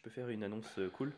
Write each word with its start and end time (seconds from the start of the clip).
Je 0.00 0.04
peux 0.04 0.10
faire 0.10 0.30
une 0.30 0.42
annonce 0.42 0.64
euh, 0.78 0.88
cool 0.88 1.12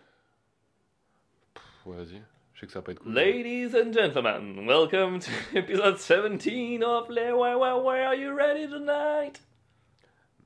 ouais, 1.87 1.97
vas-y. 1.97 2.21
Je 2.55 2.61
sais 2.61 2.67
que 2.67 2.73
ça 2.73 2.81
va 2.81 2.85
pas 2.85 2.91
être 2.93 2.99
cool. 2.99 3.13
Ladies 3.15 3.77
and 3.77 3.93
gentlemen, 3.93 4.67
welcome 4.67 5.21
to 5.21 5.31
episode 5.57 5.99
17 5.99 6.83
of 6.83 7.09
Le 7.09 7.33
Where, 7.33 7.57
Where, 7.59 7.77
Where 7.81 8.07
Are 8.09 8.15
You 8.17 8.35
Ready 8.35 8.69
Tonight? 8.69 9.41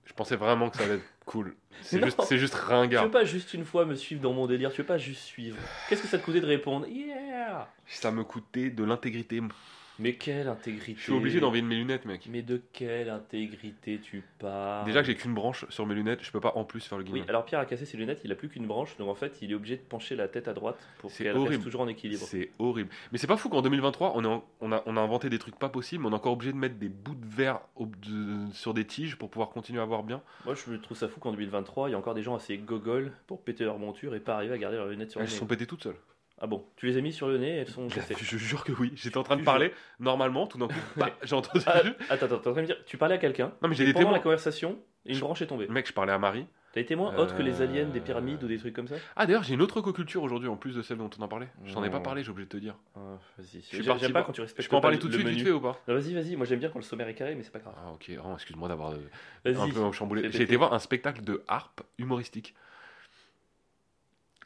Je 0.05 0.13
pensais 0.13 0.37
vraiment 0.37 0.69
que 0.69 0.77
ça 0.77 0.85
allait 0.85 0.97
être 0.97 1.05
cool. 1.25 1.57
C'est 1.81 1.99
Non. 1.99 2.07
juste, 2.07 2.23
c'est 2.25 2.37
juste 2.39 2.55
Tu 2.55 2.61
ringard. 2.61 3.05
veux 3.07 3.11
pas 3.11 3.25
juste 3.25 3.55
une 3.55 3.65
fois 3.65 3.85
me 3.87 3.95
suivre 3.95 4.21
dans 4.21 4.33
mon 4.35 4.47
délire, 4.47 4.71
tu 4.71 4.83
veux 4.83 4.87
pas 4.87 4.99
juste 4.99 5.23
suivre. 5.23 5.57
Qu'est-ce 5.89 6.03
que 6.03 6.09
ça 6.09 6.19
te 6.19 6.25
coûtait 6.25 6.41
de 6.41 6.47
répondre? 6.47 6.87
Yeah 6.89 7.69
Ça 7.87 8.11
me 8.11 8.23
coûtait 8.25 8.71
de 8.71 8.85
l'intégrité. 8.85 9.41
Mais 9.99 10.13
quelle 10.15 10.49
intégrité 10.49 10.95
Je 10.99 11.03
suis 11.05 11.13
obligé 11.13 11.41
d'enlever 11.41 11.63
mes 11.63 11.75
lunettes, 11.77 12.05
mec. 12.05 12.27
Mais 12.31 12.43
de 12.43 12.61
quelle 12.73 13.09
intégrité 13.09 13.99
tu 14.03 14.23
parles 14.39 14.85
Déjà 14.87 15.01
que 15.01 15.07
j'ai 15.07 15.15
qu'une 15.15 15.35
branche 15.35 15.65
sur 15.71 15.87
mes 15.87 15.95
lunettes, 15.95 16.23
je 16.23 16.31
peux 16.31 16.41
pas 16.41 16.53
en 16.57 16.65
plus 16.65 16.81
faire 16.87 16.99
le 16.99 17.05
Oui, 17.05 17.11
guignol. 17.11 17.25
alors 17.29 17.45
Pierre 17.45 17.61
a 17.61 17.67
cassé 17.67 17.85
ses 17.87 17.97
lunettes, 17.97 18.21
il 18.25 18.33
a 18.33 18.35
plus 18.35 18.49
qu'une 18.49 18.67
branche, 18.67 18.97
donc 18.99 19.09
en 19.09 19.15
fait 19.15 19.39
il 19.43 19.51
est 19.51 19.55
obligé 19.55 19.77
de 19.77 19.83
pencher 19.83 20.17
la 20.17 20.29
tête 20.29 20.49
à 20.49 20.53
droite 20.55 20.79
pour 20.99 21.13
qu'elle 21.13 21.37
reste 21.37 21.63
toujours 21.63 21.81
en 21.81 21.89
équilibre. 21.89 22.23
C'est 22.27 22.51
horrible. 22.59 22.91
Mais 23.13 23.19
c'est 23.19 23.27
pas 23.27 23.37
fou 23.37 23.49
qu'en 23.49 23.63
2023, 23.63 24.13
on, 24.17 24.25
est 24.25 24.27
en- 24.27 24.45
on, 24.61 24.73
a, 24.73 24.83
on 24.87 24.97
a 24.97 25.01
inventé 25.01 25.31
des 25.31 25.39
trucs 25.39 25.59
pas 25.59 25.69
possibles, 25.69 26.03
mais 26.03 26.09
on 26.11 26.13
est 26.13 26.17
encore 26.17 26.33
obligé 26.35 26.53
de 26.53 26.59
mettre 26.59 26.77
des 26.77 26.89
bouts 26.89 27.15
de 27.15 27.27
verre 27.27 27.61
au- 27.77 27.87
de- 27.87 28.53
sur 28.53 28.75
des 28.75 28.85
tiges 28.85 29.17
pour 29.17 29.31
pouvoir 29.31 29.51
continuer 29.51 29.81
à 29.81 29.85
voir 29.85 30.03
bien. 30.03 30.21
Moi 30.45 30.55
je 30.55 30.77
trouve 30.77 30.97
ça 30.97 31.09
fou 31.09 31.21
qu'en 31.21 31.33
2023 31.33 31.89
il 31.89 31.93
y 31.93 31.95
a 31.95 31.99
encore 31.99 32.15
des 32.15 32.23
gens 32.23 32.35
assez 32.35 32.59
gogoles 32.59 33.13
pour 33.27 33.43
péter 33.43 33.65
leur 33.65 33.79
monture 33.79 34.15
et 34.15 34.21
pas 34.21 34.35
arriver 34.37 34.55
à 34.55 34.59
garder 34.59 34.77
leurs 34.77 34.89
lunettes 34.89 35.13
sur 35.13 35.21
Elles 35.21 35.27
le 35.27 35.33
se 35.33 35.39
sont 35.39 35.47
pétées 35.47 35.67
toutes 35.67 35.83
seules. 35.83 35.97
Ah 36.39 36.47
bon, 36.47 36.67
tu 36.77 36.87
les 36.87 36.97
as 36.99 37.01
mis 37.01 37.13
sur 37.13 37.29
le 37.29 37.39
nez 37.39 37.49
elles 37.57 37.69
sont 37.69 37.89
cassées. 37.89 38.15
Je 38.21 38.37
jure 38.37 38.65
que 38.65 38.73
oui. 38.73 38.93
J'étais 38.95 39.17
en 39.17 39.23
train 39.23 39.37
de 39.37 39.43
parler 39.43 39.73
normalement, 40.01 40.47
tout 40.47 40.59
d'un 40.59 40.69
coup, 40.69 40.75
bah, 40.97 41.11
j'ai 41.23 41.35
entendu. 41.35 41.65
Ah, 41.67 41.79
attends, 42.11 42.27
attends, 42.27 42.29
t'es 42.29 42.35
en 42.35 42.39
train 42.39 42.53
de 42.55 42.61
me 42.61 42.67
dire, 42.67 42.85
tu 42.85 42.97
parlais 42.99 43.15
à 43.15 43.19
quelqu'un, 43.19 43.53
Non, 43.63 43.69
mais 43.69 43.75
j'ai 43.75 43.85
des 43.87 43.93
pendant 43.93 44.05
témoins. 44.07 44.19
la 44.19 44.23
conversation, 44.23 44.79
une 45.07 45.15
Je- 45.15 45.21
branche 45.21 45.41
est 45.43 45.47
tombée. 45.47 45.67
Mec, 45.69 45.87
je 45.89 45.93
parlais 45.93 46.13
à 46.13 46.19
Marie. 46.19 46.47
T'as 46.73 46.83
des 46.83 46.87
témoins 46.87 47.17
autres 47.17 47.35
que 47.35 47.43
les 47.43 47.63
Euh, 47.63 47.65
aliens 47.65 47.87
des 47.87 48.01
pyramides 48.01 48.45
ou 48.45 48.49
des 48.49 48.59
trucs 48.59 48.75
comme 48.75 48.87
ça? 48.87 48.97
Ah, 49.17 49.25
d'ailleurs, 49.25 49.43
j'ai 49.45 49.55
une 49.55 49.63
autre 49.63 49.81
coculture 49.81 50.23
aujourd'hui 50.23 50.51
en 50.51 50.57
plus 50.57 50.75
de 50.77 50.83
celle 50.83 50.99
dont 50.99 51.09
on 51.19 51.23
en 51.23 51.29
parlait. 51.29 51.49
Je 51.65 51.73
t'en 51.73 51.83
ai 51.83 51.89
pas 51.89 51.97
Non. 51.97 52.03
parlé, 52.03 52.23
j'ai 52.23 52.31
oublié 52.31 52.45
de 52.45 52.51
te 52.51 52.59
dire. 52.59 52.75
ah, 52.97 52.99
Vas-y, 53.39 53.63
suis 53.63 53.79
j'aime 53.79 53.87
parti 53.87 54.03
j'aime 54.03 54.13
pas 54.13 54.23
quand 54.25 54.33
tu 54.33 54.43
respectes 54.43 54.63
Je 54.63 54.69
peux 54.69 54.77
en 54.77 54.83
parler 54.83 54.99
le- 54.99 55.01
tout 55.01 55.09
de 55.09 55.13
le 55.17 55.21
suite, 55.21 55.29
vite 55.37 55.43
fait 55.47 55.53
ou 55.53 55.61
pas? 55.61 55.81
Non, 55.89 55.95
Vas-y, 55.95 56.13
vas-y, 56.13 56.37
moi 56.37 56.45
j'aime 56.45 56.59
bien 56.59 56.69
quand 56.69 56.79
le 56.79 56.85
sommaire 56.85 57.09
est 57.09 57.15
carré, 57.15 57.35
mais 57.35 57.43
c'est 57.45 57.51
pas 57.51 57.61
grave. 57.61 57.73
Ah, 57.79 57.93
ok. 57.95 58.11
Oh, 58.23 58.35
excuse-moi 58.35 58.69
d'avoir 58.69 58.91
euh, 58.91 58.97
un 59.47 59.53
Vas-y. 59.53 59.73
peu 59.73 59.91
chamboulé. 59.93 60.21
fais 60.21 60.27
J'ai 60.29 60.33
péter. 60.33 60.45
été 60.45 60.57
voir 60.57 60.75
un 60.75 60.79
spectacle 60.79 61.23
de 61.23 61.43
harpe 61.49 61.81
humoristique. 61.97 62.55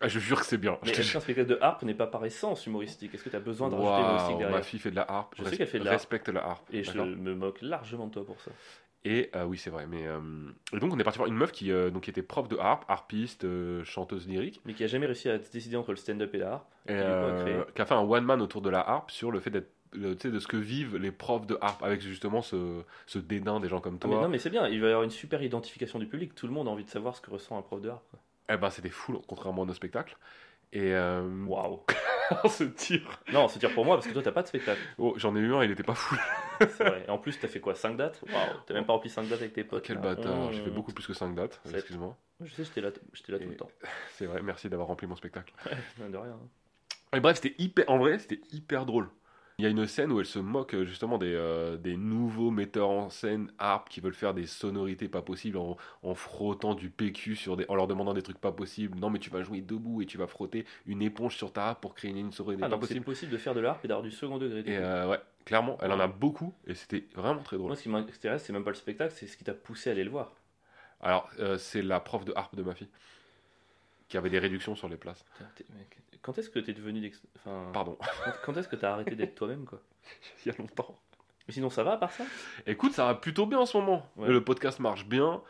Ah, 0.01 0.09
je 0.09 0.19
jure 0.19 0.41
que 0.41 0.47
c'est 0.47 0.57
bien. 0.59 0.79
Mais 0.83 0.91
est-ce 0.91 1.03
jure. 1.03 1.13
qu'un 1.15 1.21
spectacle 1.21 1.49
de 1.49 1.59
harpe 1.61 1.83
n'est 1.83 1.95
pas 1.95 2.07
par 2.07 2.25
essence 2.25 2.67
humoristique 2.67 3.15
Est-ce 3.15 3.23
que 3.23 3.29
tu 3.29 3.37
as 3.37 3.41
besoin 3.41 3.69
de 3.69 3.75
rajouter 3.75 3.91
Waouh, 3.93 4.01
humoristique 4.07 4.33
ma 4.37 4.39
derrière 4.47 4.65
fille 4.65 4.81
fait 4.81 4.91
de 4.91 4.97
la 4.97 5.11
harpe. 5.11 5.35
Je 5.39 5.45
sais 5.45 5.57
qu'elle 5.57 5.67
fait 5.67 5.79
de 5.79 5.85
la 5.85 5.91
harpe. 5.91 6.01
Respecte 6.01 6.29
la 6.31 6.45
harpe. 6.47 6.67
Et 6.73 6.83
je 6.85 6.99
me 6.99 7.35
moque 7.35 7.61
largement 7.63 8.07
de 8.07 8.13
toi 8.13 8.25
pour 8.25 8.41
ça. 8.41 8.51
Et 9.05 9.31
euh, 9.35 9.45
oui, 9.45 9.57
c'est 9.57 9.71
vrai. 9.71 9.87
Mais 9.87 10.07
euh, 10.07 10.19
et 10.75 10.79
donc 10.79 10.93
on 10.93 10.99
est 10.99 11.05
parti 11.05 11.19
voir 11.19 11.29
une 11.29 11.35
meuf 11.37 11.53
qui 11.53 11.73
euh, 11.73 11.89
donc 11.91 12.03
qui 12.03 12.11
était 12.11 12.23
prof 12.23 12.49
de 12.49 12.57
harpe, 12.59 12.85
harpiste, 12.89 13.47
chanteuse 13.85 14.29
lyrique, 14.29 14.61
Mais 14.67 14.75
qui 14.75 14.85
a 14.85 14.87
jamais 14.89 15.07
réussi 15.07 15.31
à 15.31 15.43
se 15.43 15.51
décider 15.51 15.77
entre 15.77 15.91
le 15.93 15.97
stand-up 15.97 16.35
et 16.35 16.39
la 16.39 16.53
harpe. 16.53 16.67
et 16.87 16.93
Qui, 16.95 17.01
a 17.01 17.37
créé. 17.43 17.57
qui 17.75 17.81
a 17.83 17.87
fait 17.87 17.95
un 17.95 18.01
one 18.03 18.25
man 18.25 18.43
autour 18.43 18.61
de 18.61 18.69
la 18.69 18.81
harpe 18.81 19.11
sur 19.11 19.31
le 19.31 19.41
fait 19.41 19.49
d'être 19.51 19.71
de 19.95 20.39
ce 20.39 20.47
que 20.47 20.57
vivent 20.59 20.97
les 20.99 21.11
profs 21.13 21.47
de 21.47 21.59
harpe 21.61 21.83
avec 21.83 22.01
justement 22.01 22.43
ce, 22.43 22.83
ce 23.07 23.19
dédain 23.19 23.59
des 23.59 23.69
gens 23.69 23.81
comme 23.81 23.99
Ah, 24.03 24.07
mais 24.07 24.13
toi. 24.13 24.23
non, 24.23 24.29
mais 24.29 24.39
c'est 24.39 24.51
bien, 24.51 24.69
il 24.69 24.81
va 24.81 24.87
y 24.87 24.91
avoir 24.91 25.03
une 25.03 25.11
super 25.11 25.43
identification 25.43 25.99
du 25.99 26.07
public. 26.07 26.35
Tout 26.35 26.47
le 26.47 26.53
monde 26.53 26.69
a 26.69 26.71
envie 26.71 26.85
de 26.85 26.91
savoir 26.91 27.17
ce 27.17 27.21
que 27.23 27.31
ressent 27.31 27.59
un 27.59 27.63
prof 27.63 27.81
de 27.81 27.89
harpe. 27.89 28.05
quoi. 28.11 28.21
Eh 28.53 28.57
ben 28.57 28.71
c'était 28.71 28.91
fou 28.91 29.21
contrairement 29.27 29.63
à 29.63 29.67
nos 29.67 29.75
spectacles. 29.75 30.17
Et 30.73 30.93
euh, 30.95 31.45
Waouh 31.47 31.81
on 32.45 32.49
se 32.49 32.63
tire. 32.65 33.21
Non, 33.33 33.49
c'est 33.49 33.59
dire 33.59 33.75
pour 33.75 33.85
moi, 33.85 33.97
parce 33.97 34.07
que 34.07 34.13
toi, 34.13 34.23
t'as 34.23 34.31
pas 34.31 34.43
de 34.43 34.47
spectacle. 34.49 34.81
Oh, 34.99 35.15
j'en 35.17 35.35
ai 35.35 35.41
eu 35.41 35.53
un, 35.53 35.65
il 35.65 35.71
était 35.73 35.83
pas 35.83 35.97
fou. 35.97 36.17
C'est 36.61 36.85
vrai. 36.85 37.05
Et 37.09 37.11
en 37.11 37.19
plus, 37.19 37.37
t'as 37.41 37.49
fait 37.49 37.59
quoi 37.59 37.75
5 37.75 37.97
dates? 37.97 38.23
Waouh 38.33 38.61
T'as 38.67 38.75
même 38.75 38.87
pas 38.87 38.93
rempli 38.93 39.11
5 39.11 39.25
dates 39.29 39.41
avec 39.41 39.53
tes 39.53 39.65
potes. 39.65 39.85
Quel 39.85 39.97
là. 39.97 40.15
bâtard, 40.15 40.53
j'ai 40.53 40.63
fait 40.63 40.71
Mmh. 40.71 40.75
beaucoup 40.75 40.93
plus 40.93 41.05
que 41.07 41.13
5 41.13 41.35
dates, 41.35 41.61
excuse-moi. 41.75 42.17
Je 42.41 42.55
sais, 42.55 42.63
j'étais 42.65 42.81
là, 42.83 42.91
j'étais 43.15 43.33
là 43.33 43.39
tout 43.41 43.49
le 43.49 43.57
temps. 43.57 43.71
C'est 44.15 44.27
vrai, 44.27 44.43
merci 44.43 44.69
d'avoir 44.69 44.87
rempli 44.89 45.09
mon 45.09 45.17
spectacle. 45.17 45.53
De 45.99 46.17
rien. 46.17 46.39
Et 47.13 47.19
bref, 47.21 47.41
c'était 47.41 47.57
hyper, 47.61 47.91
en 47.91 47.99
vrai, 47.99 48.19
c'était 48.21 48.41
hyper 48.53 48.87
drôle. 48.87 49.09
Il 49.61 49.65
y 49.65 49.67
a 49.67 49.69
une 49.69 49.87
scène 49.87 50.11
où 50.11 50.19
elle 50.21 50.25
se 50.27 50.39
moque 50.39 50.73
euh, 50.73 50.87
justement 50.87 51.19
des, 51.19 51.35
euh, 51.35 51.77
des 51.77 51.99
nouveaux 51.99 52.51
metteurs 52.51 52.89
en 52.89 53.11
scène 53.11 53.53
harpe 53.59 53.91
qui 53.91 54.01
veulent 54.01 54.15
faire 54.15 54.33
des 54.33 54.47
sonorités 54.47 55.07
pas 55.07 55.21
possibles 55.21 55.59
en, 55.59 55.77
en 56.03 56.15
frottant 56.15 56.75
du 56.75 56.89
PQ 56.89 57.37
sur 57.37 57.59
des, 57.59 57.67
en 57.69 57.75
leur 57.75 57.87
demandant 57.87 58.15
des 58.15 58.23
trucs 58.23 58.39
pas 58.39 58.53
possibles. 58.53 58.99
Non, 58.99 59.11
mais 59.11 59.19
tu 59.19 59.29
vas 59.29 59.43
jouer 59.43 59.61
debout 59.61 60.01
et 60.01 60.07
tu 60.07 60.17
vas 60.17 60.27
frotter 60.27 60.65
une 60.87 61.03
éponge 61.03 61.37
sur 61.37 61.53
ta 61.53 61.67
harpe 61.67 61.83
pour 61.83 61.95
créer 61.95 62.11
une 62.11 62.33
sonorité 62.33 62.63
Ah, 62.65 62.69
pas 62.69 62.77
donc 62.77 62.85
c'est 62.85 62.89
possible. 62.95 63.05
possible 63.05 63.33
de 63.33 63.37
faire 63.37 63.53
de 63.55 63.61
l'harpe 63.61 63.85
et 63.85 63.89
d'avoir 63.89 64.03
du 64.03 64.11
second 64.11 64.39
degré. 64.39 64.61
Et 64.61 64.79
euh, 64.79 65.07
ouais, 65.11 65.21
clairement, 65.45 65.77
elle 65.83 65.93
en 65.93 66.01
a 66.01 66.07
beaucoup 66.07 66.55
et 66.67 66.75
c'était 66.75 67.07
vraiment 67.15 67.43
très 67.43 67.59
drôle. 67.59 67.69
Moi, 67.69 67.77
ce 67.77 67.83
qui 67.83 67.91
m'intéresse, 67.91 68.43
c'est 68.45 68.55
même 68.55 68.65
pas 68.65 68.71
le 68.71 68.77
spectacle, 68.77 69.13
c'est 69.15 69.27
ce 69.27 69.37
qui 69.37 69.45
t'a 69.45 69.53
poussé 69.53 69.91
à 69.91 69.93
aller 69.93 70.05
le 70.05 70.11
voir. 70.11 70.33
Alors, 71.03 71.29
euh, 71.39 71.59
c'est 71.59 71.83
la 71.83 72.01
prof 72.01 72.25
de 72.25 72.33
harpe 72.35 72.57
de 72.57 72.63
ma 72.63 72.75
fille 72.75 72.89
qui 74.09 74.17
avait 74.17 74.31
des 74.31 74.39
réductions 74.39 74.75
sur 74.75 74.89
les 74.89 74.97
places. 74.97 75.23
Quand 76.23 76.37
est-ce 76.39 76.51
que 76.51 76.59
t'es 76.59 76.73
devenu. 76.75 77.11
Enfin, 77.37 77.71
Pardon, 77.73 77.97
quand- 78.25 78.33
quand 78.45 78.57
est-ce 78.59 78.69
que 78.69 78.77
t'as 78.77 78.93
arrêté 78.93 79.15
d'être 79.17 79.35
toi-même, 79.35 79.65
quoi? 79.65 79.81
Il 80.45 80.53
y 80.53 80.55
a 80.55 80.59
longtemps. 80.59 80.99
Mais 81.49 81.55
sinon, 81.55 81.71
ça 81.71 81.83
va 81.83 81.93
à 81.93 81.97
part 81.97 82.13
ça? 82.13 82.25
Écoute, 82.67 82.93
ça 82.93 83.07
va 83.07 83.15
plutôt 83.15 83.47
bien 83.47 83.59
en 83.59 83.67
ce 83.67 83.77
moment. 83.77 84.07
Ouais. 84.17 84.29
Le 84.29 84.45
podcast 84.45 84.79
marche 84.81 85.07
bien. 85.07 85.43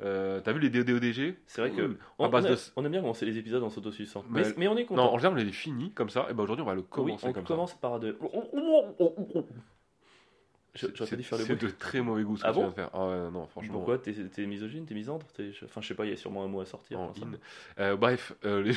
Euh, 0.00 0.40
T'as 0.40 0.52
vu 0.52 0.60
les 0.60 0.70
DODG 0.70 1.36
C'est 1.46 1.60
vrai 1.60 1.70
que. 1.72 1.82
Cool. 1.82 1.98
On, 2.18 2.26
À 2.26 2.28
base 2.28 2.44
on 2.44 2.48
a- 2.48 2.50
de- 2.52 2.60
on 2.76 2.84
aime 2.84 2.92
bien 2.92 3.00
commencer 3.00 3.26
les 3.26 3.36
épisodes 3.38 3.62
en 3.62 3.70
s'autosuçant. 3.70 4.24
Mais- 4.28 4.42
Mais, 4.42 4.54
mais 4.56 4.68
on 4.68 4.76
est 4.76 4.82
Non, 4.82 4.86
content. 4.88 5.12
en 5.14 5.18
général, 5.18 5.38
on 5.38 5.44
les 5.44 5.50
fini 5.52 5.90
comme 5.92 6.08
ça. 6.10 6.26
Et 6.30 6.34
ben 6.34 6.42
aujourd'hui, 6.44 6.62
on 6.62 6.66
va 6.66 6.74
le 6.74 6.80
Oui, 6.82 6.86
commencer 6.88 7.26
on 7.28 7.32
comme 7.32 7.44
commence 7.44 7.74
par 7.74 7.98
de. 7.98 8.16
Je- 8.20 9.32
ça. 9.32 9.40
J'aurais 10.74 10.92
C'est- 10.96 11.10
pas 11.10 11.16
dû 11.16 11.22
faire 11.24 11.38
le 11.38 11.44
C'est 11.44 11.56
bruit. 11.56 11.72
de 11.72 11.76
très 11.76 12.00
mauvais 12.00 12.22
goût 12.22 12.36
ce 12.36 12.42
Ah 12.44 12.48
que 12.50 12.54
tu 12.54 12.60
viens 12.60 12.68
de 12.68 12.74
faire. 12.74 12.90
Ah 12.92 13.06
ouais, 13.08 13.30
non, 13.30 13.46
franchement. 13.46 13.72
Pourquoi 13.72 13.98
T'es 13.98 14.12
misogyne 14.46 14.84
T'es 14.86 14.94
misandre 14.94 15.26
T'es- 15.34 15.50
Enfin, 15.64 15.80
je 15.80 15.88
sais 15.88 15.94
pas, 15.94 16.04
il 16.04 16.10
y 16.10 16.12
a 16.12 16.16
sûrement 16.16 16.44
un 16.44 16.48
mot 16.48 16.60
à 16.60 16.66
sortir. 16.66 17.00
En 17.00 17.08
in. 17.08 17.32
Euh, 17.80 17.96
bref, 17.96 18.32
euh, 18.44 18.62
les, 18.62 18.72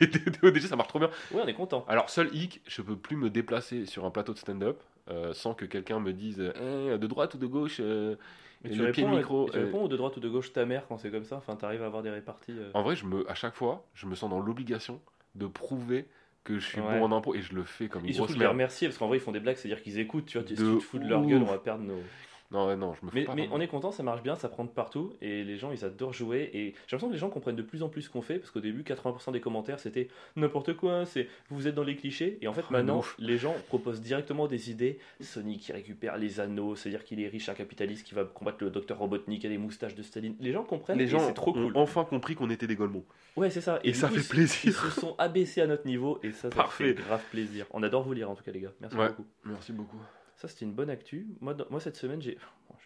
les 0.42 0.60
ça 0.60 0.76
marche 0.76 0.88
trop 0.88 0.98
bien. 1.00 1.10
Oui, 1.32 1.40
on 1.44 1.46
est 1.46 1.54
content. 1.54 1.84
Alors, 1.88 2.08
seul 2.10 2.34
hic, 2.34 2.62
je 2.66 2.82
peux 2.82 2.96
plus 2.96 3.16
me 3.16 3.30
déplacer 3.30 3.84
sur 3.86 4.04
un 4.04 4.10
plateau 4.10 4.32
de 4.32 4.38
stand-up 4.38 4.80
euh, 5.10 5.34
sans 5.34 5.54
que 5.54 5.64
quelqu'un 5.64 6.00
me 6.00 6.12
dise 6.12 6.40
Eh, 6.60 6.96
de 6.98 7.06
droite 7.06 7.34
ou 7.34 7.38
de 7.38 7.46
gauche 7.46 7.78
euh, 7.80 8.16
et 8.64 8.70
tu 8.70 8.78
le 8.78 8.92
pied 8.92 9.04
réponds, 9.04 9.16
micro. 9.16 9.48
et 9.48 9.50
tu 9.50 9.58
euh, 9.58 9.64
réponds 9.66 9.84
ou 9.84 9.88
de 9.88 9.96
droite 9.96 10.16
ou 10.16 10.20
de 10.20 10.28
gauche 10.28 10.52
ta 10.52 10.64
mère 10.64 10.86
quand 10.88 10.96
c'est 10.98 11.10
comme 11.10 11.24
ça 11.24 11.36
Enfin, 11.36 11.56
t'arrives 11.56 11.82
à 11.82 11.86
avoir 11.86 12.02
des 12.02 12.10
réparties. 12.10 12.52
euh. 12.52 12.70
En 12.74 12.82
vrai, 12.82 12.96
je 12.96 13.04
me, 13.04 13.28
à 13.30 13.34
chaque 13.34 13.54
fois, 13.54 13.84
je 13.94 14.06
me 14.06 14.14
sens 14.14 14.30
dans 14.30 14.40
l'obligation 14.40 15.00
de 15.34 15.46
prouver 15.46 16.06
que 16.44 16.58
je 16.58 16.66
suis 16.66 16.80
Ouais. 16.80 16.98
bon 17.00 17.04
en 17.04 17.12
impro 17.16 17.34
et 17.34 17.40
je 17.42 17.54
le 17.54 17.64
fais 17.64 17.88
comme 17.88 18.04
une 18.04 18.10
Et 18.10 18.12
surtout 18.12 18.26
grosse 18.26 18.34
de 18.36 18.40
les 18.40 18.44
merde. 18.46 18.52
remercier 18.52 18.88
parce 18.88 18.98
qu'en 18.98 19.08
vrai 19.08 19.16
ils 19.18 19.20
font 19.20 19.32
des 19.32 19.40
blagues, 19.40 19.56
c'est-à-dire 19.56 19.82
qu'ils 19.82 19.98
écoutent, 19.98 20.26
tu 20.26 20.38
vois, 20.38 20.46
si 20.46 20.54
De 20.54 20.58
tu 20.72 20.78
te 20.78 20.80
fous 20.82 20.98
de 20.98 21.08
leur 21.08 21.24
gueule, 21.24 21.42
on 21.42 21.46
va 21.46 21.58
perdre 21.58 21.84
nos. 21.84 22.02
Non, 22.50 22.66
ouais, 22.68 22.76
non, 22.76 22.94
je 22.94 23.04
me 23.04 23.10
fais 23.10 23.20
Mais, 23.20 23.24
pas. 23.24 23.34
mais 23.34 23.48
on 23.50 23.60
est 23.60 23.66
content, 23.66 23.90
ça 23.90 24.02
marche 24.02 24.22
bien, 24.22 24.36
ça 24.36 24.48
prend 24.48 24.64
de 24.64 24.68
partout 24.68 25.12
et 25.20 25.42
les 25.42 25.56
gens 25.56 25.72
ils 25.72 25.84
adorent 25.84 26.12
jouer. 26.12 26.50
Et 26.52 26.74
j'ai 26.86 26.94
l'impression 26.96 27.08
que 27.08 27.12
les 27.14 27.18
gens 27.18 27.30
comprennent 27.30 27.56
de 27.56 27.62
plus 27.62 27.82
en 27.82 27.88
plus 27.88 28.02
ce 28.02 28.10
qu'on 28.10 28.22
fait 28.22 28.38
parce 28.38 28.50
qu'au 28.52 28.60
début 28.60 28.82
80% 28.82 29.32
des 29.32 29.40
commentaires 29.40 29.80
c'était 29.80 30.08
n'importe 30.36 30.74
quoi, 30.76 31.04
c'est 31.06 31.28
vous 31.50 31.66
êtes 31.66 31.74
dans 31.74 31.82
les 31.82 31.96
clichés. 31.96 32.38
Et 32.42 32.46
en 32.48 32.52
fait 32.52 32.60
de 32.60 32.66
maintenant 32.70 33.02
les 33.18 33.38
gens 33.38 33.54
proposent 33.68 34.00
directement 34.02 34.46
des 34.46 34.70
idées. 34.70 34.98
Sonic 35.20 35.62
qui 35.62 35.72
récupère 35.72 36.16
les 36.16 36.38
anneaux, 36.38 36.76
c'est-à-dire 36.76 37.02
qu'il 37.02 37.20
est 37.20 37.28
riche, 37.28 37.48
un 37.48 37.54
capitaliste 37.54 38.06
qui 38.06 38.14
va 38.14 38.24
combattre 38.24 38.58
le 38.62 38.70
docteur 38.70 38.98
Robotnik 38.98 39.44
et 39.44 39.48
les 39.48 39.58
moustaches 39.58 39.94
de 39.94 40.02
Staline. 40.02 40.36
Les 40.38 40.52
gens 40.52 40.62
comprennent 40.64 40.98
Les 40.98 41.04
et 41.04 41.08
gens 41.08 41.20
c'est 41.20 41.34
trop 41.34 41.56
ont 41.56 41.72
enfin 41.74 42.04
compris 42.04 42.34
qu'on 42.36 42.50
était 42.50 42.66
des 42.66 42.76
golemons. 42.76 43.04
Ouais, 43.36 43.50
c'est 43.50 43.62
ça. 43.62 43.80
Et 43.82 43.94
ça 43.94 44.08
coup, 44.08 44.14
fait 44.14 44.28
plaisir. 44.28 44.60
Ils 44.64 44.72
se 44.92 45.00
sont 45.00 45.16
abaissés 45.18 45.60
à 45.62 45.66
notre 45.66 45.86
niveau 45.86 46.20
et 46.22 46.30
ça, 46.30 46.50
ça 46.50 46.56
Parfait. 46.56 46.88
fait 46.88 46.94
grave 46.94 47.22
plaisir. 47.30 47.66
On 47.72 47.82
adore 47.82 48.04
vous 48.04 48.12
lire 48.12 48.30
en 48.30 48.34
tout 48.36 48.44
cas 48.44 48.52
les 48.52 48.60
gars. 48.60 48.72
Merci 48.80 48.96
Ouais. 48.96 49.08
beaucoup. 49.08 49.24
Merci 49.44 49.72
beaucoup. 49.72 49.98
Ça, 50.36 50.48
c'était 50.48 50.64
une 50.64 50.74
bonne 50.74 50.90
actu. 50.90 51.28
Moi, 51.40 51.54
dans- 51.54 51.66
moi 51.70 51.80
cette 51.80 51.96
semaine, 51.96 52.20
j'ai. 52.22 52.38
Bon, 52.68 52.76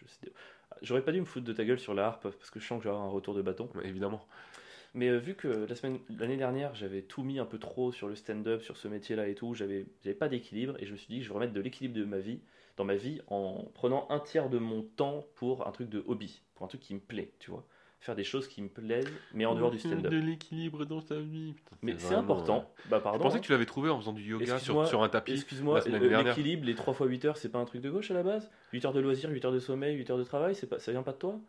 J'aurais 0.81 1.03
pas 1.03 1.11
dû 1.11 1.19
me 1.19 1.25
foutre 1.25 1.45
de 1.45 1.53
ta 1.53 1.65
gueule 1.65 1.79
sur 1.79 1.93
la 1.93 2.07
harpe 2.07 2.23
parce 2.29 2.51
que 2.51 2.59
je 2.59 2.65
sens 2.67 2.79
que 2.79 2.83
j'aurai 2.85 2.99
un 3.01 3.09
retour 3.09 3.33
de 3.33 3.41
bâton. 3.41 3.69
Ouais, 3.75 3.87
évidemment. 3.87 4.25
Mais 4.95 5.09
euh, 5.09 5.17
vu 5.19 5.35
que 5.35 5.47
la 5.47 5.75
semaine, 5.75 5.99
l'année 6.09 6.37
dernière, 6.37 6.75
j'avais 6.75 7.03
tout 7.03 7.23
mis 7.23 7.39
un 7.39 7.45
peu 7.45 7.59
trop 7.59 7.91
sur 7.91 8.07
le 8.09 8.15
stand-up, 8.15 8.61
sur 8.63 8.77
ce 8.77 8.87
métier-là 8.87 9.27
et 9.29 9.35
tout, 9.35 9.55
j'avais, 9.55 9.87
j'avais 10.03 10.15
pas 10.15 10.29
d'équilibre 10.29 10.75
et 10.79 10.85
je 10.87 10.91
me 10.93 10.97
suis 10.97 11.07
dit 11.09 11.19
que 11.19 11.25
je 11.25 11.29
vais 11.29 11.35
remettre 11.35 11.53
de 11.53 11.61
l'équilibre 11.61 11.95
de 11.95 12.05
ma 12.05 12.19
vie, 12.19 12.41
dans 12.77 12.85
ma 12.85 12.95
vie, 12.95 13.21
en 13.27 13.65
prenant 13.75 14.07
un 14.11 14.19
tiers 14.19 14.49
de 14.49 14.59
mon 14.59 14.83
temps 14.83 15.27
pour 15.35 15.67
un 15.67 15.71
truc 15.71 15.89
de 15.89 16.03
hobby, 16.07 16.41
pour 16.55 16.65
un 16.65 16.69
truc 16.69 16.81
qui 16.81 16.95
me 16.95 17.01
plaît, 17.01 17.33
tu 17.39 17.51
vois. 17.51 17.65
Faire 18.01 18.15
des 18.15 18.23
choses 18.23 18.47
qui 18.47 18.61
me 18.61 18.69
plaisent, 18.69 19.11
mais 19.33 19.45
en 19.45 19.55
dehors 19.55 19.71
du 19.71 19.77
stand-up. 19.79 20.09
De 20.11 20.17
l'équilibre 20.17 20.85
dans 20.85 21.01
ta 21.01 21.19
vie. 21.19 21.53
Putain, 21.53 21.75
Mais 21.81 21.95
c'est 21.97 22.05
vraiment, 22.13 22.19
important. 22.21 22.57
ouais. 22.59 22.83
Bah 22.89 22.97
Je 22.99 23.03
pardon. 23.03 23.23
pensais 23.23 23.39
que 23.41 23.45
tu 23.45 23.51
l'avais 23.51 23.65
trouvé 23.65 23.89
en 23.89 23.99
faisant 23.99 24.13
du 24.13 24.23
yoga 24.23 24.57
sur, 24.57 24.87
sur 24.87 25.03
un 25.03 25.09
tapis. 25.09 25.33
Excuse-moi, 25.33 25.81
euh, 25.85 26.23
l'équilibre, 26.23 26.65
les 26.65 26.75
3 26.75 26.93
fois 26.93 27.07
8 27.07 27.25
heures, 27.25 27.35
c'est 27.37 27.49
pas 27.49 27.59
un 27.59 27.65
truc 27.65 27.81
de 27.81 27.89
gauche 27.89 28.09
à 28.09 28.13
la 28.13 28.23
base? 28.23 28.49
8 28.71 28.85
heures 28.85 28.93
de 28.93 29.01
loisirs, 29.01 29.29
8 29.29 29.43
heures 29.43 29.51
de 29.51 29.59
sommeil, 29.59 29.95
8 29.97 30.09
heures 30.11 30.17
de 30.17 30.23
travail, 30.23 30.55
pas, 30.69 30.79
ça 30.79 30.91
vient 30.93 31.03
pas 31.03 31.11
de 31.11 31.17
toi? 31.17 31.39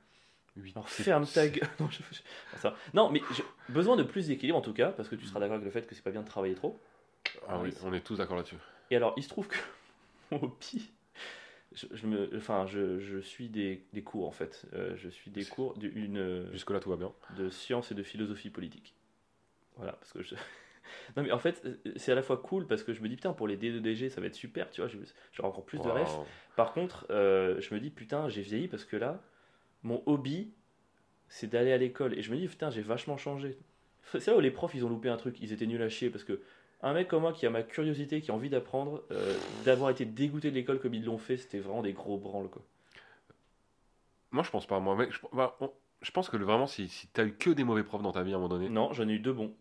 Oui, 0.57 0.73
Alors 0.75 0.89
ferme 0.89 1.25
ta 1.27 1.47
gueule. 1.47 1.69
Non, 1.79 1.89
je- 1.89 2.03
je- 2.13 2.69
non, 2.95 3.11
mais 3.11 3.23
j'ai 3.37 3.45
besoin 3.69 3.95
de 3.95 4.03
plus 4.03 4.27
d'équilibre 4.27 4.59
en 4.59 4.63
tout 4.63 4.73
cas, 4.75 4.89
parce 4.91 5.09
que 5.09 5.15
tu 5.15 5.27
seras 5.27 5.39
d'accord 5.39 5.55
avec 5.55 5.65
le 5.65 5.71
fait 5.71 5.87
que 5.87 5.95
c'est 5.95 6.03
pas 6.03 6.11
bien 6.11 6.23
de 6.23 6.27
travailler 6.27 6.57
trop. 6.57 6.81
Ah 7.49 7.61
oui, 7.63 7.73
on 7.85 7.93
est 7.93 8.01
tous 8.01 8.17
d'accord 8.17 8.37
là-dessus. 8.37 8.57
Et 8.91 8.97
alors, 8.97 9.15
il 9.17 9.23
se 9.23 9.29
trouve 9.29 9.47
que 9.47 9.57
mon 10.33 10.43
hobby, 10.43 10.91
je, 11.73 11.87
je 11.93 12.07
me, 12.07 12.31
enfin, 12.37 12.67
je, 12.67 12.99
je 12.99 13.19
suis 13.19 13.49
des, 13.49 13.85
des 13.93 14.03
cours 14.03 14.27
en 14.27 14.33
fait. 14.33 14.67
Euh, 14.75 14.95
je 14.97 15.09
suis 15.09 15.31
des 15.31 15.45
cours 15.45 15.77
d'une 15.79 16.49
Jusque-là, 16.53 16.81
tout 16.81 16.91
va 16.91 16.97
bien. 16.97 17.13
de 17.37 17.49
sciences 17.51 17.93
et 17.93 17.95
de 17.95 18.03
philosophie 18.03 18.51
politique. 18.51 18.95
Voilà, 19.77 19.93
parce 19.93 20.13
que 20.13 20.23
je. 20.23 20.35
Non, 21.17 21.23
mais 21.23 21.31
en 21.31 21.39
fait, 21.39 21.65
c'est 21.95 22.11
à 22.11 22.17
la 22.17 22.23
fois 22.23 22.37
cool 22.39 22.67
parce 22.67 22.83
que 22.83 22.93
je 22.93 23.01
me 23.01 23.09
dis, 23.09 23.15
putain, 23.15 23.33
pour 23.33 23.47
les 23.47 23.57
D2DG, 23.57 24.09
ça 24.09 24.21
va 24.21 24.27
être 24.27 24.35
super, 24.35 24.71
tu 24.71 24.81
vois, 24.81 24.91
j'aurai 25.33 25.49
encore 25.49 25.65
plus 25.65 25.79
de 25.79 25.89
rêves. 25.89 26.09
Par 26.57 26.73
contre, 26.73 27.07
euh, 27.11 27.61
je 27.61 27.73
me 27.73 27.79
dis, 27.79 27.91
putain, 27.91 28.29
j'ai 28.29 28.43
vieilli 28.43 28.67
parce 28.67 28.85
que 28.85 28.97
là, 28.97 29.23
mon 29.85 30.03
hobby, 30.07 30.51
c'est 31.29 31.47
d'aller 31.49 31.71
à 31.73 31.77
l'école. 31.77 32.19
Et 32.19 32.23
je 32.23 32.33
me 32.33 32.37
dis, 32.37 32.49
putain, 32.49 32.71
j'ai 32.71 32.83
vachement 32.83 33.17
changé. 33.17 33.57
C'est 34.19 34.27
là 34.27 34.37
où 34.37 34.41
les 34.41 34.51
profs 34.51 34.75
ils 34.75 34.85
ont 34.85 34.89
loupé 34.89 35.09
un 35.11 35.17
truc, 35.17 35.37
ils 35.41 35.53
étaient 35.53 35.67
nuls 35.67 35.83
à 35.83 35.89
chier 35.89 36.11
parce 36.11 36.25
que 36.25 36.41
un 36.83 36.93
mec 36.95 37.09
comme 37.09 37.23
moi 37.23 37.33
qui 37.33 37.47
a 37.47 37.51
ma 37.51 37.63
curiosité, 37.63 38.21
qui 38.21 38.31
a 38.31 38.35
envie 38.35 38.51
d'apprendre, 38.51 39.03
euh, 39.11 39.37
d'avoir 39.65 39.91
été 39.91 40.05
dégoûté 40.05 40.51
de 40.51 40.55
l'école 40.55 40.81
comme 40.81 40.95
ils 40.95 41.05
l'ont 41.05 41.19
fait, 41.19 41.37
c'était 41.37 41.59
vraiment 41.61 41.83
des 41.83 41.93
gros 41.93 42.19
branles 42.19 42.49
quoi. 42.49 42.63
Moi, 44.33 44.43
je 44.45 44.51
pense 44.51 44.67
pas. 44.67 44.79
Moi, 44.81 44.95
mec, 44.97 45.13
je, 45.13 45.19
bah, 45.33 45.57
on- 45.61 45.73
je 46.03 46.11
pense 46.13 46.29
que 46.29 46.37
le- 46.37 46.45
vraiment, 46.45 46.67
si, 46.67 46.89
si 46.89 47.09
t'as 47.09 47.25
eu 47.25 47.33
que 47.37 47.51
des 47.51 47.65
mauvais 47.65 47.83
profs 47.85 48.03
dans 48.03 48.13
ta 48.13 48.23
vie 48.23 48.33
à 48.33 48.37
un 48.37 48.39
moment 48.39 48.49
donné, 48.49 48.69
Non, 48.69 48.93
j'en 48.93 49.09
ai 49.09 49.13
eu 49.15 49.19
deux 49.19 49.33
bons. 49.33 49.55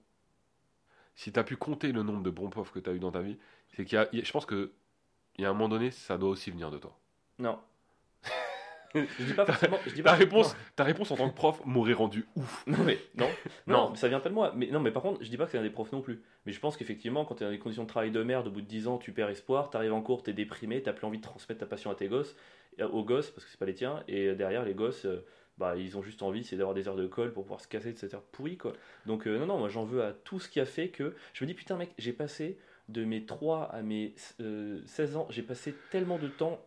si 1.15 1.31
t'as 1.31 1.43
pu 1.43 1.57
compter 1.57 1.91
le 1.91 2.03
nombre 2.03 2.23
de 2.23 2.29
bons 2.29 2.49
profs 2.49 2.71
que 2.71 2.79
t'as 2.79 2.93
eu 2.93 2.99
dans 2.99 3.11
ta 3.11 3.21
vie, 3.21 3.37
c'est 3.75 3.83
qu'il 3.85 3.95
y 3.95 3.99
a, 3.99 4.07
il 4.13 4.19
y 4.19 4.21
a- 4.21 4.25
je 4.25 4.31
pense 4.31 4.45
que 4.45 4.71
il 5.37 5.43
y 5.43 5.45
a 5.45 5.49
un 5.49 5.53
moment 5.53 5.69
donné, 5.69 5.91
ça 5.91 6.17
doit 6.17 6.29
aussi 6.29 6.51
venir 6.51 6.69
de 6.71 6.77
toi. 6.77 6.97
Non. 7.39 7.59
Je 8.95 9.23
dis 9.23 9.33
pas 9.33 9.45
forcément. 9.45 9.77
Je 9.85 9.93
dis 9.93 10.03
Ta 10.03 10.13
réponse, 10.13 10.55
ta 10.75 10.83
réponse 10.83 11.11
en 11.11 11.17
tant 11.17 11.29
que 11.29 11.35
prof 11.35 11.61
m'aurait 11.65 11.93
rendu 11.93 12.25
ouf. 12.35 12.65
Non 12.67 12.83
mais 12.85 12.97
non, 13.15 13.29
non, 13.67 13.95
ça 13.95 14.07
vient 14.07 14.19
pas 14.19 14.29
de 14.29 14.33
moi. 14.33 14.53
Mais 14.55 14.67
non, 14.67 14.79
mais 14.79 14.91
par 14.91 15.03
contre, 15.03 15.23
je 15.23 15.29
dis 15.29 15.37
pas 15.37 15.45
que 15.45 15.51
c'est 15.51 15.57
un 15.57 15.63
des 15.63 15.69
profs 15.69 15.91
non 15.91 16.01
plus. 16.01 16.21
Mais 16.45 16.51
je 16.51 16.59
pense 16.59 16.77
qu'effectivement, 16.77 17.25
quand 17.25 17.35
tu 17.35 17.43
es 17.43 17.45
dans 17.45 17.51
des 17.51 17.59
conditions 17.59 17.83
de 17.83 17.89
travail 17.89 18.11
de 18.11 18.23
merde, 18.23 18.47
au 18.47 18.51
bout 18.51 18.61
de 18.61 18.67
10 18.67 18.87
ans, 18.87 18.97
tu 18.97 19.11
perds 19.11 19.29
espoir, 19.29 19.69
t'arrives 19.69 19.93
en 19.93 20.01
cours, 20.01 20.23
t'es 20.23 20.33
déprimé, 20.33 20.81
t'as 20.81 20.93
plus 20.93 21.05
envie 21.05 21.19
de 21.19 21.23
transmettre 21.23 21.59
ta 21.59 21.65
passion 21.65 21.91
à 21.91 21.95
tes 21.95 22.07
gosses, 22.07 22.35
euh, 22.79 22.87
aux 22.87 23.03
gosses 23.03 23.29
parce 23.31 23.45
que 23.45 23.51
c'est 23.51 23.59
pas 23.59 23.65
les 23.65 23.75
tiens. 23.75 24.03
Et 24.07 24.33
derrière, 24.35 24.65
les 24.65 24.73
gosses, 24.73 25.05
euh, 25.05 25.25
bah 25.59 25.75
ils 25.75 25.97
ont 25.97 26.01
juste 26.01 26.23
envie, 26.23 26.43
c'est 26.43 26.55
d'avoir 26.55 26.73
des 26.73 26.87
heures 26.87 26.95
de 26.95 27.05
colle 27.05 27.33
pour 27.33 27.43
pouvoir 27.43 27.59
se 27.59 27.67
casser 27.67 27.91
de 27.91 27.97
cette 27.97 28.13
heure 28.13 28.23
pourrie 28.23 28.57
quoi. 28.57 28.73
Donc 29.05 29.27
euh, 29.27 29.37
non, 29.37 29.45
non, 29.45 29.57
moi 29.59 29.69
j'en 29.69 29.83
veux 29.83 30.01
à 30.01 30.13
tout 30.13 30.39
ce 30.39 30.49
qui 30.49 30.59
a 30.59 30.65
fait 30.65 30.87
que 30.87 31.15
je 31.33 31.43
me 31.43 31.47
dis 31.47 31.53
putain 31.53 31.75
mec, 31.75 31.91
j'ai 31.97 32.13
passé 32.13 32.57
de 32.87 33.03
mes 33.03 33.25
3 33.25 33.63
à 33.65 33.81
mes 33.81 34.15
euh, 34.39 34.81
16 34.85 35.17
ans, 35.17 35.27
j'ai 35.29 35.43
passé 35.43 35.75
tellement 35.91 36.17
de 36.17 36.27
temps. 36.27 36.65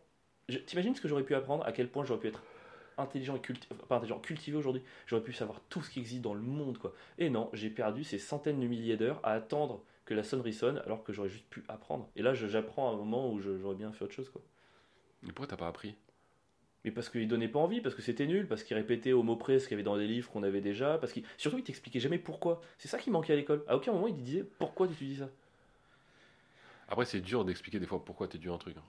T'imagines 0.65 0.95
ce 0.95 1.01
que 1.01 1.07
j'aurais 1.07 1.23
pu 1.23 1.35
apprendre, 1.35 1.65
à 1.65 1.71
quel 1.71 1.87
point 1.87 2.03
j'aurais 2.03 2.19
pu 2.19 2.27
être 2.27 2.43
intelligent 2.97 3.35
et 3.35 3.41
pas 3.87 3.95
intelligent, 3.95 4.19
cultivé 4.19 4.57
aujourd'hui, 4.57 4.83
j'aurais 5.07 5.23
pu 5.23 5.33
savoir 5.33 5.61
tout 5.69 5.81
ce 5.81 5.89
qui 5.89 5.99
existe 5.99 6.21
dans 6.21 6.33
le 6.33 6.41
monde 6.41 6.77
quoi. 6.77 6.93
Et 7.17 7.29
non, 7.29 7.49
j'ai 7.53 7.69
perdu 7.69 8.03
ces 8.03 8.19
centaines 8.19 8.59
de 8.59 8.67
milliers 8.67 8.97
d'heures 8.97 9.19
à 9.23 9.31
attendre 9.31 9.83
que 10.05 10.13
la 10.13 10.23
sonnerie 10.23 10.53
sonne 10.53 10.79
alors 10.85 11.03
que 11.03 11.13
j'aurais 11.13 11.29
juste 11.29 11.47
pu 11.49 11.63
apprendre. 11.69 12.09
Et 12.15 12.21
là, 12.21 12.33
j'apprends 12.33 12.89
à 12.89 12.93
un 12.93 12.97
moment 12.97 13.31
où 13.31 13.39
j'aurais 13.39 13.75
bien 13.75 13.91
fait 13.91 14.03
autre 14.03 14.13
chose 14.13 14.29
quoi. 14.29 14.41
Mais 15.23 15.29
pourquoi 15.31 15.47
t'as 15.47 15.57
pas 15.57 15.67
appris? 15.67 15.95
Mais 16.83 16.91
parce 16.91 17.09
qu'il 17.09 17.27
donnait 17.29 17.47
pas 17.47 17.59
envie, 17.59 17.79
parce 17.79 17.95
que 17.95 18.01
c'était 18.01 18.27
nul, 18.27 18.45
parce 18.45 18.63
qu'il 18.63 18.75
répétait 18.75 19.13
au 19.13 19.23
mot 19.23 19.37
près 19.37 19.57
ce 19.59 19.67
qu'il 19.69 19.75
y 19.75 19.75
avait 19.75 19.83
dans 19.83 19.97
des 19.97 20.07
livres 20.07 20.29
qu'on 20.29 20.43
avait 20.43 20.59
déjà, 20.59 20.97
parce 20.97 21.13
qu'il 21.13 21.23
surtout 21.37 21.57
il 21.57 21.63
t'expliquait 21.63 22.01
jamais 22.01 22.19
pourquoi. 22.19 22.61
C'est 22.77 22.89
ça 22.89 22.99
qui 22.99 23.09
manquait 23.09 23.33
à 23.33 23.37
l'école. 23.37 23.63
À 23.67 23.77
aucun 23.77 23.93
moment 23.93 24.07
il 24.07 24.15
te 24.15 24.21
disait 24.21 24.43
pourquoi 24.59 24.87
tu 24.87 24.93
étudies 24.93 25.15
ça? 25.15 25.29
Après, 26.89 27.05
c'est 27.05 27.21
dur 27.21 27.45
d'expliquer 27.45 27.79
des 27.79 27.87
fois 27.87 28.03
pourquoi 28.03 28.27
t'étudies 28.27 28.53
un 28.53 28.57
truc. 28.57 28.75
hein. 28.77 28.83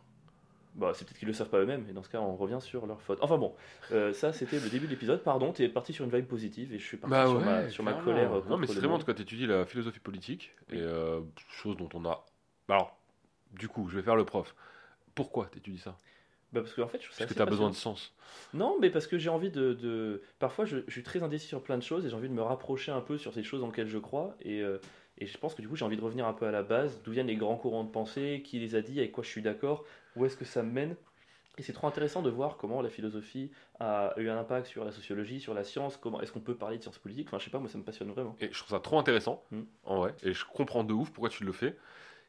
Bah, 0.75 0.91
c'est 0.94 1.05
peut-être 1.05 1.19
qu'ils 1.19 1.29
le 1.29 1.35
savent 1.35 1.50
pas 1.50 1.59
eux-mêmes, 1.61 1.87
et 1.88 1.93
dans 1.93 2.03
ce 2.03 2.09
cas, 2.09 2.21
on 2.21 2.35
revient 2.35 2.59
sur 2.61 2.85
leur 2.87 3.00
faute. 3.00 3.19
Enfin 3.23 3.38
bon, 3.38 3.55
euh, 3.93 4.12
ça 4.12 4.32
c'était 4.32 4.59
le 4.59 4.69
début 4.69 4.87
de 4.87 4.91
l'épisode. 4.91 5.23
Pardon, 5.23 5.53
t'es 5.53 5.69
parti 5.69 5.93
sur 5.93 6.05
une 6.05 6.11
vibe 6.11 6.26
positive 6.26 6.73
et 6.75 6.79
je 6.81 6.85
suis 6.85 6.97
parti 6.97 7.15
sur, 7.31 7.41
ma, 7.41 7.69
sur 7.71 7.85
ma 7.85 7.93
colère. 7.94 8.32
euh, 8.32 8.41
Non, 8.49 8.56
mais 8.56 8.67
c'est 8.67 8.75
vraiment 8.81 8.99
quand 8.99 9.15
tu 9.15 9.23
étudies 9.23 9.47
la 9.47 9.67
philosophie 9.67 10.00
politique, 10.00 10.53
Oui. 10.73 10.79
et 10.79 10.82
euh, 10.82 11.21
chose 11.49 11.76
dont 11.76 11.88
on 11.94 12.05
a. 12.05 12.25
Alors, 12.69 12.97
du 13.53 13.69
coup, 13.69 13.88
je 13.88 13.97
vais 13.97 14.03
faire 14.03 14.17
le 14.17 14.25
prof. 14.25 14.53
Pourquoi 15.15 15.47
t'étudies 15.47 15.79
ça? 15.79 15.97
Bah, 16.53 16.61
parce 16.61 16.75
qu'en 16.75 16.88
fait, 16.88 16.99
je 17.00 17.06
trouve 17.06 17.17
ça 17.17 17.25
Parce 17.25 17.35
que 17.35 17.35
assez 17.35 17.35
t'as 17.44 17.50
besoin 17.50 17.71
de 17.71 17.75
sens. 17.76 18.12
Non, 18.53 18.76
mais 18.81 18.91
parce 18.91 19.06
que 19.06 19.17
j'ai 19.19 19.29
envie 19.31 19.50
de, 19.50 19.75
de- 19.75 20.23
Parfois, 20.41 20.65
je, 20.65 20.79
je 20.87 20.93
suis 20.93 21.03
très 21.05 21.23
indécis 21.23 21.47
sur 21.47 21.62
plein 21.62 21.79
de 21.79 21.82
choses 21.82 22.05
et 22.06 22.11
j'ai 22.11 22.17
envie 22.17 22.29
de 22.29 22.35
me 22.35 22.43
rapprocher 22.43 22.91
un 22.93 23.00
peu 23.00 23.17
sur 23.19 23.32
ces 23.32 23.43
choses 23.44 23.61
dans 23.61 23.69
lesquelles 23.69 23.88
je 23.88 23.99
crois. 23.99 24.35
Et, 24.41 24.61
euh, 24.61 24.79
et 25.19 25.26
je 25.26 25.38
pense 25.38 25.55
que 25.55 25.62
du 25.62 25.69
coup, 25.69 25.76
j'ai 25.76 25.84
envie 25.84 25.96
de 25.96 26.02
revenir 26.02 26.26
un 26.26 26.32
peu 26.32 26.46
à 26.46 26.50
la 26.50 26.62
base, 26.62 27.00
d'où 27.05 27.12
viennent 27.12 27.26
les 27.28 27.37
grands 27.37 27.56
courants 27.56 27.84
de 27.84 27.90
pensée, 27.90 28.43
qui 28.44 28.58
les 28.58 28.75
a 28.75 28.82
dit, 28.82 28.99
avec 28.99 29.12
quoi 29.12 29.25
je 29.25 29.28
suis 29.28 29.43
d'accord, 29.43 29.84
où 30.16 30.25
est-ce 30.25 30.37
que 30.37 30.44
ça 30.44 30.62
me 30.62 30.70
mène. 30.70 30.96
Et 31.56 31.62
c'est 31.62 31.72
trop 31.72 31.87
intéressant 31.87 32.20
de 32.22 32.31
voir 32.31 32.56
comment 32.56 32.82
la 32.82 32.90
philosophie 32.90 33.50
a 33.78 34.12
eu 34.16 34.28
un 34.28 34.38
impact 34.38 34.66
sur 34.66 34.84
la 34.84 34.90
sociologie, 34.90 35.40
sur 35.40 35.55
la 35.55 35.62
science, 35.62 35.96
comment 35.96 36.20
est-ce 36.20 36.32
qu'on 36.32 36.40
peut 36.40 36.56
parler 36.56 36.78
de 36.78 36.82
sciences 36.82 36.99
politiques. 36.99 37.28
Enfin, 37.28 37.38
je 37.38 37.44
sais 37.44 37.50
pas, 37.50 37.61
moi 37.61 37.69
ça 37.69 37.78
me 37.78 37.84
passionne 37.84 38.11
vraiment. 38.11 38.34
Et 38.40 38.49
je 38.52 38.58
trouve 38.58 38.70
ça 38.70 38.81
trop 38.81 38.99
intéressant, 38.99 39.44
Mm. 39.52 39.62
en 39.84 39.99
vrai, 39.99 40.14
et 40.25 40.32
je 40.32 40.44
comprends 40.44 40.82
de 40.82 40.93
ouf 40.93 41.11
pourquoi 41.12 41.31
tu 41.31 41.44
le 41.44 41.52
fais. 41.52 41.76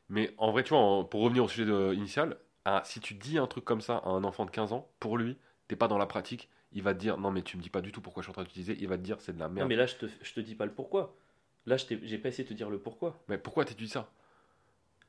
Mais 0.10 0.34
en 0.38 0.52
vrai, 0.52 0.64
tu 0.64 0.70
vois, 0.70 1.10
pour 1.10 1.22
revenir 1.22 1.44
au 1.46 1.48
sujet 1.48 1.66
de- 1.66 1.94
initial, 1.94 2.38
ah, 2.66 2.82
si 2.86 3.00
tu 3.00 3.16
dis 3.16 3.38
un 3.40 3.48
truc 3.48 3.66
comme 3.66 3.82
ça 3.82 3.98
à 3.98 4.10
un 4.10 4.24
enfant 4.24 4.46
de 4.46 4.52
15 4.52 4.72
ans, 4.74 4.88
pour 5.00 5.18
lui, 5.18 5.38
t'es 5.68 5.76
pas 5.76 5.88
dans 5.88 5.98
la 5.98 6.06
pratique, 6.06 6.50
il 6.72 6.84
va 6.84 6.94
te 6.94 7.00
dire 7.00 7.18
non, 7.18 7.32
mais 7.32 7.42
tu 7.42 7.58
me 7.58 7.62
dis 7.64 7.70
pas 7.70 7.82
du 7.82 7.92
tout 7.92 8.02
pourquoi 8.02 8.22
je 8.22 8.26
suis 8.26 8.32
en 8.32 8.34
train 8.34 8.44
d'utiliser, 8.44 8.78
il 8.80 8.88
va 8.88 8.98
te 8.98 9.04
dire 9.04 9.18
c'est 9.22 9.34
de 9.34 9.40
la 9.40 9.48
Non, 9.48 9.54
merde. 9.54 9.70
mais 9.70 9.76
là, 9.76 9.86
je 9.88 9.96
te, 9.96 10.06
je 10.22 10.34
te 10.34 10.40
dis 10.40 10.54
pas 10.56 10.66
le 10.66 10.74
pourquoi. 10.74 11.16
Là, 11.66 11.78
je 11.78 11.86
j'ai 12.04 12.18
pas 12.18 12.30
essayé 12.30 12.44
de 12.44 12.50
te 12.50 12.54
dire 12.54 12.70
le 12.70 12.78
pourquoi. 12.80 13.20
Mais 13.28 13.38
pourquoi 13.38 13.66
t'étudies 13.66 13.90
ça? 13.90 14.10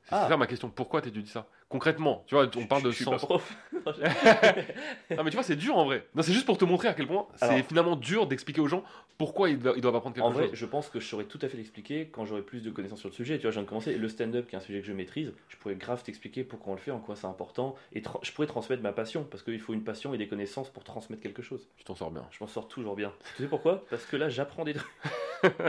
C'est 0.09 0.15
Ah. 0.15 0.29
ça 0.29 0.37
ma 0.37 0.47
question, 0.47 0.71
pourquoi 0.71 1.03
t'étudies 1.03 1.29
ça? 1.29 1.49
Concrètement, 1.69 2.23
tu 2.29 2.37
vois, 2.37 2.49
on 2.57 2.67
parle 2.69 2.83
Je- 2.83 2.87
de 2.87 2.91
je 2.93 2.97
suis 2.97 3.05
pas 3.05 3.19
sens. 3.19 3.23
prof. 3.27 3.57
Non 5.17 5.25
mais 5.25 5.31
tu 5.31 5.37
vois, 5.37 5.43
c'est 5.43 5.57
dur 5.57 5.77
en 5.77 5.85
vrai. 5.85 6.07
Non, 6.15 6.23
c'est 6.23 6.33
juste 6.33 6.47
pour 6.47 6.59
te 6.59 6.65
montrer 6.65 6.87
à 6.87 6.95
quel 6.95 7.09
point 7.09 7.27
c'est 7.35 7.63
finalement 7.65 7.97
dur 7.97 8.29
d'expliquer 8.29 8.61
aux 8.61 8.69
gens 8.69 8.85
pourquoi 9.19 9.51
ils 9.51 9.59
doivent, 9.59 9.75
ils 9.77 9.81
doivent 9.81 9.97
apprendre 9.97 10.15
quelque 10.15 10.25
En 10.25 10.31
vrai, 10.31 10.45
chose. 10.47 10.55
je 10.55 10.65
pense 10.67 10.89
que 10.91 11.01
je 11.01 11.07
saurais 11.09 11.25
tout 11.25 11.41
à 11.43 11.49
fait 11.49 11.57
l'expliquer 11.57 12.07
quand 12.09 12.25
j'aurai 12.25 12.43
plus 12.43 12.63
de 12.63 12.71
connaissances 12.71 13.01
sur 13.01 13.09
le 13.09 13.15
sujet. 13.15 13.37
Tu 13.39 13.43
vois, 13.43 13.51
je 13.51 13.57
viens 13.57 13.65
de 13.65 13.69
commencer. 13.69 13.97
Le 13.97 14.09
stand-up, 14.09 14.47
qui 14.49 14.55
est 14.55 14.59
un 14.59 14.63
sujet 14.63 14.81
que 14.81 14.87
je 14.87 14.93
maîtrise, 14.93 15.33
je 15.49 15.57
pourrais 15.57 15.75
grave 15.75 16.03
t'expliquer 16.05 16.45
pourquoi 16.45 16.73
on 16.73 16.77
le 16.77 16.81
fait, 16.81 16.93
en 16.93 17.01
quoi 17.01 17.17
c'est 17.17 17.27
important. 17.27 17.75
Et 17.93 18.03
je 18.23 18.31
pourrais 18.33 18.47
transmettre 18.47 18.83
ma 18.85 18.93
passion, 18.93 19.25
parce 19.25 19.43
qu'il 19.43 19.59
faut 19.61 19.75
une 19.75 19.83
passion 19.85 20.15
et 20.15 20.19
des 20.19 20.29
connaissances 20.29 20.71
pour 20.71 20.85
transmettre 20.85 21.21
quelque 21.23 21.43
chose. 21.43 21.67
Tu 21.79 21.85
t'en 21.85 21.97
sors 21.97 22.13
bien. 22.13 22.27
Je 22.31 22.39
m'en 22.41 22.47
sors 22.47 22.69
toujours 22.69 22.95
bien. 22.95 23.13
Tu 23.37 23.43
sais 23.43 23.49
pourquoi? 23.49 23.85
Parce 23.91 24.05
que 24.07 24.17
là, 24.17 24.29
j'apprends 24.29 24.65
des 24.65 24.75
trucs. 24.75 24.87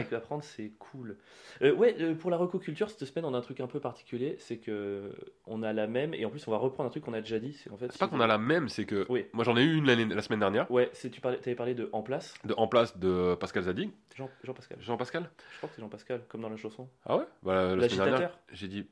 Et 0.00 0.04
que 0.04 0.14
apprendre, 0.14 0.42
c'est 0.44 0.72
cool. 0.78 1.16
Euh, 1.62 1.72
ouais, 1.74 1.94
euh, 2.00 2.14
pour 2.14 2.30
la 2.30 2.36
recoculture, 2.36 2.90
cette 2.90 3.04
semaine, 3.04 3.24
on 3.24 3.34
a 3.34 3.38
un 3.38 3.42
truc 3.42 3.60
un 3.60 3.66
peu 3.66 3.80
particulier. 3.80 4.36
C'est 4.38 4.56
que 4.58 5.12
on 5.46 5.62
a 5.62 5.72
la 5.72 5.86
même, 5.86 6.14
et 6.14 6.24
en 6.24 6.30
plus, 6.30 6.46
on 6.46 6.50
va 6.50 6.56
reprendre 6.58 6.86
un 6.88 6.90
truc 6.90 7.04
qu'on 7.04 7.14
a 7.14 7.20
déjà 7.20 7.38
dit. 7.38 7.52
C'est 7.54 7.70
en 7.70 7.76
fait. 7.76 7.90
C'est 7.90 7.98
pas 7.98 8.08
qu'on 8.08 8.20
a 8.20 8.26
la 8.26 8.38
même, 8.38 8.68
c'est 8.68 8.84
que 8.84 9.06
Oui. 9.08 9.26
moi 9.32 9.44
j'en 9.44 9.56
ai 9.56 9.62
eu 9.62 9.76
une 9.76 9.86
l'année- 9.86 10.04
la 10.14 10.22
semaine 10.22 10.40
dernière, 10.40 10.70
Ouais, 10.70 10.90
c'est 10.92 11.10
tu 11.10 11.20
parlais, 11.20 11.38
avais 11.38 11.54
parlé 11.54 11.74
de 11.74 11.88
En 11.92 12.02
place. 12.02 12.34
de, 12.44 12.54
en 12.56 12.68
place 12.68 12.96
de 12.98 13.34
Pascal 13.34 13.64
Zadig. 13.64 13.90
Jean, 14.16 14.28
Jean-Pascal. 14.44 14.78
Jean-Pascal 14.80 15.30
Je 15.52 15.56
crois 15.58 15.68
que 15.68 15.74
c'est 15.76 15.80
Jean-Pascal, 15.82 16.20
comme 16.28 16.40
dans 16.42 16.48
la 16.50 16.56
chanson. 16.56 16.88
Ah 17.06 17.16
ouais? 17.16 17.24
Voilà, 17.42 17.76
la 17.76 17.88
semaine 17.88 18.08
dernière, 18.10 18.38
j'ai 18.52 18.68
dit 18.68 18.86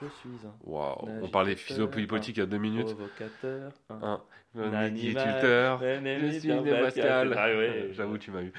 Je 0.00 0.06
suis 0.08 0.28
un 0.46 0.54
waouh, 0.64 1.08
on 1.22 1.28
parlait 1.28 1.54
philosophie 1.56 2.06
politique 2.06 2.36
il 2.36 2.40
y 2.40 2.42
a 2.42 2.46
deux 2.46 2.58
minutes. 2.58 2.86
provocateur. 2.94 3.72
un 3.90 3.94
Un, 4.02 4.62
Un 4.62 4.74
agriculteur. 4.74 5.80
Je 5.80 6.38
suis 6.38 6.48
Pascal. 6.48 7.34
Ah 7.36 7.46
ouais. 7.46 7.88
J'avoue, 7.92 8.18
tu 8.18 8.30
m'as 8.30 8.42
eu. 8.42 8.52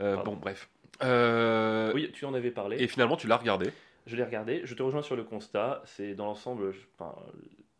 Euh, 0.00 0.16
bon, 0.22 0.36
bref. 0.36 0.68
Euh, 1.02 1.92
Oui, 1.94 2.10
tu 2.12 2.24
en 2.24 2.34
avais 2.34 2.50
parlé. 2.50 2.76
Et 2.82 2.88
finalement, 2.88 3.16
tu 3.16 3.26
l'as 3.26 3.36
regardé. 3.36 3.70
Je 4.06 4.16
l'ai 4.16 4.24
regardé. 4.24 4.62
Je 4.64 4.74
te 4.74 4.82
rejoins 4.82 5.02
sur 5.02 5.16
le 5.16 5.24
constat. 5.24 5.82
C'est 5.84 6.14
dans 6.14 6.24
l'ensemble, 6.26 6.72
je, 6.72 6.80
enfin, 6.98 7.14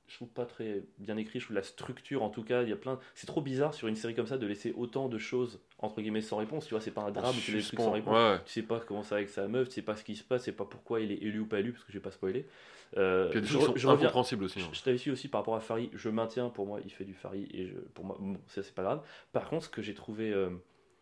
je 0.07 0.15
trouve 0.17 0.29
pas 0.29 0.45
très 0.45 0.83
bien 0.99 1.17
écrit. 1.17 1.39
Je 1.41 1.45
trouve 1.47 1.57
la 1.57 1.63
structure, 1.63 2.23
en 2.23 2.31
tout 2.31 2.43
cas, 2.45 2.63
il 2.63 2.69
y 2.69 2.73
a 2.73 2.77
plein. 2.77 2.99
C'est 3.15 3.27
trop 3.27 3.41
bizarre 3.41 3.73
sur 3.75 3.89
une 3.89 3.97
série 3.97 4.15
comme 4.15 4.27
ça 4.27 4.39
de 4.39 4.47
laisser 4.47 4.73
autant 4.77 5.09
de 5.09 5.19
choses 5.19 5.61
entre 5.79 6.01
guillemets 6.01 6.21
sans 6.21 6.37
réponse. 6.39 6.67
Tu 6.67 6.75
vois, 6.75 6.81
c'est 6.81 6.91
pas 6.91 7.03
un 7.03 7.11
drame 7.11 7.35
tu 7.43 7.53
laisses 7.53 7.75
sans 7.75 7.91
réponse. 7.93 8.15
Ouais. 8.15 8.39
Tu 8.45 8.53
sais 8.53 8.63
pas 8.63 8.81
comment 8.81 9.03
ça 9.03 9.15
va 9.15 9.17
avec 9.19 9.29
sa 9.31 9.49
meuf. 9.49 9.69
Tu 9.69 9.75
sais 9.77 9.83
pas 9.83 9.97
ce 9.97 10.05
qui 10.05 10.17
se 10.17 10.25
passe. 10.25 10.45
Sais 10.45 10.53
pas 10.53 10.65
pourquoi 10.67 11.00
il 11.00 11.12
est 11.12 11.23
élu 11.23 11.41
ou 11.41 11.47
pas 11.47 11.61
élu 11.61 11.73
parce 11.73 11.85
que 11.85 11.93
je 11.93 11.99
vais 11.99 12.03
pas 12.03 12.11
spoiler. 12.11 12.47
Euh, 12.97 13.29
il 13.33 13.35
y 13.35 13.38
a 13.38 13.41
des 13.43 13.47
je, 13.47 13.53
choses 13.53 13.73
qui 13.75 13.79
je 13.81 13.83
sont 13.87 13.91
incompréhensibles 13.91 14.45
aussi. 14.45 14.61
hein. 14.61 14.69
Je, 14.73 14.79
je 14.79 14.83
t'avais 14.83 14.97
su 14.97 15.11
aussi 15.11 15.29
par 15.29 15.43
rapport 15.43 15.57
à 15.57 15.61
Fari, 15.61 15.91
je 15.93 16.09
maintiens 16.09 16.49
pour 16.49 16.67
moi, 16.67 16.81
il 16.83 16.91
fait 16.91 17.05
du 17.05 17.12
Fari 17.12 17.47
et 17.53 17.67
je, 17.67 17.75
pour 17.75 18.07
moi, 18.07 18.17
bon, 18.19 18.38
ça 18.47 18.62
c'est 18.62 18.75
pas 18.75 18.83
grave. 18.83 19.03
Par 19.33 19.47
contre, 19.50 19.67
ce 19.67 19.69
que 19.69 19.83
j'ai 19.83 19.93
trouvé 19.93 20.33
euh, 20.33 20.49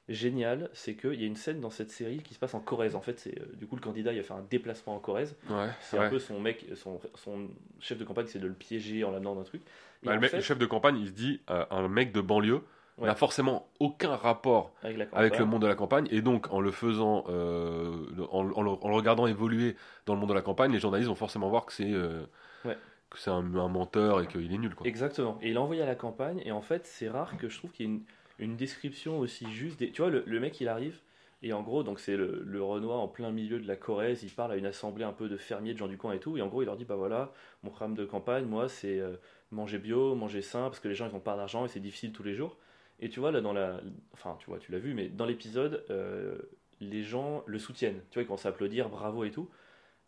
génial, 0.08 0.70
c'est 0.72 0.94
qu'il 0.94 1.20
y 1.20 1.24
a 1.24 1.26
une 1.26 1.36
scène 1.36 1.60
dans 1.60 1.70
cette 1.70 1.90
série 1.90 2.18
qui 2.18 2.34
se 2.34 2.38
passe 2.38 2.54
en 2.54 2.60
Corrèze. 2.60 2.94
En 2.94 3.00
fait, 3.00 3.18
c'est 3.18 3.38
euh, 3.40 3.46
du 3.54 3.66
coup 3.66 3.74
le 3.76 3.80
candidat 3.82 4.12
il 4.12 4.18
a 4.18 4.22
fait 4.22 4.34
un 4.34 4.44
déplacement 4.48 4.94
en 4.94 4.98
Corrèze. 5.00 5.36
Ouais, 5.50 5.68
C'est 5.80 5.98
ouais. 5.98 6.06
un 6.06 6.10
peu 6.10 6.18
son 6.18 6.40
mec, 6.40 6.64
son, 6.74 7.00
son 7.14 7.48
chef 7.80 7.98
de 7.98 8.04
campagne, 8.04 8.26
c'est 8.28 8.38
de 8.38 8.46
le 8.46 8.54
piéger 8.54 9.04
en 9.04 9.10
l'amenant 9.10 9.34
dans 9.34 9.40
un 9.40 9.44
truc. 9.44 9.62
Bah, 10.02 10.12
le, 10.12 10.18
en 10.18 10.20
mec- 10.20 10.30
fait, 10.30 10.36
le 10.36 10.42
chef 10.42 10.58
de 10.58 10.66
campagne, 10.66 10.96
il 10.98 11.06
se 11.08 11.12
dit 11.12 11.40
euh, 11.50 11.64
un 11.70 11.88
mec 11.88 12.12
de 12.12 12.20
banlieue 12.20 12.62
Ouais. 12.98 13.08
n'a 13.08 13.14
forcément 13.14 13.68
aucun 13.78 14.16
rapport 14.16 14.72
avec, 15.12 15.38
le 15.38 15.44
monde 15.44 15.60
de 15.60 15.66
la 15.66 15.74
campagne 15.74 16.08
et 16.10 16.22
donc 16.22 16.50
en 16.50 16.60
le 16.62 16.70
faisant, 16.70 17.24
euh, 17.28 18.06
en, 18.30 18.48
en 18.52 18.62
le, 18.62 18.70
en 18.70 18.88
le 18.88 18.94
regardant 18.94 19.26
évoluer 19.26 19.76
dans 20.06 20.14
le 20.14 20.20
monde 20.20 20.30
de 20.30 20.34
la 20.34 20.40
campagne, 20.40 20.72
les 20.72 20.78
journalistes 20.78 21.10
vont 21.10 21.14
forcément 21.14 21.50
voir 21.50 21.66
que 21.66 21.74
c'est 21.74 21.92
euh, 21.92 22.24
que 22.64 23.18
c'est 23.18 23.28
un, 23.28 23.54
un 23.54 23.68
menteur 23.68 24.22
et 24.22 24.26
qu'il 24.26 24.50
est 24.50 24.56
nul 24.56 24.74
quoi. 24.74 24.86
Exactement. 24.86 25.36
Et 25.42 25.50
il 25.50 25.56
est 25.56 25.58
envoyé 25.58 25.82
à 25.82 25.86
la 25.86 25.94
campagne. 25.94 26.40
Et 26.46 26.52
en 26.52 26.62
fait, 26.62 26.86
c'est 26.86 27.10
rare 27.10 27.36
que 27.36 27.50
je 27.50 27.58
trouve 27.58 27.70
qu'il 27.70 27.84
y 27.86 27.88
ait 27.90 27.92
une, 27.92 28.02
une 28.38 28.56
description 28.56 29.18
aussi 29.18 29.50
juste. 29.52 29.78
Des... 29.78 29.90
Tu 29.90 30.02
vois, 30.02 30.10
le, 30.10 30.22
le 30.26 30.40
mec, 30.40 30.60
il 30.60 30.68
arrive. 30.68 31.00
Et 31.42 31.52
en 31.52 31.62
gros, 31.62 31.82
donc 31.82 32.00
c'est 32.00 32.16
le, 32.16 32.42
le 32.44 32.62
Renoir 32.62 32.98
en 32.98 33.08
plein 33.08 33.30
milieu 33.30 33.60
de 33.60 33.68
la 33.68 33.76
Corrèze. 33.76 34.22
Il 34.22 34.30
parle 34.30 34.52
à 34.52 34.56
une 34.56 34.66
assemblée 34.66 35.04
un 35.04 35.12
peu 35.12 35.28
de 35.28 35.36
fermiers, 35.36 35.74
de 35.74 35.78
gens 35.78 35.86
du 35.86 35.98
coin 35.98 36.12
et 36.14 36.18
tout. 36.18 36.36
Et 36.38 36.42
en 36.42 36.48
gros, 36.48 36.62
il 36.62 36.66
leur 36.66 36.76
dit 36.76 36.84
Bah 36.86 36.96
voilà, 36.96 37.32
mon 37.62 37.70
programme 37.70 37.94
de 37.94 38.04
campagne, 38.04 38.46
moi, 38.46 38.68
c'est 38.68 38.98
euh, 38.98 39.16
manger 39.50 39.78
bio, 39.78 40.14
manger 40.14 40.40
sain, 40.42 40.62
parce 40.64 40.80
que 40.80 40.88
les 40.88 40.94
gens, 40.94 41.06
ils 41.08 41.12
n'ont 41.12 41.20
pas 41.20 41.36
d'argent 41.36 41.64
et 41.66 41.68
c'est 41.68 41.80
difficile 41.80 42.12
tous 42.12 42.22
les 42.22 42.34
jours. 42.34 42.56
Et 43.00 43.10
tu 43.10 43.20
vois, 43.20 43.30
là, 43.30 43.42
dans 43.42 43.52
la. 43.52 43.80
Enfin, 44.14 44.36
tu 44.40 44.46
vois, 44.46 44.58
tu 44.58 44.72
l'as 44.72 44.78
vu, 44.78 44.94
mais 44.94 45.08
dans 45.08 45.26
l'épisode, 45.26 45.84
euh, 45.90 46.38
les 46.80 47.02
gens 47.04 47.42
le 47.46 47.58
soutiennent. 47.58 48.00
Tu 48.10 48.14
vois, 48.14 48.22
ils 48.22 48.26
commencent 48.26 48.46
à 48.46 48.48
applaudir, 48.48 48.88
bravo 48.88 49.24
et 49.24 49.30
tout. 49.30 49.48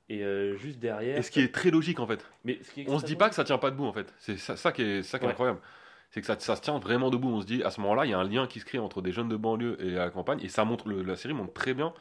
Et 0.08 0.24
euh, 0.24 0.56
juste 0.56 0.78
derrière. 0.78 1.18
Et 1.18 1.22
ce 1.22 1.30
qui 1.30 1.40
est 1.40 1.52
très 1.54 1.70
logique 1.70 2.00
en 2.00 2.06
fait. 2.06 2.24
Mais 2.44 2.58
ce 2.62 2.72
qui 2.72 2.80
est 2.80 2.88
On 2.88 2.98
se 2.98 3.04
dit 3.04 3.14
pas 3.16 3.28
que 3.28 3.34
ça 3.34 3.44
tient 3.44 3.58
pas 3.58 3.70
debout 3.70 3.84
en 3.84 3.92
fait. 3.92 4.12
C'est 4.18 4.38
ça, 4.38 4.56
ça 4.56 4.72
qui 4.72 4.80
est, 4.80 5.02
ça 5.02 5.18
qui 5.18 5.24
est 5.24 5.28
Ouais. 5.28 5.32
incroyable. 5.32 5.60
C'est 6.10 6.20
que 6.20 6.26
ça, 6.26 6.38
ça 6.38 6.56
se 6.56 6.62
tient 6.62 6.78
vraiment 6.78 7.10
debout. 7.10 7.28
On 7.28 7.40
se 7.40 7.46
dit 7.46 7.62
à 7.62 7.70
ce 7.70 7.80
moment-là, 7.82 8.06
il 8.06 8.10
y 8.10 8.14
a 8.14 8.18
un 8.18 8.28
lien 8.28 8.46
qui 8.46 8.60
se 8.60 8.64
crée 8.64 8.78
entre 8.78 9.02
des 9.02 9.12
jeunes 9.12 9.28
de 9.28 9.36
banlieue 9.36 9.76
et 9.82 9.90
la 9.90 10.10
campagne. 10.10 10.40
Et 10.42 10.48
ça 10.48 10.64
montre, 10.64 10.90
la 10.90 11.16
série 11.16 11.34
montre 11.34 11.52
très 11.52 11.74
bien 11.74 11.92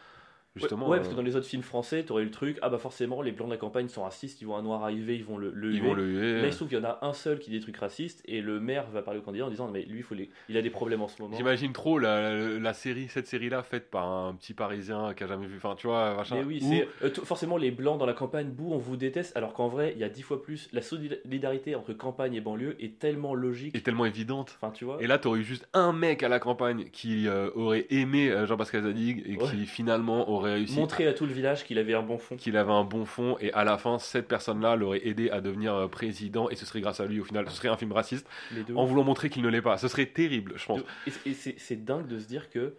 Justement, 0.59 0.87
ouais, 0.89 0.97
parce 0.97 1.07
euh, 1.09 1.11
que 1.11 1.15
dans 1.15 1.21
les 1.23 1.35
autres 1.35 1.45
films 1.47 1.63
français, 1.63 2.03
t'aurais 2.03 2.23
eu 2.23 2.25
le 2.25 2.31
truc, 2.31 2.57
ah 2.61 2.69
bah 2.69 2.77
forcément, 2.77 3.21
les 3.21 3.31
blancs 3.31 3.47
de 3.47 3.53
la 3.53 3.57
campagne 3.59 3.87
sont 3.87 4.03
racistes, 4.03 4.41
ils 4.41 4.45
voient 4.45 4.57
un 4.57 4.61
noir 4.63 4.83
arriver, 4.83 5.15
ils 5.15 5.23
vont 5.23 5.37
le, 5.37 5.51
le 5.53 5.71
ils 5.73 5.79
huer. 5.81 5.87
vont 5.87 5.93
le 5.93 6.05
huer. 6.05 6.41
Là, 6.41 6.47
il 6.47 6.51
se 6.51 6.57
trouve 6.57 6.67
qu'il 6.69 6.77
y 6.77 6.81
en 6.81 6.85
a 6.85 6.99
un 7.01 7.13
seul 7.13 7.39
qui 7.39 7.49
dit 7.49 7.57
des 7.57 7.63
trucs 7.63 7.77
racistes, 7.77 8.21
et 8.25 8.41
le 8.41 8.59
maire 8.59 8.85
va 8.91 9.01
parler 9.01 9.19
au 9.19 9.23
candidat 9.23 9.45
en 9.45 9.49
disant, 9.49 9.69
mais 9.71 9.83
lui, 9.83 9.97
il 9.99 10.03
faut 10.03 10.15
les... 10.15 10.29
il 10.49 10.57
a 10.57 10.61
des 10.61 10.69
problèmes 10.69 11.01
en 11.01 11.07
ce 11.07 11.21
moment. 11.21 11.35
J'imagine 11.37 11.73
trop 11.73 11.99
la, 11.99 12.21
la, 12.33 12.59
la 12.59 12.73
série, 12.73 13.07
cette 13.09 13.27
série-là 13.27 13.63
faite 13.63 13.89
par 13.89 14.07
un 14.07 14.33
petit 14.33 14.53
Parisien 14.53 15.13
qui 15.15 15.23
a 15.23 15.27
jamais 15.27 15.47
vu. 15.47 15.57
Enfin, 15.57 15.75
tu 15.77 15.87
vois, 15.87 16.15
machin. 16.15 16.35
Mais 16.37 16.43
oui, 16.43 16.83
euh, 17.03 17.09
forcément 17.23 17.57
les 17.57 17.71
blancs 17.71 17.99
dans 17.99 18.05
la 18.05 18.13
campagne, 18.13 18.49
bouh, 18.49 18.73
on 18.73 18.77
vous 18.77 18.97
déteste, 18.97 19.35
alors 19.37 19.53
qu'en 19.53 19.67
vrai, 19.67 19.93
il 19.95 19.99
y 19.99 20.03
a 20.03 20.09
dix 20.09 20.21
fois 20.23 20.41
plus. 20.41 20.69
La 20.73 20.81
solidarité 20.81 21.75
entre 21.75 21.93
campagne 21.93 22.33
et 22.33 22.41
banlieue 22.41 22.75
est 22.83 22.99
tellement 22.99 23.33
logique. 23.33 23.75
est 23.75 23.81
tellement 23.81 24.05
évidente. 24.05 24.57
Enfin, 24.61 24.71
tu 24.71 24.85
vois. 24.85 24.97
Et 25.01 25.07
là, 25.07 25.17
t'aurais 25.17 25.39
eu 25.39 25.43
juste 25.43 25.67
un 25.73 25.93
mec 25.93 26.23
à 26.23 26.29
la 26.29 26.39
campagne 26.39 26.85
qui 26.91 27.27
euh, 27.27 27.49
aurait 27.55 27.85
aimé 27.89 28.33
Jean-Pascal 28.45 28.83
Zadig 28.83 29.23
et 29.25 29.37
Ouais. 29.37 29.51
qui 29.51 29.65
finalement 29.67 30.29
aurait 30.31 30.46
réussi 30.53 30.75
Montrer 30.75 31.07
à 31.07 31.13
tout 31.13 31.25
le 31.25 31.33
village 31.33 31.63
qu'il 31.63 31.77
avait 31.77 31.93
un 31.93 32.03
bon 32.03 32.17
fond. 32.17 32.35
qu'il 32.35 32.57
avait 32.57 32.71
un 32.71 32.83
bon 32.83 33.05
fond 33.05 33.37
et 33.39 33.51
à 33.53 33.63
la 33.63 33.77
fin 33.77 33.99
cette 33.99 34.27
personne-là 34.27 34.75
l'aurait 34.75 35.05
aidé 35.07 35.29
à 35.29 35.41
devenir 35.41 35.73
euh, 35.73 35.87
président 35.87 36.49
et 36.49 36.55
ce 36.55 36.65
serait 36.65 36.81
grâce 36.81 36.99
à 36.99 37.05
lui 37.05 37.19
au 37.19 37.23
final 37.23 37.49
ce 37.49 37.55
serait 37.55 37.69
un 37.69 37.77
film 37.77 37.91
raciste 37.91 38.27
Les 38.53 38.63
deux. 38.63 38.75
en 38.75 38.85
voulant 38.85 39.03
montrer 39.03 39.29
qu'il 39.29 39.41
ne 39.41 39.49
l'est 39.49 39.61
pas 39.61 39.77
ce 39.77 39.87
serait 39.87 40.07
terrible 40.07 40.53
je 40.57 40.65
pense 40.65 40.81
Et, 41.25 41.33
c'est 41.33 41.55
c'est 41.57 41.83
dingue 41.83 42.07
de 42.07 42.19
se 42.19 42.27
dire 42.27 42.49
que 42.49 42.75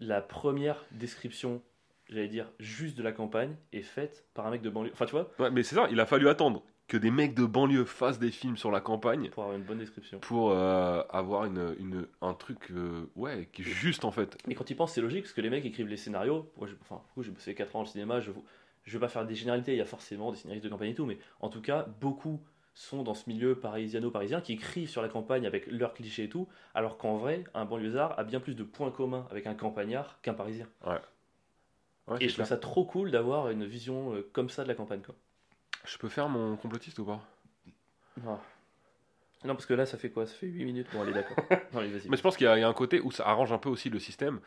la 0.00 0.20
première 0.20 0.84
description, 0.90 1.62
j'allais 2.08 2.28
dire, 2.28 2.50
juste 2.58 2.96
de 2.98 3.02
la 3.02 3.12
campagne, 3.12 3.54
est 3.72 3.82
faite 3.82 4.24
par 4.34 4.46
un 4.46 4.50
mec 4.50 4.60
de 4.62 4.70
banlieue. 4.70 4.90
Enfin, 4.92 5.06
tu 5.06 5.12
vois, 5.12 5.30
ouais, 5.38 5.50
mais 5.50 5.62
c'est 5.62 5.76
ça 5.76 5.86
il 5.90 6.00
a 6.00 6.06
fallu 6.06 6.28
attendre 6.28 6.64
que 6.92 6.98
des 6.98 7.10
mecs 7.10 7.34
de 7.34 7.46
banlieue 7.46 7.86
fassent 7.86 8.18
des 8.18 8.30
films 8.30 8.58
sur 8.58 8.70
la 8.70 8.82
campagne 8.82 9.30
pour 9.30 9.44
avoir 9.44 9.56
une 9.56 9.64
bonne 9.64 9.78
description. 9.78 10.18
pour 10.20 10.50
euh, 10.50 11.02
avoir 11.08 11.46
une, 11.46 11.74
une- 11.78 12.06
un 12.20 12.34
truc 12.34 12.70
euh, 12.70 13.06
ouais 13.16 13.48
qui 13.50 13.62
est 13.62 13.64
juste 13.64 14.04
en 14.04 14.10
fait 14.10 14.36
Mais 14.46 14.54
quand 14.54 14.64
tu 14.64 14.74
penses, 14.74 14.92
c'est 14.92 15.00
logique, 15.00 15.22
parce 15.22 15.32
que 15.32 15.40
les 15.40 15.48
mecs 15.48 15.64
écrivent 15.64 15.86
les 15.88 15.96
scénarios. 15.96 16.52
Moi, 16.58 16.66
je- 16.66 16.74
enfin, 16.82 16.96
du 17.06 17.12
coup, 17.14 17.22
j'ai 17.22 17.30
bossé 17.30 17.54
4 17.54 17.74
ans 17.76 17.80
le 17.80 17.86
cinéma, 17.86 18.20
je 18.20 18.30
je 18.84 18.92
veux 18.92 19.00
pas 19.00 19.08
faire 19.08 19.24
des 19.24 19.36
généralités, 19.36 19.72
il 19.72 19.78
y 19.78 19.80
a 19.80 19.86
forcément 19.86 20.32
des 20.32 20.36
scénaristes 20.36 20.64
de 20.64 20.68
campagne 20.68 20.90
et 20.90 20.94
tout, 20.94 21.06
mais 21.06 21.16
en 21.40 21.48
tout 21.48 21.62
cas, 21.62 21.86
beaucoup 22.00 22.40
sont 22.74 23.02
dans 23.04 23.14
ce 23.14 23.30
milieu 23.30 23.54
parisiano-parisien 23.54 24.40
qui 24.42 24.52
écrivent 24.54 24.88
sur 24.90 25.00
la 25.02 25.08
campagne 25.08 25.46
avec 25.46 25.66
leurs 25.68 25.94
clichés 25.94 26.24
et 26.24 26.28
tout, 26.28 26.46
alors 26.74 26.98
qu'en 26.98 27.16
vrai, 27.16 27.44
un 27.54 27.64
banlieusard 27.64 28.18
a 28.18 28.24
bien 28.24 28.40
plus 28.40 28.54
de 28.56 28.64
points 28.64 28.90
communs 28.90 29.26
avec 29.30 29.46
un 29.46 29.54
campagnard 29.54 30.20
qu'un 30.20 30.34
parisien. 30.34 30.66
ouais, 30.86 31.02
Et 32.20 32.28
je 32.30 32.32
trouve 32.34 32.46
ça 32.46 32.56
trop 32.56 32.86
cool 32.86 33.10
d'avoir 33.10 33.50
une 33.50 33.66
vision 33.66 34.14
euh, 34.14 34.22
comme 34.32 34.48
ça 34.48 34.62
de 34.62 34.68
la 34.68 34.74
campagne. 34.74 35.02
Quoi. 35.02 35.14
Je 35.84 35.98
peux 35.98 36.08
faire 36.08 36.28
mon 36.28 36.56
complotiste 36.56 36.98
ou 36.98 37.04
pas. 37.04 37.20
Non, 39.44 39.54
parce 39.54 39.66
que 39.66 39.74
là, 39.74 39.86
ça 39.86 39.98
fait 39.98 40.10
quoi? 40.10 40.26
Ça 40.26 40.34
fait 40.34 40.46
8 40.46 40.64
minutes. 40.64 40.86
Bon, 40.92 41.02
allez, 41.02 41.12
d'accord. 41.12 41.36
Non, 41.72 41.80
allez, 41.80 41.90
vas-y. 41.90 42.08
Mais 42.08 42.16
je 42.16 42.22
pense 42.22 42.36
qu'il 42.36 42.46
y, 42.46 42.48
a 42.48 42.56
il 42.56 42.60
y 42.60 42.64
a 42.64 42.68
un 42.68 42.72
côté 42.72 43.00
où 43.00 43.10
ça 43.10 43.26
arrange 43.26 43.52
un 43.52 43.58
peu 43.58 43.68
aussi 43.68 43.90
le 43.90 43.98
système, 43.98 44.40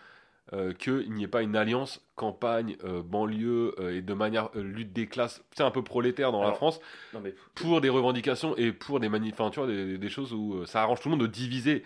euh, 0.54 0.74
qu'il 0.74 1.12
n'y 1.12 1.24
ait 1.24 1.28
pas 1.28 1.42
une 1.42 1.56
alliance 1.56 2.02
campagne, 2.16 2.78
euh, 2.84 3.02
banlieue 3.02 3.76
euh, 3.80 3.98
et 3.98 4.02
de 4.02 4.14
manière 4.14 4.50
lutte 4.54 4.94
des 4.94 5.08
classes, 5.08 5.44
c'est 5.52 5.64
un 5.64 5.72
peu 5.72 5.84
prolétaire 5.84 6.32
dans 6.32 6.44
la 6.44 6.54
France, 6.54 6.80
Non, 7.14 7.20
mais 7.20 7.34
pour 7.56 7.82
des 7.82 7.90
revendications 7.90 8.56
et 8.56 8.72
pour 8.72 9.00
des 9.00 9.10
manif, 9.10 9.34
enfin, 9.34 9.50
tu 9.50 9.60
vois, 9.60 9.68
des, 9.68 9.98
des 9.98 10.10
choses 10.10 10.34
où 10.34 10.66
ça 10.66 10.82
arrange 10.82 11.02
tout 11.02 11.10
le 11.10 11.16
monde 11.18 11.26
de 11.26 11.32
diviser 11.32 11.84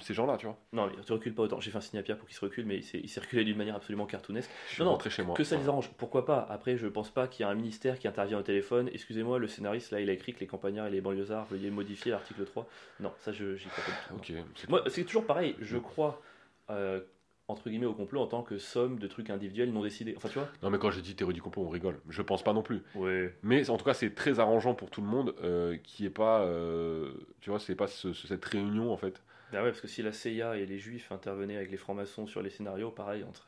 ces 0.00 0.14
gens-là, 0.14 0.36
tu 0.36 0.46
vois. 0.46 0.58
non, 0.72 0.86
mais 0.86 1.02
tu 1.04 1.12
recules 1.12 1.34
pas 1.34 1.42
autant. 1.44 1.60
J'ai 1.60 1.70
fait 1.70 1.78
un 1.78 1.80
signe 1.80 1.98
à 1.98 2.02
Pierre 2.02 2.18
pour 2.18 2.28
qu'il 2.28 2.36
se 2.36 2.44
recule, 2.44 2.66
mais 2.66 2.76
il 2.76 2.82
s'est 2.84 3.00
il 3.02 3.08
s'est 3.08 3.20
reculé 3.20 3.44
d'une 3.44 3.56
manière 3.56 3.76
absolument 3.76 4.06
cartoonesque. 4.06 4.50
Je 4.68 4.74
suis 4.74 4.80
Non, 4.82 4.86
non, 4.86 4.92
rentré 4.92 5.10
chez 5.10 5.22
moi. 5.22 5.34
Que 5.34 5.44
ça 5.44 5.56
les 5.56 5.68
arrange, 5.68 5.90
pourquoi 5.96 6.24
pas? 6.26 6.46
Après, 6.50 6.76
je 6.76 6.86
pense 6.86 7.10
pas 7.10 7.28
qu'il 7.28 7.44
y 7.44 7.46
a 7.46 7.50
un 7.50 7.54
ministère 7.54 7.98
qui 7.98 8.08
intervient 8.08 8.38
au 8.38 8.42
téléphone. 8.42 8.90
Excusez-moi, 8.92 9.38
le 9.38 9.48
scénariste, 9.48 9.90
là, 9.90 10.00
il 10.00 10.10
a 10.10 10.12
écrit 10.12 10.34
que 10.34 10.40
les 10.40 10.46
campagnards 10.46 10.86
et 10.88 10.90
les 10.90 11.00
banlieusards, 11.00 11.46
veuillez 11.46 11.70
modifier 11.70 12.10
l'article 12.10 12.44
3. 12.44 12.68
Non, 13.00 13.12
ça, 13.20 13.32
je 13.32 13.56
j'y 13.56 13.68
crois 13.68 13.84
pas. 13.84 14.14
Ok. 14.16 14.32
c'est- 14.54 14.68
Moi, 14.68 14.82
c'est 14.88 15.04
toujours 15.04 15.24
pareil. 15.26 15.56
Je 15.60 15.78
crois, 15.78 16.20
euh, 16.70 17.00
entre 17.50 17.70
guillemets, 17.70 17.86
au 17.86 17.94
complot 17.94 18.20
en 18.20 18.26
tant 18.26 18.42
que 18.42 18.58
somme 18.58 18.98
de 18.98 19.06
trucs 19.06 19.30
individuels 19.30 19.72
non 19.72 19.82
décidés. 19.82 20.12
Enfin, 20.18 20.28
tu 20.28 20.38
vois? 20.38 20.48
Non, 20.62 20.68
mais 20.68 20.78
quand 20.78 20.90
j'ai 20.90 21.00
dit 21.00 21.14
théorie 21.16 21.32
du 21.32 21.40
complot, 21.40 21.62
on 21.62 21.70
rigole. 21.70 21.98
Je 22.10 22.20
pense 22.20 22.42
pas 22.44 22.52
non 22.52 22.62
plus. 22.62 22.82
Ouais. 22.94 23.34
Mais 23.42 23.70
en 23.70 23.78
tout 23.78 23.86
cas, 23.86 23.94
c'est 23.94 24.14
très 24.14 24.38
arrangeant 24.38 24.74
pour 24.74 24.90
tout 24.90 25.00
le 25.00 25.06
monde 25.06 25.34
euh, 25.42 25.78
qui 25.82 26.04
est 26.04 26.10
pas, 26.10 26.42
euh, 26.42 27.10
tu 27.40 27.48
vois, 27.48 27.58
c'est 27.58 27.74
pas 27.74 27.86
ce- 27.86 28.12
ce- 28.12 28.26
cette 28.26 28.44
réunion 28.44 28.92
en 28.92 28.98
fait. 28.98 29.22
Bah 29.52 29.62
ouais, 29.62 29.70
parce 29.70 29.80
que 29.80 29.88
si 29.88 30.02
la 30.02 30.12
CIA 30.12 30.56
et 30.56 30.66
les 30.66 30.78
juifs 30.78 31.10
intervenaient 31.10 31.56
avec 31.56 31.70
les 31.70 31.76
francs-maçons 31.78 32.26
sur 32.26 32.42
les 32.42 32.50
scénarios, 32.50 32.90
pareil, 32.90 33.24
entre. 33.24 33.46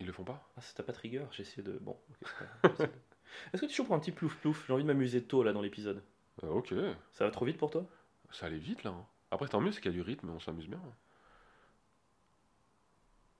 Ils 0.00 0.06
le 0.06 0.12
font 0.12 0.24
pas? 0.24 0.48
Ah, 0.56 0.60
ça 0.60 0.72
t'a 0.74 0.82
pas 0.82 0.92
trigger? 0.92 1.24
J'ai 1.32 1.42
essayé 1.42 1.62
de. 1.62 1.72
Bon, 1.80 1.92
ok, 2.08 2.16
c'est 2.22 2.38
pas 2.38 2.44
grave, 2.44 2.58
j'essaie 2.70 2.86
de- 2.86 2.92
Est-ce 3.52 3.60
que 3.62 3.66
tu 3.66 3.72
es 3.72 3.74
chaud 3.74 3.84
pour 3.84 3.94
un 3.94 4.00
petit 4.00 4.12
plouf-plouf 4.12 4.66
J'ai 4.66 4.72
envie 4.72 4.82
de 4.82 4.88
m'amuser 4.88 5.22
tôt 5.22 5.42
là 5.42 5.52
dans 5.52 5.60
l'épisode. 5.62 6.02
Euh, 6.44 6.48
ok. 6.48 6.74
Ça 7.12 7.24
va 7.24 7.30
trop 7.30 7.44
vite 7.44 7.58
pour 7.58 7.70
toi? 7.70 7.86
Ça 8.30 8.46
allait 8.46 8.58
vite 8.58 8.82
là. 8.84 8.90
hein. 8.90 9.06
Après, 9.30 9.48
tant 9.48 9.60
mieux, 9.60 9.72
c'est 9.72 9.80
qu'il 9.80 9.90
y 9.90 9.94
a 9.94 9.96
du 9.96 10.02
rythme, 10.02 10.30
on 10.30 10.40
s'amuse 10.40 10.68
bien. 10.68 10.80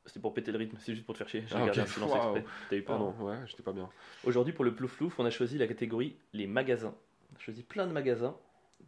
C'était 0.07 0.21
pour 0.21 0.35
péter 0.35 0.51
le 0.51 0.59
rythme, 0.59 0.77
c'est 0.81 0.95
juste 0.95 1.05
pour 1.07 1.15
te 1.15 1.19
faire 1.19 1.29
chier. 1.29 1.45
J'ai 1.47 1.55
Ah, 1.55 1.63
regardé 1.63 1.81
ok. 1.83 1.87
un 1.87 1.91
silence 1.91 2.11
Waouh. 2.11 2.37
exprès. 2.37 2.45
T'as 2.69 2.77
eu 2.77 2.83
peur 2.83 2.99
Pardon, 2.99 3.13
non? 3.19 3.27
ouais, 3.27 3.39
j'étais 3.47 3.63
pas 3.63 3.73
bien. 3.73 3.89
Aujourd'hui, 4.25 4.53
pour 4.53 4.65
le 4.65 4.75
plouf-plouf, 4.75 5.19
on 5.19 5.25
a 5.25 5.31
choisi 5.31 5.59
la 5.59 5.67
catégorie 5.69 6.17
les 6.33 6.47
magasins. 6.47 6.95
On 7.33 7.37
a 7.37 7.39
choisi 7.39 7.63
plein 7.63 7.87
de 7.87 7.93
magasins. 7.93 8.37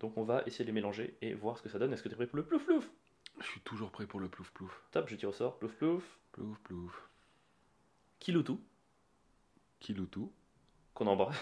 Donc 0.03 0.17
on 0.19 0.25
va 0.25 0.43
essayer 0.47 0.65
de 0.65 0.67
les 0.69 0.73
mélanger 0.75 1.17
et 1.23 1.33
voir 1.35 1.57
ce 1.57 1.63
que 1.63 1.69
ça 1.69 1.79
donne. 1.79 1.93
Est-ce 1.93 2.03
que 2.03 2.09
tu 2.09 2.15
es 2.15 2.17
prêt 2.17 2.27
pour 2.27 2.37
le 2.37 2.45
plouf-plouf 2.45 2.89
Je 3.41 3.47
suis 3.47 3.61
toujours 3.61 3.91
prêt 3.91 4.07
pour 4.07 4.21
le 4.21 4.29
plouf 4.29 4.51
plouf. 4.51 4.83
Top, 4.91 5.09
je 5.09 5.17
tire 5.17 5.29
au 5.31 5.33
sort. 5.33 5.59
Plouf-plouf. 5.59 6.03
Plouf 6.33 6.59
plouf. 6.61 7.09
Kiloutou, 8.19 8.61
Kiloutou. 9.81 10.33
qu'on 10.95 11.07
embrasse. 11.07 11.37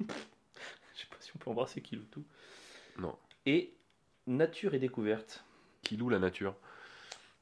Je 0.00 1.00
sais 1.02 1.06
pas 1.10 1.16
si 1.20 1.30
on 1.34 1.38
peut 1.38 1.50
embrasser 1.50 1.80
Kiloutou. 1.80 2.24
Non. 2.98 3.16
Et 3.46 3.72
Nature 4.26 4.74
et 4.74 4.78
découverte. 4.78 5.44
Kilou 5.82 6.08
la 6.08 6.18
nature? 6.18 6.56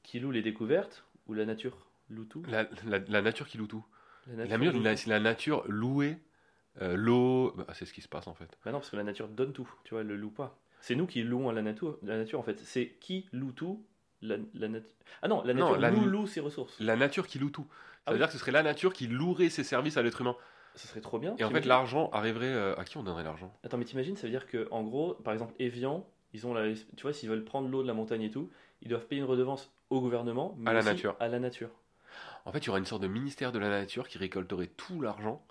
Kilou 0.02 0.30
les 0.30 0.42
découvertes 0.42 1.04
ou 1.26 1.34
la 1.34 1.46
nature 1.46 1.78
Loutou 2.10 2.42
La, 2.46 2.68
la, 2.84 2.98
la 2.98 3.22
nature 3.22 3.48
qui 3.48 3.56
loue 3.56 3.66
tout. 3.66 3.84
Nature 4.26 4.82
la 5.06 5.20
nature 5.20 5.64
louée. 5.66 6.18
euh, 6.82 6.94
l'eau. 6.96 7.52
bah, 7.56 7.66
c'est 7.72 7.86
ce 7.86 7.92
qui 7.94 8.02
se 8.02 8.08
passe 8.08 8.26
en 8.26 8.34
fait. 8.34 8.58
Bah 8.64 8.72
non, 8.72 8.78
parce 8.80 8.90
que 8.90 8.96
la 8.96 9.02
nature 9.04 9.28
donne 9.28 9.52
tout, 9.54 9.68
tu 9.84 9.90
vois, 9.94 10.02
elle 10.02 10.08
le 10.08 10.16
loue 10.16 10.30
pas. 10.30 10.58
C'est 10.86 10.96
nous 10.96 11.06
qui 11.06 11.22
louons 11.22 11.48
à 11.48 11.54
la 11.54 11.62
nature, 11.62 11.96
la 12.02 12.18
nature 12.18 12.38
en 12.38 12.42
fait. 12.42 12.58
C'est 12.60 12.88
qui 13.00 13.26
loue 13.32 13.52
tout 13.52 13.82
la, 14.20 14.36
la 14.52 14.68
nature. 14.68 14.90
Ah 15.22 15.28
non, 15.28 15.42
la 15.42 15.54
Non, 15.54 15.60
nature 15.68 15.80
la- 15.80 15.90
nous 15.90 16.04
loue 16.04 16.26
ses 16.26 16.40
ressources. 16.40 16.78
La 16.78 16.94
nature 16.94 17.26
qui 17.26 17.38
loue 17.38 17.48
tout. 17.48 17.64
Ah 17.70 18.10
C'est-à-dire 18.10 18.24
oui. 18.24 18.26
que 18.28 18.32
ce 18.34 18.38
serait 18.38 18.52
la 18.52 18.62
nature 18.62 18.92
qui 18.92 19.06
louerait 19.06 19.48
ses 19.48 19.64
services 19.64 19.96
à 19.96 20.02
l'être 20.02 20.20
humain. 20.20 20.36
Ce 20.74 20.86
serait 20.86 21.00
trop 21.00 21.18
bien. 21.18 21.36
Et 21.38 21.44
en 21.44 21.48
fait, 21.50 21.64
l'argent 21.64 22.10
arriverait. 22.12 22.52
euh, 22.52 22.76
à 22.76 22.84
qui 22.84 22.98
on 22.98 23.02
donnerait 23.02 23.22
l'argent? 23.24 23.50
Attends, 23.64 23.78
mais 23.78 23.86
t'imagines, 23.86 24.16
ça 24.16 24.24
veut 24.26 24.30
dire 24.30 24.46
que 24.46 24.68
en 24.70 24.82
gros, 24.82 25.14
par 25.14 25.32
exemple, 25.32 25.54
Evian, 25.58 26.06
ils 26.34 26.46
ont 26.46 26.52
la, 26.52 26.70
tu 26.74 27.02
vois, 27.02 27.14
s'ils 27.14 27.30
veulent 27.30 27.44
prendre 27.44 27.68
l'eau 27.70 27.80
de 27.82 27.86
la 27.86 27.94
montagne 27.94 28.20
et 28.20 28.30
tout, 28.30 28.50
ils 28.82 28.88
doivent 28.88 29.06
payer 29.06 29.22
une 29.22 29.26
redevance 29.28 29.72
au 29.88 30.02
gouvernement, 30.02 30.54
mais 30.58 30.68
À 30.68 30.74
la 30.74 30.80
aussi 30.80 30.88
nature. 30.88 31.16
À 31.18 31.28
la 31.28 31.38
nature. 31.38 31.70
En 32.44 32.52
fait, 32.52 32.58
il 32.58 32.66
y 32.66 32.68
aurait 32.68 32.80
une 32.80 32.84
sorte 32.84 33.02
de 33.02 33.08
ministère 33.08 33.52
de 33.52 33.58
la 33.58 33.70
nature 33.70 34.06
qui 34.06 34.18
récolterait 34.18 34.66
tout 34.66 35.00
l'argent 35.00 35.42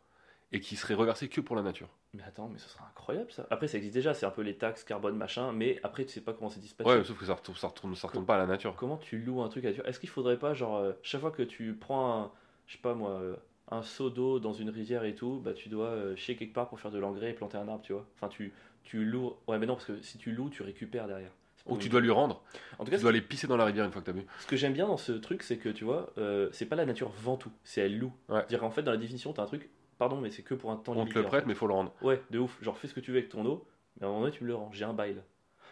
et 0.54 0.60
qui 0.60 0.76
serait 0.76 0.94
reversé 0.94 1.28
que 1.28 1.42
pour 1.42 1.56
la 1.56 1.62
nature. 1.64 1.90
Mais 2.14 2.24
attends, 2.24 2.48
mais 2.48 2.60
ce 2.60 2.70
serait 2.70 2.84
incroyable 2.90 3.32
ça. 3.32 3.48
Après, 3.50 3.68
ça 3.68 3.78
existe 3.78 3.96
déjà, 3.96 4.14
c'est 4.14 4.26
un 4.26 4.32
peu 4.32 4.44
les 4.44 4.56
taxes 4.56 4.84
carbone 4.84 5.18
machin, 5.18 5.52
mais 5.52 5.80
après, 5.84 6.06
tu 6.06 6.14
sais 6.14 6.22
pas 6.22 6.34
comment 6.34 6.50
c'est 6.50 6.60
dispatché. 6.60 6.90
Ouais, 6.90 7.04
sauf 7.04 7.18
que 7.18 7.26
ça 7.26 7.34
retourne, 7.34 7.58
ça 7.58 7.68
retourne, 7.68 7.96
ça 7.96 8.08
retourne 8.08 8.26
pas 8.26 8.36
à 8.36 8.38
la 8.38 8.46
nature. 8.46 8.76
Comment 8.76 8.98
tu 8.98 9.18
loues 9.18 9.42
un 9.42 9.50
truc 9.50 9.66
à 9.66 9.68
la 9.68 9.72
nature? 9.74 9.88
Est-ce 9.88 10.00
qu'il 10.00 10.10
faudrait 10.10 10.38
pas, 10.38 10.54
genre, 10.54 10.78
euh, 10.78 10.94
chaque 11.02 11.22
fois 11.22 11.32
que 11.32 11.44
tu 11.44 11.74
prends 11.74 12.22
un, 12.22 12.32
je 12.68 12.74
sais 12.74 12.82
pas 12.82 12.94
moi, 12.94 13.10
euh, 13.12 13.36
un 13.72 13.82
seau 13.82 14.10
d'eau 14.12 14.40
dans 14.40 14.54
une 14.54 14.70
rivière 14.70 15.04
et 15.06 15.16
tout, 15.16 15.42
bah 15.44 15.54
tu 15.54 15.70
dois 15.70 15.88
euh, 15.88 16.16
chier 16.16 16.36
quelque 16.36 16.54
part 16.54 16.70
pour 16.70 16.80
faire 16.80 16.92
de 16.92 17.00
l'engrais 17.00 17.32
et 17.32 17.34
planter 17.34 17.58
un 17.58 17.68
arbre, 17.68 17.82
tu 17.82 17.94
vois? 17.94 18.06
Enfin, 18.16 18.28
tu, 18.28 18.54
tu 18.84 19.04
loues. 19.06 19.34
Ouais, 19.48 19.58
mais 19.58 19.66
non, 19.66 19.74
parce 19.74 19.86
que 19.86 20.02
si 20.02 20.18
tu 20.20 20.32
loues, 20.34 20.50
tu 20.50 20.62
récupères 20.62 21.08
derrière. 21.08 21.32
Ou 21.66 21.78
tu 21.78 21.88
dois 21.88 22.02
lui 22.02 22.12
rendre. 22.12 22.44
En 22.78 22.84
tout 22.84 22.92
cas, 22.92 22.98
Tu 22.98 23.02
dois 23.04 23.12
aller 23.12 23.22
pisser 23.22 23.48
dans 23.48 23.56
la 23.56 23.64
rivière 23.64 23.86
une 23.86 23.92
fois 23.92 24.02
que 24.02 24.08
t'as 24.08 24.12
bu. 24.12 24.26
ce 24.42 24.48
que 24.48 24.58
j'aime 24.58 24.74
bien 24.74 24.86
dans 24.86 24.98
ce 24.98 25.14
truc, 25.14 25.44
c'est 25.44 25.58
que 25.58 25.70
tu 25.70 25.86
vois, 25.86 26.12
euh, 26.18 26.50
c'est 26.52 26.66
pas 26.66 26.76
la 26.76 26.86
nature 26.86 27.10
vend 27.10 27.38
tout, 27.38 27.52
c'est 27.64 27.80
elle 27.82 27.98
loue. 27.98 28.12
Ouais. 28.28 28.40
C'est-à-dire 28.40 28.60
qu'en 28.60 28.70
fait, 28.70 28.84
dans 28.84 28.92
la 28.92 28.98
définition, 28.98 29.32
t'as 29.32 29.44
un 29.44 29.46
truc, 29.46 29.70
pardon, 30.10 30.22
mais 30.22 30.30
c'est 30.32 30.44
que 30.44 30.54
pour 30.54 30.72
un 30.72 30.76
temps 30.78 30.92
On 30.94 30.96
te 30.96 31.00
limité. 31.02 31.20
le 31.20 31.26
en 31.26 31.30
prête, 31.30 31.42
fait. 31.44 31.48
mais 31.48 31.56
faut 31.56 31.68
le 31.68 31.74
rendre. 31.74 31.94
Ouais, 32.02 32.22
de 32.30 32.40
ouf. 32.40 32.58
Genre, 32.62 32.78
fais 32.78 32.88
ce 32.88 32.94
que 32.94 33.00
tu 33.00 33.12
veux 33.12 33.18
avec 33.18 33.30
ton 33.30 33.46
eau, 33.46 33.66
mais 34.00 34.06
à 34.06 34.10
un 34.10 34.12
moment 34.12 34.22
donné, 34.26 34.34
tu 34.34 34.44
me 34.44 34.50
le 34.50 34.56
rends. 34.56 34.70
J'ai 34.74 34.86
un 34.86 34.94
bail. 34.94 35.22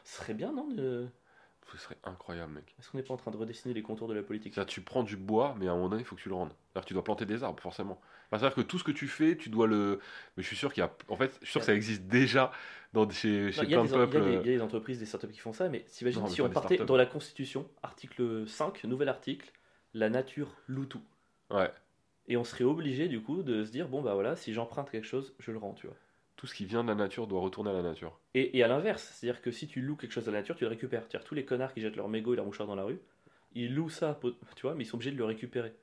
Ce 0.04 0.18
serait 0.18 0.34
bien, 0.34 0.52
non 0.52 0.68
de- 0.68 1.08
Ce 1.72 1.78
serait 1.78 1.98
incroyable, 2.04 2.52
mec. 2.54 2.76
Est-ce 2.80 2.90
qu'on 2.90 2.98
n'est 2.98 3.04
pas 3.04 3.14
en 3.14 3.18
train 3.18 3.32
de 3.32 3.38
redessiner 3.38 3.74
les 3.74 3.82
contours 3.84 4.08
de 4.10 4.14
la 4.14 4.24
politique? 4.24 4.60
Tu 4.68 4.82
prends 4.82 5.04
du 5.04 5.16
bois, 5.16 5.56
mais 5.60 5.68
à 5.68 5.72
un 5.72 5.76
moment 5.76 5.90
donné, 5.90 6.02
il 6.02 6.06
faut 6.06 6.16
que 6.18 6.22
tu 6.22 6.28
le 6.30 6.36
rendes. 6.36 6.50
C'est-à-dire, 6.50 6.82
que 6.84 6.88
tu 6.88 6.94
dois 6.94 7.04
planter 7.04 7.26
des 7.26 7.44
arbres, 7.44 7.62
forcément. 7.62 7.94
Enfin, 8.28 8.40
C'est-à-dire 8.40 8.56
que 8.56 8.62
tout 8.62 8.78
ce 8.80 8.84
que 8.84 8.92
tu 8.92 9.08
fais, 9.08 9.38
tu 9.38 9.50
dois 9.50 9.68
le. 9.68 10.00
Mais 10.36 10.44
je 10.44 10.48
suis 10.48 10.56
sûr 10.58 10.74
qu'il 10.74 10.82
y 10.82 10.86
a. 10.86 10.92
En 11.08 11.16
fait, 11.16 11.32
je 11.42 11.46
suis 11.46 11.52
sûr 11.54 11.62
que 11.62 11.66
ça 11.66 11.74
existe 11.74 12.04
déjà 12.04 12.52
dans... 12.94 13.10
chez, 13.10 13.52
chez 13.52 13.62
Non, 13.64 13.70
y, 13.70 13.74
a 13.74 13.78
plein 13.78 13.84
des- 13.86 13.92
de 13.92 13.96
peuples. 13.96 14.18
il 14.28 14.34
y 14.34 14.36
a 14.38 14.42
des- 14.42 14.62
entreprises, 14.62 15.00
des 15.00 15.06
startups 15.06 15.28
qui 15.30 15.40
font 15.40 15.54
ça, 15.54 15.70
mais 15.70 15.82
t'imagines 15.82 16.28
si 16.28 16.42
on 16.42 16.50
partait 16.50 16.78
dans 16.78 16.96
la 16.98 17.06
Constitution, 17.06 17.70
article 17.84 18.48
5, 18.48 18.84
nouvel 18.86 19.08
article, 19.10 19.50
la 19.94 20.10
nature 20.10 20.50
loue 20.68 20.86
tout. 20.86 21.02
Ouais. 21.52 21.72
Et 22.32 22.38
on 22.38 22.46
serait 22.46 22.64
obligé, 22.64 23.10
du 23.10 23.22
coup, 23.22 23.44
de 23.44 23.66
se 23.66 23.72
dire, 23.72 23.90
bon, 23.90 24.02
bah 24.02 24.14
voilà, 24.14 24.38
si 24.38 24.54
j'emprunte 24.54 24.90
quelque 24.90 25.06
chose, 25.06 25.36
je 25.40 25.52
le 25.52 25.58
rends, 25.58 25.74
tu 25.74 25.88
vois. 25.88 25.98
Tout 26.38 26.48
ce 26.48 26.56
qui 26.56 26.64
vient 26.64 26.82
de 26.82 26.88
la 26.88 26.96
nature 26.96 27.28
doit 27.28 27.42
retourner 27.42 27.72
à 27.72 27.74
la 27.74 27.82
nature. 27.82 28.18
Et, 28.36 28.58
et 28.58 28.64
à 28.64 28.70
l'inverse, 28.70 29.12
c'est-à-dire 29.14 29.42
que 29.42 29.52
si 29.52 29.68
tu 29.68 29.82
loues 29.82 29.98
quelque 29.98 30.14
chose 30.14 30.30
à 30.30 30.32
la 30.32 30.38
nature, 30.38 30.56
tu 30.56 30.64
le 30.64 30.70
récupères. 30.70 31.02
C'est-à-dire 31.02 31.26
tous 31.26 31.36
les 31.36 31.44
connards 31.44 31.74
qui 31.74 31.82
jettent 31.82 31.98
leur 31.98 32.08
mégot 32.08 32.32
et 32.32 32.38
leur 32.38 32.46
mouchoir 32.46 32.70
dans 32.70 32.76
la 32.76 32.86
rue, 32.86 33.02
ils 33.54 33.76
louent 33.76 33.90
ça, 33.90 34.18
tu 34.56 34.62
vois, 34.62 34.76
mais 34.76 34.86
ils 34.86 34.88
sont 34.88 34.96
obligés 34.96 35.12
de 35.12 35.18
le 35.18 35.26
récupérer. 35.26 35.74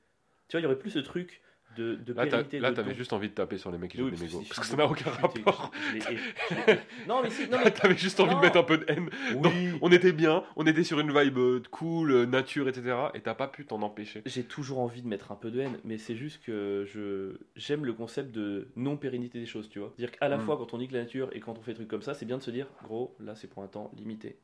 Tu 0.47 0.53
vois, 0.53 0.61
il 0.61 0.63
y 0.63 0.65
aurait 0.65 0.79
plus 0.79 0.89
ce 0.89 0.97
truc 0.97 1.43
de, 1.79 1.95
de 1.95 2.13
Là, 2.59 2.71
t'avais 2.73 2.93
juste 2.93 3.13
envie 3.13 3.29
de 3.29 3.33
taper 3.33 3.57
sur 3.57 3.71
les 3.71 3.77
mecs 3.77 3.91
qui 3.91 4.01
Oui, 4.01 4.09
jouent 4.09 4.15
des 4.15 4.17
parce 4.17 4.29
que 4.31 4.35
mégots. 4.37 4.45
Parce 4.47 4.59
que 4.59 4.65
ça 4.65 4.75
n'a 4.75 4.85
aucun 4.85 5.09
rapport. 5.09 5.71
je 5.93 5.99
je 5.99 7.07
Non, 7.07 7.21
mais 7.23 7.29
si, 7.29 7.43
non, 7.47 7.57
Là, 7.57 7.61
mais. 7.65 7.71
t'avais 7.71 7.95
juste 7.97 8.19
envie 8.19 8.31
Non. 8.31 8.37
de 8.39 8.45
mettre 8.45 8.57
un 8.57 8.63
peu 8.63 8.77
de 8.77 8.85
haine. 8.87 9.09
Donc, 9.41 9.53
Oui. 9.53 9.71
on 9.81 9.91
était 9.91 10.11
bien, 10.11 10.43
on 10.55 10.65
était 10.65 10.83
sur 10.83 10.99
une 10.99 11.11
vibe 11.17 11.37
euh, 11.37 11.61
cool, 11.71 12.11
euh, 12.11 12.25
nature, 12.25 12.67
etc. 12.67 12.95
Et 13.13 13.21
t'as 13.21 13.33
pas 13.35 13.47
pu 13.47 13.65
t'en 13.65 13.81
empêcher. 13.81 14.21
J'ai 14.25 14.43
toujours 14.43 14.79
envie 14.79 15.01
de 15.01 15.07
mettre 15.07 15.31
un 15.31 15.35
peu 15.35 15.51
de 15.51 15.59
haine, 15.61 15.79
mais 15.83 15.97
c'est 15.97 16.15
juste 16.15 16.43
que 16.43 16.85
je 16.87 17.37
j'aime 17.55 17.85
le 17.85 17.93
concept 17.93 18.31
de 18.31 18.67
non-pérennité 18.75 19.39
des 19.39 19.45
choses, 19.45 19.69
tu 19.69 19.79
vois. 19.79 19.93
Dire 19.97 20.11
qu'à 20.11 20.27
la 20.27 20.37
Mm. 20.37 20.41
fois 20.41 20.57
quand 20.57 20.73
on 20.73 20.77
nique 20.77 20.91
la 20.91 20.99
nature 21.01 21.29
et 21.33 21.39
quand 21.39 21.57
on 21.57 21.61
fait 21.61 21.71
des 21.71 21.75
trucs 21.75 21.87
comme 21.89 22.01
ça, 22.01 22.13
c'est 22.13 22.25
bien 22.25 22.37
de 22.37 22.43
se 22.43 22.51
dire, 22.51 22.67
gros, 22.83 23.15
là 23.19 23.35
c'est 23.35 23.47
pour 23.47 23.63
un 23.63 23.67
temps 23.67 23.91
limité. 23.95 24.37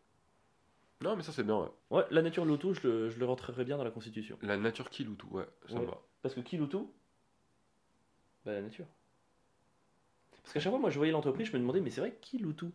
Non, 1.03 1.15
mais 1.17 1.23
ça, 1.23 1.33
c'est 1.33 1.43
bien, 1.43 1.57
ouais. 1.57 1.67
Ouais, 1.91 2.03
la 2.09 2.21
nature 2.21 2.45
l'auto, 2.45 2.73
je 2.73 2.87
le, 2.87 3.09
je 3.09 3.19
le 3.19 3.25
rentrerai 3.25 3.65
bien 3.65 3.77
dans 3.77 3.83
la 3.83 3.91
constitution. 3.91 4.37
La 4.41 4.55
nature 4.55 4.89
kill 4.89 5.09
ou 5.09 5.15
tout, 5.15 5.27
ouais, 5.29 5.43
ça 5.67 5.75
Ouais. 5.75 5.85
va. 5.85 6.01
Parce 6.21 6.33
que 6.33 6.39
qui 6.39 6.55
l'auto 6.55 6.93
Bah 8.45 8.53
la 8.53 8.61
nature. 8.61 8.85
Parce 10.43 10.53
qu'à 10.53 10.59
chaque 10.59 10.71
fois, 10.71 10.79
moi 10.79 10.89
je 10.89 10.97
voyais 10.97 11.11
l'entreprise, 11.11 11.47
je 11.47 11.53
me 11.53 11.59
demandais, 11.59 11.81
mais 11.81 11.89
c'est 11.89 12.01
vrai, 12.01 12.17
qui 12.21 12.37
l'auto 12.37 12.71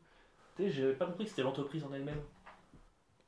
Tu 0.56 0.64
sais, 0.64 0.70
j'avais 0.70 0.94
pas 0.94 1.06
compris 1.06 1.24
que 1.24 1.30
c'était 1.30 1.42
l'entreprise 1.42 1.84
en 1.84 1.92
elle-même. 1.92 2.20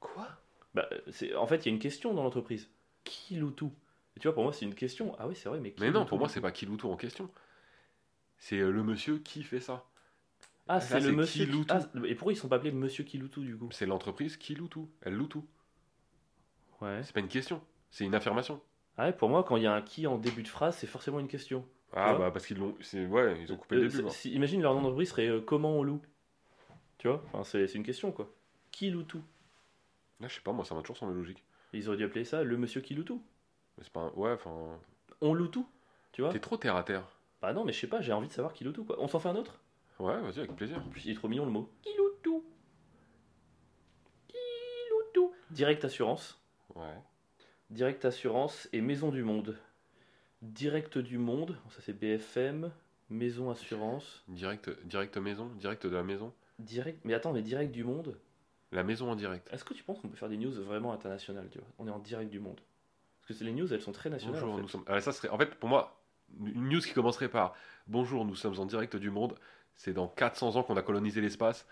Quoi? 0.00 0.28
Bah, 0.74 0.88
c'est, 1.10 1.34
en 1.36 1.46
fait, 1.46 1.64
il 1.64 1.68
y 1.68 1.72
a 1.72 1.74
une 1.74 1.80
question 1.80 2.12
dans 2.14 2.24
l'entreprise. 2.24 2.68
Qui 3.04 3.36
l'auto 3.36 3.72
Et 4.16 4.20
tu 4.20 4.26
vois, 4.26 4.34
pour 4.34 4.42
moi, 4.42 4.52
c'est 4.52 4.64
une 4.64 4.74
question. 4.74 5.14
Ah 5.18 5.28
oui, 5.28 5.36
c'est 5.36 5.48
vrai, 5.48 5.60
mais 5.60 5.72
qui 5.72 5.80
Mais 5.80 5.90
non, 5.90 6.04
pour 6.04 6.18
moi, 6.18 6.28
c'est 6.28 6.40
pas 6.40 6.50
kill 6.50 6.70
ou 6.70 6.76
tout 6.76 6.88
en 6.88 6.96
question. 6.96 7.30
C'est 8.38 8.58
euh, 8.58 8.70
le 8.70 8.82
monsieur 8.82 9.18
qui 9.18 9.44
fait 9.44 9.60
ça. 9.60 9.84
Ah, 10.66 10.80
c'est 10.80 11.00
le 11.00 11.12
monsieur. 11.12 11.44
Kiloutou. 11.44 11.74
Ah, 11.74 11.80
et 12.04 12.14
pourquoi 12.14 12.32
ils 12.32 12.36
sont 12.36 12.48
pas 12.48 12.56
appelés 12.56 12.72
Monsieur 12.72 13.04
Kiloutou 13.04 13.42
du 13.42 13.56
coup? 13.56 13.68
C'est 13.70 13.86
l'entreprise 13.86 14.36
qui 14.36 14.54
loue 14.54 14.68
tout. 14.68 14.88
Elle 15.02 15.14
loue 15.14 15.26
tout. 15.26 15.46
Ouais. 16.80 17.00
C'est 17.04 17.12
pas 17.12 17.20
une 17.20 17.28
question, 17.28 17.62
c'est 17.90 18.04
une 18.04 18.14
affirmation. 18.14 18.60
Ah 18.98 19.06
ouais, 19.06 19.12
pour 19.12 19.28
moi, 19.28 19.44
quand 19.44 19.56
il 19.56 19.62
y 19.62 19.66
a 19.66 19.72
un 19.72 19.82
qui 19.82 20.06
en 20.06 20.18
début 20.18 20.42
de 20.42 20.48
phrase, 20.48 20.76
c'est 20.76 20.86
forcément 20.86 21.20
une 21.20 21.28
question. 21.28 21.64
Ah 21.94 22.14
bah 22.14 22.30
parce 22.30 22.46
qu'ils 22.46 22.58
l'ont. 22.58 22.74
c'est- 22.80 23.06
Ouais, 23.06 23.40
ils 23.40 23.52
ont 23.52 23.56
coupé 23.56 23.76
Euh, 23.76 23.78
le 23.80 23.84
début. 23.86 23.96
c'est- 23.96 24.02
quoi. 24.02 24.10
si- 24.12 24.32
imagine 24.32 24.62
leur 24.62 24.74
nom 24.74 24.80
d'entreprise 24.82 25.10
serait 25.10 25.28
euh, 25.28 25.40
Comment 25.40 25.72
on 25.78 25.82
loue 25.82 26.00
Tu 26.98 27.08
vois 27.08 27.22
enfin, 27.26 27.44
c'est, 27.44 27.66
c'est 27.66 27.76
une 27.78 27.84
question 27.84 28.12
quoi. 28.12 28.30
Qui 28.70 28.90
loue 28.90 29.02
tout? 29.02 29.22
Là, 30.20 30.28
je 30.28 30.34
sais 30.36 30.40
pas, 30.40 30.52
moi, 30.52 30.64
ça 30.64 30.74
m'a 30.74 30.80
toujours 30.82 30.96
semblé 30.96 31.14
logique. 31.16 31.42
Ils 31.72 31.88
auraient 31.88 31.96
dû 31.96 32.04
appeler 32.04 32.24
ça 32.24 32.44
le 32.44 32.56
Monsieur 32.56 32.80
qui 32.80 32.94
loue 32.94 33.02
tout. 33.04 33.22
Mais 33.76 33.84
c'est 33.84 33.92
pas. 33.92 34.00
un- 34.00 34.12
Ouais, 34.12 34.32
enfin. 34.32 34.78
On 35.20 35.34
loue 35.34 35.48
tout 35.48 35.66
Tu 36.12 36.22
vois? 36.22 36.30
T'es 36.32 36.40
trop 36.40 36.56
terre 36.56 36.76
à 36.76 36.82
terre. 36.84 37.04
Bah 37.40 37.52
non, 37.52 37.64
mais 37.64 37.72
je 37.72 37.80
sais 37.80 37.86
pas, 37.88 38.00
j'ai 38.00 38.12
envie 38.12 38.28
de 38.28 38.32
savoir 38.32 38.52
qui 38.52 38.62
loue 38.64 38.72
tout 38.72 38.84
quoi. 38.84 38.96
On 39.00 39.08
s'en 39.08 39.18
fait 39.18 39.28
un 39.28 39.36
autre? 39.36 39.60
Ouais, 39.98 40.20
vas-y, 40.20 40.38
avec 40.38 40.54
plaisir. 40.56 40.78
En 40.78 40.88
plus, 40.90 41.04
il 41.04 41.10
est 41.12 41.14
trop 41.14 41.28
mignon 41.28 41.44
le 41.44 41.50
mot. 41.50 41.68
Qui 41.82 41.90
loue 41.96 42.10
tout? 42.22 42.44
Qui 44.28 44.36
loue 44.90 45.02
tout? 45.14 45.34
Direct 45.50 45.84
Assurance. 45.84 46.40
Ouais. 46.74 46.94
Direct 47.70 48.04
Assurance 48.04 48.68
et 48.72 48.80
Maison 48.80 49.10
du 49.10 49.22
Monde. 49.24 49.56
Direct 50.42 50.98
du 50.98 51.18
Monde, 51.18 51.56
ça 51.70 51.80
c'est 51.82 51.92
BFM, 51.92 52.72
Maison 53.10 53.50
Assurance. 53.50 54.24
Direct, 54.26 54.70
direct 54.84 55.16
maison, 55.16 55.46
direct 55.54 55.86
de 55.86 55.94
la 55.94 56.02
maison. 56.02 56.32
Direct, 56.58 56.98
mais 57.04 57.14
attends, 57.14 57.32
mais 57.32 57.42
Direct 57.42 57.70
du 57.72 57.84
Monde 57.84 58.18
La 58.72 58.82
maison 58.82 59.08
en 59.10 59.14
direct. 59.14 59.48
Est-ce 59.52 59.64
que 59.64 59.72
tu 59.72 59.84
penses 59.84 60.00
qu'on 60.00 60.08
peut 60.08 60.16
faire 60.16 60.28
des 60.28 60.36
news 60.36 60.50
vraiment 60.50 60.92
internationales, 60.92 61.46
tu 61.52 61.58
vois? 61.58 61.68
On 61.78 61.86
est 61.86 61.92
en 61.92 62.00
direct 62.00 62.28
du 62.28 62.40
monde. 62.40 62.60
Parce 63.26 63.38
que 63.38 63.44
les 63.44 63.52
news, 63.52 63.72
elles 63.72 63.80
sont 63.80 63.92
très 63.92 64.10
nationales. 64.10 64.40
Bonjour, 64.40 64.54
en 64.54 64.56
fait. 64.56 64.62
nous 64.62 64.68
sommes. 64.68 64.84
Ah, 64.88 65.00
ça 65.00 65.12
serait. 65.12 65.28
En 65.28 65.38
fait, 65.38 65.54
pour 65.54 65.68
moi, 65.68 66.02
une 66.40 66.68
news 66.68 66.80
qui 66.80 66.92
commencerait 66.92 67.28
par 67.28 67.54
Bonjour, 67.86 68.24
nous 68.24 68.34
sommes 68.34 68.58
en 68.58 68.66
direct 68.66 68.96
du 68.96 69.10
monde. 69.10 69.36
C'est 69.76 69.92
dans 69.92 70.08
400 70.08 70.56
ans 70.56 70.62
qu'on 70.64 70.76
a 70.76 70.82
colonisé 70.82 71.20
l'espace. 71.20 71.66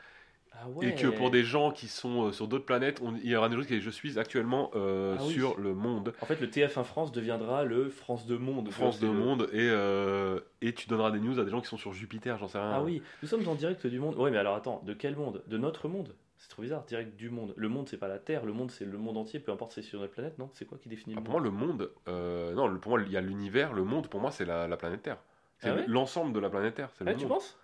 Ah 0.53 0.69
ouais. 0.69 0.89
Et 0.89 0.95
que 0.95 1.07
pour 1.07 1.31
des 1.31 1.43
gens 1.45 1.71
qui 1.71 1.89
sont 1.89 2.27
euh, 2.27 2.33
sur 2.33 2.49
d'autres 2.49 2.65
planètes, 2.65 3.01
on- 3.03 3.15
il 3.17 3.27
y 3.29 3.37
aura 3.37 3.49
des 3.49 3.57
choses 3.57 3.67
qui 3.67 3.81
Je 3.81 3.91
suis 3.91 4.19
actuellement 4.19 4.71
euh, 4.75 5.17
Ah 5.19 5.23
oui. 5.27 5.33
sur 5.33 5.59
le 5.59 5.75
monde. 5.75 6.13
En 6.21 6.27
fait, 6.27 6.41
le 6.41 6.49
TF1 6.51 6.85
France 6.85 7.13
deviendra 7.13 7.65
le 7.65 7.89
France 7.89 8.27
de 8.27 8.37
Monde. 8.37 8.71
France 8.71 8.99
de 9.01 9.07
c'est 9.07 9.13
le- 9.13 9.19
monde. 9.19 9.49
Et, 9.53 9.69
euh, 9.71 10.41
et 10.61 10.75
tu 10.75 10.89
donneras 10.89 11.11
des 11.11 11.21
news 11.21 11.39
à 11.39 11.45
des 11.45 11.51
gens 11.51 11.61
qui 11.61 11.69
sont 11.69 11.77
sur 11.77 11.93
Jupiter, 11.93 12.39
j'en 12.39 12.49
sais 12.49 12.59
rien. 12.59 12.73
Ah 12.73 12.83
oui, 12.83 13.03
nous 13.23 13.29
sommes 13.29 13.47
en 13.49 13.55
direct 13.55 13.87
du 13.87 14.01
monde. 14.01 14.17
Ouais, 14.17 14.31
mais 14.31 14.39
alors 14.39 14.55
attends, 14.57 14.83
de 14.85 14.93
quel 14.93 15.17
monde? 15.17 15.43
De 15.47 15.57
notre 15.59 15.89
monde? 15.89 16.15
C'est 16.39 16.49
trop 16.49 16.63
bizarre, 16.63 16.85
direct 16.87 17.17
du 17.17 17.29
monde. 17.31 17.53
Le 17.57 17.69
monde, 17.69 17.89
c'est 17.89 17.99
pas 17.99 18.09
la 18.09 18.19
Terre, 18.19 18.47
le 18.47 18.53
monde, 18.55 18.71
c'est 18.71 18.87
le 18.87 18.97
monde 18.97 19.19
entier, 19.19 19.41
peu 19.41 19.53
importe 19.53 19.73
si 19.73 19.83
c'est 19.83 19.89
sur 19.91 20.01
notre 20.01 20.13
planète, 20.15 20.39
non? 20.39 20.49
C'est 20.55 20.65
quoi 20.65 20.79
qui 20.79 20.89
définit 20.89 21.15
Ah, 21.15 21.19
le 21.19 21.25
pour 21.25 21.35
monde? 21.35 21.43
moi, 21.43 21.51
le 21.51 21.67
monde, 21.67 21.91
euh, 22.09 22.55
non, 22.55 22.79
pour 22.79 22.93
moi, 22.93 23.01
il 23.05 23.13
y 23.13 23.17
a 23.17 23.21
l'univers, 23.21 23.73
le 23.75 23.85
monde, 23.85 24.09
pour 24.09 24.21
moi, 24.21 24.31
c'est 24.31 24.47
la, 24.47 24.67
la 24.67 24.77
planète 24.79 25.03
Terre. 25.03 25.19
C'est 25.59 25.69
Ah 25.71 25.75
ouais? 25.75 25.85
l'ensemble 25.87 26.33
de 26.33 26.41
la 26.41 26.49
planète 26.49 26.75
Terre, 26.75 26.89
c'est 26.97 27.05
le 27.05 27.11
Ah, 27.11 27.15
tu 27.15 27.21
monde. 27.21 27.35
penses? 27.35 27.59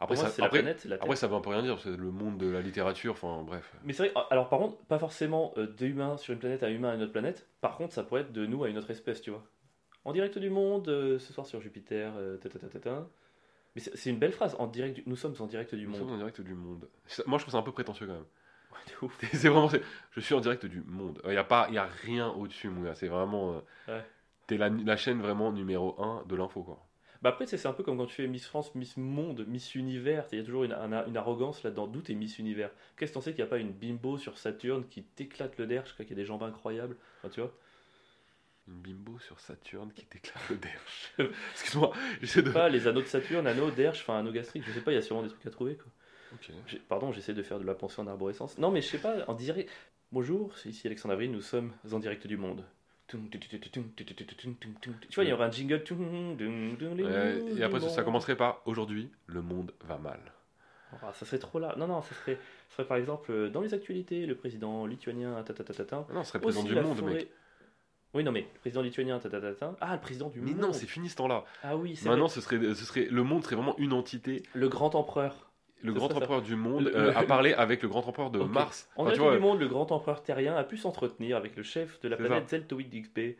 Après, 0.00 0.14
moi, 0.16 0.24
ça, 0.24 0.30
c'est 0.30 0.42
la 0.42 0.46
après, 0.46 0.58
planète, 0.60 0.84
la 0.84 0.96
après, 0.96 1.16
ça 1.16 1.26
veut 1.26 1.34
un 1.34 1.40
peu 1.40 1.50
rien 1.50 1.62
dire, 1.62 1.78
c'est 1.80 1.96
le 1.96 2.10
monde 2.10 2.36
de 2.38 2.48
la 2.48 2.60
littérature, 2.60 3.12
enfin 3.12 3.42
bref. 3.42 3.74
Mais 3.84 3.92
c'est 3.94 4.08
vrai, 4.08 4.22
alors 4.30 4.48
par 4.50 4.58
contre, 4.58 4.76
pas 4.84 4.98
forcément 4.98 5.54
euh, 5.56 5.66
d'humains 5.66 6.16
sur 6.18 6.34
une 6.34 6.38
planète 6.38 6.62
à 6.62 6.70
humain 6.70 6.90
à 6.90 6.94
une 6.94 7.02
autre 7.02 7.12
planète. 7.12 7.48
Par 7.62 7.76
contre, 7.76 7.94
ça 7.94 8.02
pourrait 8.02 8.20
être 8.22 8.32
de 8.32 8.44
nous 8.46 8.62
à 8.64 8.68
une 8.68 8.76
autre 8.78 8.90
espèce, 8.90 9.22
tu 9.22 9.30
vois. 9.30 9.42
En 10.04 10.12
direct 10.12 10.38
du 10.38 10.50
monde, 10.50 10.88
euh, 10.88 11.18
ce 11.18 11.32
soir 11.32 11.46
sur 11.46 11.60
Jupiter, 11.60 12.12
euh, 12.16 12.36
ta, 12.36 12.48
ta, 12.48 12.58
ta, 12.58 12.68
ta, 12.68 12.78
ta. 12.78 13.08
Mais 13.74 13.80
c'est 13.82 14.10
une 14.10 14.18
belle 14.18 14.32
phrase, 14.32 14.54
en 14.58 14.66
direct 14.66 14.96
du- 14.96 15.02
nous 15.06 15.16
sommes 15.16 15.34
en 15.40 15.46
direct 15.46 15.74
du 15.74 15.86
Nous 15.86 15.94
sommes 15.94 16.04
monde. 16.06 16.14
en 16.14 16.18
direct 16.18 16.40
du 16.40 16.54
monde. 16.54 16.88
Moi, 17.26 17.38
je 17.38 17.44
trouve 17.44 17.52
ça 17.52 17.58
un 17.58 17.62
peu 17.62 17.72
prétentieux 17.72 18.06
quand 18.06 18.12
même. 18.14 18.24
Ouais, 19.02 19.08
c'est 19.32 19.48
vraiment, 19.48 19.70
je 20.12 20.20
suis 20.20 20.34
en 20.34 20.40
direct 20.40 20.66
du 20.66 20.82
monde. 20.82 21.20
Il 21.24 21.30
n'y 21.30 21.36
a, 21.36 21.44
pas- 21.44 21.68
y 21.70 21.78
a 21.78 21.86
rien 21.86 22.28
au-dessus, 22.28 22.68
mon 22.68 22.82
gars. 22.82 22.94
C'est 22.94 23.08
vraiment. 23.08 23.54
euh, 23.54 23.60
Ouais. 23.94 24.04
T'es 24.46 24.56
la, 24.58 24.68
la 24.68 24.96
chaîne 24.96 25.20
vraiment 25.20 25.50
numéro 25.52 26.00
1 26.00 26.24
de 26.26 26.36
l'info, 26.36 26.62
quoi. 26.62 26.85
Bah 27.22 27.30
après, 27.30 27.46
c'est 27.46 27.64
un 27.66 27.72
peu 27.72 27.82
comme 27.82 27.96
quand 27.98 28.06
tu 28.06 28.14
fais 28.14 28.26
Miss 28.26 28.46
France, 28.46 28.74
Miss 28.74 28.96
Monde, 28.96 29.44
Miss 29.48 29.74
Univers. 29.74 30.26
Il 30.32 30.38
y 30.38 30.42
a 30.42 30.44
toujours 30.44 30.64
une, 30.64 30.72
un- 30.72 31.06
une 31.06 31.16
arrogance 31.16 31.62
là-dedans. 31.62 31.86
D'où 31.86 32.00
t'es 32.02 32.14
Miss 32.14 32.38
Univers? 32.38 32.70
Qu'est-ce 32.96 33.12
que 33.12 33.14
t'en 33.14 33.20
sais 33.20 33.32
qu'il 33.32 33.42
n'y 33.42 33.46
a 33.48 33.50
pas 33.50 33.58
une 33.58 33.72
bimbo 33.72 34.18
sur 34.18 34.38
Saturne 34.38 34.86
qui 34.88 35.02
t'éclate 35.02 35.58
le 35.58 35.66
derche, 35.66 35.92
quoi, 35.94 36.04
qui 36.04 36.12
a 36.12 36.16
des 36.16 36.24
jambes 36.24 36.42
incroyables? 36.42 36.96
Enfin, 37.22 37.30
tu 37.32 37.40
vois? 37.40 37.52
Une 38.68 38.74
bimbo 38.80 39.18
sur 39.20 39.38
Saturne 39.40 39.92
qui 39.92 40.06
déclare 40.10 40.42
le 40.50 40.56
derche. 40.56 41.14
Excuse-moi, 41.52 41.92
j'essaie 42.20 42.42
de. 42.42 42.50
Pas 42.50 42.68
les 42.68 42.86
anneaux 42.88 43.00
de 43.02 43.06
Saturne, 43.06 43.46
anneaux, 43.46 43.70
derche, 43.70 44.00
enfin 44.02 44.18
anneaux 44.18 44.32
gastriques. 44.32 44.64
Je 44.66 44.72
sais 44.72 44.80
pas, 44.80 44.90
il 44.92 44.96
y 44.96 44.98
a 44.98 45.02
sûrement 45.02 45.22
des 45.22 45.28
trucs 45.28 45.46
à 45.46 45.50
trouver, 45.50 45.76
quoi. 45.76 45.86
Pardon, 46.88 47.12
j'essaie 47.12 47.34
de 47.34 47.42
faire 47.42 47.60
de 47.60 47.64
la 47.64 47.74
pensée 47.74 48.00
en 48.00 48.06
arborescence. 48.06 48.58
Non, 48.58 48.70
mais 48.70 48.82
je 48.82 48.88
sais 48.88 48.98
pas, 48.98 49.24
en 49.28 49.34
direct. 49.34 49.70
Bonjour, 50.12 50.56
c'est 50.58 50.68
ici 50.68 50.86
Alexandre 50.86 51.12
Avril, 51.14 51.30
nous 51.30 51.40
sommes 51.42 51.72
en 51.92 51.98
direct 51.98 52.26
du 52.26 52.36
monde. 52.36 52.64
Tu 53.08 53.18
vois, 55.14 55.24
il 55.24 55.30
y 55.30 55.32
aura 55.32 55.46
un 55.46 55.50
jingle. 55.50 55.82
Et 57.56 57.62
après, 57.62 57.80
ça 57.88 58.02
commencerait 58.02 58.36
par 58.36 58.62
Aujourd'hui, 58.66 59.10
le 59.26 59.42
monde 59.42 59.72
va 59.84 59.98
mal. 59.98 60.20
Ah, 61.02 61.12
ça 61.12 61.26
serait 61.26 61.38
trop 61.38 61.58
là. 61.58 61.74
Non, 61.76 61.86
non, 61.86 62.00
ça 62.02 62.14
serait, 62.14 62.36
ça 62.68 62.76
serait 62.76 62.86
par 62.88 62.96
exemple 62.96 63.30
euh, 63.30 63.50
dans 63.50 63.60
les 63.60 63.74
actualités, 63.74 64.24
le 64.24 64.34
président 64.34 64.86
lituanien. 64.86 65.34
Ah 65.36 65.44
non, 66.12 66.22
ce 66.24 66.28
serait 66.30 66.40
président 66.40 66.64
du 66.64 66.74
monde, 66.74 66.98
forêt- 66.98 67.14
mec. 67.14 67.30
Oui, 68.14 68.24
non, 68.24 68.32
mais 68.32 68.42
le 68.52 68.60
président 68.60 68.82
lituanien. 68.82 69.20
Ah, 69.80 69.94
le 69.94 70.00
président 70.00 70.30
du 70.30 70.40
Mais 70.40 70.52
monde. 70.52 70.60
non, 70.60 70.72
c'est 70.72 70.86
fini 70.86 71.08
ce 71.08 71.16
temps-là. 71.16 71.44
Ah 71.62 71.76
oui, 71.76 71.96
c'est 71.96 72.08
Maintenant, 72.08 72.26
vrai. 72.26 72.34
ce 72.34 72.40
serait, 72.40 72.58
ce 72.74 72.84
serait, 72.84 73.06
le 73.10 73.22
monde 73.24 73.44
serait 73.44 73.56
vraiment 73.56 73.76
une 73.78 73.92
entité. 73.92 74.42
le 74.54 74.68
grand 74.68 74.94
empereur. 74.94 75.50
Le 75.82 75.92
grand 75.92 76.08
ça. 76.08 76.16
empereur 76.16 76.42
du 76.42 76.56
monde 76.56 76.84
Le- 76.84 76.96
euh, 76.96 77.04
le- 77.10 77.16
a 77.16 77.22
parlé 77.22 77.52
avec 77.52 77.82
le 77.82 77.88
grand 77.88 78.06
empereur 78.08 78.30
de. 78.30 78.38
Mars. 78.40 78.88
En 78.96 79.02
Enfin, 79.04 79.12
tu 79.12 79.20
du 79.20 79.38
monde, 79.38 79.60
le 79.60 79.68
grand 79.68 79.92
empereur 79.92 80.22
terrien 80.22 80.56
a 80.56 80.64
pu 80.64 80.76
s'entretenir 80.76 81.36
avec 81.36 81.54
le 81.56 81.62
chef 81.62 82.00
de 82.00 82.08
la 82.08 82.16
planète 82.16 82.48
Zeltoid 82.48 82.88
XP. 82.90 83.36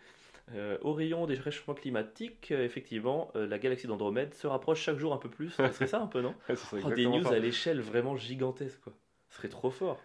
Euh, 0.55 0.79
au 0.83 0.92
rayon 0.92 1.27
des 1.27 1.35
réchauffements 1.35 1.75
climatiques, 1.75 2.53
euh, 2.53 2.64
effectivement, 2.64 3.33
euh, 3.35 3.49
la 3.49 3.59
galaxie 3.59 3.88
d'Andromède 3.88 4.33
se 4.33 4.46
rapproche 4.46 4.81
chaque 4.81 4.96
jour 4.99 5.12
un 5.12 5.16
peu 5.16 5.29
plus. 5.29 5.51
Ce 5.51 5.66
serait 5.72 5.88
ça 5.88 6.01
un 6.01 6.07
peu, 6.07 6.20
non 6.20 6.35
Oh, 6.85 6.90
Des 6.94 7.07
news 7.07 7.25
ça. 7.25 7.31
à 7.31 7.38
l'échelle 7.40 7.81
vraiment 7.81 8.14
gigantesque, 8.16 8.81
quoi. 8.85 8.92
Ce 9.31 9.38
serait 9.38 9.49
trop 9.49 9.70
fort. 9.70 9.99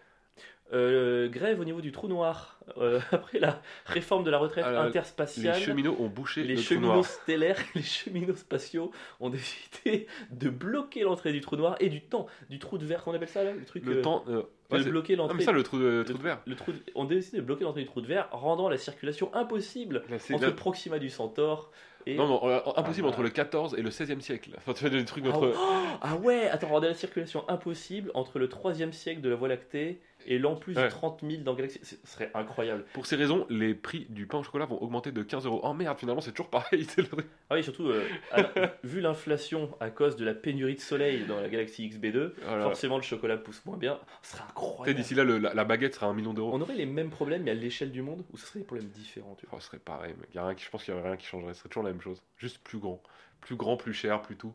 Euh, 0.72 1.28
grève 1.28 1.60
au 1.60 1.64
niveau 1.64 1.80
du 1.80 1.92
trou 1.92 2.08
noir. 2.08 2.58
Euh, 2.78 3.00
après 3.12 3.38
la 3.40 3.60
réforme 3.86 4.24
de 4.24 4.30
la 4.30 4.38
retraite 4.38 4.64
Alors, 4.64 4.84
interspatiale, 4.84 5.56
Les 5.58 5.64
cheminots 5.64 5.96
ont 5.98 6.06
bouché 6.08 6.42
les 6.44 6.54
le 6.54 6.60
trou 6.60 6.62
cheminots 6.74 6.92
noir. 6.94 7.04
stellaires, 7.04 7.58
les 7.74 7.82
cheminots 7.82 8.36
spatiaux 8.36 8.90
ont 9.20 9.30
décidé 9.30 10.06
de 10.30 10.48
bloquer 10.48 11.02
l'entrée 11.02 11.32
du 11.32 11.40
trou 11.40 11.56
noir 11.56 11.76
et 11.80 11.88
du 11.88 12.00
temps, 12.00 12.26
du 12.48 12.58
trou 12.58 12.78
de 12.78 12.86
verre, 12.86 13.02
qu'on 13.02 13.12
appelle 13.14 13.28
ça 13.28 13.44
là 13.44 13.52
Le 13.52 13.64
truc. 13.64 13.84
Le 13.84 13.98
euh, 13.98 14.02
temps. 14.02 14.24
euh, 14.28 14.42
ouais, 14.70 14.82
de 14.82 14.90
bloquer 14.90 15.16
l'entrée. 15.16 15.36
mais 15.38 15.44
ça, 15.44 15.52
le 15.52 15.62
trou 15.62 15.78
de, 15.78 16.02
trou 16.04 16.16
de 16.18 16.22
verre. 16.22 16.38
le 16.46 16.54
trou 16.54 16.72
de- 16.72 16.78
On 16.94 17.04
a 17.04 17.08
décidé 17.08 17.38
de 17.38 17.42
bloquer 17.42 17.64
l'entrée 17.64 17.82
du 17.82 17.88
trou 17.88 18.00
de 18.00 18.06
verre, 18.06 18.28
rendant 18.30 18.68
la 18.68 18.78
circulation 18.78 19.34
impossible 19.34 20.04
Là, 20.08 20.16
entre 20.32 20.44
là- 20.46 20.52
Proxima 20.52 20.98
du 20.98 21.10
Centaure 21.10 21.70
et. 22.06 22.14
Non, 22.16 22.26
non, 22.28 22.48
euh, 22.48 22.60
impossible 22.76 23.06
Ah, 23.08 23.10
entre 23.10 23.22
le 23.22 23.30
14 23.30 23.74
et 23.76 23.82
le 23.82 23.90
16e 23.90 24.20
siècle. 24.20 24.50
Enfin, 24.56 24.72
tu 24.72 24.84
fais 24.84 24.90
des 24.90 25.04
trucs 25.04 25.24
Ah, 25.26 25.36
entre. 25.36 25.52
Ah 26.00 26.16
ouais, 26.16 26.48
attends, 26.48 26.68
rendant 26.68 26.88
la 26.88 26.94
circulation 26.94 27.44
impossible 27.48 28.10
entre 28.14 28.38
le 28.38 28.48
3 28.48 28.74
siècle 28.92 29.20
de 29.20 29.28
la 29.28 29.36
Voie 29.36 29.48
lactée 29.48 30.00
et 30.26 30.38
l'an 30.38 30.56
plus 30.56 30.74
de 30.74 30.80
Ouais. 30.80 30.88
30 30.88 31.22
000 31.28 31.42
dans 31.42 31.54
Galaxy. 31.54 31.80
Ce 31.82 31.96
serait 32.04 32.30
incroyable. 32.34 32.84
Pour 32.94 33.06
ces 33.06 33.16
raisons, 33.16 33.46
les 33.50 33.74
prix 33.74 34.06
du 34.08 34.26
pain 34.26 34.38
au 34.38 34.42
chocolat 34.42 34.64
vont 34.66 34.78
augmenter 34.82 35.12
de 35.12 35.22
15 35.22 35.46
euros. 35.46 35.60
Oh 35.62 35.72
merde, 35.74 35.98
finalement, 35.98 36.20
c'est 36.20 36.30
toujours 36.32 36.50
pareil. 36.50 36.84
c'est 36.88 37.02
le 37.02 37.08
truc. 37.08 37.26
Ah 37.50 37.54
oui, 37.56 37.62
surtout, 37.64 37.86
euh, 37.88 38.04
alors, 38.30 38.50
vu 38.84 39.00
l'inflation 39.00 39.76
à 39.80 39.90
cause 39.90 40.16
de 40.16 40.24
la 40.24 40.34
pénurie 40.34 40.74
de 40.74 40.80
soleil 40.80 41.24
dans 41.26 41.40
la 41.40 41.48
galaxie 41.48 41.88
XB2, 41.88 42.32
Voilà. 42.42 42.62
forcément 42.64 42.96
le 42.96 43.02
chocolat 43.02 43.36
pousse 43.36 43.64
moins 43.66 43.76
bien. 43.76 43.98
Ce 44.22 44.32
serait 44.32 44.44
incroyable. 44.48 44.98
d'ici 44.98 45.14
là, 45.14 45.24
le- 45.24 45.38
la, 45.38 45.54
la 45.54 45.64
baguette 45.64 45.94
sera 45.94 46.06
un 46.06 46.14
million 46.14 46.32
d'euros. 46.34 46.50
On 46.54 46.60
aurait 46.60 46.74
les 46.74 46.86
mêmes 46.86 47.10
problèmes 47.10 47.42
mais 47.44 47.50
à 47.50 47.54
l'échelle 47.54 47.90
du 47.92 48.02
monde 48.02 48.24
ou 48.32 48.36
ce 48.36 48.46
serait 48.46 48.60
des 48.60 48.64
problèmes 48.64 48.88
différents 48.88 49.34
tu 49.38 49.46
vois? 49.46 49.56
Oh, 49.58 49.60
ce 49.60 49.66
serait 49.66 49.78
pareil, 49.78 50.14
mec. 50.20 50.34
Y 50.34 50.38
a 50.38 50.44
rien 50.46 50.54
qui, 50.54 50.64
je 50.64 50.70
pense 50.70 50.84
qu'il 50.84 50.94
y 50.94 50.96
aurait 50.96 51.06
rien 51.08 51.16
qui 51.16 51.26
changerait. 51.26 51.54
Ce 51.54 51.60
serait 51.60 51.68
toujours 51.68 51.84
la 51.84 51.90
même 51.92 52.00
chose. 52.00 52.22
Juste 52.38 52.58
plus 52.62 52.78
grand. 52.78 53.02
Plus 53.40 53.56
grand, 53.56 53.76
plus 53.76 53.92
cher, 53.92 54.22
plus 54.22 54.36
tout. 54.36 54.54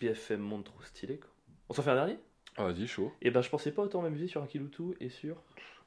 BFM 0.00 0.40
monde 0.40 0.64
trop 0.64 0.80
stylé 0.82 1.16
quoi. 1.18 1.28
On 1.68 1.74
s'en 1.74 1.82
fait 1.82 1.90
un 1.90 1.94
dernier? 1.96 2.18
Ah, 2.58 2.64
vas-y, 2.64 2.86
chaud. 2.86 3.12
Et 3.22 3.30
ben 3.30 3.40
je 3.40 3.48
pensais 3.48 3.70
pas 3.72 3.82
autant 3.82 4.02
m'amuser 4.02 4.26
sur 4.26 4.42
un 4.42 4.46
Kiloutou 4.46 4.94
et 5.00 5.08
sur 5.08 5.36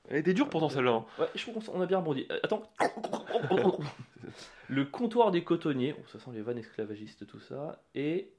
Elle 0.09 0.17
était 0.17 0.33
dure 0.33 0.49
pourtant 0.49 0.69
celle-là. 0.69 0.91
hein. 0.91 1.05
Ouais, 1.19 1.27
je 1.35 1.41
trouve 1.49 1.63
qu'on 1.65 1.81
a 1.81 1.85
bien 1.85 1.99
rebondi. 1.99 2.25
Euh, 2.31 2.39
attends. 2.43 2.63
le 4.69 4.85
comptoir 4.85 5.31
des 5.31 5.43
cotonniers. 5.43 5.95
Oh, 5.99 6.03
ça 6.07 6.19
sent 6.19 6.31
les 6.33 6.41
vannes 6.41 6.57
esclavagistes, 6.57 7.27
tout 7.27 7.39
ça. 7.39 7.81
Et, 7.95 8.31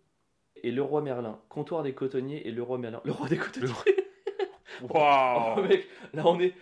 et 0.56 0.70
le 0.70 0.82
roi 0.82 1.02
Merlin. 1.02 1.38
Comptoir 1.48 1.82
des 1.82 1.92
cotonniers 1.94 2.46
et 2.46 2.50
le 2.50 2.62
roi 2.62 2.78
Merlin. 2.78 3.00
Le 3.04 3.12
roi 3.12 3.28
des 3.28 3.36
cotonniers. 3.38 3.72
Waouh 4.82 5.54
Oh, 5.58 5.62
mec, 5.62 5.86
là 6.14 6.22
on 6.26 6.40
est. 6.40 6.54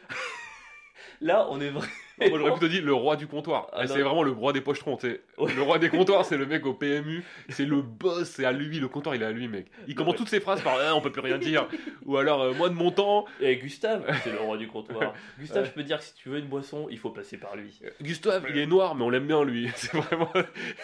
là 1.21 1.47
on 1.51 1.61
est 1.61 1.71
vraiment. 1.71 1.93
Moi 2.29 2.39
j'aurais 2.39 2.51
plutôt 2.53 2.69
dit 2.69 2.81
le 2.81 2.93
roi 2.95 3.17
du 3.17 3.27
comptoir. 3.27 3.69
Ah, 3.73 3.87
c'est 3.87 4.01
vraiment 4.03 4.23
le 4.23 4.33
roi 4.33 4.53
des 4.53 4.61
pochetrons. 4.61 4.97
tu 4.97 5.09
sais. 5.11 5.21
Ouais. 5.39 5.53
Le 5.55 5.63
roi 5.63 5.79
des 5.79 5.89
comptoirs, 5.89 6.25
c'est 6.25 6.37
le 6.37 6.47
mec 6.47 6.67
au 6.67 6.75
PMU. 6.75 7.25
C'est 7.49 7.65
le 7.65 7.81
boss, 7.83 8.29
c'est 8.29 8.45
à 8.45 8.53
lui. 8.53 8.79
Le 8.79 8.89
comptoir, 8.89 9.15
il 9.15 9.23
est 9.23 9.27
à 9.27 9.33
lui, 9.33 9.49
mec. 9.49 9.67
Il 9.89 9.95
commence 9.95 10.13
Ouais. 10.13 10.19
toutes 10.19 10.29
ses 10.29 10.41
phrases 10.41 10.61
par 10.63 10.77
Ah, 10.81 10.95
on 10.95 11.01
peut 11.01 11.11
plus 11.13 11.21
rien 11.23 11.39
dire. 11.39 11.67
Ou 12.07 12.17
alors, 12.17 12.43
euh, 12.43 12.53
moi 12.55 12.69
de 12.69 12.75
mon 12.75 12.91
temps, 12.91 13.25
Et 13.41 13.57
Gustave, 13.57 14.05
c'est 14.25 14.33
le 14.33 14.39
roi 14.39 14.57
du 14.57 14.67
comptoir. 14.69 15.15
Gustave, 15.39 15.63
Ouais. 15.63 15.69
je 15.69 15.75
peux 15.75 15.83
dire 15.83 15.99
que 15.99 16.05
si 16.05 16.15
tu 16.15 16.29
veux 16.29 16.39
une 16.39 16.47
boisson, 16.49 16.87
il 16.91 16.99
faut 16.99 17.11
passer 17.11 17.37
par 17.37 17.57
lui. 17.57 17.79
euh, 17.85 17.91
Gustave, 18.03 18.45
il 18.51 18.59
est 18.59 18.67
noir, 18.67 18.95
mais 18.95 19.05
on 19.05 19.11
l'aime 19.11 19.27
bien 19.27 19.45
lui. 19.45 19.69
C'est 19.77 19.97
vraiment. 19.97 20.31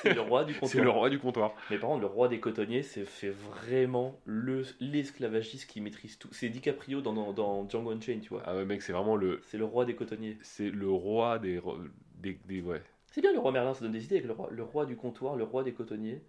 C'est 0.03 0.15
le 0.15 0.21
roi 0.21 0.45
du 0.45 0.53
C'est 0.55 0.61
comptoir. 0.61 0.85
le 0.85 0.91
roi 0.91 1.11
du 1.11 1.19
comptoir. 1.19 1.53
Mais 1.71 1.79
par 1.79 1.91
contre, 1.91 2.01
le 2.03 2.07
roi 2.07 2.29
des 2.29 2.39
cotonniers, 2.41 2.83
c'est 2.83 3.05
vraiment 3.29 4.19
le 4.25 4.65
l'esclavagiste 4.81 5.69
qui 5.71 5.81
maîtrise 5.81 6.19
tout. 6.19 6.29
C'est 6.33 6.49
DiCaprio 6.49 7.01
dans, 7.01 7.13
dans, 7.13 7.33
dans 7.33 7.69
Django 7.69 7.91
Unchained, 7.91 8.23
tu 8.23 8.31
vois. 8.31 8.43
Ah 8.47 8.55
ouais, 8.57 8.65
mec, 8.65 8.83
c'est 8.83 8.93
vraiment 8.93 9.17
le. 9.17 9.41
C'est 9.49 9.59
le 9.59 9.65
roi 9.65 9.85
des 9.85 9.95
cotonniers. 9.95 10.37
C'est 10.43 10.71
le 10.71 10.89
roi 10.89 11.26
des. 11.39 11.59
ro- 11.59 11.79
des, 12.17 12.39
des 12.47 12.61
ouais. 12.63 12.83
C'est 13.13 13.21
bien 13.21 13.33
le 13.33 13.39
roi 13.39 13.53
Merlin, 13.53 13.75
ça 13.75 13.81
donne 13.81 13.93
des 13.93 14.05
idées 14.05 14.17
avec 14.17 14.27
le 14.27 14.33
roi, 14.33 14.49
le 14.51 14.63
roi 14.63 14.87
du 14.87 14.97
comptoir, 14.97 15.37
le 15.37 15.45
roi 15.45 15.63
des 15.63 15.73
cotonniers. 15.73 16.23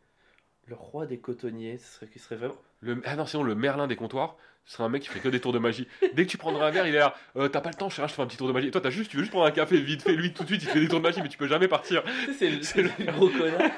Le 0.67 0.75
roi 0.75 1.05
des 1.05 1.17
cotonniers, 1.17 1.77
ce 1.77 1.93
serait, 1.93 2.07
qui 2.07 2.19
serait 2.19 2.36
vraiment. 2.36 2.55
Le, 2.81 3.01
ah 3.05 3.15
non, 3.15 3.25
sinon, 3.25 3.43
le 3.43 3.55
Merlin 3.55 3.88
des 3.88 3.95
comptoirs, 3.95 4.36
ce 4.65 4.73
serait 4.73 4.83
un 4.83 4.89
mec 4.89 5.01
qui 5.01 5.07
ferait 5.07 5.21
que 5.21 5.29
des 5.29 5.39
tours 5.39 5.53
de 5.53 5.60
magie. 5.60 5.88
Dès 6.13 6.25
que 6.25 6.29
tu 6.31 6.38
prendras 6.38 6.67
un 6.67 6.71
verre, 6.71 6.86
il 6.88 6.93
est 6.93 6.99
là. 6.99 7.15
Euh, 7.38 7.47
T'as 7.47 7.62
pas 7.62 7.69
le 7.69 7.75
temps, 7.75 7.89
cher, 7.89 8.05
je 8.07 8.12
te 8.12 8.15
fais 8.17 8.21
un 8.21 8.27
petit 8.27 8.36
tour 8.36 8.49
de 8.49 8.53
magie. 8.53 8.67
Et 8.67 8.71
toi, 8.71 8.81
t'as 8.81 8.89
juste, 8.89 9.10
tu 9.10 9.15
veux 9.17 9.23
juste 9.23 9.31
prendre 9.31 9.45
un 9.47 9.51
café 9.51 9.79
vite 9.79 10.01
fait. 10.01 10.13
Lui, 10.13 10.33
tout 10.33 10.43
de 10.43 10.47
suite, 10.49 10.63
il 10.63 10.67
fait 10.69 10.81
des 10.81 10.89
tours 10.89 10.99
de 10.99 11.03
magie, 11.03 11.21
mais 11.21 11.29
tu 11.29 11.38
peux 11.38 11.47
jamais 11.47 11.69
partir. 11.69 12.03
C'est 12.38 12.49
le, 12.49 12.57
le 13.05 13.12
gros 13.13 13.29
connard. 13.29 13.71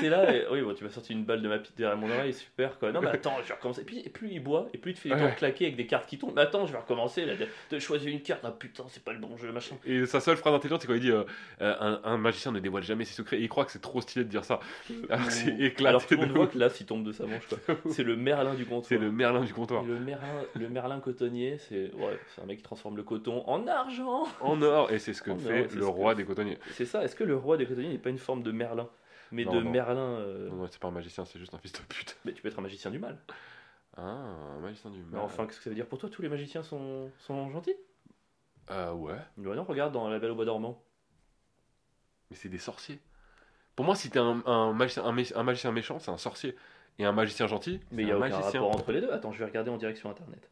T'es 0.00 0.08
là, 0.08 0.34
et 0.34 0.44
oui, 0.50 0.62
bon, 0.62 0.74
tu 0.74 0.82
m'as 0.84 0.90
sorti 0.90 1.12
une 1.12 1.24
balle 1.24 1.40
de 1.42 1.48
ma 1.48 1.58
pite 1.58 1.76
derrière 1.76 1.96
mon 1.96 2.10
oreille, 2.10 2.34
super 2.34 2.78
quoi. 2.78 2.90
Non, 2.92 3.00
mais 3.00 3.08
attends, 3.08 3.36
je 3.42 3.48
vais 3.48 3.54
recommencer. 3.54 3.82
Et 3.82 3.84
puis, 3.84 4.00
et 4.04 4.08
plus 4.10 4.28
il 4.30 4.40
boit, 4.40 4.68
et 4.74 4.78
plus 4.78 4.90
il 4.90 4.94
te 4.94 5.00
fait 5.00 5.08
des 5.10 5.14
Ouais. 5.14 5.34
claqués 5.36 5.64
avec 5.66 5.76
des 5.76 5.86
cartes 5.86 6.06
qui 6.08 6.18
tombent. 6.18 6.32
Mais 6.34 6.42
attends, 6.42 6.66
je 6.66 6.72
vais 6.72 6.78
recommencer. 6.78 7.24
Là, 7.24 7.34
de, 7.70 7.78
choisir 7.78 8.10
une 8.12 8.20
carte. 8.20 8.40
Ah 8.44 8.50
putain, 8.50 8.84
c'est 8.88 9.02
pas 9.04 9.12
le 9.12 9.18
bon 9.20 9.36
jeu, 9.36 9.52
machin. 9.52 9.76
Et 9.86 10.04
sa 10.06 10.20
seule 10.20 10.36
phrase 10.36 10.54
intelligente, 10.54 10.80
c'est 10.82 10.86
quand 10.88 10.94
il 10.94 11.00
dit 11.00 11.10
euh, 11.10 11.24
euh, 11.60 11.74
un, 11.80 12.00
un 12.04 12.16
magicien 12.18 12.50
ne 12.52 12.58
dévoile 12.60 12.82
jamais 12.82 13.04
ses 13.04 13.14
secrets. 13.14 13.38
Et 13.38 13.42
il 13.42 13.48
croit 13.48 13.64
que 13.64 13.70
c'est 13.72 13.80
trop 13.82 14.00
stylé 14.00 14.24
de 14.24 14.30
dire 14.30 14.44
ça. 14.44 14.60
Alors 15.08 15.26
que 15.26 15.32
c'est 15.32 15.54
éclaté. 15.60 15.86
Alors 15.88 16.06
tout 16.06 16.14
le 16.14 16.20
monde 16.20 16.28
de 16.30 16.34
voit 16.34 16.46
que 16.48 16.58
là, 16.58 16.68
s'il 16.68 16.86
tombe 16.86 17.04
de 17.04 17.12
sa 17.12 17.24
manche, 17.26 17.46
quoi. 17.48 17.58
C'est 17.90 18.02
le 18.02 18.16
Merlin 18.16 18.54
du 18.54 18.64
comptoir. 18.64 18.84
C'est 18.88 18.98
le 18.98 19.10
Merlin 19.12 19.42
du 19.44 19.54
comptoir. 19.54 19.84
le 19.84 19.98
Merlin, 20.00 20.26
le 20.54 20.68
Merlin 20.68 20.98
cotonnier, 21.00 21.58
c'est 21.58 21.92
ouais, 21.94 22.18
un 22.42 22.46
mec 22.46 22.58
qui 22.58 22.62
transforme 22.62 22.96
le 22.96 23.02
coton 23.02 23.42
en 23.46 23.66
argent. 23.66 24.24
En 24.40 24.60
or, 24.62 24.90
et 24.90 24.98
c'est 24.98 25.12
ce 25.12 25.22
que 25.22 25.30
En 25.30 25.38
fait 25.38 25.72
le 25.74 25.86
roi 25.86 26.12
que- 26.12 26.18
des 26.18 26.24
cotonniers. 26.24 26.58
C'est 26.72 26.84
ça. 26.86 27.04
Est-ce 27.04 27.14
que 27.16 27.24
le 27.24 27.36
roi 27.36 27.56
des 27.56 27.66
cotonniers 27.66 27.88
n'est 27.90 27.98
pas 27.98 28.10
une 28.10 28.18
forme 28.18 28.42
de 28.42 28.50
Merlin, 28.52 28.88
mais 29.36 29.44
Non, 29.44 29.52
de 29.52 29.62
non. 29.62 29.70
Merlin 29.70 30.00
euh, 30.00 30.48
Non, 30.50 30.56
non, 30.56 30.68
c'est 30.70 30.80
pas 30.80 30.88
un 30.88 30.92
magicien, 30.92 31.24
c'est 31.24 31.38
juste 31.38 31.54
un 31.54 31.58
fils 31.58 31.72
de 31.72 31.78
pute. 31.88 32.16
Mais 32.24 32.32
tu 32.32 32.42
peux 32.42 32.48
être 32.48 32.58
un 32.58 32.62
magicien 32.62 32.90
du 32.90 32.98
mal. 32.98 33.18
Ah, 33.96 34.02
un 34.02 34.60
magicien 34.60 34.90
du 34.90 35.02
Mais 35.02 35.18
mal. 35.18 35.24
enfin, 35.24 35.46
qu'est-ce 35.46 35.58
que 35.58 35.64
ça 35.64 35.70
veut 35.70 35.76
dire 35.76 35.86
pour 35.86 35.98
toi 35.98 36.08
Tous 36.10 36.22
les 36.22 36.28
magiciens 36.28 36.62
sont, 36.62 37.10
sont 37.20 37.50
gentils? 37.50 37.76
Euh, 38.70 38.92
ouais. 38.92 39.18
Ouais, 39.38 39.54
non, 39.56 39.64
regarde 39.64 39.92
dans 39.92 40.08
La 40.08 40.18
Belle 40.18 40.30
au 40.32 40.34
Bois 40.34 40.44
dormant. 40.44 40.82
Mais 42.30 42.36
c'est 42.36 42.48
des 42.48 42.58
sorciers. 42.58 42.98
Pour 43.76 43.84
moi, 43.84 43.94
si 43.96 44.10
t'es 44.10 44.18
un, 44.18 44.42
un, 44.46 44.72
magicien, 44.72 45.04
un, 45.04 45.14
mé- 45.14 45.32
un 45.36 45.42
magicien 45.42 45.72
méchant, 45.72 45.98
c'est 45.98 46.10
un 46.10 46.18
sorcier. 46.18 46.56
Et 46.98 47.04
un 47.04 47.12
magicien 47.12 47.46
gentil, 47.46 47.80
Mais 47.92 48.02
il 48.02 48.06
c'est 48.06 48.08
y 48.08 48.12
a 48.12 48.14
un 48.14 48.18
aucun 48.18 48.38
magicien. 48.38 48.60
rapport 48.60 48.70
entre 48.70 48.92
les 48.92 49.00
deux. 49.00 49.10
Attends, 49.12 49.32
je 49.32 49.38
vais 49.38 49.44
regarder 49.44 49.70
en 49.70 49.76
direct 49.76 49.98
sur 49.98 50.08
internet. 50.10 50.48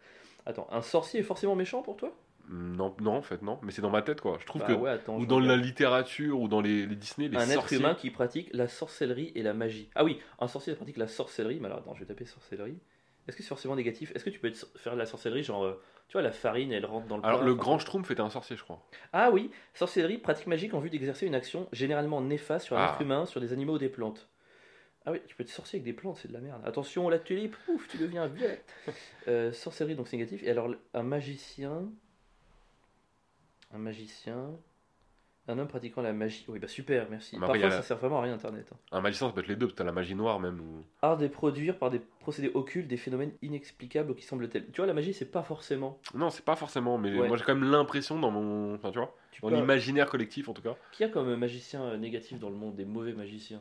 Attends, 0.46 0.68
un 0.70 0.82
sorcier 0.82 1.20
est 1.20 1.24
forcément 1.24 1.54
méchant 1.56 1.82
pour 1.82 1.96
toi? 1.96 2.14
Non, 2.48 2.94
non, 3.00 3.16
en 3.16 3.22
fait, 3.22 3.42
non. 3.42 3.58
Mais 3.62 3.72
c'est 3.72 3.82
dans 3.82 3.90
ma 3.90 4.02
tête, 4.02 4.20
quoi. 4.20 4.36
Je 4.40 4.46
trouve 4.46 4.62
Bah 4.62 4.68
que. 4.68 4.72
ouais, 4.74 4.90
attends, 4.90 5.16
ou 5.18 5.26
dans 5.26 5.40
la 5.40 5.56
littérature, 5.56 6.38
ou 6.40 6.48
dans 6.48 6.60
les, 6.60 6.86
les 6.86 6.96
Disney, 6.96 7.28
les 7.28 7.36
un 7.36 7.48
être 7.50 7.72
humain 7.72 7.94
qui 7.94 8.10
pratique 8.10 8.50
la 8.52 8.68
sorcellerie 8.68 9.32
et 9.34 9.42
la 9.42 9.54
magie. 9.54 9.88
Ah 9.94 10.04
oui, 10.04 10.18
un 10.40 10.48
sorcier 10.48 10.74
pratique 10.74 10.96
la 10.98 11.08
sorcellerie. 11.08 11.58
Mais 11.60 11.66
alors, 11.66 11.78
attends, 11.78 11.94
je 11.94 12.00
vais 12.00 12.06
taper 12.06 12.26
sorcellerie. 12.26 12.78
Est-ce 13.26 13.36
que 13.38 13.42
c'est 13.42 13.48
forcément 13.48 13.74
négatif? 13.76 14.12
Est-ce 14.14 14.24
que 14.24 14.30
tu 14.30 14.38
peux 14.38 14.52
faire 14.76 14.92
de 14.92 14.98
la 14.98 15.06
sorcellerie, 15.06 15.42
genre, 15.42 15.64
euh, 15.64 15.82
tu 16.08 16.12
vois, 16.12 16.20
la 16.22 16.32
farine, 16.32 16.70
elle 16.72 16.84
rentre 16.84 17.06
dans 17.06 17.16
le 17.16 17.24
Alors, 17.24 17.42
le 17.42 17.52
enfin, 17.52 17.60
grand 17.62 17.78
Schtroumpf 17.78 18.10
était 18.10 18.20
un 18.20 18.28
sorcier, 18.28 18.54
je 18.56 18.62
crois. 18.62 18.84
Ah 19.14 19.30
oui, 19.32 19.50
sorcellerie, 19.72 20.18
pratique 20.18 20.46
magique 20.46 20.74
en 20.74 20.80
vue 20.80 20.90
d'exercer 20.90 21.26
une 21.26 21.34
action 21.34 21.66
généralement 21.72 22.20
néfaste 22.20 22.66
sur 22.66 22.76
un 22.76 22.82
Ah. 22.84 22.90
être 22.92 23.00
humain, 23.00 23.24
sur 23.24 23.40
des 23.40 23.54
animaux 23.54 23.76
ou 23.76 23.78
des 23.78 23.88
plantes. 23.88 24.28
Ah 25.06 25.12
oui, 25.12 25.20
tu 25.26 25.34
peux 25.36 25.42
être 25.42 25.48
sorcier 25.50 25.78
avec 25.78 25.84
des 25.84 25.94
plantes, 25.94 26.18
c'est 26.20 26.28
de 26.28 26.34
la 26.34 26.40
merde. 26.40 26.60
Attention, 26.66 27.08
la 27.08 27.18
tulipe, 27.18 27.56
ouf, 27.68 27.88
tu 27.88 27.96
deviens 27.96 28.26
violette. 28.26 28.70
Euh, 29.26 29.52
sorcellerie, 29.52 29.94
donc 29.96 30.06
c'est 30.08 30.18
négatif. 30.18 30.42
Et 30.42 30.50
alors, 30.50 30.68
un 30.92 31.02
magicien. 31.02 31.84
Un 33.74 33.78
magicien. 33.78 34.50
Un 35.46 35.58
homme 35.58 35.68
pratiquant 35.68 36.00
la 36.00 36.14
magie. 36.14 36.42
Oui, 36.48 36.58
bah 36.58 36.68
super, 36.68 37.06
merci. 37.10 37.36
Mais 37.36 37.44
après, 37.44 37.58
Parfois, 37.58 37.58
il 37.58 37.60
y 37.60 37.64
a 37.66 37.70
ça 37.70 37.76
la- 37.76 37.82
sert 37.82 37.98
vraiment 37.98 38.18
à 38.20 38.22
rien, 38.22 38.32
Internet. 38.32 38.70
hein. 38.72 38.78
Un 38.92 39.02
magicien, 39.02 39.26
ça 39.26 39.32
peut 39.34 39.42
être 39.42 39.46
les 39.48 39.56
deux, 39.56 39.68
t'as 39.70 39.84
la 39.84 39.92
magie 39.92 40.14
noire 40.14 40.40
même. 40.40 40.58
Ou... 40.58 40.84
Art 41.02 41.18
de 41.18 41.28
produire 41.28 41.78
par 41.78 41.90
des 41.90 41.98
procédés 41.98 42.50
occultes 42.54 42.88
des 42.88 42.96
phénomènes 42.96 43.32
inexplicables 43.42 44.14
qui 44.14 44.22
semblent 44.24 44.48
tels. 44.48 44.64
Tu 44.70 44.76
vois, 44.78 44.86
la 44.86 44.94
magie, 44.94 45.12
c'est 45.12 45.30
pas 45.30 45.42
forcément. 45.42 46.00
Non, 46.14 46.30
c'est 46.30 46.44
pas 46.46 46.56
forcément, 46.56 46.96
mais 46.96 47.14
Ouais. 47.14 47.28
moi 47.28 47.36
j'ai 47.36 47.44
quand 47.44 47.54
même 47.54 47.70
l'impression 47.70 48.18
dans 48.18 48.30
mon. 48.30 48.74
Enfin, 48.74 48.90
tu 48.90 48.98
vois, 48.98 49.14
Tu 49.32 49.42
dans 49.42 49.50
peux- 49.50 49.56
l'imaginaire 49.56 50.08
collectif 50.08 50.48
en 50.48 50.54
tout 50.54 50.62
cas. 50.62 50.76
Qui 50.92 51.04
a 51.04 51.08
comme 51.10 51.34
magicien 51.36 51.82
euh, 51.82 51.96
négatif 51.98 52.38
dans 52.38 52.48
le 52.48 52.56
monde 52.56 52.74
des 52.76 52.86
mauvais 52.86 53.12
magiciens? 53.12 53.60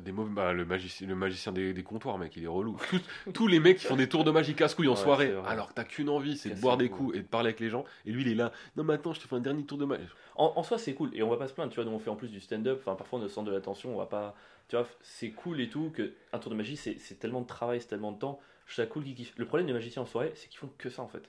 Des 0.00 0.12
mauvais, 0.12 0.30
bah, 0.30 0.52
le, 0.52 0.64
magicien, 0.64 1.06
le 1.06 1.14
magicien 1.14 1.52
des, 1.52 1.72
des 1.72 1.82
comptoirs, 1.82 2.18
mec, 2.18 2.36
il 2.36 2.44
est 2.44 2.48
relou. 2.48 2.76
Tous, 2.90 3.00
tous 3.32 3.46
les 3.46 3.60
mecs 3.60 3.78
qui 3.78 3.86
font 3.86 3.96
des 3.96 4.08
tours 4.08 4.24
de 4.24 4.30
magie 4.30 4.54
casse-couilles 4.54 4.88
en 4.88 4.92
Ouais, 4.94 4.96
soirée, 4.96 5.34
alors 5.46 5.68
que 5.68 5.74
t'as 5.74 5.84
qu'une 5.84 6.08
envie, 6.08 6.36
c'est 6.36 6.50
de 6.50 6.60
boire 6.60 6.76
des 6.76 6.88
cou. 6.88 7.04
coups 7.06 7.16
et 7.16 7.20
de 7.20 7.26
parler 7.26 7.48
avec 7.48 7.60
les 7.60 7.70
gens. 7.70 7.84
Et 8.04 8.12
lui, 8.12 8.22
il 8.22 8.28
est 8.28 8.34
là. 8.34 8.52
Non, 8.76 8.84
maintenant, 8.84 9.12
je 9.12 9.20
te 9.20 9.26
fais 9.28 9.36
un 9.36 9.40
dernier 9.40 9.64
tour 9.64 9.78
de 9.78 9.84
magie. 9.84 10.04
En, 10.36 10.52
en 10.56 10.62
soi, 10.62 10.78
c'est 10.78 10.94
cool 10.94 11.10
et 11.14 11.22
on 11.22 11.30
va 11.30 11.36
pas 11.36 11.48
se 11.48 11.54
plaindre. 11.54 11.70
Tu 11.72 11.76
vois, 11.76 11.84
nous 11.84 11.96
on 11.96 11.98
fait 11.98 12.10
en 12.10 12.16
plus 12.16 12.28
du 12.28 12.40
stand-up. 12.40 12.78
Enfin, 12.82 12.94
parfois 12.94 13.18
on 13.18 13.22
est 13.22 13.26
au 13.26 13.28
centre 13.28 13.48
de 13.48 13.52
l'attention. 13.54 13.94
On 13.94 13.98
va 13.98 14.06
pas. 14.06 14.34
Tu 14.68 14.76
vois, 14.76 14.86
c'est 15.00 15.30
cool 15.30 15.60
et 15.60 15.68
tout. 15.68 15.90
Que 15.94 16.12
un 16.32 16.38
tour 16.38 16.50
de 16.50 16.56
magie, 16.56 16.76
c'est 16.76 16.98
c'est 16.98 17.16
tellement 17.18 17.40
de 17.40 17.46
travail, 17.46 17.80
c'est 17.80 17.88
tellement 17.88 18.12
de 18.12 18.18
temps. 18.18 18.40
Je 18.66 18.72
trouve 18.74 18.84
ça 18.84 18.90
cool 18.90 19.04
qu'ils 19.04 19.14
kiffent. 19.14 19.34
Le 19.36 19.44
problème 19.46 19.66
des 19.66 19.72
magiciens 19.72 20.02
en 20.02 20.06
soirée, 20.06 20.32
c'est 20.34 20.48
qu'ils 20.48 20.58
font 20.58 20.70
que 20.76 20.90
ça 20.90 21.02
en 21.02 21.08
fait. 21.08 21.22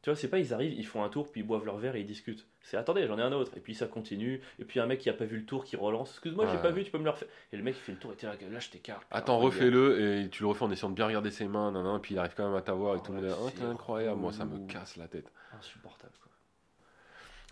Tu 0.00 0.10
vois, 0.10 0.16
c'est 0.16 0.28
pas 0.28 0.38
ils 0.38 0.54
arrivent, 0.54 0.72
ils 0.74 0.86
font 0.86 1.02
un 1.02 1.08
tour, 1.08 1.30
puis 1.30 1.40
ils 1.40 1.44
boivent 1.44 1.64
leur 1.64 1.76
verre 1.76 1.96
et 1.96 2.00
ils 2.00 2.06
discutent. 2.06 2.46
C'est 2.62 2.76
attendez, 2.76 3.06
j'en 3.08 3.18
ai 3.18 3.22
un 3.22 3.32
autre. 3.32 3.56
Et 3.56 3.60
puis 3.60 3.74
ça 3.74 3.88
continue. 3.88 4.40
Et 4.60 4.64
puis 4.64 4.78
un 4.78 4.86
mec 4.86 5.00
qui 5.00 5.10
a 5.10 5.12
pas 5.12 5.24
vu 5.24 5.38
le 5.38 5.44
tour 5.44 5.64
qui 5.64 5.74
relance. 5.74 6.10
Excuse-moi, 6.10 6.46
j'ai 6.46 6.52
Ouais. 6.56 6.62
pas 6.62 6.70
vu, 6.70 6.84
tu 6.84 6.90
peux 6.92 6.98
me 6.98 7.04
le 7.04 7.10
refaire. 7.10 7.26
Et 7.52 7.56
le 7.56 7.64
mec 7.64 7.74
il 7.76 7.80
fait 7.80 7.92
le 7.92 7.98
tour 7.98 8.12
et 8.12 8.16
t'es 8.16 8.26
là, 8.28 8.34
là 8.48 8.58
je 8.60 8.70
t'écarte. 8.70 9.04
Attends, 9.10 9.38
Regarde. 9.38 9.54
refais-le 9.54 10.20
et 10.22 10.28
tu 10.30 10.44
le 10.44 10.48
refais 10.48 10.64
en 10.64 10.70
essayant 10.70 10.90
de 10.90 10.94
bien 10.94 11.06
regarder 11.06 11.32
ses 11.32 11.48
mains, 11.48 11.72
nan, 11.72 11.82
nan, 11.82 12.00
puis 12.00 12.14
il 12.14 12.18
arrive 12.18 12.34
quand 12.36 12.46
même 12.46 12.56
à 12.56 12.62
t'avoir 12.62 12.94
et 12.96 13.02
tout 13.02 13.10
le 13.12 13.16
monde 13.18 13.26
est 13.26 13.28
là, 13.30 13.36
Ah, 13.38 13.46
c'est 13.48 13.56
t'es 13.56 13.64
incroyable. 13.64 14.20
Moi, 14.20 14.32
ça 14.32 14.44
me 14.44 14.54
relou. 14.54 14.66
casse 14.68 14.96
la 14.96 15.08
tête. 15.08 15.32
Insupportable 15.58 16.12
quoi. 16.22 16.30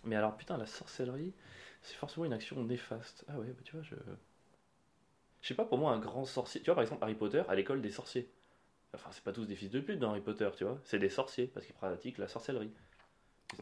Mais 0.04 0.14
alors 0.14 0.37
putain, 0.37 0.56
la 0.56 0.66
sorcellerie, 0.66 1.32
c'est 1.82 1.96
forcément 1.96 2.26
une 2.26 2.32
action 2.32 2.62
néfaste. 2.62 3.24
Ah 3.28 3.38
ouais, 3.40 3.46
bah 3.48 3.62
tu 3.64 3.72
vois, 3.74 3.82
je. 3.82 3.96
Je 5.42 5.48
sais 5.48 5.54
pas, 5.54 5.64
pour 5.64 5.78
moi, 5.78 5.92
un 5.92 5.98
grand 5.98 6.24
sorcier. 6.24 6.61
Tu 6.61 6.66
vois, 6.66 6.74
par 6.76 6.82
exemple, 6.82 7.02
Harry 7.02 7.14
Potter 7.14 7.42
à 7.48 7.54
l'école 7.56 7.80
des 7.80 7.90
sorciers. 7.90 8.28
Enfin, 8.94 9.11
c'est 9.12 9.22
pas 9.25 9.33
tous 9.33 9.44
des 9.46 9.57
fils 9.57 9.70
de 9.70 9.81
pute 9.81 9.99
dans 9.99 10.11
Harry 10.11 10.20
Potter, 10.20 10.49
tu 10.57 10.64
vois. 10.64 10.79
C'est 10.85 10.99
des 10.99 11.11
sorciers 11.11 11.46
parce 11.49 11.66
qu'ils 11.66 11.75
pratiquent 11.75 12.18
la 12.18 12.29
sorcellerie. 12.29 12.70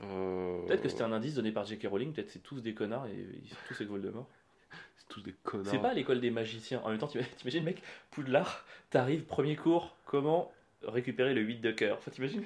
Euh, 0.03 0.65
Peut-être 0.67 0.83
que 0.83 0.89
c'était 0.89 1.03
un 1.03 1.13
indice 1.13 1.35
donné 1.35 1.53
par 1.53 1.65
J.K. 1.65 1.87
Rowling, 1.89 2.13
peut-être 2.13 2.31
c'est 2.31 2.43
tous 2.43 2.61
des 2.63 2.75
connards 2.75 3.07
et 3.07 3.27
ils 3.43 3.49
sont 3.49 3.57
tous 3.69 3.75
avec 3.75 3.89
Voldemort. 3.89 4.29
C'est 4.97 5.09
tous 5.09 5.21
des 5.23 5.33
connards. 5.43 5.71
C'est 5.71 5.79
pas 5.83 5.93
l'école 5.93 6.21
des 6.21 6.31
magiciens. 6.31 6.81
En 6.85 6.89
même 6.91 6.99
temps, 6.99 7.07
t'im- 7.09 7.21
t'imagines, 7.37 7.65
mec, 7.65 7.83
Poudlard, 8.11 8.65
t'arrives, 8.91 9.25
premier 9.25 9.57
cours, 9.57 9.97
comment 10.07 10.53
récupérer 10.83 11.35
le 11.35 11.43
8 11.43 11.61
de 11.61 11.71
cœur? 11.73 11.99
Enfin, 11.99 12.11
T'imagines 12.11 12.45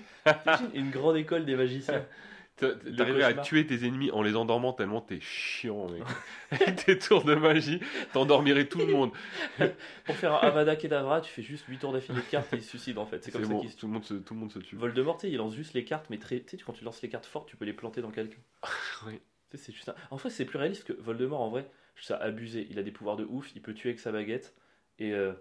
une 0.74 0.90
grande 0.90 1.16
école 1.16 1.44
des 1.44 1.54
magiciens. 1.56 2.04
T'a- 2.58 2.68
Le 2.84 2.96
T'arriverais 2.96 3.22
à 3.22 3.34
tuer 3.34 3.66
tes 3.66 3.86
ennemis 3.86 4.10
en 4.10 4.22
les 4.22 4.34
endormant 4.36 4.72
tellement 4.72 5.00
t'es 5.00 5.20
chiant, 5.20 5.88
mec. 5.88 6.02
Avec 6.50 6.84
tes 6.84 6.98
tours 6.98 7.24
de 7.24 7.34
magie, 7.34 7.80
t'endormirais 8.12 8.66
tout 8.66 8.78
le 8.78 8.86
monde. 8.86 9.12
Pour 10.04 10.16
faire 10.16 10.34
un 10.34 10.38
Avada 10.48 10.74
Kedavra, 10.76 11.20
tu 11.20 11.30
fais 11.30 11.42
juste 11.42 11.64
8 11.68 11.78
tours 11.78 11.92
d'affilée 11.92 12.18
de 12.18 12.30
cartes 12.30 12.52
et 12.52 12.56
il 12.56 12.62
se 12.62 12.68
suicide 12.70 12.98
en 12.98 13.06
fait. 13.06 13.22
C'est 13.22 13.30
comme 13.30 13.44
ça 13.44 13.48
bon, 13.48 13.60
qu'il 13.60 13.70
se 13.70 13.76
tout 13.76 13.86
le, 13.86 13.92
monde 13.92 14.04
se, 14.04 14.14
tout 14.14 14.34
le 14.34 14.40
monde 14.40 14.50
se 14.52 14.58
tue. 14.58 14.76
Voldemort, 14.76 15.18
il 15.22 15.36
lance 15.36 15.54
juste 15.54 15.74
les 15.74 15.84
cartes, 15.84 16.06
mais 16.10 16.18
très, 16.18 16.40
tu 16.40 16.56
sais, 16.58 16.62
quand 16.64 16.72
tu 16.72 16.84
lances 16.84 17.00
les 17.02 17.08
cartes 17.08 17.26
fortes, 17.26 17.48
tu 17.48 17.56
peux 17.56 17.64
les 17.64 17.72
planter 17.72 18.00
dans 18.02 18.10
quelqu'un. 18.10 18.38
Oui. 19.06 19.20
C'est 19.54 19.72
juste 19.72 19.88
un- 19.88 19.94
En 20.10 20.18
fait, 20.18 20.28
c'est 20.30 20.44
plus 20.44 20.58
réaliste 20.58 20.84
que 20.84 20.92
Voldemort, 20.94 21.40
en 21.40 21.48
vrai, 21.48 21.70
ça 22.00 22.16
abusé. 22.16 22.66
Il 22.70 22.78
a 22.78 22.82
des 22.82 22.90
pouvoirs 22.90 23.16
de 23.16 23.24
ouf, 23.24 23.50
il 23.54 23.62
peut 23.62 23.72
tuer 23.72 23.90
avec 23.90 24.00
sa 24.00 24.12
baguette, 24.12 24.54
et 24.98 25.12
euh, 25.12 25.32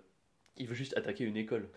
il 0.56 0.66
veut 0.68 0.76
juste 0.76 0.96
attaquer 0.96 1.24
une 1.26 1.36
école. 1.36 1.68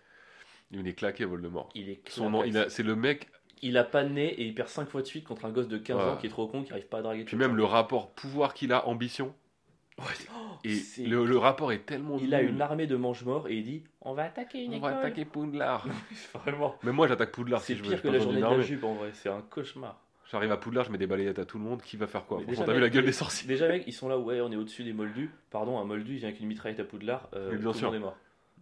Il 0.71 0.87
est 0.87 0.93
claqué, 0.95 1.25
Voldemort. 1.25 1.71
Il 1.75 1.89
est 1.89 2.09
Son 2.09 2.31
nom, 2.31 2.45
il 2.45 2.57
a- 2.57 2.69
c'est 2.69 2.85
le 2.85 2.95
mec. 2.95 3.29
Il 3.63 3.77
a 3.77 3.85
pas 3.85 4.05
de 4.05 4.09
nez 4.09 4.29
et 4.29 4.45
il 4.45 4.55
perd 4.55 4.69
5 4.69 4.89
fois 4.89 5.03
de 5.03 5.07
suite 5.07 5.25
contre 5.25 5.45
un 5.45 5.51
gosse 5.51 5.69
de 5.69 5.77
15 5.79 5.97
Ouais. 5.97 6.03
ans 6.05 6.17
qui 6.17 6.27
est 6.27 6.31
trop 6.31 6.47
con, 6.47 6.63
qui 6.63 6.73
arrive 6.73 6.87
pas 6.87 6.99
à 6.99 7.03
draguer 7.03 7.25
Puis 7.25 7.37
même 7.37 7.57
le 7.57 7.65
rapport 7.65 8.11
pouvoir 8.13 8.55
qu'il 8.55 8.73
a, 8.73 8.87
ambition. 8.89 9.35
Ouais, 9.99 10.05
c'est- 10.15 10.29
oh, 10.35 10.55
Et 10.65 10.75
c'est- 10.77 11.05
le, 11.07 11.27
le 11.27 11.37
rapport 11.37 11.71
est 11.73 11.85
tellement. 11.85 12.17
Il 12.23 12.35
a 12.35 12.41
une 12.41 12.63
armée 12.63 12.87
de 12.87 12.97
mange-morts 12.97 13.49
et 13.49 13.57
il 13.57 13.65
dit 13.65 13.85
On 14.01 14.15
va 14.15 14.25
attaquer 14.25 14.65
une 14.65 14.73
On 14.73 14.77
école. 14.79 14.93
va 14.93 14.99
attaquer 14.99 15.25
Poudlard. 15.27 15.87
Vraiment. 16.35 16.75
Mais 16.83 16.93
moi, 16.93 17.07
j'attaque 17.07 17.33
Poudlard 17.33 17.61
C'est 17.61 17.75
si 17.75 17.79
je 17.79 17.83
veux. 17.85 17.89
pire 17.91 17.99
j'ai 17.99 18.03
que 18.03 18.09
la 18.09 18.19
journée 18.23 18.41
de 18.41 18.47
la 18.47 18.61
jupe 18.63 18.83
en 18.85 18.95
vrai, 18.95 19.11
c'est 19.13 19.29
un 19.29 19.43
cauchemar. 19.43 20.01
J'arrive 20.31 20.53
à 20.53 20.57
Poudlard, 20.57 20.85
je 20.85 20.93
mets 20.93 20.97
des 20.99 21.09
balayettes 21.09 21.39
à 21.41 21.45
tout 21.45 21.59
le 21.59 21.65
monde. 21.65 21.83
Qui 21.83 21.97
va 21.99 22.07
faire 22.07 22.25
quoi 22.25 22.41
Franchement, 22.41 22.65
t'as 22.65 22.73
vu 22.73 22.81
la 22.81 22.89
gueule 22.89 23.05
des 23.05 23.13
sorciers 23.13 23.47
Déjà, 23.49 23.69
mec, 23.69 23.83
ils 23.87 23.93
sont 23.93 24.09
là, 24.09 24.17
ouais, 24.17 24.41
on 24.41 24.51
est 24.53 24.57
au-dessus 24.57 24.85
des 24.85 24.93
moldus. 24.95 25.29
Pardon, 25.51 25.79
un 25.79 25.85
moldu, 25.85 26.13
il 26.13 26.19
vient 26.19 26.29
avec 26.29 26.41
une 26.41 26.47
mitraillette 26.47 26.81
à 26.81 26.85
Poudlard. 26.85 27.29
Euh, 27.35 27.51
bien 27.57 27.73
tout 27.73 27.77
sûr. 27.79 27.91
le 27.91 27.99
monde 27.99 28.03
est 28.03 28.05
mort. 28.07 28.17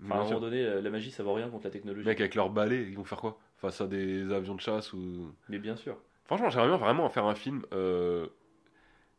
Enfin, 0.05 0.15
à 0.15 0.19
un 0.23 0.25
moment 0.25 0.41
donné, 0.41 0.81
la 0.81 0.91
magie, 0.91 1.11
ça 1.11 1.23
vaut 1.23 1.35
rien 1.35 1.49
contre 1.51 1.65
la 1.65 1.71
technologie. 1.71 2.07
Mec, 2.07 2.19
avec 2.21 2.35
leurs 2.35 2.51
balais, 2.51 2.83
ils 2.89 2.97
vont 2.97 3.05
faire 3.05 3.19
quoi 3.21 3.39
Face 3.59 3.81
à 3.81 3.87
des 3.87 4.33
avions 4.33 4.55
de 4.55 4.61
chasse 4.61 4.93
ou. 4.93 5.33
Mais 5.49 5.59
bien 5.59 5.77
sûr. 5.77 5.97
Franchement, 6.25 6.49
j'aimerais 6.51 6.69
bien 6.69 6.77
vraiment 6.77 7.09
faire 7.11 7.25
un 7.27 7.35
film. 7.35 7.65
euh, 7.73 8.27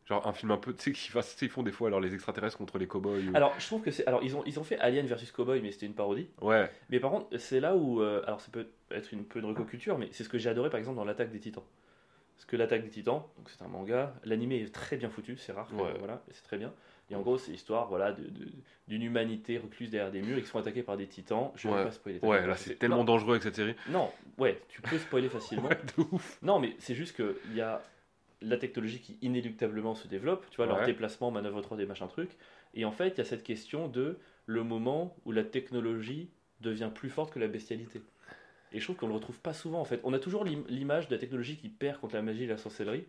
Genre 0.06 0.26
un 0.26 0.32
film 0.32 0.50
un 0.50 0.56
peu, 0.56 0.74
tu 0.74 0.82
sais, 0.82 0.92
qu'ils 0.92 1.12
fassent- 1.12 1.34
tu 1.34 1.40
sais, 1.40 1.46
ils 1.46 1.50
font 1.52 1.62
des 1.62 1.70
fois 1.70 1.86
alors 1.86 2.00
les 2.00 2.14
extraterrestres 2.14 2.56
contre 2.58 2.78
les 2.78 2.88
cowboys. 2.88 3.28
ou- 3.28 3.36
Alors, 3.36 3.54
je 3.60 3.66
trouve 3.66 3.80
que 3.82 3.92
c'est. 3.92 4.04
Alors, 4.08 4.22
ils 4.24 4.34
ont, 4.34 4.42
ils 4.44 4.58
ont 4.58 4.64
fait 4.64 4.76
Alien 4.80 5.06
versus 5.06 5.30
Cowboy, 5.30 5.60
mais 5.60 5.70
c'était 5.70 5.86
une 5.86 5.94
parodie. 5.94 6.28
Ouais, 6.40 6.68
Mais 6.88 6.98
par 6.98 7.12
contre, 7.12 7.36
c'est 7.38 7.60
là 7.60 7.76
où. 7.76 8.00
euh, 8.00 8.22
alors, 8.26 8.40
ça 8.40 8.50
peut 8.50 8.66
être 8.90 9.12
une 9.12 9.24
peu 9.24 9.38
une 9.38 9.44
recoculture, 9.44 9.98
mais 9.98 10.08
c'est 10.12 10.24
ce 10.24 10.28
que 10.28 10.38
j'ai 10.38 10.48
adoré 10.48 10.68
par 10.68 10.78
exemple 10.78 10.96
dans 10.96 11.04
l'attaque 11.04 11.30
des 11.30 11.38
titans. 11.38 11.62
Parce 12.34 12.44
que 12.46 12.56
l'attaque 12.56 12.82
des 12.82 12.88
titans, 12.90 13.22
donc 13.36 13.50
c'est 13.50 13.62
un 13.62 13.68
manga, 13.68 14.14
l'animé 14.24 14.60
est 14.62 14.74
très 14.74 14.96
bien 14.96 15.10
foutu, 15.10 15.36
c'est 15.36 15.52
rare, 15.52 15.68
Ouais. 15.74 15.82
euh, 15.84 15.94
voilà, 15.98 16.22
et 16.28 16.32
c'est 16.32 16.42
très 16.42 16.56
bien. 16.58 16.72
Et 17.10 17.16
en 17.16 17.22
gros, 17.22 17.38
c'est 17.38 17.50
l'histoire 17.50 17.88
voilà, 17.88 18.12
de- 18.12 18.22
de- 18.22 18.48
d'une 18.88 19.02
humanité 19.02 19.58
recluse 19.58 19.90
derrière 19.90 20.12
des 20.12 20.22
murs 20.22 20.38
et 20.38 20.42
qui 20.42 20.48
sont 20.48 20.58
attaqués 20.58 20.82
par 20.82 20.96
des 20.96 21.06
titans. 21.06 21.50
Je 21.56 21.68
vais 21.68 21.74
Ouais. 21.74 21.84
pas 21.84 21.90
spoiler. 21.92 22.20
ouais, 22.22 22.46
là 22.46 22.56
c'est 22.56 22.76
tellement 22.76 23.04
dangereux 23.04 23.32
avec 23.32 23.42
cette 23.42 23.56
série. 23.56 23.74
Non, 23.88 24.10
ouais, 24.38 24.60
tu 24.68 24.80
peux 24.80 24.98
spoiler 24.98 25.28
facilement. 25.28 25.68
Ouais, 25.70 25.78
de 25.96 26.02
ouf. 26.12 26.38
Non, 26.42 26.60
mais 26.60 26.74
c'est 26.78 26.94
juste 26.94 27.16
qu'il 27.16 27.54
y 27.56 27.60
a 27.60 27.82
la 28.42 28.56
technologie 28.56 29.00
qui 29.00 29.18
inéluctablement 29.22 29.94
se 29.94 30.06
développe, 30.08 30.46
tu 30.50 30.56
vois, 30.56 30.66
leur 30.66 30.78
Ouais. 30.78 30.86
déplacement, 30.86 31.30
manœuvre 31.30 31.60
3D, 31.62 31.84
machin 31.86 32.06
truc. 32.06 32.30
Et 32.74 32.84
en 32.84 32.92
fait, 32.92 33.08
il 33.08 33.18
y 33.18 33.20
a 33.20 33.24
cette 33.24 33.42
question 33.42 33.88
de 33.88 34.18
le 34.46 34.62
moment 34.64 35.14
où 35.24 35.32
la 35.32 35.44
technologie 35.44 36.30
devient 36.60 36.90
plus 36.94 37.10
forte 37.10 37.32
que 37.34 37.38
la 37.38 37.48
bestialité. 37.48 38.00
Et 38.72 38.78
je 38.78 38.84
trouve 38.84 38.96
qu'on 38.96 39.08
le 39.08 39.14
retrouve 39.14 39.38
pas 39.40 39.52
souvent 39.52 39.80
en 39.80 39.84
fait. 39.84 40.00
On 40.04 40.12
a 40.12 40.18
toujours 40.20 40.44
l'im- 40.44 40.64
l'image 40.68 41.08
de 41.08 41.14
la 41.14 41.18
technologie 41.20 41.56
qui 41.56 41.68
perd 41.68 41.98
contre 42.00 42.14
la 42.14 42.22
magie 42.22 42.44
et 42.44 42.46
la 42.46 42.56
sorcellerie, 42.56 43.04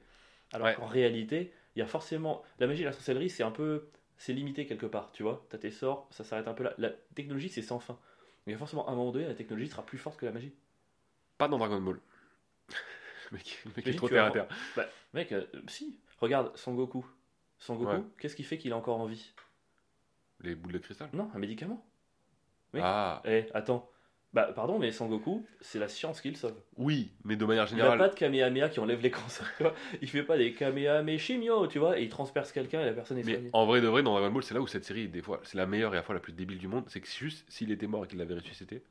alors 0.54 0.68
Ouais. 0.68 0.74
qu'en 0.76 0.86
réalité, 0.88 1.52
il 1.76 1.80
y 1.80 1.82
a 1.82 1.88
forcément. 1.88 2.44
La 2.60 2.68
magie 2.68 2.82
et 2.82 2.86
la 2.86 2.92
sorcellerie, 2.94 3.30
c'est 3.30 3.44
un 3.44 3.52
peu. 3.52 3.88
C'est 4.18 4.34
limité 4.34 4.66
quelque 4.68 4.86
part, 4.86 5.12
tu 5.12 5.24
vois. 5.24 5.46
T'as 5.50 5.58
tes 5.58 5.72
sorts, 5.72 6.08
ça 6.12 6.24
s'arrête 6.24 6.48
un 6.48 6.54
peu 6.54 6.64
là. 6.64 6.74
La 6.78 6.90
technologie, 7.16 7.50
c'est 7.50 7.62
sans 7.64 7.80
fin. 7.80 7.98
Mais 8.46 8.52
il 8.52 8.54
y 8.54 8.56
a 8.56 8.60
forcément 8.60 8.88
un 8.90 8.96
moment 8.96 9.12
donné, 9.12 9.26
la 9.28 9.34
technologie 9.36 9.68
sera 9.68 9.84
plus 9.86 9.98
forte 9.98 10.20
que 10.20 10.26
la 10.26 10.32
magie. 10.32 10.54
Pas 11.38 11.48
dans 11.48 11.58
Dragon 11.58 11.82
Ball. 11.82 12.00
le 13.32 13.38
mec, 13.38 13.62
le 13.66 13.72
mec 13.76 13.88
est 13.88 13.94
trop 13.96 14.10
terre 14.10 14.26
à 14.26 14.32
terre. 14.32 14.48
Bah, 14.76 14.86
mec, 15.14 15.32
euh, 15.32 15.46
si. 15.68 15.98
Regarde, 16.20 16.56
Son 16.56 16.76
Goku. 16.76 17.06
Son 17.58 17.76
Goku, 17.76 17.90
Ouais. 17.92 18.04
qu'est-ce 18.20 18.36
qui 18.36 18.44
fait 18.44 18.58
qu'il 18.60 18.72
est 18.72 18.76
encore 18.76 19.00
en 19.00 19.06
vie? 19.08 19.34
Les 20.42 20.54
boules 20.56 20.74
de 20.74 20.78
cristal. 20.80 21.10
Non, 21.14 21.30
un 21.34 21.40
médicament. 21.40 21.84
Ah, 22.76 23.22
Eh, 23.26 23.46
attends. 23.54 23.90
Bah, 24.34 24.50
pardon, 24.56 24.80
mais 24.80 24.92
Son 24.94 25.08
Goku, 25.08 25.46
c'est 25.60 25.78
la 25.78 25.90
science 25.90 26.22
qui 26.22 26.30
le 26.30 26.36
sauve. 26.38 26.56
oui, 26.78 27.12
mais 27.26 27.36
de 27.36 27.44
manière 27.44 27.66
Il 27.70 27.76
n'a 27.76 27.84
générale. 27.84 27.98
pas 28.00 28.08
de 28.08 28.16
Kamehameha 28.16 28.70
qui 28.70 28.80
enlève 28.80 29.02
les 29.02 29.12
cancers, 29.12 29.46
tu 29.58 29.64
vois. 29.64 29.76
Il 30.02 30.08
fait 30.08 30.24
pas 30.24 30.38
des 30.38 30.54
Kamehameha 30.54 31.18
chimio, 31.18 31.68
tu 31.68 31.80
vois, 31.80 32.00
et 32.00 32.04
il 32.04 32.10
transperce 32.10 32.54
quelqu'un 32.54 32.82
et 32.82 32.86
la 32.86 32.94
personne 32.94 33.18
est 33.18 33.24
Mais 33.24 33.34
soignée. 33.34 33.50
en 33.52 33.66
vrai 33.66 33.82
de 33.82 33.88
vrai, 33.88 34.04
dans 34.04 34.14
Dragon 34.18 34.32
Ball, 34.34 34.44
c'est 34.44 34.54
là 34.54 34.62
où 34.62 34.68
cette 34.68 34.86
série, 34.86 35.10
des 35.10 35.22
fois, 35.22 35.42
c'est 35.44 35.58
la 35.58 35.66
meilleure 35.66 35.94
et 35.94 35.98
à 35.98 36.00
la 36.00 36.04
fois 36.04 36.16
la 36.16 36.22
plus 36.22 36.32
débile 36.32 36.60
du 36.60 36.68
monde. 36.70 36.86
C'est 36.88 37.02
que 37.02 37.08
juste 37.10 37.44
s'il 37.52 37.72
était 37.72 37.88
mort 37.88 38.06
et 38.06 38.08
qu'il 38.08 38.20
l'avait 38.20 38.36
ressuscité, 38.36 38.84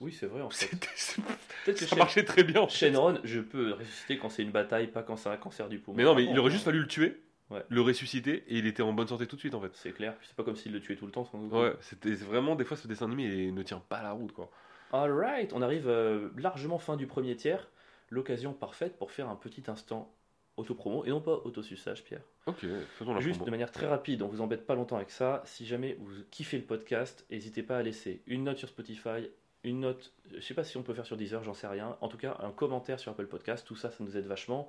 Oui, 0.00 0.12
c'est 0.12 0.26
vrai, 0.26 0.42
en 0.42 0.50
fait. 0.50 0.66
c'était- 0.94 1.22
Peut-être 1.64 1.78
que 1.80 1.86
ça 1.86 1.96
Shen- 1.96 1.98
marchait 1.98 2.24
très 2.24 2.44
bien. 2.44 2.60
en 2.60 2.68
fait. 2.68 2.90
Shenron, 2.92 3.18
je 3.24 3.40
peux 3.40 3.72
ressusciter 3.72 4.18
quand 4.18 4.28
c'est 4.28 4.42
une 4.42 4.50
bataille, 4.52 4.86
pas 4.88 5.02
quand 5.02 5.16
c'est 5.16 5.28
un 5.30 5.36
cancer 5.36 5.68
du 5.68 5.78
poumon. 5.78 5.96
Mais 5.96 6.04
non, 6.04 6.14
mais 6.14 6.22
Ah 6.26 6.30
il 6.30 6.34
bon, 6.34 6.40
aurait 6.42 6.50
juste 6.52 6.64
fallu 6.64 6.80
le 6.80 6.86
tuer, 6.86 7.20
Ouais. 7.50 7.64
le 7.70 7.80
ressusciter 7.80 8.44
et 8.48 8.58
il 8.58 8.66
était 8.66 8.82
en 8.82 8.92
bonne 8.92 9.08
santé 9.08 9.26
tout 9.26 9.36
de 9.36 9.40
suite 9.40 9.54
en 9.54 9.60
fait. 9.60 9.70
C'est 9.74 9.92
clair, 9.92 10.14
c'est 10.22 10.36
pas 10.36 10.44
comme 10.44 10.56
s'il 10.56 10.72
le 10.72 10.80
tuait 10.80 10.96
tout 10.96 11.06
le 11.06 11.12
temps, 11.12 11.24
Son 11.24 11.38
Goku. 11.38 11.62
Ouais, 11.62 11.74
c'était 11.80 12.14
vraiment 12.14 12.56
des 12.56 12.64
fois 12.64 12.76
ce 12.76 12.86
dessin 12.86 13.06
animé 13.06 13.24
il 13.24 13.54
ne 13.54 13.62
tient 13.62 13.82
pas 13.88 14.02
la 14.02 14.12
route 14.12 14.32
quoi. 14.32 14.50
Alright, 14.92 15.52
on 15.54 15.62
arrive 15.62 15.88
euh, 15.88 16.28
largement 16.36 16.78
fin 16.78 16.96
du 16.96 17.06
premier 17.06 17.36
tiers. 17.36 17.68
L'occasion 18.10 18.52
parfaite 18.54 18.96
pour 18.98 19.10
faire 19.12 19.28
un 19.28 19.36
petit 19.36 19.64
instant 19.68 20.10
auto-promo 20.56 21.04
et 21.04 21.10
non 21.10 21.20
pas 21.20 21.40
auto-suçage, 21.44 22.04
Pierre. 22.04 22.22
Ok, 22.46 22.66
faisons 22.98 23.14
la 23.14 23.20
Juste 23.20 23.36
promo. 23.36 23.46
de 23.46 23.50
manière 23.50 23.70
très 23.70 23.86
rapide, 23.86 24.22
on 24.22 24.28
vous 24.28 24.40
embête 24.40 24.66
pas 24.66 24.74
longtemps 24.74 24.96
avec 24.96 25.10
ça. 25.10 25.42
Si 25.44 25.66
jamais 25.66 25.96
vous 26.00 26.10
kiffez 26.30 26.56
le 26.58 26.64
podcast, 26.64 27.26
n'hésitez 27.30 27.62
pas 27.62 27.76
à 27.78 27.82
laisser 27.82 28.22
une 28.26 28.44
note 28.44 28.56
sur 28.58 28.68
Spotify, 28.68 29.28
une 29.62 29.80
note, 29.80 30.12
je 30.34 30.40
sais 30.40 30.54
pas 30.54 30.64
si 30.64 30.76
on 30.78 30.82
peut 30.82 30.94
faire 30.94 31.06
sur 31.06 31.16
Deezer, 31.16 31.44
j'en 31.44 31.54
sais 31.54 31.66
rien. 31.66 31.96
En 32.00 32.08
tout 32.08 32.16
cas, 32.16 32.36
un 32.40 32.50
commentaire 32.50 32.98
sur 32.98 33.12
Apple 33.12 33.26
Podcast, 33.26 33.66
tout 33.66 33.76
ça, 33.76 33.90
ça 33.90 34.02
nous 34.02 34.16
aide 34.16 34.26
vachement. 34.26 34.68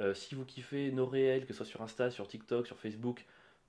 Euh, 0.00 0.14
si 0.14 0.34
vous 0.34 0.44
kiffez 0.44 0.90
nos 0.90 1.06
réels, 1.06 1.42
que 1.46 1.52
ce 1.52 1.58
soit 1.58 1.66
sur 1.66 1.82
Insta, 1.82 2.10
sur 2.10 2.28
TikTok, 2.28 2.66
sur 2.66 2.78
Facebook, 2.78 3.24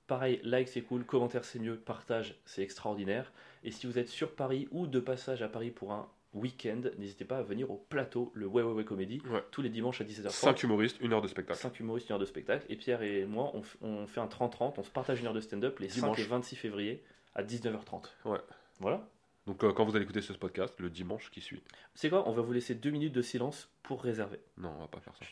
pareil, 0.08 0.40
like 0.44 0.68
c'est 0.68 0.82
cool, 0.82 1.06
commentaire 1.06 1.46
c'est 1.46 1.60
mieux, 1.60 1.76
partage 1.78 2.36
c'est 2.46 2.62
extraordinaire. 2.62 3.32
Et 3.64 3.72
si 3.72 3.88
vous 3.88 3.98
êtes 3.98 4.10
sur 4.10 4.32
Paris 4.36 4.68
ou 4.72 4.88
de 4.88 5.00
passage 5.00 5.42
à 5.42 5.48
Paris 5.48 5.72
pour 5.72 5.94
un 5.94 6.08
week-end, 6.34 6.82
n'hésitez 6.98 7.26
pas 7.26 7.38
à 7.38 7.42
venir 7.44 7.72
au 7.72 7.78
plateau, 7.90 8.32
le 8.36 8.46
Ouais 8.46 8.62
Ouais 8.62 8.74
Ouais 8.74 8.84
Comédie, 8.84 9.22
Ouais. 9.32 9.44
tous 9.52 9.62
les 9.62 9.70
dimanches 9.70 10.02
à 10.02 10.04
17h30. 10.04 10.30
5 10.32 10.64
humoristes, 10.64 10.98
une 11.02 11.14
heure 11.14 11.22
de 11.22 11.28
spectacle. 11.28 11.60
5 11.60 11.80
humoristes, 11.80 12.10
une 12.10 12.14
heure 12.14 12.20
de 12.20 12.26
spectacle. 12.26 12.66
Et 12.70 12.76
Pierre 12.76 13.02
et 13.02 13.26
moi, 13.26 13.52
on, 13.82 14.06
fait 14.06 14.20
un 14.20 14.28
30-30, 14.28 14.74
on 14.78 14.84
se 14.84 14.92
partage 14.92 15.20
une 15.20 15.28
heure 15.28 15.34
de 15.34 15.40
stand-up 15.42 15.80
les 15.80 15.88
Dimanche. 15.88 16.18
5 16.18 16.24
et 16.26 16.28
26 16.28 16.56
février 16.56 17.04
à 17.36 17.44
19h30. 17.44 18.04
Ouais. 18.26 18.40
Voilà. 18.80 19.08
Donc 19.48 19.64
euh, 19.64 19.72
quand 19.72 19.86
vous 19.86 19.96
allez 19.96 20.04
écouter 20.04 20.22
ce 20.22 20.34
podcast, 20.34 20.76
le 20.80 20.90
dimanche 20.90 21.32
qui 21.32 21.40
suit. 21.42 21.64
C'est 21.96 22.10
quoi? 22.10 22.28
On 22.28 22.34
va 22.34 22.42
vous 22.42 22.52
laisser 22.52 22.76
deux 22.76 22.90
minutes 22.92 23.14
de 23.14 23.22
silence 23.22 23.70
pour 23.82 24.04
réserver. 24.04 24.40
Non, 24.58 24.74
on 24.78 24.82
va 24.82 24.88
pas 24.88 25.00
faire 25.00 25.16
ça. 25.16 25.26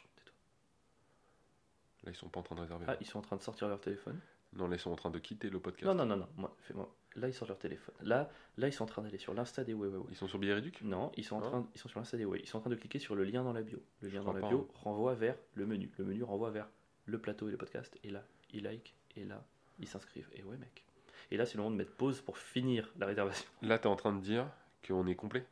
Là 2.06 2.12
ils 2.12 2.16
sont 2.16 2.30
pas 2.30 2.40
en 2.40 2.44
train 2.44 2.56
de 2.56 2.62
réserver. 2.62 2.86
Ah, 2.88 2.96
ils 3.02 3.08
sont 3.08 3.20
en 3.20 3.22
train 3.24 3.36
de 3.36 3.42
sortir 3.42 3.68
leur 3.68 3.80
téléphone. 3.82 4.20
Non, 4.54 4.68
là 4.68 4.76
ils 4.76 4.80
sont 4.80 4.92
en 4.92 4.96
train 4.96 5.10
de 5.10 5.20
quitter 5.20 5.50
le 5.50 5.60
podcast. 5.60 5.86
Non, 5.86 5.96
non, 5.96 6.06
non, 6.06 6.18
non. 6.18 6.28
Moi, 6.38 6.56
fais-moi. 6.62 6.94
Là, 7.18 7.30
ils 7.30 7.34
sortent 7.34 7.50
leur 7.50 7.60
téléphone. 7.60 7.96
Là, 8.02 8.30
là, 8.58 8.68
ils 8.68 8.74
sont 8.74 8.84
en 8.84 8.88
train 8.88 9.02
d'aller 9.02 9.18
sur 9.18 9.34
l'Insta 9.34 9.64
des 9.64 9.74
Ouais 9.74 9.88
Ouais 9.88 9.98
Ouais. 9.98 10.06
Ils 10.10 10.16
sont 10.18 10.28
sur 10.28 10.38
Billet 10.38 10.54
Réduc? 10.54 10.82
Non, 10.82 11.14
ils 11.16 11.24
sont, 11.24 11.38
en 11.38 11.40
Ah. 11.40 11.48
train, 11.48 11.70
ils 11.74 11.80
sont 11.80 11.88
sur 11.88 12.00
l'Insta 12.00 12.18
des 12.18 12.26
Ouais. 12.26 12.40
Ils 12.42 12.48
sont 12.48 12.58
en 12.58 12.62
train 12.62 12.70
de 12.70 12.76
cliquer 12.76 13.00
sur 13.00 13.16
le 13.16 13.24
lien 13.24 13.42
dans 13.44 13.54
la 13.54 13.62
bio. 13.64 13.82
Le 14.02 14.10
lien 14.10 14.16
dans 14.18 14.24
crois 14.32 14.34
la 14.36 14.42
pas, 14.42 14.48
bio 14.50 14.70
renvoie 14.76 15.14
vers 15.16 15.38
le 15.54 15.66
menu. 15.66 15.90
Le 15.98 16.04
menu 16.04 16.24
renvoie 16.24 16.52
vers 16.52 16.68
le 17.06 17.18
plateau 17.20 17.48
et 17.48 17.52
le 17.52 17.58
podcast. 17.58 17.98
Et 18.04 18.10
là, 18.10 18.22
ils 18.52 18.64
like. 18.64 18.96
Et 19.16 19.24
là, 19.24 19.46
ils 19.80 19.88
s'inscrivent. 19.88 20.30
Et 20.34 20.44
ouais, 20.44 20.58
mec. 20.58 20.86
Et 21.32 21.38
là, 21.38 21.46
c'est 21.46 21.56
le 21.56 21.64
moment 21.64 21.72
de 21.72 21.78
mettre 21.78 21.94
pause 21.96 22.20
pour 22.22 22.38
finir 22.38 22.92
la 22.98 23.06
réservation. 23.06 23.50
Là 23.62 23.80
t'es 23.80 23.88
en 23.88 23.96
train 23.96 24.12
de 24.14 24.20
dire 24.22 24.48
qu'on 24.86 25.08
est 25.08 25.16
complet? 25.16 25.46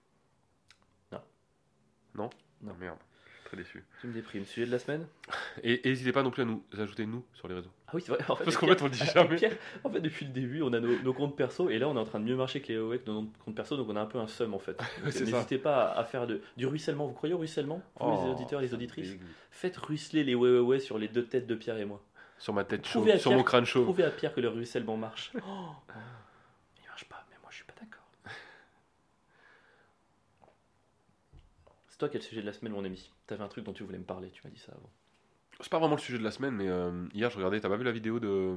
Non. 1.14 1.22
Non? 2.16 2.30
Non. 2.62 2.72
Ah, 2.76 2.78
Merde, 2.80 3.00
très 3.54 3.64
déçu. 3.64 3.84
Tu 4.02 4.08
me 4.08 4.14
déprimes. 4.14 4.46
Sujet 4.46 4.66
de 4.66 4.72
la 4.72 4.80
semaine? 4.80 5.06
Et 5.64 5.86
et 5.86 5.90
n'hésitez 5.90 6.12
pas 6.12 6.24
non 6.24 6.32
plus 6.32 6.42
à 6.42 6.46
nous 6.46 6.64
ajouter 6.78 7.06
nous 7.06 7.24
sur 7.34 7.48
les 7.48 7.56
réseaux. 7.56 7.70
Ah 7.88 7.92
oui, 7.94 8.02
c'est 8.06 8.12
vrai. 8.12 8.24
En 8.30 8.36
fait, 8.36 8.44
Parce 8.46 8.58
qu'en 8.58 8.66
Pierre- 8.66 8.78
fait 8.78 8.84
on 8.84 8.88
le 8.88 8.92
dit 8.92 9.06
jamais. 9.14 9.36
Pierre, 9.36 9.58
en 9.84 9.90
fait, 9.92 10.00
depuis 10.02 10.26
le 10.26 10.32
début, 10.32 10.62
on 10.64 10.74
a 10.74 10.80
nos, 10.80 11.00
nos 11.02 11.14
comptes 11.14 11.36
perso 11.36 11.70
et 11.70 11.78
là, 11.80 11.88
on 11.88 11.96
est 11.96 12.00
en 12.00 12.06
train 12.06 12.20
de 12.20 12.26
mieux 12.26 12.36
marcher 12.36 12.62
que 12.62 12.68
les 12.70 12.78
OE 12.80 12.98
que 12.98 13.10
nos 13.10 13.28
comptes 13.46 13.56
perso, 13.56 13.78
donc 13.78 13.88
on 13.90 13.96
a 13.96 14.02
un 14.02 14.06
peu 14.06 14.18
un 14.20 14.28
seum 14.28 14.54
en 14.54 14.60
fait. 14.60 14.74
Donc, 15.04 15.12
c'est 15.12 15.26
ça. 15.26 15.32
N'hésitez 15.38 15.58
pas 15.58 15.86
à, 15.92 16.00
à 16.00 16.04
faire 16.04 16.26
de, 16.28 16.42
du 16.58 16.66
ruissellement. 16.66 17.06
Vous 17.08 17.14
croyez 17.14 17.34
au 17.36 17.38
ruissellement 17.38 17.82
Vous, 18.00 18.10
les 18.12 18.18
Oh, 18.30 18.32
auditeurs, 18.34 18.62
les 18.62 18.74
auditrices? 18.74 19.16
Faites 19.52 19.78
ruisseler 19.78 20.24
les 20.24 20.36
ouais, 20.36 20.50
ouais, 20.50 20.60
ouais 20.60 20.80
sur 20.80 20.98
les 20.98 21.08
deux 21.08 21.26
têtes 21.26 21.46
de 21.48 21.56
Pierre 21.56 21.78
et 21.78 21.86
moi. 21.86 22.02
Sur 22.40 22.54
ma 22.54 22.64
tête 22.64 22.82
Prouvez 22.82 23.12
chaude, 23.12 23.16
à 23.16 23.20
sur 23.20 23.30
Pierre- 23.30 23.38
mon 23.38 23.44
crâne 23.44 23.66
chauve. 23.66 23.84
Prouvez 23.86 24.04
à 24.04 24.10
Pierre 24.12 24.34
que 24.34 24.42
le 24.42 24.50
ruissellement 24.50 24.98
marche. 24.98 25.32
Oh, 25.48 25.70
il 26.82 26.88
marche 26.88 27.06
pas, 27.06 27.24
mais 27.30 27.36
moi 27.42 27.50
je 27.52 27.56
suis 27.58 27.66
pas 27.66 27.74
d'accord. 27.80 28.04
C'est 31.90 31.98
toi 32.00 32.10
qui 32.10 32.18
as 32.18 32.20
le 32.20 32.26
sujet 32.26 32.42
de 32.42 32.48
la 32.48 32.54
semaine, 32.54 32.74
mon 32.74 32.84
ami. 32.84 33.12
T'avais 33.34 33.44
un 33.44 33.48
truc 33.48 33.64
dont 33.66 33.74
tu 33.74 33.84
voulais 33.84 33.98
me 33.98 34.04
parler, 34.04 34.30
tu 34.32 34.42
m'as 34.46 34.52
dit 34.52 34.60
ça 34.60 34.72
avant. 34.74 34.90
C'est 35.60 35.70
pas 35.72 35.80
vraiment 35.80 35.96
le 35.96 36.02
sujet 36.02 36.18
de 36.20 36.24
la 36.24 36.32
semaine, 36.32 36.54
mais 36.56 36.68
euh, 36.68 36.92
hier 37.14 37.30
je 37.32 37.38
regardais, 37.38 37.60
t'as 37.60 37.70
pas 37.70 37.78
vu 37.78 37.84
la 37.84 37.92
vidéo 37.92 38.20
de. 38.20 38.56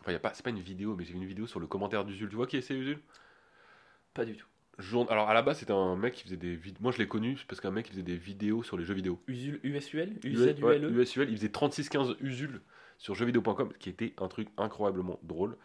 Enfin, 0.00 0.12
y 0.12 0.14
a 0.14 0.18
pas, 0.18 0.34
c'est 0.34 0.42
pas 0.42 0.50
une 0.50 0.60
vidéo, 0.60 0.94
mais 0.96 1.04
j'ai 1.04 1.12
vu 1.12 1.18
une 1.18 1.24
vidéo 1.26 1.46
sur 1.46 1.60
le 1.60 1.66
commentaire 1.66 2.04
d'Usul. 2.04 2.28
Tu 2.28 2.36
vois 2.36 2.46
qui 2.46 2.56
est 2.56 2.60
c'est 2.62 2.74
Usul? 2.74 2.98
Pas 4.14 4.24
du 4.24 4.36
tout. 4.36 4.46
Journ- 4.78 5.06
Alors 5.10 5.28
à 5.28 5.34
la 5.34 5.42
base, 5.42 5.58
c'était 5.60 5.72
un 5.72 5.96
mec 5.96 6.14
qui 6.14 6.24
faisait 6.24 6.36
des 6.36 6.56
vidéos. 6.56 6.82
Moi 6.82 6.92
je 6.92 6.98
l'ai 6.98 7.06
connu 7.08 7.38
parce 7.48 7.60
qu'un 7.60 7.70
mec 7.70 7.86
qui 7.86 7.92
faisait 7.92 8.02
des 8.02 8.16
vidéos 8.16 8.62
sur 8.62 8.76
les 8.76 8.84
jeux 8.84 8.94
vidéo. 8.94 9.22
Usul, 9.28 9.60
USUL 9.62 10.18
Ouais, 10.24 10.78
UZULE 10.78 10.98
USUL, 11.00 11.30
il 11.30 11.36
faisait 11.36 11.50
3615 11.50 12.16
Usul 12.20 12.60
sur 12.98 13.14
jeuxvideo.com, 13.14 13.72
qui 13.78 13.88
était 13.90 14.14
un 14.18 14.28
truc 14.28 14.48
incroyablement 14.56 15.18
drôle 15.22 15.56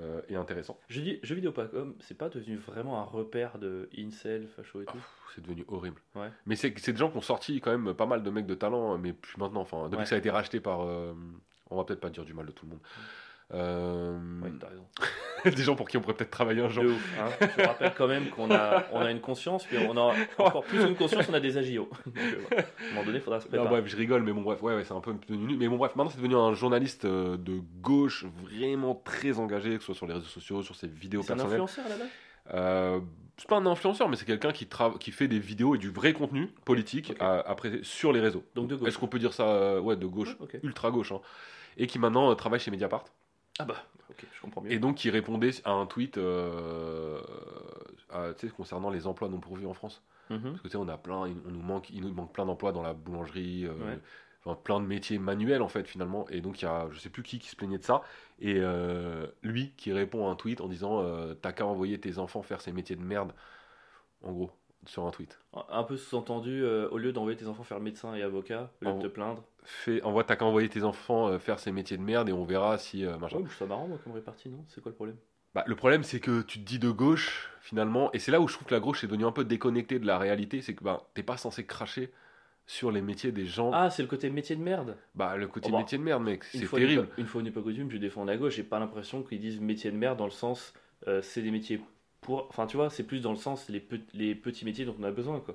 euh, 0.00 0.20
et 0.28 0.36
intéressant. 0.36 0.78
Je 0.88 1.00
dis 1.00 1.18
jeuxvideo.com, 1.22 1.94
c'est 2.00 2.16
pas 2.16 2.28
devenu 2.28 2.56
vraiment 2.56 3.00
un 3.00 3.04
repère 3.04 3.58
de 3.58 3.88
incel, 3.96 4.48
facho 4.48 4.82
et 4.82 4.86
tout. 4.86 4.92
Pff, 4.96 5.32
C'est 5.34 5.40
devenu 5.42 5.64
horrible. 5.68 6.00
Ouais. 6.14 6.30
Mais 6.46 6.56
c'est 6.56 6.76
c'est 6.78 6.92
des 6.92 6.98
gens 6.98 7.10
qui 7.10 7.18
ont 7.18 7.20
sorti 7.22 7.60
quand 7.60 7.76
même 7.76 7.94
pas 7.94 8.06
mal 8.06 8.22
de 8.22 8.30
mecs 8.30 8.46
de 8.46 8.54
talent, 8.54 8.96
mais 8.98 9.12
plus 9.12 9.36
maintenant. 9.38 9.60
Enfin, 9.60 9.84
depuis 9.84 9.96
Ouais. 9.98 10.02
que 10.04 10.08
ça 10.08 10.14
a 10.16 10.18
été 10.18 10.30
racheté 10.30 10.60
par. 10.60 10.82
euh, 10.82 11.12
on 11.70 11.76
va 11.76 11.84
peut-être 11.84 12.00
pas 12.00 12.10
dire 12.10 12.24
du 12.24 12.34
mal 12.34 12.46
de 12.46 12.50
tout 12.52 12.64
le 12.66 12.70
monde. 12.72 12.80
Euh, 13.52 14.16
Ouais, 14.42 14.50
t'as 14.60 14.68
raison. 14.68 14.86
des 15.56 15.62
gens 15.62 15.74
pour 15.74 15.88
qui 15.88 15.96
on 15.96 16.00
pourrait 16.00 16.14
peut-être 16.14 16.30
travailler 16.30 16.62
un 16.62 16.68
jour. 16.68 16.84
De 16.84 16.90
ouf, 16.90 17.18
hein. 17.18 17.46
Je 17.58 17.64
rappelle 17.64 17.92
quand 17.96 18.06
même 18.06 18.28
qu'on 18.30 18.50
a, 18.50 18.84
on 18.92 19.00
a 19.00 19.10
une 19.10 19.20
conscience, 19.20 19.64
puis 19.64 19.76
on 19.78 19.96
a 19.96 20.14
encore 20.38 20.62
plus 20.64 20.82
une 20.84 20.94
conscience, 20.94 21.26
on 21.30 21.34
a 21.34 21.40
des 21.40 21.56
agios. 21.56 21.88
Donc, 22.06 22.16
euh. 22.18 22.56
À 22.56 22.60
un 22.60 22.88
moment 22.90 23.04
donné, 23.06 23.18
il 23.18 23.20
faudra 23.22 23.40
se 23.40 23.46
Non, 23.46 23.50
préparer. 23.50 23.68
bref, 23.70 23.86
je 23.86 23.96
rigole, 23.96 24.22
mais 24.22 24.32
bon, 24.32 24.42
bref, 24.42 24.62
ouais, 24.62 24.74
ouais, 24.76 24.84
c'est 24.84 24.92
un 24.94 25.00
peu 25.00 25.14
devenu. 25.28 25.56
Mais 25.56 25.66
bon, 25.68 25.76
bref, 25.78 25.96
maintenant 25.96 26.10
c'est 26.10 26.18
devenu 26.18 26.36
un 26.36 26.52
journaliste 26.54 27.04
euh, 27.06 27.36
de 27.36 27.60
gauche 27.80 28.24
vraiment 28.42 28.94
très 28.94 29.38
engagé, 29.38 29.70
que 29.76 29.80
ce 29.80 29.86
soit 29.86 29.94
sur 29.94 30.06
les 30.06 30.14
réseaux 30.14 30.26
sociaux, 30.26 30.62
sur 30.62 30.76
ses 30.76 30.86
vidéos 30.88 31.22
c'est 31.22 31.32
un 31.32 31.36
personnelles. 31.36 31.60
influenceur 31.62 31.88
là-bas? 31.88 32.04
Euh, 32.54 33.00
c'est 33.36 33.48
pas 33.48 33.56
un 33.56 33.66
influenceur, 33.66 34.08
mais 34.10 34.16
c'est 34.16 34.26
quelqu'un 34.26 34.52
qui, 34.52 34.68
qui 34.98 35.10
fait 35.12 35.28
des 35.28 35.38
vidéos 35.38 35.74
et 35.74 35.78
du 35.78 35.88
vrai 35.90 36.12
contenu 36.12 36.48
politique 36.64 37.14
à- 37.20 37.40
après, 37.40 37.80
sur 37.82 38.12
les 38.12 38.20
réseaux. 38.20 38.44
Donc 38.54 38.68
de 38.68 38.76
gauche. 38.76 38.88
Est-ce 38.88 38.98
qu'on 38.98 39.06
peut 39.08 39.18
dire 39.18 39.32
ça 39.32 39.80
Ouais, 39.80 39.96
de 39.96 40.06
gauche, 40.06 40.36
ultra 40.62 40.90
gauche. 40.90 41.12
hein. 41.12 41.20
Et 41.78 41.86
qui 41.86 41.98
maintenant 41.98 42.34
travaille 42.34 42.60
chez 42.60 42.70
Mediapart. 42.70 43.04
Ah 43.58 43.64
bah, 43.64 43.84
ok, 44.08 44.26
je 44.34 44.40
comprends 44.40 44.62
mieux. 44.62 44.72
Et 44.72 44.78
donc 44.78 44.96
qui 44.96 45.10
répondait 45.10 45.50
à 45.64 45.72
un 45.72 45.86
tweet 45.86 46.18
euh, 46.18 47.20
à- 48.10 48.32
concernant 48.56 48.90
les 48.90 49.06
emplois 49.06 49.28
non 49.28 49.40
pourvus 49.40 49.66
en 49.66 49.74
France. 49.74 50.02
Mhm. 50.30 50.42
Parce 50.42 50.56
que 50.62 50.68
tu 50.68 50.72
sais, 50.72 50.76
on 50.76 50.88
a 50.88 50.96
plein, 50.96 51.26
il, 51.28 51.36
on 51.46 51.50
nous 51.50 51.62
manque, 51.62 51.90
il 51.90 52.02
nous 52.02 52.12
manque 52.12 52.32
plein 52.32 52.46
d'emplois 52.46 52.72
dans 52.72 52.82
la 52.82 52.94
boulangerie, 52.94 53.66
euh, 53.66 53.72
Ouais. 53.74 53.98
enfin, 54.44 54.58
plein 54.62 54.80
de 54.80 54.86
métiers 54.86 55.18
manuels 55.18 55.62
en 55.62 55.68
fait 55.68 55.86
finalement. 55.86 56.28
Et 56.30 56.40
donc 56.40 56.62
il 56.62 56.64
y 56.64 56.68
a, 56.68 56.88
je 56.90 56.98
sais 56.98 57.10
plus 57.10 57.22
qui 57.22 57.38
qui 57.38 57.48
se 57.48 57.56
plaignait 57.56 57.78
de 57.78 57.84
ça. 57.84 58.02
Et 58.38 58.56
euh, 58.58 59.26
lui 59.42 59.72
qui 59.76 59.92
répond 59.92 60.28
à 60.28 60.30
un 60.30 60.36
tweet 60.36 60.60
en 60.60 60.68
disant 60.68 61.00
euh, 61.02 61.34
T'as 61.34 61.52
qu'à 61.52 61.66
envoyer 61.66 61.98
tes 62.00 62.18
enfants 62.18 62.42
faire 62.42 62.60
ces 62.60 62.72
métiers 62.72 62.96
de 62.96 63.02
merde, 63.02 63.34
en 64.22 64.32
gros. 64.32 64.52
Sur 64.86 65.06
un 65.06 65.10
tweet. 65.10 65.38
Un 65.68 65.82
peu 65.82 65.96
sous-entendu, 65.96 66.62
euh, 66.64 66.88
au 66.90 66.98
lieu 66.98 67.12
d'envoyer 67.12 67.36
tes 67.36 67.46
enfants 67.46 67.64
faire 67.64 67.80
médecin 67.80 68.14
et 68.14 68.22
avocat, 68.22 68.70
au 68.80 68.84
lieu 68.86 68.92
de 68.94 69.02
te 69.02 69.06
plaindre. 69.06 69.44
Fais, 69.62 70.02
envoie, 70.02 70.24
t'as 70.24 70.36
qu'à 70.36 70.44
envoyer 70.46 70.68
tes 70.68 70.84
enfants 70.84 71.28
euh, 71.28 71.38
faire 71.38 71.58
ces 71.58 71.70
métiers 71.70 71.96
de 71.98 72.02
merde 72.02 72.28
et 72.28 72.32
on 72.32 72.44
verra 72.44 72.78
si 72.78 73.04
euh, 73.04 73.18
machin. 73.18 73.36
Ouais, 73.36 73.42
je 73.42 73.48
trouve 73.48 73.58
ça 73.58 73.66
marrant, 73.66 73.88
moi, 73.88 73.98
comme 74.02 74.12
répartie, 74.14 74.48
non? 74.48 74.64
C'est 74.68 74.80
quoi 74.80 74.90
le 74.90 74.96
problème? 74.96 75.16
Bah, 75.54 75.64
le 75.66 75.74
problème, 75.74 76.02
c'est 76.04 76.20
que 76.20 76.42
tu 76.42 76.60
te 76.60 76.64
dis 76.64 76.78
de 76.78 76.90
gauche, 76.90 77.50
finalement, 77.60 78.10
et 78.12 78.18
c'est 78.18 78.30
là 78.30 78.40
où 78.40 78.48
je 78.48 78.54
trouve 78.54 78.68
que 78.68 78.74
la 78.74 78.80
gauche 78.80 79.02
est 79.04 79.08
devenue 79.08 79.26
un 79.26 79.32
peu 79.32 79.44
déconnectée 79.44 79.98
de 79.98 80.06
la 80.06 80.16
réalité, 80.18 80.62
c'est 80.62 80.74
que 80.74 80.84
bah, 80.84 81.08
t'es 81.14 81.22
pas 81.24 81.36
censé 81.36 81.66
cracher 81.66 82.12
sur 82.66 82.92
les 82.92 83.02
métiers 83.02 83.32
des 83.32 83.46
gens. 83.46 83.72
Ah, 83.74 83.90
c'est 83.90 84.02
le 84.02 84.08
côté 84.08 84.30
métier 84.30 84.54
de 84.54 84.62
merde? 84.62 84.96
Bah, 85.16 85.36
le 85.36 85.48
côté 85.48 85.66
Oh 85.68 85.72
bah, 85.72 85.78
métier 85.78 85.98
de 85.98 86.04
merde, 86.04 86.22
mec, 86.22 86.44
Une 86.54 86.60
c'est 86.60 86.68
terrible. 86.68 87.08
pas- 87.08 87.14
Une 87.18 87.26
fois 87.26 87.42
n'est 87.42 87.50
pas 87.50 87.62
coutume, 87.62 87.90
je 87.90 87.96
défends 87.98 88.24
la 88.24 88.36
gauche, 88.36 88.54
j'ai 88.54 88.62
pas 88.62 88.78
l'impression 88.78 89.24
qu'ils 89.24 89.40
disent 89.40 89.60
métier 89.60 89.90
de 89.90 89.96
merde 89.96 90.16
dans 90.18 90.24
le 90.24 90.30
sens, 90.30 90.72
euh, 91.08 91.20
c'est 91.20 91.42
des 91.42 91.50
métiers 91.50 91.80
pour. 92.20 92.46
Enfin, 92.48 92.66
tu 92.66 92.76
vois, 92.76 92.90
c'est 92.90 93.04
plus 93.04 93.20
dans 93.20 93.30
le 93.32 93.36
sens 93.38 93.68
les, 93.68 93.80
pe- 93.80 94.00
les 94.14 94.34
petits 94.34 94.64
métiers 94.64 94.84
dont 94.84 94.96
on 94.98 95.04
a 95.04 95.10
besoin, 95.10 95.40
quoi. 95.40 95.54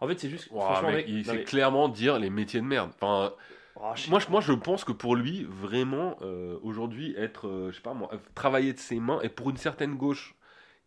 En 0.00 0.08
fait, 0.08 0.18
c'est 0.18 0.30
juste. 0.30 0.48
Ouah, 0.50 0.60
franchement, 0.64 0.88
mec, 0.88 1.06
mec, 1.06 1.08
il 1.08 1.24
sait 1.24 1.34
mais- 1.34 1.44
clairement 1.44 1.88
dire 1.88 2.18
les 2.18 2.30
métiers 2.30 2.60
de 2.60 2.66
merde. 2.66 2.90
Enfin, 3.00 3.32
Oh, 3.76 3.94
moi, 4.10 4.18
je, 4.18 4.28
moi, 4.30 4.40
je 4.42 4.52
pense 4.52 4.84
que 4.84 4.92
pour 4.92 5.16
lui, 5.16 5.44
vraiment, 5.44 6.18
euh, 6.20 6.58
aujourd'hui, 6.62 7.14
être, 7.16 7.48
euh, 7.48 7.70
je 7.70 7.76
sais 7.76 7.82
pas 7.82 7.94
moi, 7.94 8.10
euh, 8.12 8.18
travailler 8.34 8.74
de 8.74 8.78
ses 8.78 9.00
mains, 9.00 9.18
et 9.22 9.30
pour 9.30 9.48
une 9.48 9.56
certaine 9.56 9.94
gauche 9.94 10.34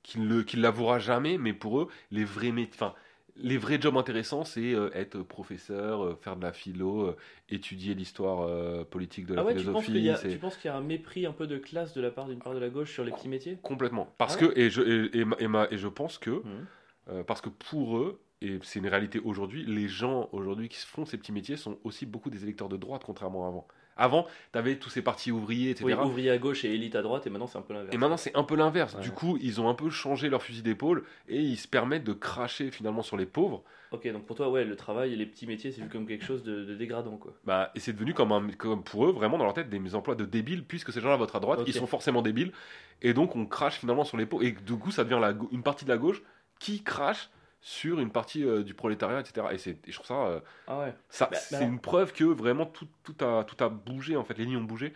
qui 0.03 0.19
ne 0.19 0.43
l'avouera 0.61 0.99
jamais, 0.99 1.39
mais 1.39 1.51
pour 1.51 1.79
eux, 1.81 1.87
les 2.11 2.23
vrais 2.23 2.51
métiers, 2.51 2.75
enfin, 2.75 2.93
les 3.37 3.57
vrais 3.57 3.79
jobs 3.81 3.97
intéressants, 3.97 4.43
c'est 4.45 4.73
euh, 4.73 4.89
être 4.93 5.21
professeur, 5.21 6.03
euh, 6.03 6.15
faire 6.15 6.35
de 6.37 6.43
la 6.43 6.53
philo, 6.53 7.01
euh, 7.09 7.17
étudier 7.49 7.93
l'histoire 7.93 8.85
politique 8.87 9.25
de 9.25 9.33
la 9.35 9.41
Ah 9.41 9.45
ouais, 9.45 9.55
tu 9.55 9.67
penses 9.67 9.87
philosophie. 9.87 9.99
y, 10.01 10.09
a- 10.09 10.17
tu 10.17 10.37
penses 10.39 10.57
qu'il 10.57 10.69
y 10.69 10.73
a 10.73 10.77
un 10.77 10.81
mépris 10.81 11.25
un 11.25 11.31
peu 11.33 11.47
de 11.47 11.57
classe 11.57 11.93
de 11.93 12.01
la 12.01 12.11
part 12.11 12.27
d'une 12.27 12.39
part 12.39 12.53
de 12.53 12.59
la 12.59 12.69
gauche 12.69 12.93
sur 12.93 13.03
les 13.03 13.11
petits 13.11 13.27
métiers? 13.29 13.57
Complètement. 13.61 14.13
Parce 14.17 14.35
Ah 14.35 14.37
ouais? 14.37 14.53
que, 14.53 14.59
et 14.59 14.69
je, 14.69 14.81
et, 14.81 15.19
et 15.19 15.25
ma- 15.25 15.35
et 15.39 15.47
ma- 15.47 15.67
et 15.71 15.77
je 15.77 15.87
pense 15.87 16.17
que, 16.17 16.43
euh, 17.09 17.23
parce 17.23 17.41
que 17.41 17.49
pour 17.49 17.97
eux, 17.97 18.21
et 18.41 18.59
c'est 18.63 18.79
une 18.79 18.87
réalité 18.87 19.19
aujourd'hui, 19.19 19.65
les 19.65 19.87
gens 19.87 20.29
aujourd'hui 20.33 20.69
qui 20.69 20.77
font 20.85 21.05
ces 21.05 21.17
petits 21.17 21.31
métiers 21.33 21.57
sont 21.57 21.79
aussi 21.83 22.05
beaucoup 22.05 22.29
des 22.29 22.43
électeurs 22.43 22.69
de 22.69 22.77
droite, 22.77 23.03
contrairement 23.05 23.45
à 23.45 23.49
avant. 23.49 23.67
Avant, 23.97 24.27
tu 24.51 24.59
avais 24.59 24.75
tous 24.75 24.89
ces 24.89 25.01
partis 25.01 25.31
ouvriers, 25.31 25.71
etc. 25.71 25.85
Oui, 25.85 25.93
ouvrier 25.93 26.29
à 26.29 26.37
gauche 26.37 26.65
et 26.65 26.73
élite 26.73 26.95
à 26.95 27.01
droite, 27.01 27.25
et 27.27 27.29
maintenant 27.29 27.47
c'est 27.47 27.57
un 27.57 27.61
peu 27.61 27.73
l'inverse. 27.73 27.93
Et 27.93 27.97
maintenant, 27.97 28.17
c'est 28.17 28.35
un 28.35 28.43
peu 28.43 28.55
l'inverse. 28.55 28.95
Ouais. 28.95 29.01
Du 29.01 29.11
coup, 29.11 29.37
ils 29.41 29.61
ont 29.61 29.69
un 29.69 29.73
peu 29.73 29.89
changé 29.89 30.29
leur 30.29 30.43
fusil 30.43 30.61
d'épaule 30.61 31.03
et 31.29 31.39
ils 31.39 31.57
se 31.57 31.67
permettent 31.67 32.03
de 32.03 32.13
cracher 32.13 32.71
finalement 32.71 33.03
sur 33.03 33.15
les 33.15 33.25
pauvres. 33.25 33.63
Ok, 33.91 34.11
donc 34.11 34.25
pour 34.25 34.35
toi, 34.35 34.49
ouais, 34.49 34.65
le 34.65 34.75
travail 34.75 35.13
et 35.13 35.15
les 35.15 35.25
petits 35.25 35.47
métiers, 35.47 35.71
c'est 35.71 35.81
vu 35.81 35.87
comme 35.87 36.05
quelque 36.05 36.25
chose 36.25 36.43
de, 36.43 36.65
de 36.65 36.75
dégradant, 36.75 37.15
quoi. 37.17 37.33
Bah, 37.45 37.71
et 37.75 37.79
c'est 37.79 37.93
devenu 37.93 38.13
comme, 38.13 38.33
un, 38.33 38.49
comme 38.57 38.83
pour 38.83 39.05
eux, 39.05 39.11
vraiment 39.11 39.37
dans 39.37 39.45
leur 39.45 39.53
tête, 39.53 39.69
des 39.69 39.95
emplois 39.95 40.15
de 40.15 40.25
débiles, 40.25 40.65
puisque 40.65 40.91
ces 40.91 40.99
gens-là 40.99 41.15
votent 41.15 41.35
à 41.35 41.39
droite, 41.39 41.61
ils 41.65 41.73
sont 41.73 41.87
forcément 41.87 42.21
débiles. 42.21 42.51
Et 43.01 43.13
donc, 43.13 43.35
on 43.35 43.45
crache 43.45 43.79
finalement 43.79 44.03
sur 44.03 44.17
les 44.17 44.25
pauvres. 44.25 44.43
Et 44.43 44.51
du 44.51 44.75
coup, 44.77 44.91
ça 44.91 45.03
devient 45.03 45.19
la 45.21 45.33
une 45.51 45.63
partie 45.63 45.85
de 45.85 45.89
la 45.89 45.97
gauche 45.97 46.21
qui 46.59 46.83
crache 46.83 47.29
sur 47.67 47.99
une 47.99 48.11
partie 48.11 48.43
euh, 48.45 48.61
du 48.61 48.75
prolétariat, 48.75 49.19
etc. 49.21 49.47
Et, 49.51 49.57
c'est- 49.57 49.87
et 49.87 49.91
je 49.91 49.95
trouve 49.95 50.05
ça, 50.05 50.27
euh, 50.27 50.39
Ah 50.67 50.79
ouais. 50.81 50.93
ça 51.09 51.29
Bah, 51.31 51.35
c'est 51.37 51.57
bah 51.59 51.65
une 51.65 51.79
preuve 51.79 52.13
que 52.13 52.23
vraiment 52.23 52.67
tout, 52.67 52.87
tout, 53.03 53.15
a, 53.25 53.43
tout 53.43 53.61
a 53.63 53.69
bougé, 53.69 54.15
en 54.15 54.23
fait, 54.23 54.37
les 54.37 54.45
lignes 54.45 54.57
ont 54.57 54.61
bougé. 54.63 54.93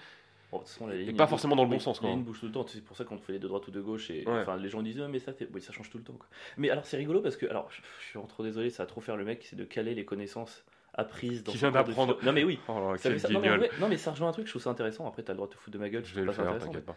Bon, 0.52 0.58
de 0.60 0.64
toute 0.64 0.70
façon, 0.74 0.86
la 0.86 0.94
ligne, 0.96 1.16
pas 1.16 1.26
forcément 1.26 1.56
dans 1.56 1.64
le 1.64 1.70
bon 1.70 1.80
sens, 1.80 2.00
quoi. 2.00 2.10
La 2.10 2.16
ligne 2.16 2.24
bouge 2.24 2.40
tout 2.42 2.46
le 2.46 2.52
temps, 2.52 2.64
c'est 2.68 2.84
pour 2.84 2.96
ça 2.96 3.06
qu'on 3.06 3.18
te 3.18 3.24
fait 3.24 3.34
les 3.34 3.40
de 3.40 3.48
droite 3.48 3.68
ou 3.68 3.72
de 3.72 3.82
gauche. 3.82 4.12
Et 4.12 4.24
Ouais. 4.28 4.42
enfin, 4.42 4.56
les 4.58 4.70
gens 4.70 4.84
disent, 4.84 5.00
mais 5.10 5.18
ça, 5.18 5.34
c'est- 5.34 5.50
oui, 5.52 5.62
ça 5.64 5.74
change 5.74 5.90
tout 5.90 5.98
le 5.98 6.04
temps. 6.04 6.14
Quoi. 6.14 6.28
Mais 6.58 6.70
alors, 6.70 6.86
c'est 6.86 6.98
rigolo 6.98 7.22
parce 7.22 7.38
que, 7.38 7.48
alors, 7.48 7.72
je, 7.72 7.82
je 8.02 8.06
suis 8.06 8.20
trop 8.28 8.44
désolé, 8.44 8.70
ça 8.70 8.84
va 8.84 8.88
trop 8.88 9.02
faire 9.02 9.18
le 9.18 9.26
mec, 9.26 9.44
c'est 9.50 9.56
de 9.56 9.64
caler 9.64 9.96
les 9.96 10.06
connaissances 10.06 10.64
apprises 10.94 11.44
dans 11.44 11.52
Qui 11.52 11.58
vient 11.58 11.72
d'apprendre. 11.72 12.20
Non, 12.22 12.32
mais 12.34 12.44
oui. 12.44 12.60
Oh 12.68 12.94
Ça 12.98 13.18
ça- 13.18 13.30
non, 13.30 13.40
mais 13.40 13.50
vrai- 13.58 13.72
non, 13.80 13.88
mais 13.90 13.98
ça 13.98 14.12
rejoint 14.12 14.30
un 14.30 14.32
truc, 14.32 14.46
je 14.46 14.52
trouve 14.52 14.62
ça 14.62 14.70
intéressant. 14.70 15.08
Après, 15.08 15.24
t'as 15.24 15.34
le 15.34 15.38
droit 15.38 15.48
de 15.48 15.54
te 15.54 15.58
foutre 15.58 15.74
de 15.76 15.80
ma 15.80 15.90
gueule, 15.90 16.06
Je 16.06 16.14
vais 16.14 16.22
le 16.24 16.32
faire, 16.32 16.56
t'inquiète 16.60 16.86
pas. 16.86 16.96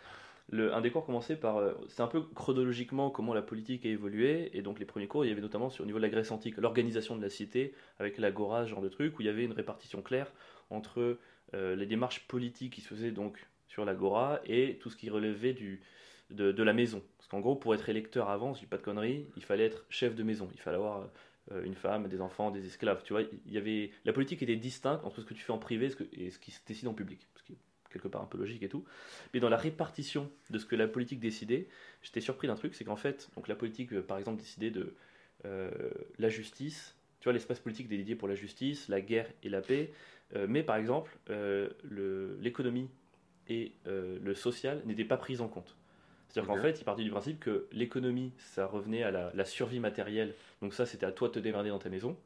Un 0.52 0.80
des 0.82 0.90
cours 0.90 1.06
commençait 1.06 1.36
par. 1.36 1.56
euh, 1.56 1.72
c'est 1.88 2.02
un 2.02 2.06
peu 2.06 2.22
chronologiquement 2.22 3.10
comment 3.10 3.32
la 3.32 3.42
politique 3.42 3.86
a 3.86 3.88
évolué. 3.88 4.50
Et 4.56 4.62
donc, 4.62 4.78
les 4.78 4.84
premiers 4.84 5.08
cours, 5.08 5.24
il 5.24 5.28
y 5.28 5.32
avait 5.32 5.40
notamment 5.40 5.70
sur, 5.70 5.84
au 5.84 5.86
niveau 5.86 5.98
de 5.98 6.02
la 6.02 6.10
Grèce 6.10 6.30
antique, 6.30 6.56
l'organisation 6.58 7.16
de 7.16 7.22
la 7.22 7.30
cité, 7.30 7.74
avec 7.98 8.18
l'agora, 8.18 8.66
genre 8.66 8.82
de 8.82 8.88
truc, 8.88 9.18
où 9.18 9.22
il 9.22 9.26
y 9.26 9.30
avait 9.30 9.44
une 9.44 9.52
répartition 9.52 10.02
claire 10.02 10.30
entre 10.70 11.18
euh, 11.54 11.76
les 11.76 11.86
démarches 11.86 12.26
politiques 12.28 12.74
qui 12.74 12.80
se 12.82 12.88
faisaient 12.88 13.10
donc 13.12 13.46
sur 13.66 13.84
l'agora 13.84 14.40
et 14.44 14.78
tout 14.80 14.90
ce 14.90 14.96
qui 14.96 15.08
relevait 15.08 15.54
du, 15.54 15.80
de, 16.30 16.62
la 16.62 16.72
maison. 16.72 17.02
Parce 17.16 17.28
qu'en 17.28 17.40
gros, 17.40 17.56
pour 17.56 17.74
être 17.74 17.88
électeur 17.88 18.28
avant, 18.28 18.54
je 18.54 18.60
dis 18.60 18.66
pas 18.66 18.76
de 18.76 18.82
conneries, 18.82 19.26
il 19.36 19.44
fallait 19.44 19.64
être 19.64 19.84
chef 19.88 20.14
de 20.14 20.22
maison. 20.22 20.48
Il 20.52 20.60
fallait 20.60 20.76
avoir 20.76 21.08
euh, 21.52 21.64
une 21.64 21.74
femme, 21.74 22.08
des 22.08 22.20
enfants, 22.20 22.50
des 22.50 22.66
esclaves. 22.66 23.02
Tu 23.04 23.12
vois, 23.12 23.22
il 23.22 23.52
y 23.52 23.58
avait, 23.58 23.90
la 24.04 24.12
politique 24.12 24.42
était 24.42 24.56
distincte 24.56 25.04
entre 25.04 25.20
ce 25.20 25.26
que 25.26 25.34
tu 25.34 25.42
fais 25.42 25.52
en 25.52 25.58
privé 25.58 25.90
et 26.12 26.30
ce, 26.30 26.38
qui 26.38 26.50
se 26.50 26.60
décide 26.66 26.88
en 26.88 26.94
public. 26.94 27.26
Quelque 27.92 28.08
part 28.08 28.22
un 28.22 28.26
peu 28.26 28.38
logique 28.38 28.62
et 28.62 28.68
tout. 28.68 28.84
Mais 29.34 29.40
dans 29.40 29.48
la 29.48 29.56
répartition 29.56 30.30
de 30.50 30.58
ce 30.58 30.66
que 30.66 30.76
la 30.76 30.88
politique 30.88 31.20
décidait, 31.20 31.68
j'étais 32.02 32.20
surpris 32.20 32.48
d'un 32.48 32.54
truc, 32.54 32.74
c'est 32.74 32.84
qu'en 32.84 32.96
fait, 32.96 33.28
donc 33.36 33.48
la 33.48 33.54
politique, 33.54 33.92
euh, 33.92 34.02
par 34.02 34.18
exemple, 34.18 34.38
décidait 34.38 34.70
de 34.70 34.94
euh, 35.44 35.70
la 36.18 36.28
justice. 36.28 36.96
Tu 37.20 37.24
vois, 37.24 37.32
l'espace 37.32 37.60
politique 37.60 37.86
est 37.86 37.96
dédié 37.96 38.16
pour 38.16 38.28
la 38.28 38.34
justice, 38.34 38.88
la 38.88 39.00
guerre 39.00 39.28
et 39.42 39.48
la 39.48 39.60
paix. 39.60 39.92
Euh, 40.34 40.46
mais 40.48 40.62
par 40.62 40.76
exemple, 40.76 41.16
euh, 41.30 41.68
le- 41.84 42.36
l'économie 42.40 42.88
et 43.48 43.72
le 43.84 44.34
social 44.34 44.80
n'étaient 44.86 45.04
pas 45.04 45.16
pris 45.18 45.40
en 45.40 45.48
compte. 45.48 45.76
C'est-à-dire 46.28 46.48
qu'en 46.48 46.62
fait, 46.62 46.80
il 46.80 46.84
partait 46.84 47.02
du 47.02 47.10
principe 47.10 47.38
que 47.40 47.66
l'économie, 47.72 48.32
ça 48.38 48.64
revenait 48.66 49.02
à 49.02 49.10
la, 49.10 49.30
la 49.34 49.44
survie 49.44 49.80
matérielle. 49.80 50.32
Donc 50.62 50.72
ça, 50.72 50.86
c'était 50.86 51.04
à 51.04 51.12
toi 51.12 51.28
de 51.28 51.34
te 51.34 51.38
démerder 51.38 51.68
dans 51.68 51.78
ta 51.78 51.90
maison. 51.90 52.16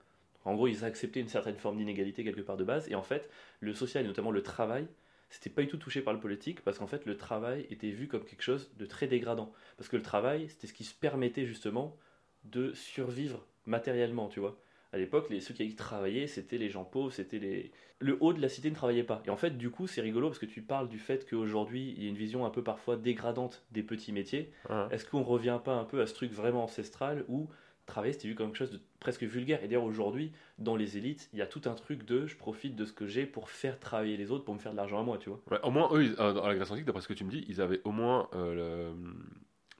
En 0.44 0.54
gros, 0.54 0.68
ils 0.68 0.84
acceptaient 0.84 1.18
une 1.18 1.28
certaine 1.28 1.56
forme 1.56 1.78
d'inégalité 1.78 2.22
quelque 2.22 2.42
part 2.42 2.56
de 2.56 2.62
base. 2.62 2.88
Et 2.88 2.94
en 2.94 3.02
fait, 3.02 3.28
le 3.58 3.74
social 3.74 4.04
et 4.04 4.06
notamment 4.06 4.30
le 4.30 4.42
travail, 4.42 4.86
c'était 5.30 5.50
pas 5.50 5.62
du 5.62 5.68
tout 5.68 5.76
touché 5.76 6.02
par 6.02 6.14
le 6.14 6.20
politique 6.20 6.62
parce 6.62 6.78
qu'en 6.78 6.86
fait, 6.86 7.04
le 7.06 7.16
travail 7.16 7.66
était 7.70 7.90
vu 7.90 8.08
comme 8.08 8.24
quelque 8.24 8.42
chose 8.42 8.70
de 8.76 8.86
très 8.86 9.06
dégradant. 9.06 9.52
Parce 9.76 9.88
que 9.88 9.96
le 9.96 10.02
travail, 10.02 10.48
c'était 10.48 10.66
ce 10.66 10.72
qui 10.72 10.84
se 10.84 10.94
permettait 10.94 11.46
justement 11.46 11.96
de 12.44 12.72
survivre 12.74 13.46
matériellement, 13.66 14.28
tu 14.28 14.40
vois. 14.40 14.58
À 14.92 14.98
l'époque, 14.98 15.28
les, 15.28 15.40
ceux 15.40 15.52
qui 15.52 15.74
travaillaient, 15.74 16.28
c'était 16.28 16.58
les 16.58 16.70
gens 16.70 16.84
pauvres, 16.84 17.12
c'était 17.12 17.38
les... 17.38 17.72
Le 17.98 18.16
haut 18.20 18.32
de 18.32 18.40
la 18.40 18.48
cité 18.48 18.70
ne 18.70 18.74
travaillait 18.74 19.04
pas. 19.04 19.22
Et 19.26 19.30
en 19.30 19.36
fait, 19.36 19.58
du 19.58 19.70
coup, 19.70 19.86
c'est 19.86 20.00
rigolo 20.00 20.28
parce 20.28 20.38
que 20.38 20.46
tu 20.46 20.62
parles 20.62 20.88
du 20.88 20.98
fait 20.98 21.28
qu'aujourd'hui, 21.28 21.94
il 21.96 22.04
y 22.04 22.06
a 22.06 22.08
une 22.08 22.16
vision 22.16 22.46
un 22.46 22.50
peu 22.50 22.62
parfois 22.62 22.96
dégradante 22.96 23.64
des 23.72 23.82
petits 23.82 24.12
métiers. 24.12 24.52
Ouais. 24.70 24.86
Est-ce 24.90 25.04
qu'on 25.04 25.22
revient 25.22 25.58
pas 25.64 25.74
un 25.74 25.84
peu 25.84 26.00
à 26.00 26.06
ce 26.06 26.14
truc 26.14 26.32
vraiment 26.32 26.64
ancestral 26.64 27.24
où 27.28 27.48
travailler 27.86 28.12
c'était 28.12 28.28
vu 28.28 28.34
comme 28.34 28.48
quelque 28.48 28.58
chose 28.58 28.70
de 28.70 28.80
presque 29.06 29.22
vulgaire 29.22 29.62
Et 29.62 29.68
d'ailleurs, 29.68 29.84
aujourd'hui, 29.84 30.32
dans 30.58 30.74
les 30.74 30.98
élites, 30.98 31.28
il 31.32 31.38
y 31.38 31.42
a 31.42 31.46
tout 31.46 31.62
un 31.66 31.74
truc 31.74 32.04
de 32.04 32.26
je 32.26 32.34
profite 32.36 32.74
de 32.74 32.84
ce 32.84 32.92
que 32.92 33.06
j'ai 33.06 33.24
pour 33.24 33.50
faire 33.50 33.78
travailler 33.78 34.16
les 34.16 34.32
autres, 34.32 34.44
pour 34.44 34.52
me 34.52 34.58
faire 34.58 34.72
de 34.72 34.76
l'argent 34.76 34.98
à 34.98 35.04
moi, 35.04 35.16
tu 35.16 35.28
vois. 35.28 35.40
Ouais, 35.48 35.60
au 35.62 35.70
moins, 35.70 35.88
eux, 35.92 36.02
ils- 36.06 36.16
euh, 36.18 36.32
dans 36.32 36.44
la 36.44 36.56
Grèce 36.56 36.72
antique, 36.72 36.84
d'après 36.86 37.02
ce 37.02 37.06
que 37.06 37.12
tu 37.12 37.22
me 37.22 37.30
dis, 37.30 37.44
ils 37.48 37.60
avaient 37.60 37.80
au 37.84 37.92
moins 37.92 38.28
euh, 38.34 38.90
le- 38.90 39.14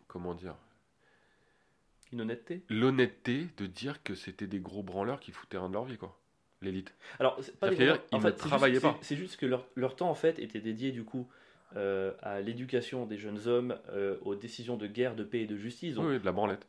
comment 0.06 0.32
dire? 0.32 0.54
Une 2.12 2.20
honnêteté. 2.20 2.62
l'honnêteté 2.70 3.48
de 3.56 3.66
dire 3.66 4.00
que 4.04 4.14
c'était 4.14 4.46
des 4.46 4.60
gros 4.60 4.84
branleurs 4.84 5.18
qui 5.18 5.32
foutaient 5.32 5.58
rien 5.58 5.68
de 5.68 5.74
leur 5.74 5.84
vie, 5.84 5.96
quoi. 5.96 6.16
L'élite. 6.62 6.94
Alors, 7.18 7.36
c'est 7.42 7.58
pas 7.58 7.68
des 7.68 7.90
en 7.90 7.94
ils 8.12 8.20
fait, 8.20 8.26
ne 8.28 8.30
juste- 8.30 8.36
travaillaient 8.38 8.80
pas. 8.80 8.96
C'est 9.02 9.16
juste 9.16 9.38
que 9.40 9.44
leur, 9.46 9.66
leur 9.74 9.96
temps, 9.96 10.08
en 10.08 10.14
fait, 10.14 10.38
était 10.38 10.60
dédié, 10.60 10.92
du 10.92 11.02
coup, 11.02 11.26
euh, 11.74 12.12
à 12.22 12.40
l'éducation 12.40 13.06
des 13.06 13.18
jeunes 13.18 13.48
hommes, 13.48 13.76
euh, 13.88 14.18
aux 14.22 14.36
décisions 14.36 14.76
de 14.76 14.86
guerre, 14.86 15.16
de 15.16 15.24
paix 15.24 15.40
et 15.40 15.46
de 15.46 15.56
justice. 15.56 15.96
Donc, 15.96 16.06
Oui, 16.06 16.12
oui, 16.12 16.20
de 16.20 16.24
la 16.24 16.30
branlette. 16.32 16.64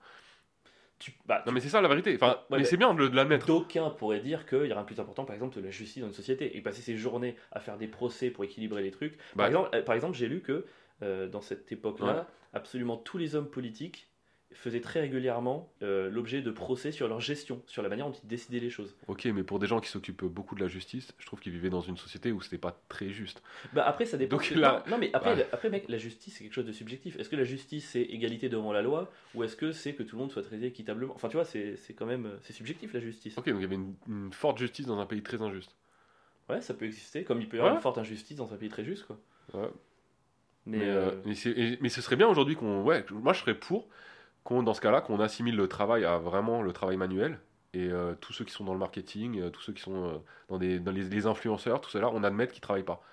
Tu, 0.99 1.13
bah, 1.25 1.43
Non, 1.45 1.51
mais 1.53 1.60
c'est 1.60 1.69
ça 1.69 1.81
la 1.81 1.88
vérité. 1.88 2.13
Enfin, 2.15 2.39
Ouais, 2.49 2.60
mais 2.60 2.63
c'est 2.63 2.77
bien 2.77 2.93
de, 2.93 3.07
de 3.07 3.15
l'admettre. 3.15 3.45
D'aucuns 3.45 3.89
pourraient 3.91 4.19
dire 4.19 4.45
qu'il 4.45 4.65
y 4.65 4.71
a 4.71 4.75
rien 4.75 4.81
de 4.81 4.86
plus 4.88 4.99
important, 4.99 5.25
par 5.25 5.33
exemple, 5.36 5.55
que 5.55 5.60
la 5.60 5.71
justice 5.71 6.01
dans 6.01 6.07
une 6.07 6.13
société. 6.13 6.57
Et 6.57 6.62
passer 6.62 6.81
ses 6.81 6.97
journées 6.97 7.36
à 7.51 7.60
faire 7.60 7.77
des 7.77 7.88
procès 7.88 8.29
pour 8.31 8.43
équilibrer 8.43 8.81
les 8.81 8.91
trucs. 8.91 9.17
Bah, 9.36 9.43
Par 9.43 9.47
exemple, 9.47 9.69
euh, 9.75 9.81
par 9.83 9.95
exemple 9.95 10.17
j'ai 10.17 10.27
lu 10.27 10.41
que 10.41 10.65
euh, 11.03 11.27
dans 11.27 11.41
cette 11.41 11.71
époque-là, 11.71 12.15
Ouais. 12.15 12.21
absolument 12.53 12.97
tous 12.97 13.17
les 13.17 13.36
hommes 13.36 13.49
politiques 13.49 14.07
faisaient 14.53 14.81
très 14.81 15.01
régulièrement 15.01 15.69
euh, 15.83 16.10
l'objet 16.10 16.41
de 16.41 16.51
procès 16.51 16.91
sur 16.91 17.07
leur 17.07 17.19
gestion, 17.19 17.62
sur 17.67 17.83
la 17.83 17.89
manière 17.89 18.07
dont 18.07 18.17
ils 18.23 18.27
décidaient 18.27 18.60
les 18.60 18.69
choses. 18.69 18.95
Ok, 19.07 19.25
mais 19.25 19.43
pour 19.43 19.60
des 19.60 19.67
gens 19.67 19.79
qui 19.79 19.89
s'occupent 19.89 20.23
beaucoup 20.25 20.55
de 20.55 20.62
la 20.62 20.67
justice, 20.67 21.13
je 21.19 21.25
trouve 21.25 21.39
qu'ils 21.39 21.51
vivaient 21.51 21.69
dans 21.69 21.81
une 21.81 21.97
société 21.97 22.31
où 22.31 22.41
c'était 22.41 22.57
pas 22.57 22.79
très 22.89 23.10
juste. 23.10 23.43
Bah 23.73 23.86
après, 23.86 24.05
ça 24.05 24.17
dépend. 24.17 24.38
Donc 24.38 24.47
que- 24.49 24.55
là- 24.55 24.83
non, 24.88 24.91
non, 24.91 24.97
mais 24.97 25.10
après, 25.13 25.33
Ouais. 25.36 25.47
après, 25.51 25.69
mec, 25.69 25.86
la 25.89 25.97
justice, 25.97 26.36
c'est 26.38 26.43
quelque 26.43 26.53
chose 26.53 26.65
de 26.65 26.71
subjectif. 26.71 27.19
Est-ce 27.19 27.29
que 27.29 27.36
la 27.36 27.43
justice, 27.43 27.89
c'est 27.89 28.01
égalité 28.01 28.49
devant 28.49 28.71
la 28.71 28.81
loi 28.81 29.12
Ou 29.36 29.43
est-ce 29.43 29.55
que 29.55 29.71
c'est 29.71 29.93
que 29.93 30.03
tout 30.03 30.15
le 30.15 30.21
monde 30.21 30.31
soit 30.31 30.43
traité 30.43 30.65
équitablement? 30.65 31.13
Enfin, 31.15 31.27
tu 31.27 31.36
vois, 31.36 31.45
c'est 31.45 31.77
quand 31.95 32.05
même. 32.05 32.31
C'est 32.41 32.53
subjectif, 32.53 32.93
la 32.93 32.99
justice. 33.01 33.38
Ok, 33.38 33.47
donc 33.49 33.57
il 33.60 33.62
y 33.62 33.65
avait 33.65 33.75
une, 33.75 33.95
une 34.07 34.33
forte 34.33 34.57
justice 34.57 34.86
dans 34.86 34.99
un 34.99 35.05
pays 35.05 35.21
très 35.21 35.41
injuste. 35.41 35.75
Ouais, 36.49 36.62
ça 36.62 36.73
peut 36.73 36.86
exister, 36.86 37.23
comme 37.25 37.41
il 37.41 37.49
peut 37.49 37.57
y 37.57 37.60
avoir 37.60 37.73
Ouais. 37.73 37.77
une 37.77 37.81
forte 37.83 37.97
injustice 37.97 38.38
dans 38.38 38.53
un 38.53 38.57
pays 38.57 38.69
très 38.69 38.86
juste, 38.86 39.05
quoi. 39.05 39.19
Ouais. 39.53 39.67
Mais, 40.65 40.79
Mais, 40.79 40.88
euh, 40.89 41.12
euh, 41.45 41.75
mais 41.81 41.89
ce 41.89 42.01
serait 42.01 42.15
bien 42.17 42.27
aujourd'hui 42.27 42.55
qu'on. 42.55 42.83
Ouais, 42.83 43.05
moi 43.12 43.31
je 43.33 43.39
serais 43.39 43.55
pour 43.55 43.88
qu'on, 44.47 44.63
dans 44.63 44.73
ce 44.73 44.79
cas-là, 44.79 45.01
qu'on 45.01 45.19
assimile 45.19 45.57
le 45.57 45.67
travail 45.67 46.05
à 46.05 46.19
vraiment 46.19 46.62
le 46.62 46.71
travail 46.71 46.95
manuel. 46.95 47.38
Et 47.73 47.89
euh, 47.89 48.13
tous 48.21 48.31
ceux 48.31 48.45
qui 48.45 48.53
sont 48.53 48.63
dans 48.63 48.71
le 48.71 48.79
marketing, 48.79 49.41
euh, 49.41 49.49
tous 49.49 49.60
ceux 49.60 49.73
qui 49.73 49.81
sont 49.81 50.21
euh, 50.49 50.79
dans, 50.79 50.91
les, 50.91 51.27
influenceurs, 51.27 51.81
tout 51.81 51.89
cela, 51.89 52.10
on 52.10 52.23
admette 52.23 52.53
qu'ils 52.53 52.62
travaillent 52.62 52.83
pas. 52.83 53.03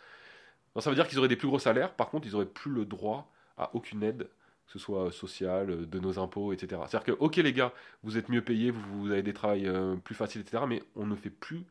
Donc, 0.75 0.85
ça 0.85 0.91
veut 0.91 0.97
dire 0.97 1.09
qu'ils 1.09 1.19
auraient 1.19 1.27
des 1.27 1.35
plus 1.35 1.49
gros 1.49 1.59
salaires, 1.59 1.93
par 1.93 2.09
contre, 2.09 2.29
ils 2.29 2.37
auraient 2.37 2.47
plus 2.47 2.71
le 2.71 2.85
droit 2.85 3.33
à 3.59 3.75
aucune 3.75 4.05
aide, 4.05 4.29
que 4.67 4.73
ce 4.73 4.79
soit 4.79 5.11
sociale, 5.11 5.89
de 5.91 5.99
nos 5.99 6.21
impôts, 6.21 6.53
etc. 6.53 6.81
C'est-à-dire 6.87 7.03
que, 7.03 7.21
ok 7.21 7.37
les 7.37 7.53
gars, 7.53 7.73
vous 8.05 8.17
êtes 8.17 8.29
mieux 8.29 8.43
payés, 8.43 8.71
vous, 8.71 9.11
avez 9.11 9.25
des 9.25 9.35
travails 9.35 9.69
plus 10.05 10.15
faciles, 10.15 10.41
etc. 10.41 10.63
Mais 10.69 10.85
on 10.95 11.05
ne 11.05 11.17
fait 11.17 11.31
plus 11.31 11.65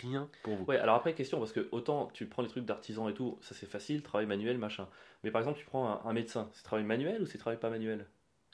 rien 0.00 0.28
pour 0.44 0.54
vous. 0.54 0.64
Ouais, 0.66 0.78
alors 0.78 0.94
après, 0.94 1.12
question, 1.14 1.38
parce 1.40 1.52
que 1.52 1.68
autant 1.72 2.08
tu 2.14 2.26
prends 2.26 2.42
les 2.42 2.48
trucs 2.48 2.64
d'artisan 2.64 3.08
et 3.08 3.14
tout, 3.14 3.36
ça 3.40 3.56
c'est 3.56 3.68
facile, 3.68 4.02
travail 4.02 4.26
manuel, 4.26 4.58
machin. 4.58 4.86
Mais 5.24 5.32
par 5.32 5.40
exemple, 5.40 5.58
tu 5.58 5.66
prends 5.66 6.00
un 6.04 6.12
médecin, 6.12 6.48
c'est 6.52 6.62
travail 6.62 6.84
manuel 6.84 7.20
ou 7.22 7.26
c'est 7.26 7.38
travail 7.38 7.58
pas 7.58 7.70
manuel? 7.70 8.06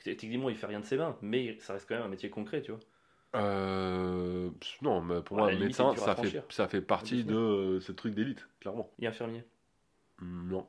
Techniquement, 0.05 0.51
il 0.51 0.57
fait 0.57 0.67
rien 0.67 0.81
de 0.81 0.85
ses 0.85 0.97
mains, 0.97 1.17
mais 1.23 1.59
ça 1.61 1.73
reste 1.73 1.89
quand 1.89 1.95
même 1.97 2.05
un 2.05 2.09
métier 2.09 2.31
concret, 2.31 2.63
tu 2.63 2.71
vois. 2.73 2.81
Euh, 3.35 4.51
non, 4.83 5.01
mais 5.01 5.21
pour 5.23 5.37
moi, 5.37 5.51
limite, 5.51 5.69
médecin, 5.69 5.97
ça 5.97 6.15
fait, 6.15 6.45
ça 6.51 6.69
fait 6.69 6.81
partie 6.83 7.25
de 7.25 7.35
euh, 7.35 7.81
ce 7.81 7.91
truc 7.91 8.15
d'élite, 8.15 8.47
clairement. 8.61 8.91
Et 9.01 9.07
infirmier. 9.07 9.45
Non. 10.23 10.69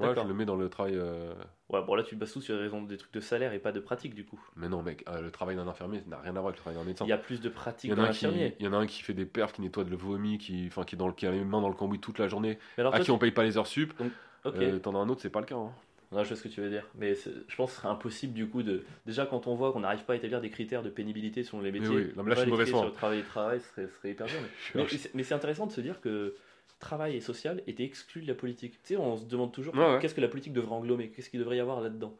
Ouais, 0.00 0.14
je 0.16 0.26
le 0.26 0.34
mets 0.34 0.44
dans 0.46 0.56
le 0.56 0.68
travail. 0.68 0.94
euh, 0.96 1.34
Ouais, 1.68 1.82
bon 1.84 1.94
là, 1.94 2.02
tu 2.02 2.16
bases 2.16 2.32
tout 2.32 2.40
sur 2.40 2.56
des 2.56 2.62
raisons 2.62 2.82
des 2.82 2.96
trucs 2.96 3.12
de 3.12 3.20
salaire 3.20 3.52
et 3.52 3.58
pas 3.58 3.72
de 3.72 3.78
pratique, 3.80 4.14
du 4.14 4.26
coup. 4.26 4.40
Mais 4.56 4.68
non, 4.68 4.82
mec, 4.82 5.04
le 5.08 5.30
travail 5.30 5.54
d'un 5.56 5.68
infirmier 5.68 6.02
n'a 6.06 6.18
rien 6.18 6.30
à 6.30 6.40
voir 6.40 6.46
avec 6.46 6.56
le 6.56 6.62
travail 6.62 6.78
d'un 6.78 6.84
médecin. 6.84 7.04
Il 7.04 7.08
y 7.08 7.12
a 7.12 7.18
plus 7.18 7.40
de 7.40 7.48
pratique 7.48 7.90
un 7.92 7.94
qui, 7.94 8.00
l'infirmier. 8.00 8.56
il 8.58 8.66
y 8.66 8.68
en 8.68 8.72
a 8.72 8.76
un 8.78 8.86
qui 8.86 9.02
fait 9.02 9.14
des 9.14 9.26
perfs, 9.26 9.52
qui 9.52 9.60
nettoie 9.62 9.84
de 9.84 9.90
le 9.90 9.96
vomi, 9.96 10.38
qui, 10.38 10.66
enfin, 10.66 10.84
qui, 10.84 10.96
est 10.96 10.98
dans 10.98 11.06
le, 11.06 11.14
qui 11.14 11.26
a 11.26 11.30
les 11.30 11.44
mains 11.44 11.60
dans 11.60 11.68
le 11.68 11.74
cambouis 11.74 12.00
toute 12.00 12.18
la 12.18 12.26
journée, 12.28 12.58
alors, 12.76 12.92
à 12.92 12.96
toi, 12.96 13.04
qui 13.04 13.10
on 13.12 13.18
paye 13.18 13.30
pas 13.32 13.44
les 13.44 13.56
heures 13.58 13.66
sup. 13.66 13.94
tu- 13.96 14.04
Ok. 14.44 14.56
Euh, 14.56 14.78
T'en 14.80 14.94
as 14.96 14.98
un 14.98 15.08
autre, 15.08 15.22
c'est 15.22 15.30
pas 15.30 15.40
le 15.40 15.46
cas. 15.46 15.56
hein. 15.56 15.72
Non, 16.12 16.22
je 16.22 16.28
vois 16.28 16.36
ce 16.36 16.42
que 16.42 16.48
tu 16.48 16.60
veux 16.60 16.68
dire. 16.68 16.86
Mais 16.94 17.14
je 17.14 17.56
pense 17.56 17.70
que 17.70 17.74
ce 17.76 17.80
serait 17.82 17.88
impossible 17.88 18.34
du 18.34 18.46
coup 18.48 18.62
de. 18.62 18.84
Déjà, 19.06 19.24
quand 19.26 19.46
on 19.46 19.54
voit 19.54 19.72
qu'on 19.72 19.80
n'arrive 19.80 20.04
pas 20.04 20.12
à 20.12 20.16
établir 20.16 20.40
des 20.40 20.50
critères 20.50 20.82
de 20.82 20.90
pénibilité 20.90 21.42
selon 21.42 21.62
les 21.62 21.72
Mais 21.72 21.80
métiers, 21.80 21.96
oui, 21.96 22.12
non, 22.14 22.22
mais 22.22 22.34
là, 22.34 22.44
je 22.44 22.50
suis 22.54 22.66
sur 22.66 22.84
le 22.84 22.92
travail 22.92 23.18
et 23.18 23.22
le 23.22 23.26
travail, 23.26 23.60
ce 23.60 23.68
serait, 23.68 23.86
ce 23.88 23.94
serait 23.96 24.10
hyper 24.10 24.26
dur. 24.26 24.36
Mais, 24.74 24.86
c'est- 24.88 25.14
mais 25.14 25.22
c'est 25.24 25.34
intéressant 25.34 25.66
de 25.66 25.72
se 25.72 25.80
dire 25.80 26.00
que 26.00 26.36
travail 26.78 27.16
et 27.16 27.20
social 27.20 27.62
étaient 27.66 27.84
exclus 27.84 28.22
de 28.22 28.26
la 28.28 28.34
politique. 28.34 28.72
Tu 28.82 28.94
sais, 28.94 28.96
on 28.96 29.16
se 29.16 29.24
demande 29.24 29.52
toujours 29.52 29.74
Ouais, 29.74 29.80
ouais. 29.94 29.98
qu'est-ce 30.00 30.14
que 30.14 30.20
la 30.20 30.28
politique 30.28 30.52
devrait 30.52 30.74
englober, 30.74 31.10
qu'est-ce 31.10 31.30
qu'il 31.30 31.38
devrait 31.40 31.56
y 31.56 31.60
avoir 31.60 31.80
là-dedans. 31.80 32.16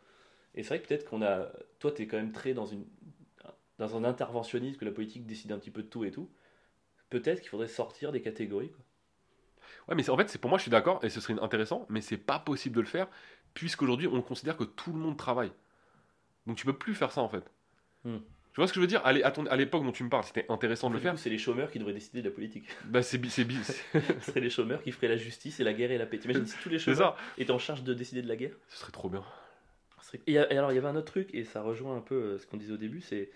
Et 0.55 0.63
c'est 0.63 0.69
vrai 0.71 0.81
que 0.81 0.89
peut-être 0.89 1.05
qu'on 1.09 1.21
a. 1.23 1.49
Toi, 1.81 1.93
tu 1.93 2.03
es 2.03 2.07
quand 2.07 2.17
même 2.17 2.33
très 2.33 2.55
dans, 2.55 2.67
une, 2.67 2.85
dans 3.79 3.97
un 3.97 4.05
interventionnisme, 4.05 4.79
que 4.79 4.85
la 4.85 4.93
politique 4.93 5.27
décide 5.27 5.53
un 5.53 5.59
petit 5.59 5.71
peu 5.71 5.83
de 5.83 5.89
tout 5.89 6.05
et 6.05 6.11
tout. 6.11 6.31
Peut-être 7.11 7.41
qu'il 7.41 7.51
faudrait 7.51 7.69
sortir 7.69 8.13
des 8.13 8.23
catégories. 8.23 8.71
Quoi. 8.71 8.85
Ouais, 9.89 9.95
mais 9.97 10.09
en 10.09 10.17
fait, 10.17 10.29
c'est 10.29 10.39
pour 10.41 10.49
moi, 10.49 10.59
je 10.59 10.63
suis 10.63 10.71
d'accord, 10.71 11.01
et 11.05 11.09
ce 11.11 11.21
serait 11.21 11.39
intéressant, 11.41 11.87
mais 11.89 12.01
c'est 12.01 12.17
pas 12.17 12.39
possible 12.39 12.77
de 12.77 12.81
le 12.83 12.87
faire, 12.87 13.09
puisqu'aujourd'hui, 13.55 14.07
on 14.07 14.23
considère 14.23 14.57
que 14.57 14.65
tout 14.65 14.93
le 14.93 14.99
monde 14.99 15.17
travaille. 15.17 15.53
Donc 16.47 16.57
tu 16.57 16.67
peux 16.67 16.77
plus 16.77 16.95
faire 16.95 17.13
ça, 17.13 17.21
en 17.21 17.29
fait. 17.29 17.45
Hmm. 18.05 18.19
Tu 18.53 18.57
vois 18.61 18.67
ce 18.67 18.73
que 18.73 18.77
je 18.77 18.81
veux 18.83 18.87
dire? 18.87 19.01
À 19.07 19.13
l'é- 19.13 19.23
à 19.23 19.57
l'époque 19.57 19.83
dont 19.83 19.93
tu 19.93 20.05
me 20.05 20.11
parles, 20.11 20.25
c'était 20.25 20.45
intéressant 20.51 20.91
de 20.91 20.95
le 20.95 21.01
faire. 21.01 21.19
c'est 21.19 21.31
les 21.31 21.39
chômeurs 21.39 21.71
qui 21.71 21.79
devraient 21.79 21.95
décider 21.95 22.21
de 22.21 22.29
la 22.29 22.35
politique. 22.35 22.65
Bah, 22.85 23.03
c'est 23.03 23.25
c'est 23.31 23.47
Ce 23.51 24.21
seraient 24.21 24.41
les 24.41 24.51
chômeurs 24.51 24.83
qui 24.83 24.93
feraient 24.93 25.09
la 25.09 25.17
justice 25.17 25.59
et 25.61 25.65
la 25.65 25.73
guerre 25.73 25.91
et 25.91 25.99
la 25.99 26.05
paix. 26.07 26.19
T'imagines 26.19 26.47
si 26.47 26.59
tous 26.63 26.69
les 26.69 26.79
chômeurs 26.79 27.17
étaient 27.39 27.51
en 27.53 27.59
charge 27.59 27.83
de 27.83 27.95
décider 27.95 28.21
de 28.21 28.29
la 28.29 28.37
guerre? 28.37 28.55
Ce 28.69 28.79
serait 28.79 28.93
trop 28.93 29.09
bien. 29.09 29.25
Et, 30.27 30.33
et 30.35 30.39
alors, 30.39 30.73
il 30.73 30.75
y 30.75 30.79
avait 30.79 30.89
un 30.89 30.97
autre 30.97 31.07
truc, 31.13 31.31
et 31.33 31.45
ça 31.45 31.63
rejoint 31.63 31.97
un 31.97 32.01
peu 32.03 32.15
euh, 32.15 32.39
ce 32.39 32.47
qu'on 32.47 32.59
disait 32.59 32.73
au 32.75 32.77
début, 32.77 33.01
c'est 33.01 33.31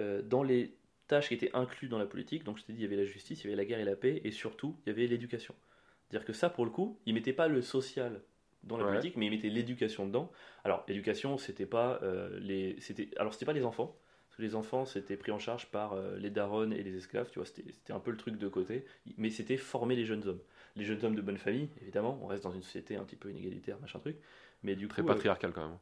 euh, 0.00 0.22
dans 0.22 0.42
les 0.42 0.74
tâches 1.06 1.28
qui 1.28 1.34
étaient 1.34 1.54
incluses 1.54 1.90
dans 1.90 1.98
la 1.98 2.06
politique, 2.06 2.42
donc 2.42 2.58
je 2.58 2.64
t'ai 2.64 2.72
dit, 2.72 2.80
il 2.80 2.82
y 2.82 2.86
avait 2.86 2.96
la 2.96 3.04
justice, 3.04 3.40
il 3.40 3.44
y 3.44 3.46
avait 3.48 3.56
la 3.56 3.64
guerre 3.64 3.78
et 3.78 3.84
la 3.84 3.94
paix, 3.94 4.20
et 4.24 4.32
surtout, 4.32 4.76
il 4.84 4.90
y 4.90 4.92
avait 4.92 5.06
l'éducation. 5.06 5.54
C'est-à-dire 6.08 6.26
que 6.26 6.32
ça, 6.32 6.50
pour 6.50 6.64
le 6.64 6.70
coup, 6.72 6.98
ils 7.06 7.14
mettaient 7.14 7.32
pas 7.32 7.46
le 7.46 7.62
social 7.62 8.20
dans 8.64 8.76
la 8.76 8.84
Ouais. 8.84 8.90
politique, 8.90 9.16
mais 9.16 9.26
ils 9.26 9.30
mettaient 9.30 9.48
l'éducation 9.48 10.06
dedans. 10.06 10.30
Alors, 10.64 10.84
l'éducation, 10.88 11.38
c'était 11.38 11.66
pas 11.66 11.98
euh, 12.02 12.38
les, 12.40 12.76
c'était, 12.80 13.10
alors 13.18 13.32
c'était 13.32 13.46
pas 13.46 13.52
les 13.52 13.64
enfants, 13.64 13.96
parce 14.28 14.36
que 14.36 14.42
les 14.42 14.54
enfants, 14.54 14.84
c'était 14.84 15.16
pris 15.16 15.32
en 15.32 15.38
charge 15.38 15.66
par 15.70 15.92
euh, 15.94 16.16
les 16.18 16.30
darons 16.30 16.70
et 16.70 16.82
les 16.82 16.96
esclaves, 16.96 17.30
tu 17.30 17.38
vois, 17.38 17.46
c'était, 17.46 17.92
un 17.92 18.00
peu 18.00 18.10
le 18.10 18.16
truc 18.16 18.36
de 18.38 18.48
côté, 18.48 18.84
mais 19.16 19.30
c'était 19.30 19.56
former 19.56 19.96
les 19.96 20.04
jeunes 20.04 20.26
hommes. 20.28 20.40
Les 20.76 20.84
jeunes 20.84 21.04
hommes 21.04 21.16
de 21.16 21.22
bonne 21.22 21.38
famille, 21.38 21.70
évidemment, 21.80 22.18
on 22.22 22.26
reste 22.26 22.42
dans 22.44 22.52
une 22.52 22.62
société 22.62 22.96
un 22.96 23.04
petit 23.04 23.16
peu 23.16 23.30
inégalitaire, 23.30 23.78
machin 23.80 23.98
truc, 24.00 24.16
mais 24.62 24.76
du 24.76 24.88
Très 24.88 25.02
coup, 25.02 25.10
euh, 25.10 25.14
patriarcal, 25.14 25.52
quand 25.52 25.66
même. 25.68 25.78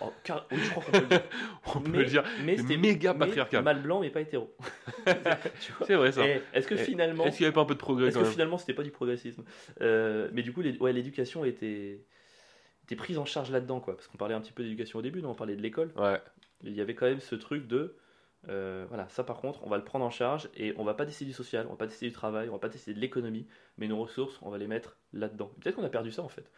Oh, 0.00 0.10
car- 0.24 0.46
oui, 0.50 0.58
je 0.58 0.70
crois 0.70 0.82
qu'on 0.84 0.90
peut 0.92 1.00
le 1.00 1.06
dire. 1.06 1.22
On 1.74 1.80
peut 1.80 1.90
Mais- 1.90 1.98
le 1.98 2.04
dire. 2.06 2.24
Mais 2.44 2.56
c'était 2.56 2.76
méga 2.76 3.14
patriarcal. 3.14 3.62
Mal 3.62 3.82
blanc, 3.82 4.00
mais 4.00 4.10
pas 4.10 4.20
hétéro. 4.22 4.54
C'est 5.86 5.94
vrai, 5.94 6.12
ça. 6.12 6.22
Est-ce 6.54 6.66
que 6.66 6.76
finalement, 6.76 7.24
Est-ce 7.26 7.36
qu'il 7.36 7.44
y 7.44 7.46
avait 7.46 7.54
pas 7.54 7.60
un 7.60 7.66
peu 7.66 7.74
de 7.74 7.78
progrès, 7.78 8.08
est-ce 8.08 8.18
que 8.18 8.24
finalement, 8.24 8.58
c'était 8.58 8.74
pas 8.74 8.82
du 8.82 8.90
progressisme? 8.90 9.44
Euh, 9.80 10.28
Mais 10.32 10.42
du 10.42 10.52
coup, 10.52 10.62
les- 10.62 10.78
ouais, 10.78 10.92
l'éducation 10.92 11.44
était 11.44 12.04
était 12.84 12.96
prise 12.96 13.16
en 13.18 13.24
charge 13.24 13.50
là-dedans, 13.52 13.78
quoi. 13.80 13.94
Parce 13.94 14.08
qu'on 14.08 14.18
parlait 14.18 14.34
un 14.34 14.40
petit 14.40 14.52
peu 14.52 14.62
d'éducation 14.64 14.98
au 14.98 15.02
début, 15.02 15.22
non? 15.22 15.30
On 15.30 15.34
parlait 15.34 15.54
de 15.56 15.62
l'école. 15.62 15.92
Ouais. 15.96 16.20
Il 16.64 16.72
y 16.74 16.80
avait 16.80 16.94
quand 16.96 17.06
même 17.06 17.20
ce 17.20 17.36
truc 17.36 17.68
de, 17.68 17.96
euh, 18.48 18.84
voilà, 18.88 19.08
ça 19.08 19.22
par 19.22 19.40
contre, 19.40 19.64
on 19.64 19.68
va 19.68 19.76
le 19.76 19.84
prendre 19.84 20.04
en 20.04 20.10
charge 20.10 20.48
et 20.56 20.74
on 20.76 20.84
va 20.84 20.94
pas 20.94 21.04
décider 21.04 21.28
du 21.30 21.34
social, 21.34 21.66
on 21.68 21.70
va 21.70 21.76
pas 21.76 21.86
décider 21.86 22.08
du 22.08 22.12
travail, 22.14 22.48
on 22.48 22.52
va 22.52 22.58
pas 22.58 22.68
décider 22.68 22.94
de 22.94 23.00
l'économie, 23.00 23.46
mais 23.78 23.86
nos 23.86 23.98
ressources, 24.00 24.38
on 24.42 24.50
va 24.50 24.58
les 24.58 24.66
mettre 24.66 24.96
là-dedans. 25.12 25.52
Peut-être 25.60 25.76
qu'on 25.76 25.84
a 25.84 25.88
perdu 25.88 26.10
ça 26.10 26.22
en 26.22 26.28
fait. 26.28 26.50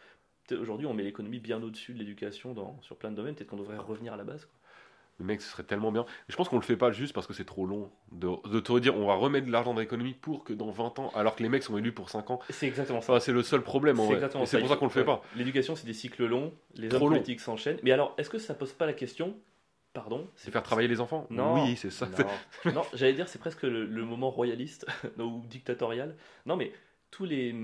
Aujourd'hui, 0.53 0.85
on 0.87 0.93
met 0.93 1.03
l'économie 1.03 1.39
bien 1.39 1.61
au-dessus 1.63 1.93
de 1.93 1.99
l'éducation 1.99 2.53
dans, 2.53 2.77
sur 2.81 2.95
plein 2.97 3.11
de 3.11 3.15
domaines. 3.15 3.35
Peut-être 3.35 3.49
qu'on 3.49 3.57
devrait 3.57 3.77
revenir 3.77 4.13
à 4.13 4.17
la 4.17 4.23
base. 4.23 4.45
quoi. 4.45 4.53
Mais 5.19 5.25
mec, 5.27 5.41
ce 5.41 5.49
serait 5.49 5.63
tellement 5.63 5.91
bien. 5.93 6.05
Je 6.27 6.35
pense 6.35 6.49
qu'on 6.49 6.57
le 6.57 6.61
fait 6.61 6.75
pas 6.75 6.91
juste 6.91 7.13
parce 7.13 7.25
que 7.25 7.31
c'est 7.33 7.45
trop 7.45 7.65
long 7.65 7.89
de, 8.11 8.27
de 8.49 8.59
te 8.59 8.71
redire 8.71 8.97
on 8.97 9.07
va 9.07 9.13
remettre 9.15 9.47
de 9.47 9.51
l'argent 9.51 9.73
dans 9.73 9.79
l'économie 9.79 10.13
pour 10.13 10.43
que 10.43 10.51
dans 10.51 10.69
20 10.71 10.99
ans, 10.99 11.11
alors 11.15 11.37
que 11.37 11.41
les 11.43 11.47
mecs 11.47 11.63
sont 11.63 11.77
élus 11.77 11.93
pour 11.93 12.09
5 12.09 12.29
ans, 12.31 12.39
C'est 12.49 12.67
exactement 12.67 12.99
ça. 12.99 13.13
enfin, 13.13 13.19
c'est 13.21 13.31
le 13.31 13.41
seul 13.41 13.61
problème 13.61 13.97
en 13.99 14.03
C'est 14.03 14.07
vrai. 14.07 14.15
exactement 14.17 14.43
Et 14.43 14.47
c'est 14.47 14.59
pour 14.59 14.67
ça 14.67 14.75
qu'on 14.75 14.85
le 14.85 14.91
fait 14.91 15.05
pas. 15.05 15.21
L'éducation, 15.37 15.75
c'est 15.77 15.85
des 15.87 15.93
cycles 15.93 16.25
longs. 16.25 16.53
Les 16.75 16.89
Trop 16.89 16.97
hommes 16.97 17.03
long. 17.13 17.15
politiques 17.15 17.39
s'enchaînent. 17.39 17.79
Mais 17.81 17.91
alors, 17.93 18.13
est-ce 18.17 18.29
que 18.29 18.37
ça 18.39 18.53
pose 18.53 18.73
pas 18.73 18.85
la 18.85 18.93
question 18.93 19.37
Pardon 19.93 20.27
C'est 20.35 20.51
faire 20.51 20.63
travailler 20.63 20.89
les 20.89 20.99
enfants? 20.99 21.25
Non. 21.29 21.63
Oui, 21.63 21.77
c'est 21.77 21.89
ça. 21.91 22.09
Non, 22.65 22.73
non 22.73 22.81
j'allais 22.93 23.13
dire, 23.13 23.29
c'est 23.29 23.39
presque 23.39 23.63
le, 23.63 23.85
le 23.85 24.03
moment 24.03 24.29
royaliste 24.29 24.85
ou 25.17 25.41
dictatorial. 25.49 26.17
Non, 26.45 26.57
mais 26.57 26.73
tous 27.09 27.23
les, 27.23 27.55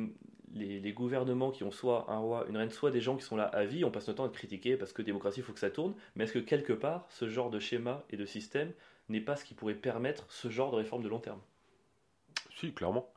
les, 0.54 0.94
gouvernements 0.94 1.52
qui 1.52 1.64
ont 1.64 1.72
soit 1.72 2.06
un 2.10 2.18
roi, 2.18 2.46
une 2.50 2.58
reine, 2.58 2.72
soit 2.72 2.92
des 2.92 3.02
gens 3.02 3.16
qui 3.16 3.24
sont 3.24 3.36
là 3.36 3.46
à 3.46 3.66
vie, 3.66 3.84
on 3.86 3.92
passe 3.92 4.08
notre 4.08 4.18
temps 4.18 4.24
à 4.24 4.28
être 4.28 4.34
critiqués 4.34 4.78
parce 4.78 4.94
que 4.94 5.02
démocratie, 5.02 5.40
il 5.40 5.44
faut 5.44 5.54
que 5.54 5.60
ça 5.60 5.70
tourne. 5.70 5.94
Mais 6.16 6.26
est-ce 6.26 6.34
que 6.34 6.40
quelque 6.40 6.74
part, 6.74 7.06
ce 7.10 7.30
genre 7.30 7.50
de 7.50 7.60
schéma 7.60 8.04
et 8.10 8.18
de 8.18 8.26
système 8.26 8.72
n'est 9.10 9.22
pas 9.22 9.36
ce 9.36 9.46
qui 9.46 9.54
pourrait 9.54 9.76
permettre 9.76 10.26
ce 10.30 10.50
genre 10.50 10.72
de 10.72 10.78
réforme 10.78 11.04
de 11.04 11.10
long 11.10 11.20
terme? 11.20 11.40
Si, 12.58 12.74
clairement. 12.74 13.12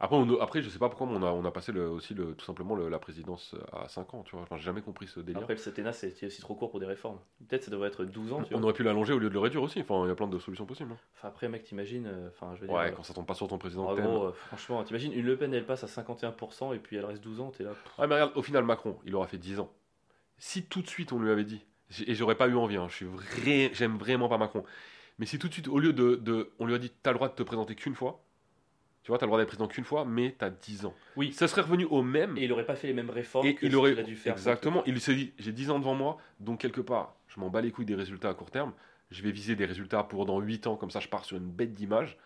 Après, 0.00 0.16
on- 0.16 0.40
après, 0.40 0.60
je 0.62 0.68
sais 0.68 0.78
pas 0.78 0.88
pourquoi 0.88 1.06
mais 1.06 1.14
on 1.16 1.22
a, 1.22 1.30
on 1.32 1.44
a 1.44 1.50
passé 1.50 1.72
le, 1.72 1.88
aussi 1.88 2.14
le, 2.14 2.34
tout 2.34 2.44
simplement 2.44 2.74
le- 2.74 2.88
la 2.88 2.98
présidence 2.98 3.54
à 3.72 3.88
5 3.88 4.12
ans, 4.14 4.22
tu 4.22 4.32
vois. 4.36 4.42
Enfin, 4.42 4.56
j'ai 4.56 4.64
jamais 4.64 4.82
compris 4.82 5.06
ce 5.06 5.20
délire. 5.20 5.42
Après, 5.42 5.54
le 5.54 5.58
septennat, 5.60 5.92
c'était 5.92 6.26
aussi 6.26 6.40
trop 6.40 6.54
court 6.54 6.70
pour 6.70 6.80
des 6.80 6.86
réformes. 6.86 7.18
Peut-être 7.48 7.64
ça 7.64 7.70
devrait 7.70 7.88
être 7.88 8.04
12 8.04 8.32
ans, 8.32 8.42
tu 8.42 8.52
on 8.54 8.58
vois. 8.58 8.64
aurait 8.64 8.72
pu 8.74 8.82
l'allonger 8.82 9.12
au 9.12 9.18
lieu 9.18 9.28
de 9.28 9.34
le 9.34 9.40
réduire 9.40 9.62
aussi. 9.62 9.80
Enfin, 9.80 10.04
il 10.04 10.08
y 10.08 10.10
a 10.10 10.14
plein 10.14 10.26
de 10.26 10.38
solutions 10.38 10.66
possibles. 10.66 10.92
hein. 10.92 10.98
Enfin, 11.16 11.28
après, 11.28 11.48
mec, 11.48 11.64
t'imagines, 11.64 12.06
euh, 12.06 12.28
enfin, 12.28 12.54
je 12.56 12.60
veux 12.60 12.66
dire, 12.68 12.76
Ouais, 12.76 12.90
euh, 12.90 12.94
quand 12.96 13.02
ça 13.02 13.14
tombe 13.14 13.26
pas 13.26 13.34
sur 13.34 13.48
ton 13.48 13.58
président 13.58 13.86
en 13.86 13.94
que 13.94 14.00
t'aimes. 14.00 14.10
gros, 14.10 14.24
euh, 14.26 14.32
franchement, 14.32 14.82
t'imagines, 14.84 15.12
une 15.12 15.24
Le 15.24 15.36
Pen, 15.36 15.52
elle 15.54 15.66
passe 15.66 15.84
à 15.84 15.88
51% 15.88 16.72
et 16.72 16.78
puis 16.78 16.96
elle 16.96 17.04
reste 17.04 17.22
12 17.22 17.40
ans, 17.40 17.50
t'es 17.50 17.64
là. 17.64 17.70
pff, 17.70 17.98
Ouais, 17.98 18.06
mais 18.06 18.14
regarde, 18.14 18.32
au 18.36 18.42
final, 18.42 18.64
Macron, 18.64 18.98
il 19.04 19.14
aura 19.14 19.26
fait 19.26 19.38
10 19.38 19.60
ans. 19.60 19.70
Si 20.38 20.64
tout 20.64 20.82
de 20.82 20.88
suite 20.88 21.12
on 21.12 21.20
lui 21.20 21.30
avait 21.30 21.44
dit, 21.44 21.64
et 22.06 22.14
j'aurais 22.14 22.36
pas 22.36 22.48
eu 22.48 22.56
envie, 22.56 22.76
hein, 22.76 22.88
je 22.90 22.96
suis 22.96 23.06
vrai, 23.06 23.70
j'aime 23.74 23.98
vraiment 23.98 24.28
pas 24.28 24.38
Macron, 24.38 24.64
mais 25.18 25.26
si 25.26 25.38
tout 25.38 25.48
de 25.48 25.52
suite, 25.54 25.68
au 25.68 25.78
lieu 25.80 25.92
de, 25.94 26.16
de- 26.16 26.52
on 26.60 26.66
lui 26.66 26.74
a 26.74 26.78
dit, 26.78 26.92
t'as 27.02 27.12
le 27.12 27.16
droit 27.18 27.28
de 27.28 27.34
te 27.34 27.42
présenter 27.44 27.76
qu'une 27.76 27.94
fois, 27.96 28.23
tu 29.04 29.10
vois, 29.10 29.18
t'as 29.18 29.26
le 29.26 29.28
droit 29.28 29.38
d'être 29.38 29.48
président 29.48 29.68
qu'une 29.68 29.84
fois, 29.84 30.04
mais 30.04 30.34
t'as 30.36 30.50
10 30.50 30.86
ans. 30.86 30.94
Oui. 31.16 31.32
Ça 31.32 31.46
serait 31.46 31.60
revenu 31.60 31.84
au 31.84 32.02
même, 32.02 32.36
Et 32.38 32.44
il 32.44 32.52
aurait 32.52 32.66
pas 32.66 32.74
fait 32.74 32.86
les 32.88 32.94
mêmes 32.94 33.10
réformes 33.10 33.46
et 33.46 33.54
que 33.54 33.66
il 33.66 33.72
ce 33.72 33.76
aurait, 33.76 33.90
qu'il 33.90 34.00
a 34.00 34.04
dû 34.04 34.16
faire. 34.16 34.32
exactement, 34.32 34.82
il 34.86 35.00
s'est 35.00 35.14
dit, 35.14 35.32
j'ai 35.38 35.52
10 35.52 35.70
ans 35.70 35.78
devant 35.78 35.94
moi, 35.94 36.18
donc 36.40 36.58
quelque 36.60 36.80
part, 36.80 37.14
je 37.28 37.38
m'en 37.38 37.50
bats 37.50 37.60
les 37.60 37.70
couilles 37.70 37.84
des 37.84 37.94
résultats 37.94 38.30
à 38.30 38.34
court 38.34 38.50
terme, 38.50 38.72
je 39.10 39.22
vais 39.22 39.30
viser 39.30 39.54
des 39.56 39.66
résultats 39.66 40.02
pour 40.02 40.24
dans 40.26 40.40
8 40.40 40.66
ans, 40.66 40.76
comme 40.76 40.90
ça 40.90 41.00
je 41.00 41.08
pars 41.08 41.24
sur 41.24 41.36
une 41.36 41.50
bête 41.50 41.74
d'image, 41.74 42.16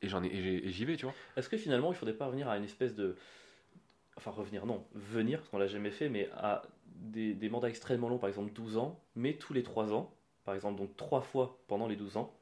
et 0.00 0.08
j'en 0.08 0.22
ai, 0.22 0.28
et 0.28 0.42
j'ai- 0.42 0.66
et 0.68 0.70
j'y 0.70 0.84
vais, 0.84 0.96
tu 0.96 1.06
vois. 1.06 1.14
Est-ce 1.36 1.48
que 1.48 1.56
finalement, 1.56 1.90
il 1.92 1.96
faudrait 1.96 2.14
pas 2.14 2.26
revenir 2.26 2.48
à 2.48 2.56
une 2.56 2.64
espèce 2.64 2.94
de. 2.94 3.16
Enfin, 4.16 4.30
revenir, 4.30 4.66
non, 4.66 4.84
venir, 4.94 5.38
parce 5.38 5.48
qu'on 5.50 5.58
l'a 5.58 5.66
jamais 5.68 5.90
fait, 5.90 6.08
mais 6.08 6.28
à 6.36 6.62
des, 6.86 7.34
des 7.34 7.48
mandats 7.48 7.68
extrêmement 7.68 8.08
longs, 8.08 8.18
par 8.18 8.28
exemple 8.28 8.52
12 8.52 8.76
ans, 8.76 9.00
mais 9.14 9.34
tous 9.34 9.54
les 9.54 9.62
3 9.62 9.92
ans, 9.92 10.12
par 10.44 10.54
exemple, 10.54 10.78
donc 10.78 10.96
3 10.96 11.20
fois 11.20 11.58
pendant 11.68 11.86
les 11.86 11.94
12 11.96 12.16
ans, 12.16 12.32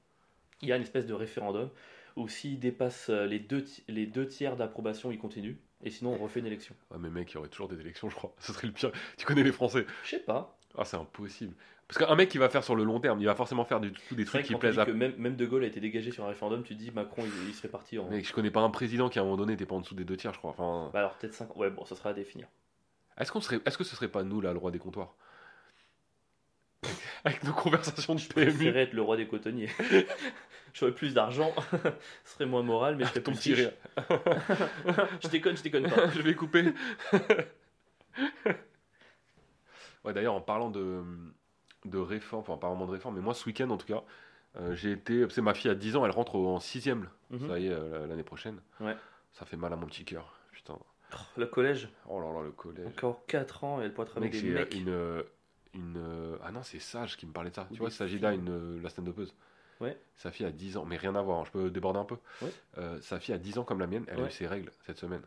il 0.62 0.68
y 0.68 0.72
a 0.72 0.76
une 0.76 0.82
espèce 0.82 1.06
de 1.06 1.12
référendum 1.12 1.68
où 2.16 2.28
s'il 2.28 2.58
dépasse 2.58 3.08
euh, 3.10 3.26
les 3.26 3.38
deux, 3.38 3.64
les 3.88 4.06
deux 4.06 4.26
tiers 4.26 4.56
d'approbation, 4.56 5.10
il 5.10 5.18
continue, 5.18 5.58
et 5.84 5.90
sinon 5.90 6.12
on 6.14 6.16
refait 6.22 6.40
une 6.40 6.46
élection. 6.46 6.74
Ouais, 6.90 6.98
mais 7.00 7.10
mec, 7.10 7.30
il 7.30 7.34
y 7.34 7.38
aurait 7.38 7.48
toujours 7.48 7.68
des 7.68 7.80
élections, 7.80 8.08
je 8.10 8.16
crois. 8.16 8.34
Ce 8.40 8.52
serait 8.52 8.66
le 8.66 8.72
pire. 8.72 8.90
Tu 9.16 9.26
connais 9.26 9.42
les 9.42 9.52
Français. 9.52 9.86
Je 10.04 10.10
sais 10.10 10.18
pas. 10.20 10.58
Ah, 10.78 10.84
c'est 10.84 10.96
impossible. 10.96 11.54
Parce 11.88 12.04
qu'un 12.04 12.16
mec 12.16 12.28
qui 12.28 12.38
va 12.38 12.48
faire 12.48 12.64
sur 12.64 12.74
le 12.74 12.82
long 12.82 12.98
terme, 12.98 13.20
il 13.20 13.26
va 13.26 13.34
forcément 13.36 13.64
faire 13.64 13.78
du 13.80 13.92
tout 13.92 14.14
des 14.16 14.24
trucs 14.24 14.44
qui 14.44 14.54
plaisent 14.56 14.78
à. 14.78 14.84
que 14.84 14.90
même, 14.90 15.14
même 15.18 15.36
De 15.36 15.46
Gaulle 15.46 15.62
a 15.62 15.68
été 15.68 15.78
dégagé 15.78 16.10
sur 16.10 16.24
un 16.24 16.28
référendum, 16.28 16.64
tu 16.64 16.74
dis 16.74 16.90
Macron, 16.90 17.22
il, 17.24 17.48
il 17.48 17.54
serait 17.54 17.68
parti 17.68 17.96
en. 17.98 18.08
Mec, 18.10 18.26
je 18.26 18.32
connais 18.32 18.50
pas 18.50 18.60
un 18.60 18.70
président 18.70 19.08
qui 19.08 19.18
à 19.20 19.22
un 19.22 19.24
moment 19.24 19.36
donné 19.36 19.52
n'était 19.52 19.66
pas 19.66 19.76
en 19.76 19.80
dessous 19.80 19.94
des 19.94 20.04
deux 20.04 20.16
tiers, 20.16 20.32
je 20.34 20.38
crois. 20.38 20.50
Enfin, 20.50 20.90
Bah 20.92 20.98
alors 20.98 21.14
peut-être 21.16 21.34
5 21.34 21.54
Ouais, 21.56 21.70
bon, 21.70 21.84
ça 21.84 21.94
sera 21.94 22.10
à 22.10 22.12
définir. 22.12 22.48
est-ce 23.18 23.30
qu'on 23.30 23.40
serait, 23.40 23.60
est-ce 23.64 23.78
que 23.78 23.84
ce 23.84 23.94
serait 23.94 24.08
pas 24.08 24.24
nous 24.24 24.40
là, 24.40 24.52
le 24.52 24.58
roi 24.58 24.72
des 24.72 24.80
comptoirs? 24.80 25.14
Avec 27.24 27.42
nos 27.44 27.52
conversations 27.52 28.14
de 28.14 28.20
Je 28.20 28.28
PMU, 28.28 28.46
préférerais 28.52 28.82
être 28.82 28.92
le 28.92 29.02
roi 29.02 29.16
des 29.16 29.26
cotonniers. 29.26 29.68
J'aurais 30.74 30.92
plus 30.92 31.14
d'argent, 31.14 31.54
ce 32.24 32.32
serait 32.34 32.44
moins 32.46 32.62
moral, 32.62 32.96
mais 32.96 33.04
je 33.04 33.08
serais 33.10 33.22
ton 33.22 33.32
plus 33.32 33.40
petit 33.40 33.54
riche. 33.54 33.66
rire. 33.66 34.18
je 35.22 35.28
déconne, 35.28 35.56
je 35.56 35.62
déconne 35.62 35.88
pas. 35.88 36.10
je 36.10 36.20
vais 36.20 36.34
couper. 36.34 36.74
ouais, 40.04 40.12
d'ailleurs, 40.12 40.34
en 40.34 40.40
parlant 40.40 40.70
de, 40.70 41.02
de 41.84 41.98
réforme, 41.98 42.42
enfin, 42.42 42.56
pas 42.56 42.68
vraiment 42.68 42.86
de 42.86 42.92
réforme, 42.92 43.14
mais 43.16 43.20
moi, 43.22 43.34
ce 43.34 43.44
week-end, 43.46 43.70
en 43.70 43.76
tout 43.76 43.86
cas, 43.86 44.02
euh, 44.58 44.74
j'ai 44.74 44.92
été. 44.92 45.26
C'est 45.30 45.42
ma 45.42 45.54
fille 45.54 45.70
a 45.70 45.74
10 45.74 45.96
ans, 45.96 46.04
elle 46.04 46.10
rentre 46.12 46.36
en 46.36 46.58
6ème, 46.58 47.04
Mhm. 47.30 47.48
ça 47.48 47.58
y 47.58 47.66
est, 47.66 47.72
euh, 47.72 48.06
l'année 48.06 48.22
prochaine. 48.22 48.60
Ouais. 48.80 48.96
Ça 49.32 49.44
fait 49.44 49.56
mal 49.56 49.72
à 49.72 49.76
mon 49.76 49.86
petit 49.86 50.04
cœur. 50.04 50.38
Putain. 50.52 50.78
Le 51.36 51.46
collège, 51.46 51.88
Oh 52.08 52.20
là 52.20 52.32
là, 52.32 52.42
le 52.42 52.50
collège. 52.52 52.86
encore 52.86 53.24
4 53.26 53.64
ans, 53.64 53.80
et 53.80 53.84
elle 53.84 53.92
pourra 53.94 54.06
travailler 54.06 54.30
avec 54.32 54.42
des 54.42 54.48
j'ai 54.48 54.54
mecs. 54.54 54.74
une, 54.74 54.88
euh, 54.88 55.22
une. 55.76 55.94
euh, 55.98 56.36
Ah 56.42 56.50
non, 56.50 56.62
c'est 56.62 56.78
Sage 56.80 57.16
qui 57.16 57.26
me 57.26 57.32
parlait 57.32 57.50
de 57.50 57.54
ça. 57.54 57.68
Tu 57.72 57.78
vois, 57.78 57.90
Sagida, 57.90 58.32
une, 58.32 58.48
euh, 58.50 58.80
la 58.82 58.88
stand-upeuse. 58.88 59.34
Ouais. 59.80 59.96
Sa 60.16 60.30
fille 60.30 60.46
a 60.46 60.50
10 60.50 60.76
ans, 60.78 60.84
mais 60.86 60.96
rien 60.96 61.14
à 61.14 61.22
voir, 61.22 61.40
hein, 61.40 61.44
je 61.46 61.50
peux 61.50 61.70
déborder 61.70 61.98
un 61.98 62.04
peu. 62.04 62.16
Ouais. 62.42 62.52
Euh, 62.78 62.98
sa 63.02 63.20
fille 63.20 63.34
a 63.34 63.38
10 63.38 63.58
ans 63.58 63.64
comme 63.64 63.78
la 63.78 63.86
mienne, 63.86 64.04
elle 64.08 64.20
a 64.22 64.26
eu 64.28 64.30
ses 64.30 64.46
règles 64.46 64.70
cette 64.86 64.98
semaine. 64.98 65.22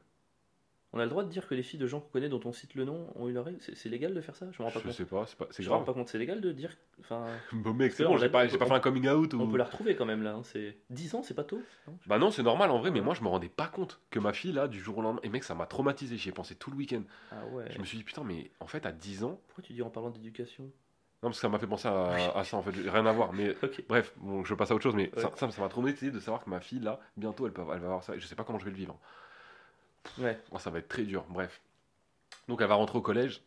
On 0.91 0.99
a 0.99 1.03
le 1.03 1.09
droit 1.09 1.23
de 1.23 1.29
dire 1.29 1.47
que 1.47 1.53
les 1.53 1.61
filles 1.61 1.79
de 1.79 1.85
gens 1.85 1.99
qu'on 1.99 2.09
connaît, 2.09 2.29
dont 2.29 2.41
on 2.45 2.51
cite 2.51 2.73
le 2.73 2.83
nom, 2.83 3.07
ont 3.15 3.27
eu 3.27 3.31
leur 3.31 3.47
C'est 3.75 3.89
légal 3.89 4.13
de 4.15 4.21
faire 4.21 4.35
ça? 4.35 4.47
Je 4.51 4.57
me 4.61 4.65
rends 4.67 4.71
pas 4.71 4.79
Je 4.79 4.85
compte. 4.85 4.93
sais 4.93 5.05
pas, 5.05 5.25
c'est 5.27 5.37
pas- 5.37 5.45
c'est 5.51 5.61
Je 5.61 5.67
me 5.69 5.73
rends 5.73 5.81
grave. 5.81 5.93
pas 5.93 5.99
compte, 5.99 6.09
c'est 6.09 6.17
légal 6.17 6.41
de 6.41 6.51
dire. 6.51 6.75
Enfin, 6.99 7.27
Bon 7.53 7.73
mec, 7.75 7.91
c'est 7.93 8.03
bon, 8.05 8.15
on 8.15 8.17
j'ai 8.17 8.29
pas, 8.29 8.47
j'ai 8.47 8.57
pas 8.57 8.65
fait 8.65 8.73
un 8.73 8.79
coming 8.79 9.07
out 9.07 9.33
ou... 9.35 9.41
on 9.41 9.47
peut 9.47 9.57
la 9.57 9.65
retrouver 9.65 9.95
quand 9.95 10.05
même 10.05 10.23
là. 10.23 10.33
hein, 10.33 10.41
C'est 10.43 10.77
10 10.89 11.13
ans, 11.13 11.21
c'est 11.21 11.35
pas 11.35 11.43
tôt 11.43 11.61
Bah 12.07 12.17
non, 12.17 12.31
c'est 12.31 12.41
normal 12.41 12.71
en 12.71 12.79
vrai, 12.79 12.89
mais 12.89 13.01
moi 13.01 13.13
je 13.13 13.21
me 13.21 13.27
rendais 13.27 13.49
pas 13.49 13.67
compte 13.67 14.01
que 14.09 14.17
ma 14.17 14.33
fille 14.33 14.51
là, 14.51 14.67
du 14.67 14.79
jour 14.79 14.97
au 14.97 15.01
lendemain, 15.03 15.21
et 15.23 15.29
mec, 15.29 15.43
ça 15.43 15.53
m'a 15.53 15.67
traumatisé, 15.67 16.17
j'y 16.17 16.29
ai 16.29 16.31
pensé 16.31 16.55
tout 16.55 16.71
le 16.71 16.77
week-end. 16.77 17.03
Ah 17.31 17.45
ouais. 17.53 17.65
Je 17.69 17.77
me 17.79 17.85
suis 17.85 17.97
dit, 17.99 18.03
putain, 18.03 18.23
mais 18.23 18.49
en 18.59 18.65
fait, 18.67 18.85
à 18.87 18.91
10 18.91 19.23
ans, 19.23 19.39
Pourquoi 19.47 19.63
tu 19.63 19.73
dis 19.73 19.83
en 19.83 19.91
parlant 19.91 20.09
d'éducation? 20.09 20.63
Non, 21.21 21.27
parce 21.29 21.37
que 21.37 21.41
ça 21.41 21.49
m'a 21.49 21.59
fait 21.59 21.67
penser 21.67 21.87
à, 21.87 22.31
à 22.35 22.43
ça 22.43 22.57
en 22.57 22.63
fait, 22.63 22.71
rien 22.71 23.05
à 23.05 23.11
voir, 23.11 23.31
mais 23.33 23.55
bref, 23.89 24.13
bon, 24.17 24.43
je 24.43 24.55
passe 24.55 24.71
à 24.71 24.73
autre 24.75 24.83
chose, 24.83 24.95
mais 24.95 25.11
Ouais. 25.15 25.21
ça, 25.21 25.31
ça, 25.35 25.51
ça 25.51 25.61
m'a 25.61 25.69
traumatisé 25.69 26.09
de 26.09 26.19
savoir 26.19 26.43
que 26.43 26.49
ma 26.49 26.61
fille 26.61 26.79
là, 26.79 26.99
bientôt 27.15 27.45
elle, 27.45 27.53
peut, 27.53 27.61
elle 27.61 27.79
va 27.79 27.85
avoir 27.87 28.03
ça, 28.03 28.15
et 28.15 28.19
je 28.19 28.25
sais 28.25 28.35
pas 28.35 28.43
comment 28.43 28.57
je 28.57 28.65
vais 28.65 28.71
le 28.71 28.77
vivre. 28.77 28.97
Ouais. 30.17 30.39
Ça 30.57 30.69
va 30.69 30.79
être 30.79 30.87
très 30.87 31.03
dur, 31.03 31.25
bref. 31.29 31.61
Donc 32.47 32.61
elle 32.61 32.67
va 32.67 32.75
rentrer 32.75 32.97
au 32.97 33.01
collège, 33.01 33.41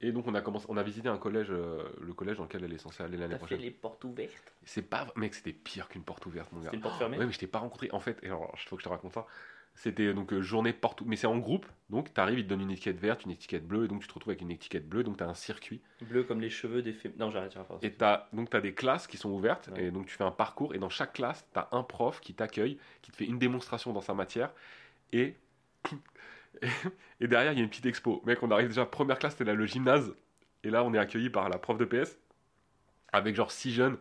et 0.00 0.12
donc 0.12 0.26
on 0.26 0.34
a, 0.34 0.40
commencé, 0.40 0.66
on 0.68 0.76
a 0.76 0.82
visité 0.82 1.08
un 1.08 1.18
collège, 1.18 1.48
euh, 1.50 1.82
le 2.00 2.14
collège 2.14 2.36
dans 2.36 2.44
lequel 2.44 2.64
elle 2.64 2.72
est 2.72 2.78
censée 2.78 3.02
aller 3.02 3.16
l'année 3.16 3.34
T'as 3.34 3.38
fait 3.40 3.46
prochaine. 3.46 3.60
les 3.60 3.70
portes 3.70 4.04
ouvertes? 4.04 4.52
C'est 4.64 4.82
pas, 4.82 5.08
mec, 5.16 5.34
c'était 5.34 5.52
pire 5.52 5.88
qu'une 5.88 6.04
porte 6.04 6.24
ouverte, 6.26 6.52
mon 6.52 6.60
gars. 6.60 6.70
C'est 6.70 6.76
une 6.76 6.82
porte 6.82 6.98
fermée? 6.98 7.18
Ouais, 7.18 7.26
mais 7.26 7.32
je 7.32 7.38
t'ai 7.38 7.48
pas 7.48 7.58
rencontré. 7.58 7.90
En 7.92 8.00
fait, 8.00 8.22
alors, 8.24 8.54
il 8.54 8.68
faut 8.68 8.76
que 8.76 8.82
je 8.82 8.88
te 8.88 8.92
raconte 8.92 9.14
ça. 9.14 9.26
C'était 9.74 10.12
donc 10.12 10.32
euh, 10.32 10.40
journée 10.40 10.72
partout. 10.72 11.04
Mais 11.06 11.14
c'est 11.14 11.26
en 11.26 11.38
groupe. 11.38 11.66
Donc, 11.88 12.12
tu 12.12 12.20
arrives, 12.20 12.40
ils 12.40 12.44
te 12.44 12.48
donnent 12.48 12.62
une 12.62 12.70
étiquette 12.70 12.98
verte, 12.98 13.24
une 13.24 13.30
étiquette 13.30 13.66
bleue. 13.66 13.84
Et 13.84 13.88
donc, 13.88 14.02
tu 14.02 14.08
te 14.08 14.14
retrouves 14.14 14.32
avec 14.32 14.40
une 14.40 14.50
étiquette 14.50 14.88
bleue. 14.88 15.04
Donc, 15.04 15.18
tu 15.18 15.24
as 15.24 15.28
un 15.28 15.34
circuit. 15.34 15.80
Bleu 16.00 16.24
comme 16.24 16.40
les 16.40 16.50
cheveux 16.50 16.82
des 16.82 16.92
féminines. 16.92 17.24
Non, 17.24 17.30
j'arrête, 17.30 17.52
j'arrête. 17.52 17.82
Et 17.82 17.92
t'as, 17.92 18.26
donc, 18.32 18.50
tu 18.50 18.56
as 18.56 18.60
des 18.60 18.74
classes 18.74 19.06
qui 19.06 19.16
sont 19.16 19.30
ouvertes. 19.30 19.70
Ouais. 19.72 19.84
Et 19.84 19.90
donc, 19.92 20.06
tu 20.06 20.16
fais 20.16 20.24
un 20.24 20.32
parcours. 20.32 20.74
Et 20.74 20.78
dans 20.78 20.88
chaque 20.88 21.12
classe, 21.12 21.46
tu 21.52 21.58
as 21.58 21.68
un 21.72 21.84
prof 21.84 22.20
qui 22.20 22.34
t'accueille, 22.34 22.78
qui 23.02 23.12
te 23.12 23.16
fait 23.16 23.26
une 23.26 23.38
démonstration 23.38 23.92
dans 23.92 24.00
sa 24.00 24.14
matière. 24.14 24.52
Et, 25.12 25.34
et 27.20 27.28
derrière, 27.28 27.52
il 27.52 27.58
y 27.58 27.60
a 27.60 27.64
une 27.64 27.70
petite 27.70 27.86
expo. 27.86 28.22
Mec, 28.26 28.42
on 28.42 28.50
arrive 28.50 28.68
déjà, 28.68 28.86
première 28.86 29.18
classe, 29.18 29.32
c'était 29.32 29.44
là 29.44 29.54
le 29.54 29.66
gymnase. 29.66 30.14
Et 30.64 30.70
là, 30.70 30.84
on 30.84 30.94
est 30.94 30.98
accueilli 30.98 31.30
par 31.30 31.48
la 31.48 31.58
prof 31.58 31.78
de 31.78 31.84
PS. 31.84 32.18
Avec 33.12 33.36
genre 33.36 33.52
six 33.52 33.72
jeunes. 33.72 33.98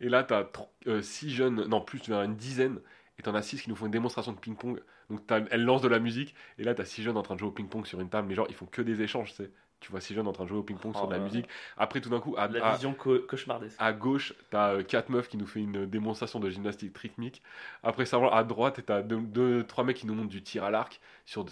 Et 0.00 0.08
là, 0.08 0.24
tu 0.24 0.34
as 0.34 1.02
six 1.02 1.30
jeunes, 1.30 1.66
non, 1.68 1.80
plus, 1.82 2.08
vers 2.08 2.22
une 2.22 2.36
dizaine. 2.36 2.80
Et 3.18 3.22
t'en 3.22 3.34
as 3.34 3.42
six 3.42 3.62
qui 3.62 3.70
nous 3.70 3.76
font 3.76 3.86
une 3.86 3.92
démonstration 3.92 4.32
de 4.32 4.38
ping-pong. 4.40 4.80
Donc 5.10 5.26
t'as- 5.26 5.44
elle 5.52 5.64
lance 5.64 5.82
de 5.82 5.88
la 5.88 6.00
musique. 6.00 6.34
Et 6.58 6.64
là, 6.64 6.74
t'as 6.74 6.84
six 6.86 7.02
jeunes 7.04 7.16
en 7.18 7.22
train 7.22 7.34
de 7.36 7.40
jouer 7.40 7.50
au 7.50 7.52
ping-pong 7.52 7.86
sur 7.86 8.00
une 8.00 8.10
table. 8.10 8.28
Mais 8.28 8.34
genre, 8.36 8.46
ils 8.50 8.56
font 8.56 8.66
que 8.66 8.82
des 8.82 9.02
échanges, 9.02 9.32
sais. 9.34 9.50
Tu 9.82 9.90
vois 9.90 10.00
six 10.00 10.14
jeunes 10.14 10.28
en 10.28 10.32
train 10.32 10.44
de 10.44 10.48
jouer 10.48 10.58
au 10.58 10.62
ping-pong 10.62 10.94
sur 10.94 11.02
Oh 11.04 11.06
de 11.08 11.12
la 11.12 11.18
là 11.18 11.24
musique. 11.24 11.48
Après, 11.76 12.00
tout 12.00 12.08
d'un 12.08 12.20
coup, 12.20 12.34
à, 12.38 12.46
La 12.48 12.64
à- 12.64 12.72
vision 12.74 12.94
co- 12.94 13.18
cauchemardesque. 13.18 13.76
à 13.80 13.92
gauche, 13.92 14.32
t'as 14.50 14.74
euh, 14.74 14.82
quatre 14.82 15.08
meufs 15.10 15.28
qui 15.28 15.36
nous 15.36 15.46
fait 15.46 15.60
une 15.60 15.86
démonstration 15.86 16.38
de 16.40 16.48
gymnastique 16.48 16.96
rythmique. 16.96 17.42
Après 17.82 18.06
ça, 18.06 18.18
à 18.32 18.44
droite, 18.44 18.80
t'as 18.86 19.02
deux, 19.02 19.20
deux, 19.20 19.64
trois 19.64 19.82
mecs 19.84 19.96
qui 19.96 20.06
nous 20.06 20.14
montrent 20.14 20.28
du 20.30 20.42
tir 20.42 20.62
à 20.64 20.70
l'arc 20.70 21.00
sur 21.26 21.44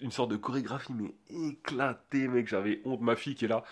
une 0.00 0.10
sorte 0.10 0.30
de 0.30 0.36
chorégraphie, 0.36 0.92
mais 0.94 1.14
éclatée, 1.30 2.28
mec. 2.28 2.48
J'avais 2.48 2.82
honte. 2.84 3.00
Ma 3.00 3.16
fille 3.16 3.34
qui 3.34 3.44
est 3.44 3.48
là. 3.48 3.62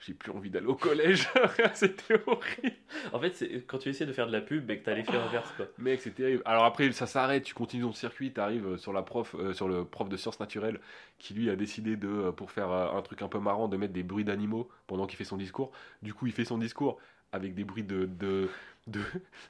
J'ai 0.00 0.14
plus 0.14 0.32
envie 0.32 0.48
d'aller 0.48 0.66
au 0.66 0.74
collège. 0.74 1.28
C'était 1.74 2.14
horrible. 2.26 2.76
En 3.12 3.20
fait, 3.20 3.34
c'est 3.34 3.66
quand 3.66 3.78
tu 3.78 3.90
essaies 3.90 4.06
de 4.06 4.12
faire 4.12 4.26
de 4.26 4.32
la 4.32 4.40
pub 4.40 4.70
et 4.70 4.78
que 4.78 4.84
t'as 4.84 4.94
l'effet 4.94 5.16
inverse, 5.16 5.52
quoi. 5.56 5.66
Mec, 5.78 6.00
c'est 6.00 6.14
terrible. 6.14 6.42
Alors 6.46 6.64
après, 6.64 6.90
ça 6.92 7.06
s'arrête, 7.06 7.44
tu 7.44 7.52
continues 7.52 7.82
ton 7.82 7.92
circuit, 7.92 8.32
tu 8.32 8.40
arrives 8.40 8.78
sur 8.78 8.94
la 8.94 9.02
prof, 9.02 9.36
euh, 9.38 9.52
sur 9.52 9.68
le 9.68 9.84
prof 9.84 10.08
de 10.08 10.16
sciences 10.16 10.40
naturelles 10.40 10.80
qui 11.18 11.34
lui 11.34 11.50
a 11.50 11.56
décidé 11.56 11.96
de, 11.96 12.08
euh, 12.08 12.32
pour 12.32 12.50
faire 12.50 12.70
euh, 12.70 12.96
un 12.96 13.02
truc 13.02 13.20
un 13.20 13.28
peu 13.28 13.38
marrant, 13.38 13.68
de 13.68 13.76
mettre 13.76 13.92
des 13.92 14.02
bruits 14.02 14.24
d'animaux 14.24 14.70
pendant 14.86 15.06
qu'il 15.06 15.18
fait 15.18 15.24
son 15.24 15.36
discours. 15.36 15.70
Du 16.02 16.14
coup, 16.14 16.26
il 16.26 16.32
fait 16.32 16.46
son 16.46 16.56
discours 16.56 16.98
avec 17.32 17.54
des 17.54 17.64
bruits 17.64 17.84
de 17.84 18.06
de 18.06 18.48
de, 18.90 19.00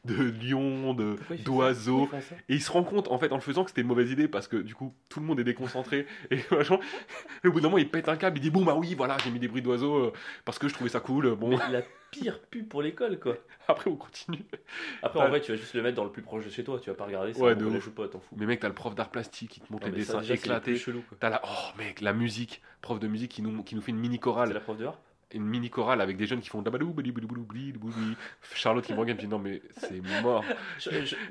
de 0.05 0.15
lions, 0.47 0.95
de 0.95 1.17
ça 1.29 1.35
d'oiseaux. 1.37 2.09
Ça 2.11 2.19
Et 2.49 2.55
il 2.55 2.63
se 2.63 2.71
rend 2.71 2.85
compte 2.85 3.09
en 3.09 3.19
fait 3.19 3.33
en 3.33 3.37
le 3.37 3.41
faisant 3.41 3.65
que 3.65 3.71
c'était 3.71 3.81
une 3.83 3.87
mauvaise 3.89 4.11
idée 4.11 4.29
parce 4.29 4.49
que 4.49 4.57
du 4.57 4.75
coup 4.75 4.95
tout 5.09 5.21
le 5.21 5.27
monde 5.27 5.41
est 5.41 5.45
déconcentré 5.45 6.07
et. 6.31 6.41
Et 7.45 7.49
au 7.49 7.53
bout 7.53 7.61
d'un 7.61 7.69
moment 7.69 7.79
il 7.79 7.91
pète 7.91 8.09
un 8.09 8.17
câble, 8.17 8.39
il 8.39 8.41
dit 8.41 8.51
bon 8.51 8.65
bah 8.65 8.75
oui 8.75 8.95
voilà 8.95 9.17
j'ai 9.25 9.31
mis 9.31 9.39
des 9.39 9.49
bruits 9.49 9.63
d'oiseaux 9.63 9.97
euh, 9.97 10.13
parce 10.45 10.59
que 10.59 10.69
je 10.69 10.75
trouvais 10.75 10.91
ça 10.91 11.01
cool. 11.01 11.35
Bon 11.37 11.49
Mais 11.51 11.57
la 11.71 11.83
pire 12.11 12.41
pub 12.51 12.69
pour 12.69 12.83
l'école, 12.83 13.19
quoi. 13.19 13.37
après 13.69 13.91
on 13.91 13.97
continue. 13.97 14.45
Après, 15.03 15.21
en 15.21 15.29
vrai, 15.29 15.41
tu 15.41 15.53
vas 15.53 15.57
juste 15.57 15.75
le 15.75 15.83
mettre 15.83 15.97
dans 15.97 16.05
le 16.05 16.11
plus 16.11 16.23
proche 16.23 16.45
de 16.45 16.51
chez 16.51 16.65
toi. 16.65 16.79
Tu 16.81 16.91
vas 16.91 16.97
pas 16.97 17.05
regarder 17.07 17.33
si 17.33 17.41
Ouais, 17.41 17.55
c'est 17.55 17.61
de 17.61 17.65
ouf. 17.65 17.87
ou 17.87 17.91
pas, 17.93 18.09
t'en 18.09 18.21
fous. 18.21 18.35
Mais 18.37 18.47
mec 18.47 18.61
t'as 18.61 18.69
le 18.69 18.75
prof 18.75 18.95
d'art 18.95 19.11
plastique 19.11 19.51
qui 19.51 19.61
te 19.61 19.73
montre 19.73 19.87
Non, 19.87 19.95
les 19.95 20.03
ça, 20.05 20.15
dessins 20.15 20.27
c'est 20.27 20.35
éclatés. 20.35 20.77
chelou, 20.77 21.03
quoi. 21.09 21.17
T'as 21.21 21.31
la 21.31 21.41
oh 21.45 21.79
mec 21.79 22.01
la 22.01 22.13
musique, 22.13 22.63
prof 22.83 22.99
de 22.99 23.07
musique 23.07 23.31
qui 23.31 23.43
nous 23.43 23.63
qui 23.63 23.75
nous 23.75 23.81
fait 23.81 23.93
une 23.93 23.99
mini 23.99 24.17
C'est 24.17 24.21
chorale, 24.21 24.53
la 24.53 24.61
prof 24.61 24.77
de 24.77 24.87
une 25.33 25.45
mini 25.45 25.71
chorale 25.71 26.01
avec 26.01 26.17
des 26.17 26.27
jeunes 26.27 26.41
qui 26.41 26.49
font. 26.49 26.63
Charlotte 28.55 28.85
qui 28.85 28.93
me 28.95 28.99
regarde 28.99 29.19
me 29.19 29.23
dit 29.23 29.29
non 29.29 29.39
mais 29.39 29.63
c'est 29.77 30.01
mort, 30.23 30.45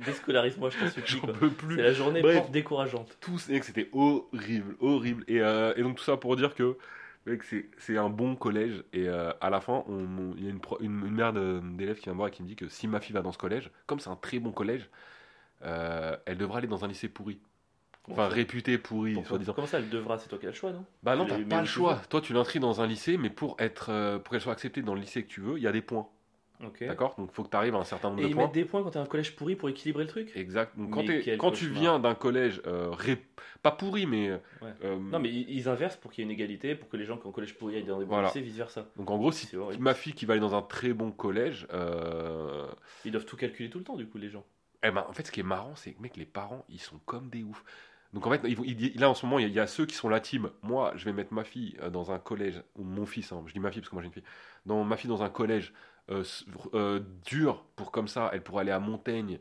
Déscolarise-moi, 0.06 0.70
je 0.70 0.78
t'en 0.80 0.90
supplie, 0.90 1.20
j'en 1.22 1.28
peux 1.28 1.50
plus. 1.50 1.76
C'est 1.76 1.82
la 1.82 1.94
journée 1.94 2.22
Bref. 2.22 2.50
décourageante. 2.52 3.18
tous 3.20 3.40
c'était 3.40 3.90
horrible 3.92 4.76
horrible 4.80 5.24
et, 5.28 5.42
euh, 5.42 5.74
et 5.76 5.84
donc 5.84 5.98
tout 5.98 6.04
ça 6.04 6.18
pour 6.18 6.36
dire 6.36 6.56
que 6.56 6.78
c'est 7.78 7.98
un 7.98 8.10
bon 8.10 8.36
collège 8.36 8.84
et 8.94 9.08
euh, 9.08 9.32
à 9.42 9.50
la 9.50 9.60
fin 9.62 9.84
il 10.38 10.44
y 10.44 10.48
a 10.48 10.50
une, 10.50 10.60
pro- 10.60 10.80
une, 10.80 11.06
une 11.06 11.14
mère 11.14 11.32
d'élèves 11.34 11.98
qui 11.98 12.06
vient 12.06 12.14
me 12.14 12.18
voir 12.18 12.30
et 12.30 12.32
qui 12.32 12.42
me 12.42 12.48
dit 12.48 12.56
que 12.56 12.68
si 12.70 12.88
ma 12.88 13.00
fille 13.00 13.14
va 13.14 13.22
dans 13.22 13.32
ce 13.32 13.38
collège 13.38 13.70
comme 13.86 14.00
c'est 14.00 14.10
un 14.10 14.16
très 14.16 14.40
bon 14.40 14.52
collège 14.52 14.90
euh, 15.64 16.16
elle 16.26 16.38
devra 16.38 16.58
aller 16.60 16.68
dans 16.68 16.86
un 16.86 16.88
lycée 16.88 17.10
pourri 17.10 17.40
enfin 18.12 18.28
réputé 18.28 18.78
pourri 18.78 19.18
soi-disant 19.26 19.54
Comment 19.54 19.68
ça, 19.68 19.80
elle 19.80 19.90
devra 19.90 20.18
C'est 20.18 20.30
toi 20.30 20.38
qui 20.38 20.46
as 20.46 20.50
le 20.50 20.56
choix, 20.56 20.72
non? 20.72 20.86
Bah 21.04 21.16
non 21.16 21.26
Tu 21.26 21.32
t'as 21.32 21.40
pas 21.46 21.62
le 21.62 21.68
choix 21.68 22.02
toi 22.10 22.22
tu 22.22 22.34
l'inscris 22.34 22.60
dans 22.60 22.82
un 22.82 22.88
lycée 22.88 23.18
mais 23.18 23.30
pour 23.30 23.56
être 23.60 23.90
euh, 23.90 24.20
pour 24.20 24.32
qu'elle 24.32 24.42
soit 24.42 24.54
acceptée 24.54 24.82
dans 24.82 24.96
le 24.96 25.02
lycée 25.02 25.24
que 25.24 25.30
tu 25.30 25.42
veux 25.42 25.58
il 25.58 25.64
y 25.64 25.68
a 25.68 25.72
des 25.72 25.82
points 25.82 26.08
Ok. 26.62 26.84
d'accord? 26.86 27.16
Donc 27.18 27.32
faut 27.32 27.44
que 27.44 27.50
tu 27.50 27.56
arrives 27.56 27.76
à 27.76 27.80
un 27.80 27.86
certain 27.86 28.10
nombre 28.10 28.20
Et 28.20 28.24
de 28.24 28.28
ils 28.30 28.34
points 28.36 28.44
mettent 28.44 28.54
des 28.54 28.66
points 28.66 28.84
quand 28.84 28.92
t'as 28.92 29.02
un 29.02 29.06
collège 29.06 29.36
pourri 29.38 29.56
pour 29.56 29.70
équilibrer 29.70 30.04
le 30.04 30.10
truc? 30.10 30.32
Exact 30.36 30.78
donc 30.78 30.92
quand, 30.92 31.04
t'es- 31.04 31.38
tu 31.54 31.70
viens 31.70 32.00
d'un 32.00 32.16
collège 32.16 32.62
euh, 32.68 32.90
ré- 32.92 33.24
pas 33.62 33.72
pourri 33.72 34.06
mais 34.06 34.32
Ouais. 34.62 34.74
euh, 34.84 34.98
Non, 34.98 35.20
mais 35.20 35.30
ils 35.30 35.50
ils 35.50 35.70
inversent 35.70 35.96
pour 35.96 36.12
qu'il 36.12 36.22
y 36.22 36.28
ait 36.28 36.30
une 36.30 36.32
égalité, 36.38 36.76
pour 36.76 36.90
que 36.90 36.98
les 36.98 37.06
gens 37.06 37.18
qui 37.18 37.26
ont 37.26 37.30
un 37.30 37.34
collège 37.34 37.58
pourri 37.58 37.78
aillent 37.78 37.84
dans 37.86 38.00
des 38.00 38.04
bons 38.06 38.12
Voilà. 38.12 38.28
lycées, 38.28 38.42
vice 38.42 38.58
versa. 38.58 38.86
Donc 38.98 39.10
en 39.10 39.18
gros, 39.18 39.32
si 39.32 39.50
ma 39.80 39.94
fille 39.94 40.14
qui 40.14 40.26
va 40.26 40.34
aller 40.34 40.42
dans 40.42 40.56
un 40.56 40.62
très 40.62 40.92
bon 40.92 41.12
collège, 41.12 41.66
Ils 43.06 43.12
doivent 43.12 43.26
tout 43.26 43.38
calculer 43.38 43.70
tout 43.70 43.78
le 43.80 43.84
temps, 43.86 43.96
du 43.96 44.08
coup, 44.08 44.18
les 44.18 44.30
gens. 44.30 44.46
eh 44.84 44.92
ben, 44.92 45.06
en 45.08 45.14
fait, 45.14 45.26
ce 45.28 45.32
qui 45.32 45.40
est 45.40 45.44
marrant, 45.44 45.76
c'est 45.76 45.94
que 45.94 46.02
mec, 46.02 46.18
les 46.18 46.26
parents, 46.26 46.66
ils 46.70 46.80
sont 46.82 47.00
comme 47.06 47.30
des 47.30 47.44
oufs. 47.44 47.64
Donc 48.14 48.26
en 48.26 48.32
fait, 48.32 48.42
là 48.96 49.10
en 49.10 49.14
ce 49.14 49.26
moment, 49.26 49.40
il 49.40 49.50
y, 49.50 49.60
a- 49.60 49.68
ceux 49.68 49.86
qui 49.86 49.96
sont 49.96 50.10
la 50.10 50.20
team. 50.20 50.50
Moi, 50.64 50.94
je 50.96 51.06
vais 51.06 51.14
mettre 51.14 51.34
ma 51.34 51.44
fille 51.44 51.78
euh, 51.82 51.90
dans 51.90 52.12
un 52.12 52.20
collège, 52.20 52.64
ou 52.76 52.84
mon 52.84 53.06
fils, 53.06 53.32
hein, 53.32 53.44
je 53.46 53.54
dis 53.54 53.60
ma 53.60 53.72
fille 53.72 53.82
parce 53.82 53.90
que 53.90 53.96
moi 53.96 54.02
j'ai 54.02 54.08
une 54.08 54.14
fille, 54.14 54.24
dans 54.66 54.84
ma 54.84 54.98
fille 54.98 55.10
dans 55.10 55.22
un 55.24 55.30
collège 55.30 55.74
euh, 56.10 56.24
euh, 56.74 57.00
dur 57.26 57.66
pour 57.76 57.92
comme 57.92 58.08
ça, 58.08 58.30
elle 58.34 58.44
pourrait 58.44 58.62
aller 58.62 58.72
à 58.72 58.80
Montaigne 58.80 59.40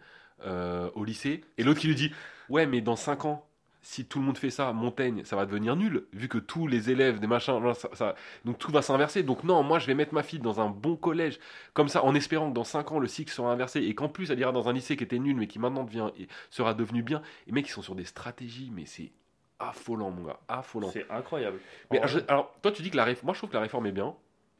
au 0.94 1.04
lycée. 1.04 1.42
Et 1.56 1.64
l'autre 1.64 1.80
qui 1.80 1.88
lui 1.88 1.94
dit, 1.96 2.12
ouais, 2.48 2.66
mais 2.66 2.80
dans 2.80 2.94
5 2.96 3.24
ans, 3.24 3.47
si 3.80 4.04
tout 4.06 4.18
le 4.18 4.24
monde 4.24 4.36
fait 4.36 4.50
ça, 4.50 4.72
Montaigne, 4.72 5.22
ça 5.24 5.36
va 5.36 5.46
devenir 5.46 5.76
nul, 5.76 6.04
vu 6.12 6.28
que 6.28 6.38
tous 6.38 6.66
les 6.66 6.90
élèves, 6.90 7.20
des 7.20 7.26
machins, 7.26 7.54
voilà, 7.58 7.74
ça- 7.74 7.88
ça- 7.94 8.14
donc 8.44 8.58
tout 8.58 8.72
va 8.72 8.82
s'inverser. 8.82 9.22
Donc 9.22 9.44
non, 9.44 9.62
moi 9.62 9.78
je 9.78 9.86
vais 9.86 9.94
mettre 9.94 10.12
ma 10.14 10.22
fille 10.22 10.40
dans 10.40 10.60
un 10.60 10.68
bon 10.68 10.96
collège, 10.96 11.38
comme 11.74 11.88
ça, 11.88 12.04
en 12.04 12.14
espérant 12.14 12.48
que 12.50 12.54
dans 12.54 12.64
5 12.64 12.90
ans 12.92 12.98
le 12.98 13.06
cycle 13.06 13.32
sera 13.32 13.52
inversé 13.52 13.80
et 13.80 13.94
qu'en 13.94 14.08
plus 14.08 14.30
elle 14.30 14.38
ira 14.40 14.52
dans 14.52 14.68
un 14.68 14.72
lycée 14.72 14.96
qui 14.96 15.04
était 15.04 15.18
nul, 15.18 15.36
mais 15.36 15.46
qui 15.46 15.58
maintenant 15.58 15.84
devient 15.84 16.10
et 16.18 16.26
sera 16.50 16.74
devenu 16.74 17.02
bien. 17.02 17.22
Et 17.46 17.52
mecs, 17.52 17.68
ils 17.68 17.72
sont 17.72 17.82
sur 17.82 17.94
des 17.94 18.04
stratégies, 18.04 18.70
mais 18.74 18.84
c'est 18.84 19.12
affolant, 19.60 20.10
mon 20.10 20.24
gars, 20.24 20.38
affolant. 20.48 20.90
C'est 20.90 21.06
incroyable. 21.10 21.58
Mais 21.90 22.00
je- 22.06 22.18
alors, 22.28 22.54
toi 22.62 22.72
tu 22.72 22.82
dis 22.82 22.90
que 22.90 22.96
la 22.96 23.04
réforme, 23.04 23.26
moi 23.26 23.34
je 23.34 23.38
trouve 23.40 23.50
que 23.50 23.56
la 23.56 23.62
réforme 23.62 23.86
est 23.86 23.92
bien, 23.92 24.14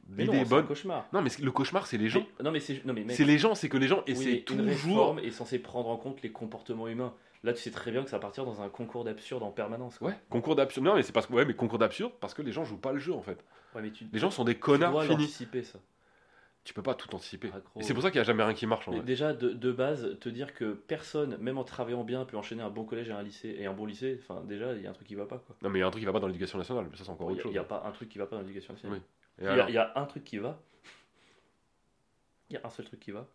l'idée 0.09 0.23
est 0.23 0.31
c'est 0.37 0.39
un 0.41 0.43
bonne. 0.57 0.65
cauchemar. 0.67 1.05
Non, 1.13 1.21
mais 1.21 1.29
c'est- 1.29 1.41
le 1.43 1.51
cauchemar, 1.51 1.87
c'est 1.87 1.97
les 1.97 2.09
gens. 2.09 2.25
Mais- 2.39 2.43
non, 2.45 2.51
mais 2.51 2.59
c'est 2.59 2.81
C'est 3.09 3.23
les 3.25 3.37
gens, 3.37 3.53
c'est 3.55 3.69
que 3.69 3.77
les 3.77 3.87
gens 3.87 4.03
oui, 4.07 4.13
essaient 4.13 4.25
mais 4.25 4.37
une 4.39 4.43
toujours. 4.65 4.65
réforme 4.97 5.19
est 5.19 5.31
censée 5.31 5.59
prendre 5.59 5.89
en 5.89 5.97
compte 5.97 6.21
les 6.21 6.31
comportements 6.31 6.87
humains. 6.87 7.13
Là, 7.43 7.53
tu 7.53 7.61
sais 7.61 7.71
très 7.71 7.91
bien 7.91 8.03
que 8.03 8.09
ça 8.09 8.17
va 8.17 8.21
partir 8.21 8.43
dans 8.45 8.61
un 8.61 8.69
concours 8.69 9.03
d'absurde 9.05 9.43
en 9.43 9.51
permanence. 9.51 9.97
quoi. 9.97 10.09
Ouais, 10.09 10.19
concours 10.29 10.55
d'absurde. 10.55 10.85
Non, 10.85 10.95
mais 10.95 11.03
c'est 11.03 11.13
parce 11.13 11.25
que 11.27 11.33
ouais, 11.33 11.45
mais 11.45 11.53
concours 11.53 11.79
d'absurde 11.79 12.11
parce 12.19 12.33
que 12.33 12.41
les 12.41 12.51
gens 12.51 12.65
jouent 12.65 12.77
pas 12.81 12.91
le 12.91 12.99
jeu 12.99 13.13
en 13.13 13.21
fait. 13.21 13.43
Ouais, 13.75 13.81
mais 13.81 13.91
tu, 13.91 14.05
Les 14.11 14.19
gens 14.19 14.29
sont 14.31 14.43
des 14.43 14.55
tu 14.55 14.59
connards 14.59 14.91
dois 14.91 15.03
finis. 15.03 15.15
l'anticiper, 15.23 15.63
ça. 15.63 15.79
Tu 16.65 16.73
peux 16.73 16.81
pas 16.83 16.93
tout 16.93 17.13
anticiper. 17.15 17.47
Gros. 17.47 17.79
Et 17.79 17.83
c'est 17.83 17.93
pour 17.93 18.03
ça 18.03 18.11
qu'il 18.11 18.17
y 18.17 18.21
a 18.21 18.25
jamais 18.25 18.43
rien 18.43 18.53
qui 18.53 18.67
marche 18.67 18.87
en 18.89 18.91
Mais 18.91 18.97
vrai. 18.97 19.05
déjà, 19.05 19.33
de, 19.33 19.49
de 19.51 19.71
base, 19.71 20.17
te 20.19 20.27
dire 20.27 20.53
que 20.53 20.73
personne, 20.73 21.37
même 21.37 21.57
en 21.57 21.63
travaillant 21.63 22.03
bien, 22.03 22.25
peut 22.25 22.35
enchaîner 22.35 22.61
un 22.61 22.69
bon 22.69 22.83
collège 22.83 23.07
et 23.07 23.13
un 23.13 23.23
lycée 23.23 23.55
et 23.57 23.65
un 23.65 23.73
bon 23.73 23.85
lycée, 23.85 24.19
enfin, 24.21 24.43
déjà, 24.43 24.73
il 24.73 24.81
y 24.81 24.85
a 24.85 24.89
un 24.89 24.93
truc 24.93 25.07
qui 25.07 25.15
va 25.15 25.25
pas. 25.25 25.37
quoi. 25.37 25.55
Non, 25.63 25.69
mais 25.69 25.79
il 25.79 25.81
y 25.81 25.83
a 25.83 25.87
un 25.87 25.91
truc 25.91 26.01
qui 26.01 26.05
va 26.05 26.11
pas 26.11 26.19
dans 26.19 26.27
l'éducation 26.27 26.57
nationale, 26.57 26.87
mais 26.91 26.97
ça 26.97 27.05
c'est 27.05 27.09
encore 27.09 27.29
Il 27.31 27.35
autre 27.35 27.43
chose. 27.43 27.51
n'y 27.53 27.57
a, 27.57 27.63
pas 27.63 27.83
un 27.85 27.91
truc 27.91 28.09
qui 28.09 28.17
va 28.17 28.27
pas 28.27 28.35
dans 28.35 28.41
l'éducation 28.41 28.73
nationale. 28.73 28.99
Il 29.39 29.45
y, 29.45 29.69
il 29.69 29.73
y 29.73 29.77
a 29.77 29.93
un 29.95 30.05
truc 30.05 30.25
qui 30.25 30.37
va. 30.37 30.59
Il 32.49 32.55
y 32.55 32.57
a 32.57 32.61
un 32.65 32.69
seul 32.69 32.85
truc 32.85 32.99
qui 32.99 33.11
va. 33.11 33.25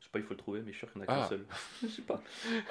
Je 0.00 0.04
sais 0.04 0.10
pas, 0.12 0.18
il 0.20 0.24
faut 0.24 0.34
le 0.34 0.38
trouver, 0.38 0.60
mais 0.60 0.72
je 0.72 0.78
suis 0.78 0.86
sûr 0.86 0.92
qu'il 0.92 1.02
n'y 1.02 1.08
en 1.08 1.10
a 1.10 1.14
qu'un 1.16 1.22
Ah. 1.24 1.28
seul. 1.28 1.44
je 1.82 1.86
sais 1.88 2.02
pas. 2.02 2.22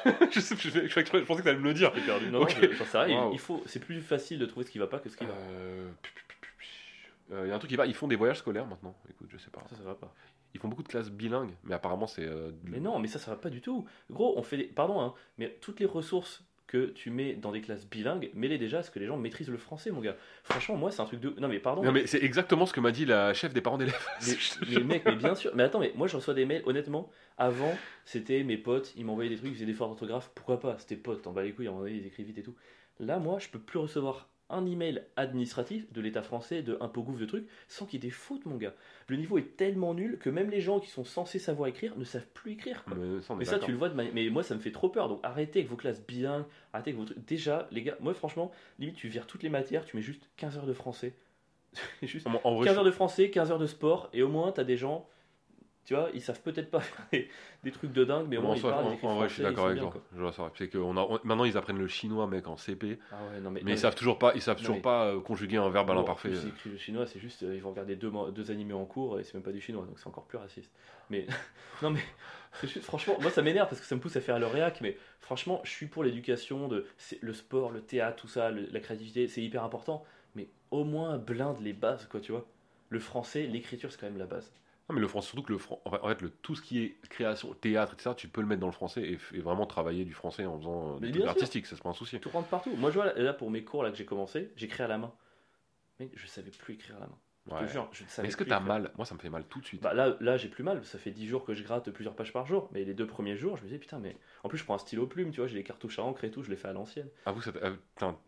je, 0.31 0.39
sais, 0.39 0.55
je, 0.55 0.69
je- 0.69 0.87
je- 0.87 1.01
pensais 1.23 1.39
que 1.39 1.41
tu 1.43 1.49
allais 1.49 1.57
me 1.59 1.63
le 1.63 1.73
dire. 1.73 1.91
J'ai 1.95 2.01
perdu. 2.05 2.29
Non, 2.29 2.41
Ok. 2.41 2.55
non, 2.55 2.69
je- 2.69 2.75
j'en 2.75 2.85
sais 2.85 2.97
rien. 2.99 3.27
Il, 3.29 3.33
il 3.33 3.39
faut, 3.39 3.61
c'est 3.65 3.79
plus 3.79 4.01
facile 4.01 4.39
de 4.39 4.45
trouver 4.45 4.65
ce 4.65 4.71
qui 4.71 4.79
va 4.79 4.87
pas 4.87 4.99
que 4.99 5.09
ce 5.09 5.17
qui 5.17 5.25
va. 5.25 5.33
Euh, 5.33 5.89
pu- 6.01 6.11
euh, 7.31 7.43
Il 7.45 7.49
y 7.49 7.51
a 7.51 7.55
un 7.55 7.59
truc 7.59 7.69
qui 7.69 7.75
va. 7.75 7.85
Ils 7.85 7.93
font 7.93 8.07
des 8.07 8.15
voyages 8.15 8.39
scolaires 8.39 8.65
maintenant. 8.65 8.95
Écoute, 9.09 9.27
je 9.31 9.37
sais 9.37 9.49
pas. 9.51 9.61
Ça, 9.69 9.75
ça 9.75 9.83
va 9.83 9.95
pas. 9.95 10.13
Ils 10.53 10.59
font 10.61 10.69
beaucoup 10.69 10.83
de 10.83 10.87
classes 10.87 11.11
bilingues, 11.11 11.53
mais 11.65 11.75
apparemment 11.75 12.07
c'est. 12.07 12.25
euh, 12.25 12.51
Mais 12.63 12.79
non, 12.79 12.97
mais 12.99 13.07
ça, 13.09 13.19
ça 13.19 13.31
va 13.31 13.37
pas 13.37 13.49
du 13.49 13.61
tout. 13.61 13.85
Gros, 14.09 14.39
on 14.39 14.43
fait 14.43 14.57
des... 14.57 14.63
Pardon, 14.63 15.01
hein, 15.01 15.13
mais 15.37 15.57
toutes 15.61 15.79
les 15.81 15.85
ressources 15.85 16.43
que 16.67 16.87
tu 16.87 17.09
mets 17.09 17.33
dans 17.33 17.51
des 17.51 17.61
classes 17.61 17.85
bilingues, 17.85 18.29
mets-les 18.33 18.57
déjà 18.57 18.79
à 18.79 18.83
ce 18.83 18.91
que 18.91 18.99
les 18.99 19.07
gens 19.07 19.17
maîtrisent 19.17 19.49
le 19.49 19.57
français, 19.57 19.89
mon 19.89 20.01
gars. 20.01 20.17
Franchement, 20.43 20.75
moi, 20.75 20.91
c'est 20.91 21.01
un 21.01 21.05
truc 21.05 21.21
de... 21.21 21.33
Non, 21.39 21.47
mais 21.47 21.59
pardon. 21.59 21.81
Non, 21.81 21.93
mais 21.93 22.05
c'est 22.07 22.21
exactement 22.21 22.65
ce 22.65 22.73
que 22.73 22.81
m'a 22.81 22.91
dit 22.91 23.05
la 23.05 23.33
chef 23.33 23.53
des 23.53 23.61
parents 23.61 23.77
d'élèves. 23.77 24.07
Mais, 24.27 24.35
mais 24.79 24.83
mec, 24.83 25.05
mais 25.05 25.15
bien 25.15 25.33
sûr. 25.33 25.51
Mais 25.55 25.63
attends, 25.63 25.79
mais 25.79 25.93
moi 25.95 26.07
je 26.07 26.17
reçois 26.17 26.33
des 26.33 26.45
mails, 26.45 26.63
honnêtement. 26.65 27.09
Avant, 27.37 27.75
c'était 28.03 28.43
mes 28.43 28.57
potes, 28.57 28.93
ils 28.97 29.05
m'envoyaient 29.05 29.29
des 29.29 29.37
trucs, 29.37 29.51
ils 29.51 29.55
faisaient 29.55 29.65
des 29.65 29.73
fautes 29.73 29.87
d'orthographe. 29.87 30.31
Pourquoi 30.35 30.59
pas? 30.59 30.77
C'était 30.77 30.97
potes, 30.97 31.21
t'en 31.21 31.31
bats 31.31 31.43
les 31.43 31.53
couilles, 31.53 31.67
à 31.67 31.69
un 31.69 31.73
moment 31.73 31.85
donné, 31.85 31.97
ils 31.97 32.05
écrivent 32.05 32.27
vite 32.27 32.37
et 32.37 32.43
tout. 32.43 32.55
Là, 32.99 33.19
moi, 33.19 33.39
je 33.39 33.47
peux 33.47 33.59
plus 33.59 33.79
recevoir 33.79 34.27
un 34.49 34.65
email 34.65 35.03
administratif 35.17 35.91
de 35.91 35.99
l'État 36.01 36.21
français, 36.21 36.61
de 36.61 36.77
impôt 36.79 37.03
gouffre 37.03 37.19
de 37.19 37.25
trucs, 37.25 37.47
sans 37.67 37.85
qu'il 37.85 38.01
y 38.01 38.05
ait 38.05 38.07
des 38.07 38.13
fautes, 38.13 38.45
mon 38.45 38.55
gars. 38.55 38.73
Le 39.07 39.17
niveau 39.17 39.37
est 39.37 39.57
tellement 39.57 39.93
nul 39.93 40.17
que 40.19 40.29
même 40.29 40.49
les 40.49 40.61
gens 40.61 40.79
qui 40.79 40.89
sont 40.89 41.03
censés 41.03 41.39
savoir 41.39 41.67
écrire 41.67 41.97
ne 41.97 42.03
savent 42.03 42.27
plus 42.33 42.53
écrire. 42.53 42.83
quoi. 42.85 42.95
Mais 42.95 43.21
ça, 43.21 43.35
Mais 43.35 43.59
tu 43.59 43.71
le 43.71 43.77
vois 43.77 43.89
de 43.89 43.93
manière. 43.95 44.13
Mais 44.13 44.29
moi, 44.29 44.43
ça 44.43 44.55
me 44.55 44.59
fait 44.59 44.71
trop 44.71 44.89
peur. 44.89 45.09
Donc 45.09 45.19
arrêtez 45.23 45.59
avec 45.59 45.69
vos 45.69 45.75
classes 45.75 46.01
bilingues. 46.05 46.45
Arrêtez 46.73 46.91
avec 46.91 46.99
vos 46.99 47.05
trucs. 47.05 47.25
Déjà, 47.25 47.67
les 47.71 47.83
gars, 47.83 47.97
moi, 47.99 48.13
franchement, 48.13 48.51
limite, 48.79 48.95
tu 48.95 49.07
vires 49.09 49.27
toutes 49.27 49.43
les 49.43 49.49
matières, 49.49 49.83
tu 49.85 49.95
mets 49.97 50.01
juste 50.01 50.29
15 50.37 50.57
heures 50.57 50.65
de 50.65 50.73
français. 50.73 51.13
juste 52.01 52.25
En, 52.27 52.39
en 52.43 52.55
vrai, 52.55 52.65
15 52.65 52.73
je- 52.73 52.79
heures 52.79 52.85
de 52.85 52.91
français, 52.91 53.29
15 53.29 53.51
heures 53.51 53.59
de 53.59 53.67
sport, 53.67 54.09
et 54.13 54.23
au 54.23 54.29
moins, 54.29 54.51
t'as 54.51 54.63
des 54.63 54.77
gens. 54.77 55.07
Tu 55.87 55.95
vois, 55.95 56.09
ils 56.13 56.21
savent 56.21 56.41
peut-être 56.41 56.69
pas 56.69 56.79
faire 56.81 57.05
des, 57.13 57.29
des 57.63 57.71
trucs 57.71 57.93
de 57.93 58.03
dingue, 58.03 58.27
mais 58.29 58.35
au 58.35 58.41
moins, 58.41 58.55
ils 58.57 58.61
parlent. 58.61 58.83
en- 59.01 59.07
en 59.07 59.15
vrai, 59.15 59.29
je 59.29 59.35
suis 59.35 59.43
d'accord 59.43 59.67
avec 59.67 59.79
toi. 59.79 59.93
Je 60.13 60.19
vois 60.21 60.33
ça. 60.33 60.51
C'est 60.57 60.67
que 60.67 60.77
on 60.77 60.97
a- 60.97 61.01
on- 61.01 61.19
maintenant, 61.23 61.45
ils 61.45 61.55
apprennent 61.57 61.77
le 61.79 61.87
chinois, 61.87 62.27
mec, 62.27 62.45
en 62.47 62.57
CP. 62.57 62.99
Ah 63.09 63.15
ouais, 63.31 63.39
non, 63.39 63.49
mais, 63.51 63.61
Mais 63.63 63.71
non, 63.71 63.77
ils 63.77 63.79
savent 63.79 63.95
toujours 63.95 64.19
pas, 64.19 64.33
ils 64.35 64.41
savent 64.41 64.57
Non, 64.57 64.61
toujours 64.63 64.75
mais- 64.75 64.81
pas 64.81 65.05
euh, 65.05 65.21
conjuguer 65.21 65.55
un 65.55 65.69
verbe 65.69 65.89
à 65.89 65.93
l'imparfait. 65.95 66.29
ils 66.31 66.49
écrivent 66.49 66.73
le 66.73 66.77
chinois, 66.77 67.07
c'est 67.07 67.19
juste, 67.19 67.43
euh, 67.43 67.55
ils 67.55 67.61
vont 67.61 67.69
regarder 67.69 67.95
deux, 67.95 68.11
deux 68.35 68.51
animés 68.51 68.73
en 68.73 68.83
cours 68.83 69.17
et 69.17 69.23
c'est 69.23 69.33
même 69.35 69.43
pas 69.43 69.53
du 69.53 69.61
chinois, 69.61 69.85
donc 69.85 69.97
c'est 69.97 70.07
encore 70.07 70.25
plus 70.25 70.37
raciste. 70.37 70.73
Mais 71.09 71.25
non, 71.81 71.89
mais 71.91 72.01
juste, 72.63 72.83
franchement, 72.83 73.15
moi 73.21 73.31
ça 73.31 73.41
m'énerve 73.41 73.69
parce 73.69 73.79
que 73.79 73.87
ça 73.87 73.95
me 73.95 74.01
pousse 74.01 74.17
à 74.17 74.21
faire 74.21 74.39
le 74.39 74.45
réac, 74.47 74.81
mais 74.81 74.97
franchement, 75.21 75.61
je 75.63 75.71
suis 75.71 75.85
pour 75.87 76.03
l'éducation, 76.03 76.67
de 76.67 76.85
le 77.21 77.33
sport, 77.33 77.71
le 77.71 77.79
théâtre, 77.79 78.17
tout 78.17 78.27
ça, 78.27 78.51
le- 78.51 78.67
la 78.73 78.81
créativité, 78.81 79.29
c'est 79.29 79.41
hyper 79.41 79.63
important, 79.63 80.03
mais 80.35 80.49
au 80.71 80.83
moins 80.83 81.17
blinde 81.17 81.61
les 81.61 81.71
bases, 81.71 82.07
quoi, 82.07 82.19
tu 82.19 82.33
vois. 82.33 82.45
Le 82.89 82.99
français, 82.99 83.43
l'écriture, 83.43 83.89
c'est 83.89 84.01
quand 84.01 84.07
même 84.07 84.17
la 84.17 84.25
base. 84.25 84.51
Non, 84.89 84.95
mais 84.95 85.01
le 85.01 85.07
français, 85.07 85.27
surtout 85.27 85.43
que 85.43 85.51
le 85.51 85.57
fran- 85.57 85.81
en 85.85 86.07
fait, 86.07 86.21
le, 86.21 86.29
tout 86.29 86.55
ce 86.55 86.61
qui 86.61 86.79
est 86.79 86.95
création, 87.09 87.53
théâtre, 87.53 87.93
etc., 87.93 88.11
tu 88.15 88.29
peux 88.29 88.39
le 88.39 88.47
mettre 88.47 88.61
dans 88.61 88.67
le 88.67 88.73
français 88.73 89.01
et, 89.33 89.39
vraiment 89.39 89.65
travailler 89.65 90.05
du 90.05 90.13
français 90.13 90.45
en 90.45 90.57
faisant 90.57 90.95
euh, 90.95 90.99
des 90.99 91.11
trucs 91.11 91.25
artistiques, 91.25 91.65
ça 91.65 91.75
c'est 91.75 91.83
pas 91.83 91.89
un 91.89 91.93
souci. 91.93 92.19
Tout 92.19 92.29
rentre 92.29 92.47
partout. 92.47 92.73
Moi, 92.77 92.89
je 92.91 92.95
vois 92.95 93.05
là, 93.05 93.13
là, 93.15 93.33
pour 93.33 93.51
mes 93.51 93.63
cours 93.63 93.83
là 93.83 93.91
que 93.91 93.97
j'ai 93.97 94.05
commencé, 94.05 94.51
j'écris 94.55 94.83
à 94.83 94.87
la 94.87 94.97
main. 94.97 95.13
Mais 95.99 96.09
je 96.13 96.27
savais 96.27 96.51
plus 96.51 96.75
écrire 96.75 96.95
à 96.97 96.99
la 97.01 97.07
main. 97.07 97.17
Je 97.49 97.53
Ouais. 97.53 97.61
te 97.65 97.71
jure, 97.71 97.87
je 97.91 98.03
ne 98.03 98.09
savais 98.09 98.27
est-ce 98.27 98.35
que 98.37 98.43
t'as 98.43 98.59
mal? 98.59 98.91
Moi, 98.97 99.05
ça 99.05 99.15
me 99.15 99.19
fait 99.19 99.29
mal 99.29 99.43
tout 99.45 99.59
de 99.61 99.65
suite. 99.65 99.81
Bah 99.81 99.93
là, 99.93 100.17
là 100.19 100.35
j'ai 100.37 100.49
plus 100.49 100.63
mal, 100.63 100.83
ça 100.83 100.97
fait 100.97 101.11
10 101.11 101.27
jours 101.27 101.45
que 101.45 101.53
je 101.53 101.63
gratte 101.63 101.89
plusieurs 101.91 102.15
pages 102.15 102.33
par 102.33 102.45
jour, 102.45 102.69
mais 102.73 102.83
les 102.83 102.93
deux 102.93 103.07
premiers 103.07 103.37
jours, 103.37 103.55
je 103.57 103.61
me 103.61 103.67
disais 103.67 103.79
putain, 103.79 103.99
mais 103.99 104.17
en 104.43 104.49
plus 104.49 104.57
je 104.57 104.63
prends 104.65 104.75
un 104.75 104.79
stylo 104.79 105.07
plume, 105.07 105.31
tu 105.31 105.39
vois, 105.39 105.47
j'ai 105.47 105.55
les 105.55 105.63
cartouches 105.63 105.99
à 105.99 106.03
encre 106.03 106.23
et 106.25 106.31
tout, 106.31 106.43
je 106.43 106.49
les 106.49 106.55
fais 106.57 106.67
à 106.67 106.73
l'ancienne. 106.73 107.07
Ah, 107.25 107.31
vous, 107.31 107.41
euh, 107.49 107.75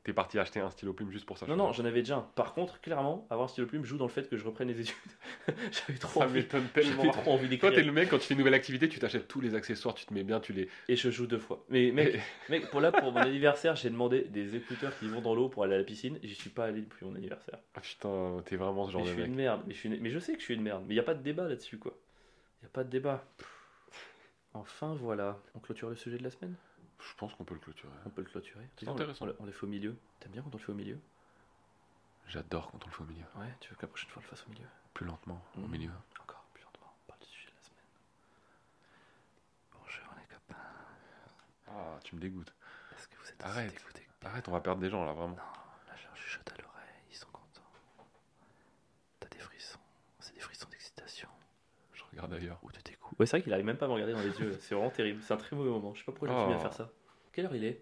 t'es 0.03 0.13
parti 0.13 0.39
acheter 0.39 0.59
un 0.61 0.69
stylo 0.69 0.93
plume 0.93 1.11
juste 1.11 1.25
pour 1.25 1.37
ça 1.37 1.45
je 1.45 1.51
Non, 1.51 1.57
non, 1.57 1.73
j'en 1.73 1.85
avais 1.85 1.99
déjà 2.01 2.17
un. 2.17 2.29
Par 2.35 2.53
contre, 2.53 2.79
clairement, 2.81 3.27
avoir 3.29 3.45
un 3.45 3.49
stylo 3.49 3.67
plume 3.67 3.83
joue 3.83 3.97
dans 3.97 4.05
le 4.05 4.11
fait 4.11 4.29
que 4.29 4.37
je 4.37 4.45
reprenne 4.45 4.69
les 4.69 4.79
études. 4.79 4.95
J'avais 5.71 5.99
trop 5.99 6.21
Ça 6.21 6.25
envie. 6.25 6.45
tellement. 6.45 7.09
trop 7.11 7.31
envie 7.33 7.57
Toi, 7.59 7.71
t'es 7.71 7.83
le 7.83 7.91
mec, 7.91 8.09
quand 8.09 8.17
tu 8.19 8.25
fais 8.27 8.33
une 8.35 8.39
nouvelle 8.39 8.53
activité, 8.53 8.87
tu 8.87 8.99
t'achètes 8.99 9.27
tous 9.27 9.41
les 9.41 9.53
accessoires, 9.55 9.95
tu 9.95 10.05
te 10.05 10.13
mets 10.13 10.23
bien, 10.23 10.39
tu 10.39 10.53
les. 10.53 10.69
et 10.87 10.95
je 10.95 11.09
joue 11.09 11.27
deux 11.27 11.39
fois. 11.39 11.65
Mais 11.69 11.91
mec, 11.91 12.19
mec 12.49 12.69
pour 12.71 12.79
là, 12.79 12.91
pour 12.91 13.11
mon 13.11 13.19
anniversaire, 13.19 13.75
j'ai 13.75 13.89
demandé 13.89 14.21
des 14.21 14.55
écouteurs 14.55 14.97
qui 14.99 15.07
vont 15.07 15.21
dans 15.21 15.35
l'eau 15.35 15.49
pour 15.49 15.63
aller 15.63 15.75
à 15.75 15.77
la 15.77 15.83
piscine 15.83 16.17
j'y 16.23 16.35
suis 16.35 16.49
pas 16.49 16.65
allé 16.65 16.81
depuis 16.81 17.05
mon 17.05 17.15
anniversaire. 17.15 17.59
Ah 17.75 17.81
putain, 17.81 18.41
t'es 18.45 18.55
vraiment 18.55 18.85
ce 18.85 18.91
genre 18.91 19.05
je 19.09 19.13
suis 19.13 19.21
mec. 19.21 19.29
une 19.29 19.35
merde, 19.35 19.63
mais 19.67 19.73
je, 19.73 19.79
suis 19.79 19.89
une- 19.89 20.01
mais 20.01 20.09
je 20.11 20.19
sais 20.19 20.33
que 20.33 20.39
je 20.39 20.45
suis 20.45 20.53
une 20.55 20.61
merde, 20.61 20.83
mais 20.87 20.93
il 20.93 20.97
n'y 20.97 20.99
a 21.01 21.03
pas 21.03 21.13
de 21.15 21.21
débat 21.21 21.47
là-dessus 21.47 21.77
quoi. 21.77 21.93
Il 22.61 22.65
n'y 22.65 22.67
a 22.67 22.71
pas 22.71 22.83
de 22.83 22.89
débat. 22.89 23.23
Enfin 24.53 24.93
voilà, 24.95 25.37
on 25.55 25.59
clôture 25.59 25.89
le 25.89 25.95
sujet 25.95 26.17
de 26.17 26.23
la 26.23 26.31
semaine? 26.31 26.55
Je 26.99 27.13
pense 27.15 27.33
qu'on 27.35 27.45
peut 27.45 27.53
le 27.53 27.59
clôturer. 27.59 27.93
On 28.05 28.09
peut 28.09 28.21
le 28.21 28.29
clôturer. 28.29 28.67
C'est 28.77 28.87
on- 28.87 28.93
intéressant. 28.93 29.25
On, 29.25 29.27
le- 29.27 29.35
on 29.39 29.45
le 29.45 29.51
fait 29.51 29.63
au 29.63 29.69
milieu. 29.69 29.95
T'aimes 30.19 30.31
bien 30.33 30.41
quand 30.41 30.53
on 30.53 30.57
le 30.57 30.63
fait 30.63 30.71
au 30.71 30.75
milieu? 30.75 30.99
J'adore 32.27 32.71
quand 32.71 32.83
on 32.83 32.87
le 32.87 32.91
fait 32.93 33.01
au 33.03 33.07
milieu. 33.07 33.25
Ouais, 33.37 33.53
tu 33.59 33.69
veux 33.69 33.75
que 33.75 33.81
la 33.83 33.87
prochaine 33.87 34.09
fois 34.09 34.21
on 34.21 34.25
le 34.25 34.29
fasse 34.29 34.45
au 34.47 34.49
milieu? 34.51 34.67
Plus 34.93 35.05
lentement, 35.05 35.41
au 35.57 35.61
Mhm. 35.61 35.71
milieu. 35.71 35.91
Encore 36.21 36.43
plus 36.53 36.61
lentement, 36.63 36.91
on 36.93 37.07
parle 37.07 37.19
du 37.21 37.27
sujet 37.27 37.49
de 37.49 37.55
la 37.55 37.61
semaine. 37.63 37.85
Bonjour 39.73 40.13
les 40.17 40.35
copains. 40.35 40.69
Ah, 41.69 41.99
tu 42.03 42.15
me 42.15 42.19
dégoûtes. 42.21 42.53
Est-ce 42.97 43.07
que 43.07 43.15
vous 43.17 43.29
êtes 43.29 43.43
Arrête. 43.43 43.85
Arrête, 44.25 44.47
on 44.47 44.51
va 44.51 44.61
perdre 44.61 44.81
des 44.81 44.89
gens 44.89 45.05
là, 45.05 45.13
vraiment. 45.13 45.35
Non, 45.35 45.43
là 45.87 45.95
je 45.95 46.19
chuchote 46.21 46.51
à 46.51 46.61
l'oreille, 46.61 47.03
ils 47.09 47.15
sont 47.15 47.27
contents. 47.31 47.63
T'as 49.21 49.29
des 49.29 49.39
frissons, 49.39 49.79
c'est 50.19 50.33
des 50.33 50.41
frissons 50.41 50.67
d'excitation 50.69 51.29
Je 51.93 52.03
regarde 52.21 52.41
ailleurs. 52.41 52.59
ou 52.63 52.71
de 52.71 52.77
dégoût. 52.85 53.09
Ouais, 53.19 53.25
c'est 53.25 53.37
vrai 53.37 53.41
qu'il 53.43 53.53
arrive 53.53 53.65
même 53.65 53.77
pas 53.77 53.85
à 53.85 53.89
me 53.89 53.93
regarder 53.93 54.13
dans 54.13 54.21
les 54.21 54.37
yeux, 54.39 54.55
c'est 54.59 54.75
vraiment 54.75 54.89
terrible, 54.91 55.19
c'est 55.23 55.33
un 55.33 55.37
très 55.37 55.55
mauvais 55.55 55.69
moment. 55.69 55.93
Je 55.93 55.99
sais 55.99 56.05
pas 56.05 56.11
pourquoi 56.11 56.29
suis 56.37 56.47
mis 56.47 56.53
à 56.53 56.57
Oh. 56.57 56.61
faire 56.61 56.73
ça. 56.73 56.91
Quelle 57.33 57.45
heure 57.45 57.55
il 57.55 57.63
est? 57.65 57.81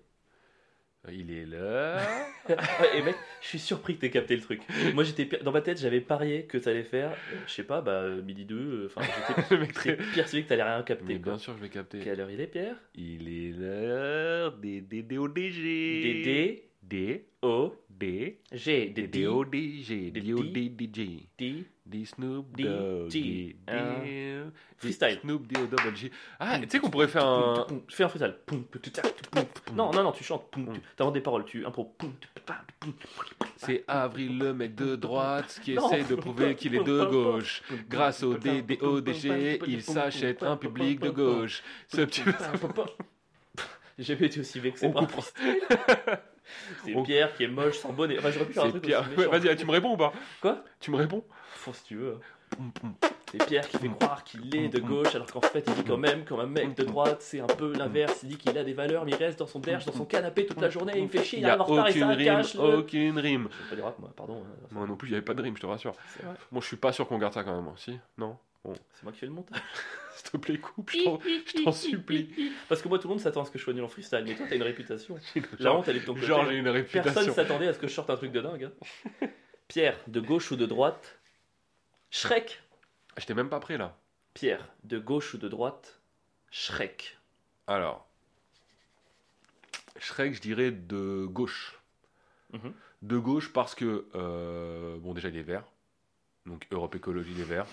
Il 1.09 1.31
est 1.31 1.45
là. 1.45 2.01
Et 2.95 3.01
mec, 3.01 3.15
je 3.41 3.47
suis 3.47 3.59
surpris 3.59 3.95
que 3.95 4.01
t'aies 4.01 4.09
capté 4.09 4.35
le 4.35 4.41
truc. 4.41 4.61
Moi 4.93 5.05
j'étais 5.05 5.25
dans 5.41 5.53
ma 5.53 5.61
tête, 5.61 5.79
j'avais 5.79 6.01
parié 6.01 6.45
que 6.47 6.57
t'allais 6.57 6.83
faire, 6.83 7.11
euh, 7.11 7.38
je 7.47 7.51
sais 7.53 7.63
pas, 7.63 7.79
bah 7.81 8.01
euh, 8.01 8.21
midi 8.21 8.43
2, 8.43 8.88
enfin 8.88 9.01
j'étais 9.38 9.55
le 9.55 9.61
mec 9.61 9.69
j'étais 9.81 9.95
très. 9.95 10.13
persuadé 10.15 10.43
que 10.43 10.49
t'allais 10.49 10.63
rien 10.63 10.79
Mais 10.79 10.83
capter. 10.85 11.13
quoi. 11.21 11.31
bien 11.33 11.38
sûr, 11.39 11.55
je 11.55 11.61
vais 11.61 11.69
capter. 11.69 11.99
Quelle 11.99 12.19
heure 12.19 12.29
il 12.29 12.41
est, 12.41 12.47
Pierre? 12.47 12.75
Il 12.95 13.29
est 13.29 13.51
l'heure 13.57 14.57
des 14.57 14.81
DDODG. 14.81 15.63
Des 16.01 16.21
D, 16.23 16.63
D, 16.83 17.25
O, 17.41 17.73
D, 17.89 18.39
G, 18.51 18.89
des 18.89 19.07
D, 19.07 19.21
DDODG. 19.23 20.11
des 20.11 20.21
DODG. 20.21 21.27
D, 21.38 21.63
Des 21.88 22.03
Snoop 22.03 22.51
D, 22.55 22.63
Dogg. 22.63 23.07
Des- 23.09 23.55
des 23.65 24.41
freestyle. 24.75 25.19
Snoop 25.21 25.47
D-O-double-G. 25.47 26.11
Ah, 26.39 26.59
tu 26.59 26.67
sais 26.69 26.79
qu'on 26.79 26.89
pourrait 26.89 27.07
faire 27.07 27.25
un. 27.25 27.65
Fais 27.88 28.03
un 28.03 28.09
freestyle. 28.09 28.35
Non, 29.73 29.91
non, 29.93 30.03
non, 30.03 30.11
tu 30.11 30.23
chantes. 30.25 30.53
T'inventes 30.97 31.13
des 31.13 31.21
paroles, 31.21 31.45
tu 31.45 31.65
impro. 31.65 31.95
C'est 33.55 33.85
Avril, 33.88 34.38
le 34.38 34.53
mec 34.53 34.75
de 34.75 34.95
droite, 34.97 35.59
qui 35.63 35.73
essaie 35.73 36.03
de 36.03 36.15
prouver 36.15 36.55
qu'il 36.55 36.75
est 36.75 36.83
de 36.83 37.05
gauche. 37.05 37.63
Grâce 37.89 38.21
au 38.23 38.35
DDODG, 38.35 39.61
il 39.67 39.81
s'achète 39.81 40.43
un 40.43 40.57
public 40.57 40.99
de 40.99 41.09
gauche. 41.09 41.63
Ce 41.88 42.01
petit. 42.01 42.21
J'ai 43.97 44.03
jamais 44.13 44.27
été 44.27 44.41
aussi 44.41 44.59
vexé 44.59 44.89
par. 44.91 45.07
C'est 46.85 46.93
Pierre 47.03 47.33
qui 47.33 47.43
est 47.43 47.47
moche 47.47 47.77
sans 47.77 47.91
bonnet. 47.91 48.17
Enfin, 48.19 48.31
j'aurais 48.31 48.45
pu 48.45 48.53
faire 48.53 48.65
un 48.65 48.69
truc 48.69 48.83
Pierre. 48.83 49.03
Vas-y, 49.03 49.55
tu 49.57 49.65
me 49.65 49.71
réponds 49.71 49.93
ou 49.93 49.97
pas 49.97 50.13
Quoi 50.39 50.63
Tu 50.79 50.91
me 50.91 50.95
réponds 50.97 51.23
Faut 51.68 51.74
si 51.74 51.84
tu 51.84 51.95
veux. 51.97 52.18
C'est 53.32 53.45
Pierre 53.45 53.68
qui 53.68 53.78
fait 53.78 53.89
croire 53.89 54.24
qu'il 54.24 54.55
est 54.55 54.70
de 54.70 54.80
gauche 54.80 55.13
alors 55.13 55.30
qu'en 55.30 55.41
fait 55.41 55.65
il 55.68 55.74
dit 55.74 55.84
quand 55.84 55.97
même 55.97 56.24
comme 56.24 56.39
un 56.39 56.45
mec 56.45 56.76
de 56.76 56.86
droite 56.86 57.18
c'est 57.22 57.41
un 57.41 57.45
peu 57.47 57.74
l'inverse. 57.78 58.22
Il 58.24 58.30
dit 58.30 58.38
qu'il 58.38 58.57
a 58.57 58.63
des 58.63 58.72
valeurs 58.74 59.03
mais 59.03 59.11
il 59.11 59.15
reste 59.15 59.39
dans 59.39 59.47
son 59.47 59.59
derge, 59.59 59.84
dans 59.86 59.91
son 59.91 60.05
canapé 60.05 60.45
toute 60.45 60.61
la 60.61 60.70
journée, 60.70 60.93
il 60.95 61.03
me 61.03 61.09
fait 61.09 61.24
chier, 61.24 61.39
Il 61.39 61.41
il 61.41 61.45
arrive 61.49 61.61
en 61.61 61.65
retard 61.65 61.89
et 61.89 61.91
rime, 61.91 62.24
cache. 62.26 62.53
le- 62.55 62.78
aucune 62.78 63.20
rime. 63.20 63.49
Pas 63.70 63.76
du 63.76 63.82
rap 63.82 63.99
moi, 63.99 64.11
pardon. 64.15 64.41
hein. 64.45 64.68
Moi 64.72 64.88
non 64.88 64.95
plus, 64.95 65.09
il 65.09 65.11
n'y 65.11 65.18
avait 65.18 65.26
pas 65.26 65.34
de 65.34 65.41
rime, 65.41 65.57
je 65.57 65.61
te 65.61 65.65
rassure. 65.68 65.91
Bon, 66.53 66.61
je 66.61 66.68
suis 66.68 66.78
pas 66.78 66.93
sûr 66.93 67.05
qu'on 67.07 67.18
garde 67.18 67.34
ça 67.34 67.43
quand 67.43 67.53
même. 67.55 67.68
hein. 67.68 67.74
Si? 67.76 67.99
Non? 68.18 68.38
C'est 68.93 69.03
moi 69.03 69.11
qui 69.13 69.20
fais 69.20 69.26
le 69.28 69.32
montage. 69.34 69.61
S'il 70.15 70.32
te 70.32 70.38
plaît, 70.38 70.57
coupe, 70.57 70.89
je 70.91 71.63
t'en- 71.63 71.72
supplie. 71.72 72.30
Parce 72.70 72.82
que 72.82 72.88
moi 72.89 72.97
tout 72.99 73.07
le 73.07 73.13
monde 73.13 73.22
s'attend 73.22 73.41
à 73.41 73.45
ce 73.45 73.51
que 73.51 73.59
je 73.59 73.63
sois 73.63 73.74
nul 73.74 73.84
en 73.84 73.88
freestyle, 73.88 74.24
mais 74.26 74.36
toi 74.36 74.45
t'as 74.49 74.55
une 74.55 74.63
réputation. 74.63 75.15
La 75.59 75.74
honte 75.74 75.88
elle 75.89 75.97
est 75.97 75.99
de 76.01 76.05
ton 76.05 76.13
côté. 76.15 76.26
genre, 76.26 76.45
j'ai 76.49 76.55
une 76.57 76.63
Personne 76.63 76.82
réputation. 77.03 77.34
s'attendait 77.34 77.68
à 77.68 77.74
ce 77.74 77.80
que 77.80 77.88
je 77.88 77.93
sorte 77.93 78.09
un 78.09 78.15
truc 78.15 78.32
de 78.32 78.39
dingue. 78.41 78.70
hein. 79.22 79.28
Pierre, 79.68 79.97
de 80.07 80.20
gauche 80.22 80.51
ou 80.51 80.55
de 80.55 80.65
droite 80.65 81.20
Shrek. 82.12 82.62
J'étais 83.18 83.34
même 83.34 83.49
pas 83.49 83.60
prêt 83.60 83.78
là. 83.78 83.97
Pierre, 84.34 84.68
de 84.84 84.99
gauche 84.99 85.34
ou 85.34 85.38
de 85.38 85.47
droite 85.47 85.99
Shrek. 86.51 87.18
Alors, 87.66 88.08
Shrek, 89.99 90.34
je 90.34 90.41
dirais 90.41 90.72
de 90.72 91.26
gauche. 91.26 91.80
Mhm. 92.53 92.74
De 93.01 93.18
gauche 93.18 93.51
parce 93.51 93.76
que, 93.76 94.08
euh, 94.16 94.97
bon, 94.99 95.14
déjà, 95.14 95.30
il 95.30 95.38
est 95.38 95.43
vert. 95.43 95.64
Donc, 96.45 96.66
Europe 96.72 96.95
Écologie, 96.95 97.32
il 97.34 97.41
est 97.41 97.45
vert. 97.45 97.66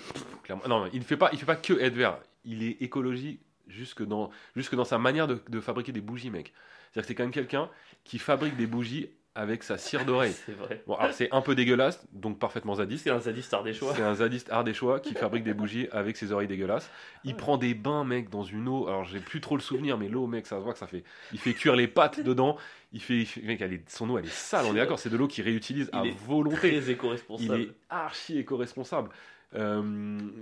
Clairement. 0.43 0.67
Non, 0.67 0.91
il 0.93 0.99
ne 0.99 1.05
fait 1.05 1.17
pas, 1.17 1.31
il 1.33 1.39
fait 1.39 1.47
pas 1.47 1.57
que 1.57 1.75
être 1.75 1.95
vert. 1.95 2.19
Il 2.45 2.63
est 2.63 2.83
écologie 2.83 3.41
jusque 3.69 4.03
dans, 4.03 4.31
jusque 4.57 4.75
dans 4.75 4.85
sa 4.85 4.99
manière 4.99 5.27
de, 5.27 5.41
de 5.49 5.61
fabriquer 5.61 5.93
des 5.93 6.01
bougies, 6.01 6.31
mec. 6.31 6.53
C'est-à-dire 6.93 7.03
que 7.03 7.09
c'est 7.09 7.15
quand 7.15 7.23
même 7.25 7.33
quelqu'un 7.33 7.71
qui 8.05 8.19
fabrique 8.19 8.57
des 8.57 8.67
bougies 8.67 9.11
avec 9.37 9.63
sa 9.65 9.79
cire 9.79 10.05
d'oreille. 10.05 10.33
C'est 10.47 10.53
vrai. 10.53 10.83
Bon, 10.87 10.95
alors, 10.95 11.13
c'est 11.13 11.29
un 11.33 11.41
peu 11.41 11.55
dégueulasse, 11.55 12.07
donc 12.13 12.39
parfaitement 12.39 12.77
zadiste. 12.77 13.05
C'est 13.05 13.11
un 13.11 13.19
zadiste 13.21 13.53
ardéchois. 13.53 13.93
C'est 13.97 14.03
un 14.03 14.15
zadiste 14.15 14.51
ardéchois 14.53 15.01
qui 15.01 15.15
fabrique 15.15 15.43
des 15.45 15.55
bougies 15.55 15.89
avec 15.91 16.17
ses 16.17 16.31
oreilles 16.33 16.47
dégueulasses. 16.49 16.91
Il 17.25 17.33
Ouais. 17.33 17.37
prend 17.37 17.57
des 17.57 17.75
bains, 17.75 18.05
mec, 18.05 18.31
dans 18.31 18.45
une 18.45 18.69
eau. 18.69 18.87
Alors, 18.87 19.05
j'ai 19.05 19.19
plus 19.21 19.41
trop 19.41 19.57
le 19.57 19.63
souvenir, 19.63 19.99
mais 19.99 20.09
l'eau, 20.09 20.27
mec, 20.27 20.47
ça 20.47 20.59
se 20.59 20.63
voit 20.63 20.73
que 20.73 20.79
ça 20.79 20.87
fait. 20.87 21.03
Il 21.33 21.39
fait 21.39 21.53
cuire 21.55 21.75
les 21.77 21.89
pâtes 21.89 22.21
dedans. 22.25 22.57
Il 22.93 23.01
fait. 23.03 23.19
il 23.19 23.27
fait- 23.27 23.43
Mec, 23.43 23.61
elle 23.61 23.73
est- 23.73 23.91
son 23.91 24.09
eau, 24.11 24.19
elle 24.19 24.27
est 24.27 24.33
sale, 24.33 24.67
on 24.67 24.73
est 24.75 24.79
d'accord. 24.79 24.99
C'est 25.01 25.11
de 25.11 25.17
l'eau 25.17 25.27
qu'il 25.27 25.45
réutilise 25.45 25.91
à 25.93 26.03
Il 26.05 26.11
est 26.11 26.17
volonté. 26.19 26.57
Très 26.57 26.69
Il 26.77 26.91
éco-responsable. 26.91 27.61
est 27.61 27.71
archi 27.91 28.39
éco-responsable. 28.39 29.11
Euh, 29.57 29.83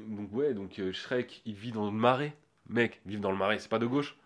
donc, 0.08 0.32
ouais, 0.32 0.54
donc 0.54 0.78
euh, 0.78 0.92
Shrek, 0.92 1.42
il 1.46 1.54
vit 1.54 1.72
dans 1.72 1.84
le 1.86 1.92
marais. 1.92 2.34
Mec, 2.68 3.00
vivre 3.06 3.20
dans 3.22 3.30
le 3.32 3.36
marais, 3.36 3.58
c'est 3.58 3.68
pas 3.70 3.78
de 3.78 3.86
gauche. 3.86 4.16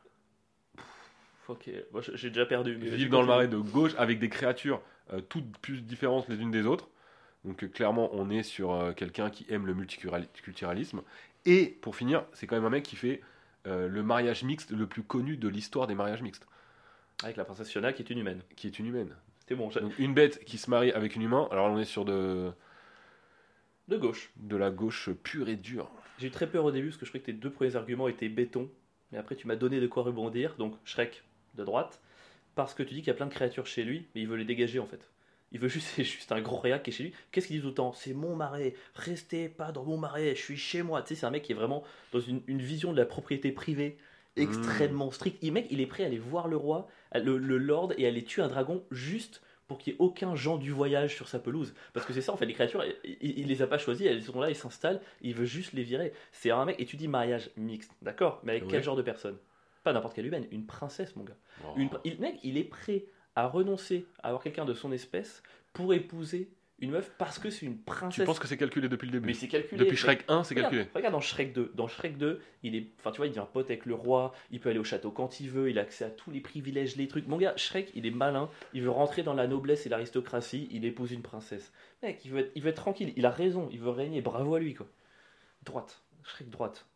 Ok, 1.49 1.71
moi 1.93 2.01
j'ai 2.15 2.31
déjà 2.31 2.47
perdu. 2.47 2.77
mais 2.77 2.89
Vivre 2.91 3.11
dans 3.11 3.21
le 3.21 3.27
marais 3.29 3.49
de 3.49 3.57
gauche 3.59 3.93
avec 3.99 4.19
des 4.19 4.29
créatures 4.29 4.83
euh, 5.13 5.21
toutes 5.21 5.57
plus 5.59 5.81
différentes 5.83 6.29
les 6.29 6.37
unes 6.41 6.51
des 6.51 6.67
autres. 6.67 6.89
Donc 7.45 7.63
euh, 7.63 7.69
clairement, 7.69 8.11
on 8.13 8.31
est 8.31 8.43
sur 8.43 8.73
euh, 8.73 8.93
quelqu'un 8.93 9.31
qui 9.31 9.47
aime 9.49 9.67
le 9.67 9.75
multiculturalisme. 9.75 11.03
Et 11.45 11.67
pour 11.81 11.95
finir, 11.95 12.25
c'est 12.33 12.47
quand 12.49 12.57
même 12.57 12.65
un 12.65 12.71
mec 12.71 12.83
qui 12.85 12.97
fait 12.97 13.23
le 13.65 14.01
mariage 14.05 14.45
mixte 14.45 14.71
le 14.71 14.87
plus 14.87 15.03
connu 15.03 15.37
de 15.37 15.49
l'histoire 15.49 15.89
des 15.89 15.97
mariages 15.97 16.23
mixtes, 16.23 16.47
Avec 17.25 17.37
la 17.37 17.45
princesse 17.45 17.69
Fiona 17.69 17.93
qui 17.93 18.03
est 18.03 18.11
une 18.11 18.19
humaine. 18.19 18.43
qui 18.55 18.69
est 18.69 18.79
une 18.79 18.87
humaine. 18.87 19.13
C'était 19.41 19.57
bon, 19.57 19.69
Donc 19.71 19.99
une 19.99 20.15
bête 20.15 20.45
qui 20.45 20.57
se 20.57 20.71
marie 20.71 20.93
avec 20.93 21.17
une 21.17 21.23
humain. 21.23 21.49
Alors 21.51 21.67
on 21.67 21.77
est 21.79 21.85
sur 21.85 22.05
de, 22.05 22.53
de 23.89 23.97
gauche. 23.97 24.31
de 24.37 24.57
la 24.57 24.71
gauche 24.71 25.11
pure 25.25 25.49
et 25.49 25.57
dure. 25.57 25.91
J'ai 26.19 26.29
eu 26.29 26.31
très 26.31 26.47
peur 26.49 26.65
au 26.65 26.71
début 26.71 26.89
parce 26.91 26.97
que 26.99 27.07
je 27.07 27.11
croyais 27.11 27.23
que 27.23 27.27
tes 27.27 27.37
deux 27.37 27.51
premiers 27.51 27.75
arguments 27.75 28.07
étaient 28.07 28.29
béton. 28.29 28.71
Mais 29.11 29.19
après, 29.19 29.35
tu 29.35 29.49
m'as 29.49 29.57
donné 29.57 29.81
de 29.81 29.87
quoi 29.89 30.05
rebondir. 30.05 30.55
Donc, 30.59 30.75
Shrek 30.85 31.25
de 31.57 31.65
droite. 31.65 32.01
Parce 32.55 32.75
que 32.75 32.83
tu 32.83 32.95
dis 32.95 33.01
qu'il 33.01 33.09
y 33.09 33.11
a 33.11 33.15
plein 33.15 33.27
de 33.27 33.35
créatures 33.35 33.67
chez 33.67 33.85
lui, 33.85 34.07
mais 34.15 34.23
il 34.23 34.29
veut 34.29 34.37
les 34.37 34.45
dégager 34.45 34.79
en 34.79 34.87
fait. 34.87 35.11
Il 35.53 35.61
veut 35.61 35.69
juste, 35.69 35.89
c'est 35.95 36.05
juste 36.05 36.33
un 36.33 36.41
gros 36.41 36.59
réac 36.59 36.83
qui 36.83 36.91
est 36.91 36.93
chez 36.93 37.05
lui. 37.05 37.15
Qu'est-ce 37.33 37.47
qu'il 37.49 37.57
dit 37.57 37.63
tout 37.63 37.69
le 37.69 37.75
temps? 37.75 37.93
C'est 37.93 38.15
mon 38.15 38.35
marais, 38.37 38.75
restez 38.95 39.49
pas 39.49 39.73
dans 39.73 39.85
mon 39.85 39.97
marais, 39.99 40.35
je 40.35 40.41
suis 40.43 40.57
chez 40.57 40.83
moi. 40.83 41.03
Tu 41.03 41.09
sais, 41.09 41.21
c'est 41.21 41.27
un 41.27 41.31
mec 41.31 41.43
qui 41.43 41.53
est 41.53 41.57
vraiment 41.57 41.83
dans 42.13 42.21
une, 42.21 42.43
une 42.47 42.63
vision 42.63 42.93
de 42.93 42.99
la 42.99 43.07
propriété 43.07 43.53
privée 43.53 43.97
extrêmement 44.39 45.11
stricte. 45.11 45.39
Il, 45.43 45.53
mec, 45.53 45.67
il 45.71 45.81
est 45.81 45.87
prêt 45.87 46.03
à 46.05 46.07
aller 46.07 46.19
voir 46.19 46.49
le 46.49 46.57
roi, 46.57 46.89
le, 47.15 47.39
le 47.39 47.59
lord, 47.59 47.93
et 47.99 48.05
à 48.05 48.09
aller 48.09 48.25
tuer 48.25 48.43
un 48.43 48.49
dragon 48.49 48.85
juste 48.91 49.43
pour 49.67 49.79
qu'il 49.79 49.93
n'y 49.95 49.97
ait 49.99 50.03
aucun 50.03 50.35
gens 50.37 50.59
du 50.59 50.71
voyage 50.71 51.15
sur 51.17 51.27
sa 51.29 51.39
pelouse. 51.41 51.75
Parce 51.93 52.07
que 52.07 52.13
c'est 52.13 52.21
ça, 52.21 52.33
en 52.33 52.37
fait, 52.37 52.47
les 52.47 52.53
créatures, 52.53 52.85
il, 53.05 53.17
il 53.39 53.47
les 53.49 53.63
a 53.63 53.67
pas 53.67 53.79
choisies, 53.79 54.07
elles 54.07 54.23
sont 54.23 54.41
là, 54.41 54.49
ils 54.51 54.55
s'installent, 54.57 55.01
il 55.23 55.35
veut 55.35 55.45
juste 55.47 55.73
les 55.73 55.83
virer. 55.83 56.13
C'est 56.33 56.51
un 56.51 56.65
mec, 56.65 56.77
et 56.79 56.87
tu 56.87 56.97
dis 56.97 57.09
mariage 57.09 57.51
mixte, 57.57 57.93
d'accord, 58.03 58.41
mais 58.45 58.53
avec 58.53 58.65
Ouais. 58.65 58.71
quel 58.71 58.83
genre 58.85 58.97
de 58.97 59.03
personne? 59.03 59.39
Pas 59.87 59.93
n'importe 59.93 60.17
quelle 60.17 60.27
humaine, 60.27 60.49
une 60.51 60.67
princesse, 60.67 61.15
mon 61.15 61.23
gars. 61.23 61.37
Oh. 61.63 61.69
Une, 61.77 61.89
il, 62.03 62.19
mec, 62.19 62.41
il 62.43 62.59
est 62.59 62.65
prêt 62.65 63.05
à 63.37 63.47
renoncer 63.47 64.05
à 64.21 64.31
avoir 64.31 64.43
quelqu'un 64.43 64.65
de 64.65 64.75
son 64.75 64.91
espèce 64.91 65.45
pour 65.73 65.95
épouser 65.95 66.51
une 66.81 66.91
meuf 66.91 67.13
parce 67.19 67.39
que 67.39 67.51
c'est 67.51 67.67
une 67.67 67.77
Tu 67.77 67.85
princesse. 67.85 68.27
penses 68.27 68.41
que 68.41 68.49
c'est 68.49 68.57
calculé 68.57 68.89
depuis 68.89 69.07
le 69.07 69.13
début 69.13 69.29
Mais 69.29 69.33
c'est 69.33 69.47
calculé. 69.47 69.85
Depuis. 69.85 69.97
Shrek 69.97 70.25
1, 70.27 70.43
c'est 70.43 70.57
calculé. 70.57 70.89
regarde 70.93 71.13
dans 71.13 71.21
Shrek 71.21 71.53
2. 71.53 71.71
Dans 71.77 71.87
Shrek 71.87 72.19
2, 72.19 72.43
il 72.65 72.75
est, 72.75 72.89
enfin 72.99 73.13
tu 73.13 73.19
vois, 73.19 73.27
il 73.27 73.31
devient 73.31 73.47
pote 73.53 73.67
avec 73.67 73.87
le 73.87 73.95
roi. 73.95 74.33
Il 74.51 74.59
peut 74.59 74.71
aller 74.71 74.81
au 74.81 74.85
château 74.85 75.13
quand 75.13 75.39
il 75.39 75.51
veut. 75.51 75.71
Il 75.71 75.79
a 75.79 75.83
accès 75.83 76.05
à 76.05 76.11
tous 76.11 76.33
les 76.33 76.41
privilèges, 76.41 76.97
les 76.97 77.07
trucs. 77.07 77.29
Mon 77.29 77.39
gars, 77.39 77.57
Shrek, 77.57 77.93
il 77.95 78.07
est 78.07 78.11
malin. 78.11 78.51
Il 78.75 78.83
veut 78.83 78.91
rentrer 78.91 79.23
dans 79.23 79.35
la 79.35 79.47
noblesse 79.47 79.87
et 79.87 79.89
l'aristocratie. 79.89 80.67
Il 80.73 80.85
épouse 80.85 81.13
une 81.13 81.23
princesse. 81.23 81.73
Mec, 82.03 82.25
il 82.25 82.33
veut 82.33 82.41
être, 82.41 82.51
il 82.57 82.63
veut 82.63 82.71
être 82.71 82.83
tranquille. 82.83 83.13
Il 83.15 83.25
a 83.25 83.31
raison. 83.31 83.69
Il 83.71 83.79
veut 83.79 83.91
régner. 83.91 84.21
Bravo 84.21 84.57
à 84.57 84.59
lui, 84.59 84.75
quoi. 84.75 84.89
Droite. 85.63 86.03
Shrek 86.25 86.51
droite. 86.51 86.87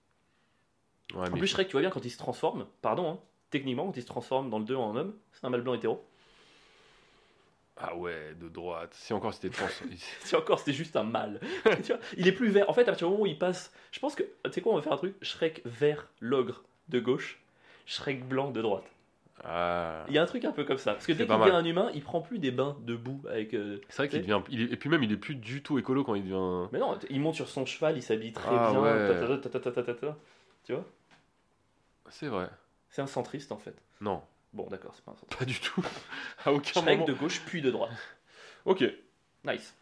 Ouais, 1.14 1.28
En 1.28 1.32
plus, 1.36 1.46
Shrek, 1.46 1.66
tu 1.68 1.72
vois 1.72 1.80
bien 1.80 1.90
quand 1.90 2.04
il 2.04 2.10
se 2.10 2.18
transforme. 2.18 2.66
Pardon, 2.82 3.10
hein. 3.10 3.18
Techniquement, 3.50 3.86
quand 3.86 3.96
il 3.96 4.02
se 4.02 4.06
transforme 4.06 4.48
dans 4.48 4.58
le 4.60 4.64
2 4.64 4.76
en 4.76 4.94
homme, 4.96 5.14
c'est 5.32 5.44
un 5.44 5.50
mâle 5.50 5.62
blanc 5.62 5.74
hétéro. 5.74 6.04
Ah 7.82 7.96
ouais, 7.96 8.34
de 8.38 8.48
droite. 8.48 8.92
Si 8.92 9.12
encore 9.14 9.32
c'était 9.32 9.48
trans. 9.48 9.66
Si 10.20 10.36
encore 10.36 10.58
c'était 10.58 10.74
juste 10.74 10.96
un 10.96 11.02
mâle. 11.02 11.40
Tu 11.82 11.92
vois, 11.92 11.98
il 12.18 12.28
est 12.28 12.32
plus 12.32 12.48
vert. 12.50 12.68
En 12.68 12.74
fait, 12.74 12.82
à 12.82 12.84
partir 12.86 13.06
du 13.08 13.12
moment 13.12 13.24
où 13.24 13.26
il 13.26 13.38
passe. 13.38 13.72
Je 13.90 13.98
pense 14.00 14.14
que. 14.14 14.22
Tu 14.44 14.52
sais 14.52 14.60
quoi, 14.60 14.72
on 14.72 14.76
va 14.76 14.82
faire 14.82 14.92
un 14.92 14.96
truc 14.98 15.14
Shrek 15.22 15.62
vert, 15.64 16.06
l'ogre 16.20 16.62
de 16.90 17.00
gauche. 17.00 17.40
Shrek 17.86 18.28
blanc 18.28 18.50
de 18.50 18.60
droite. 18.60 18.84
Ah. 19.42 20.04
Il 20.08 20.14
y 20.14 20.18
a 20.18 20.22
un 20.22 20.26
truc 20.26 20.44
un 20.44 20.52
peu 20.52 20.64
comme 20.64 20.76
ça. 20.76 20.92
Parce 20.92 21.06
que 21.06 21.12
dès 21.12 21.26
qu'il 21.26 21.34
devient 21.38 21.50
un 21.52 21.64
humain, 21.64 21.90
il 21.94 22.02
prend 22.02 22.20
plus 22.20 22.38
des 22.38 22.50
bains 22.50 22.76
debout 22.82 23.22
avec. 23.30 23.54
euh, 23.54 23.80
C'est 23.88 23.96
vrai 24.02 24.08
qu'il 24.10 24.20
devient. 24.20 24.42
il 24.50 24.60
est- 24.60 24.72
Et 24.74 24.76
puis 24.76 24.90
même, 24.90 25.02
il 25.02 25.10
est 25.10 25.16
plus 25.16 25.34
du 25.34 25.62
tout 25.62 25.78
écolo 25.78 26.04
quand 26.04 26.14
il 26.14 26.22
devient. 26.24 26.68
Mais 26.72 26.78
non, 26.78 26.98
il 27.08 27.20
monte 27.20 27.34
sur 27.36 27.48
son 27.48 27.64
cheval, 27.64 27.96
il 27.96 28.02
s'habille 28.02 28.34
très 28.34 28.54
Ah 28.54 28.70
bien. 28.72 28.80
ouais. 28.82 29.40
ta, 29.40 29.48
ta, 29.48 29.60
ta. 29.60 30.16
Tu 30.66 30.74
vois 30.74 30.84
C'est 32.10 32.28
vrai. 32.28 32.48
C'est 32.90 33.02
un 33.02 33.06
centriste 33.06 33.52
en 33.52 33.58
fait. 33.58 33.74
Non, 34.00 34.22
Bon, 34.52 34.66
d'accord, 34.66 34.92
c'est 34.96 35.04
pas 35.04 35.12
un 35.12 35.16
centriste. 35.16 35.38
pas 35.38 35.44
du 35.44 35.60
tout. 35.60 35.84
À 36.44 36.52
aucun 36.52 36.80
Shrek 36.80 36.98
moment. 36.98 37.04
de 37.06 37.12
gauche 37.12 37.40
puis 37.46 37.62
de 37.62 37.70
droite. 37.70 37.92
Ok, 38.66 38.84
Nice. 39.44 39.74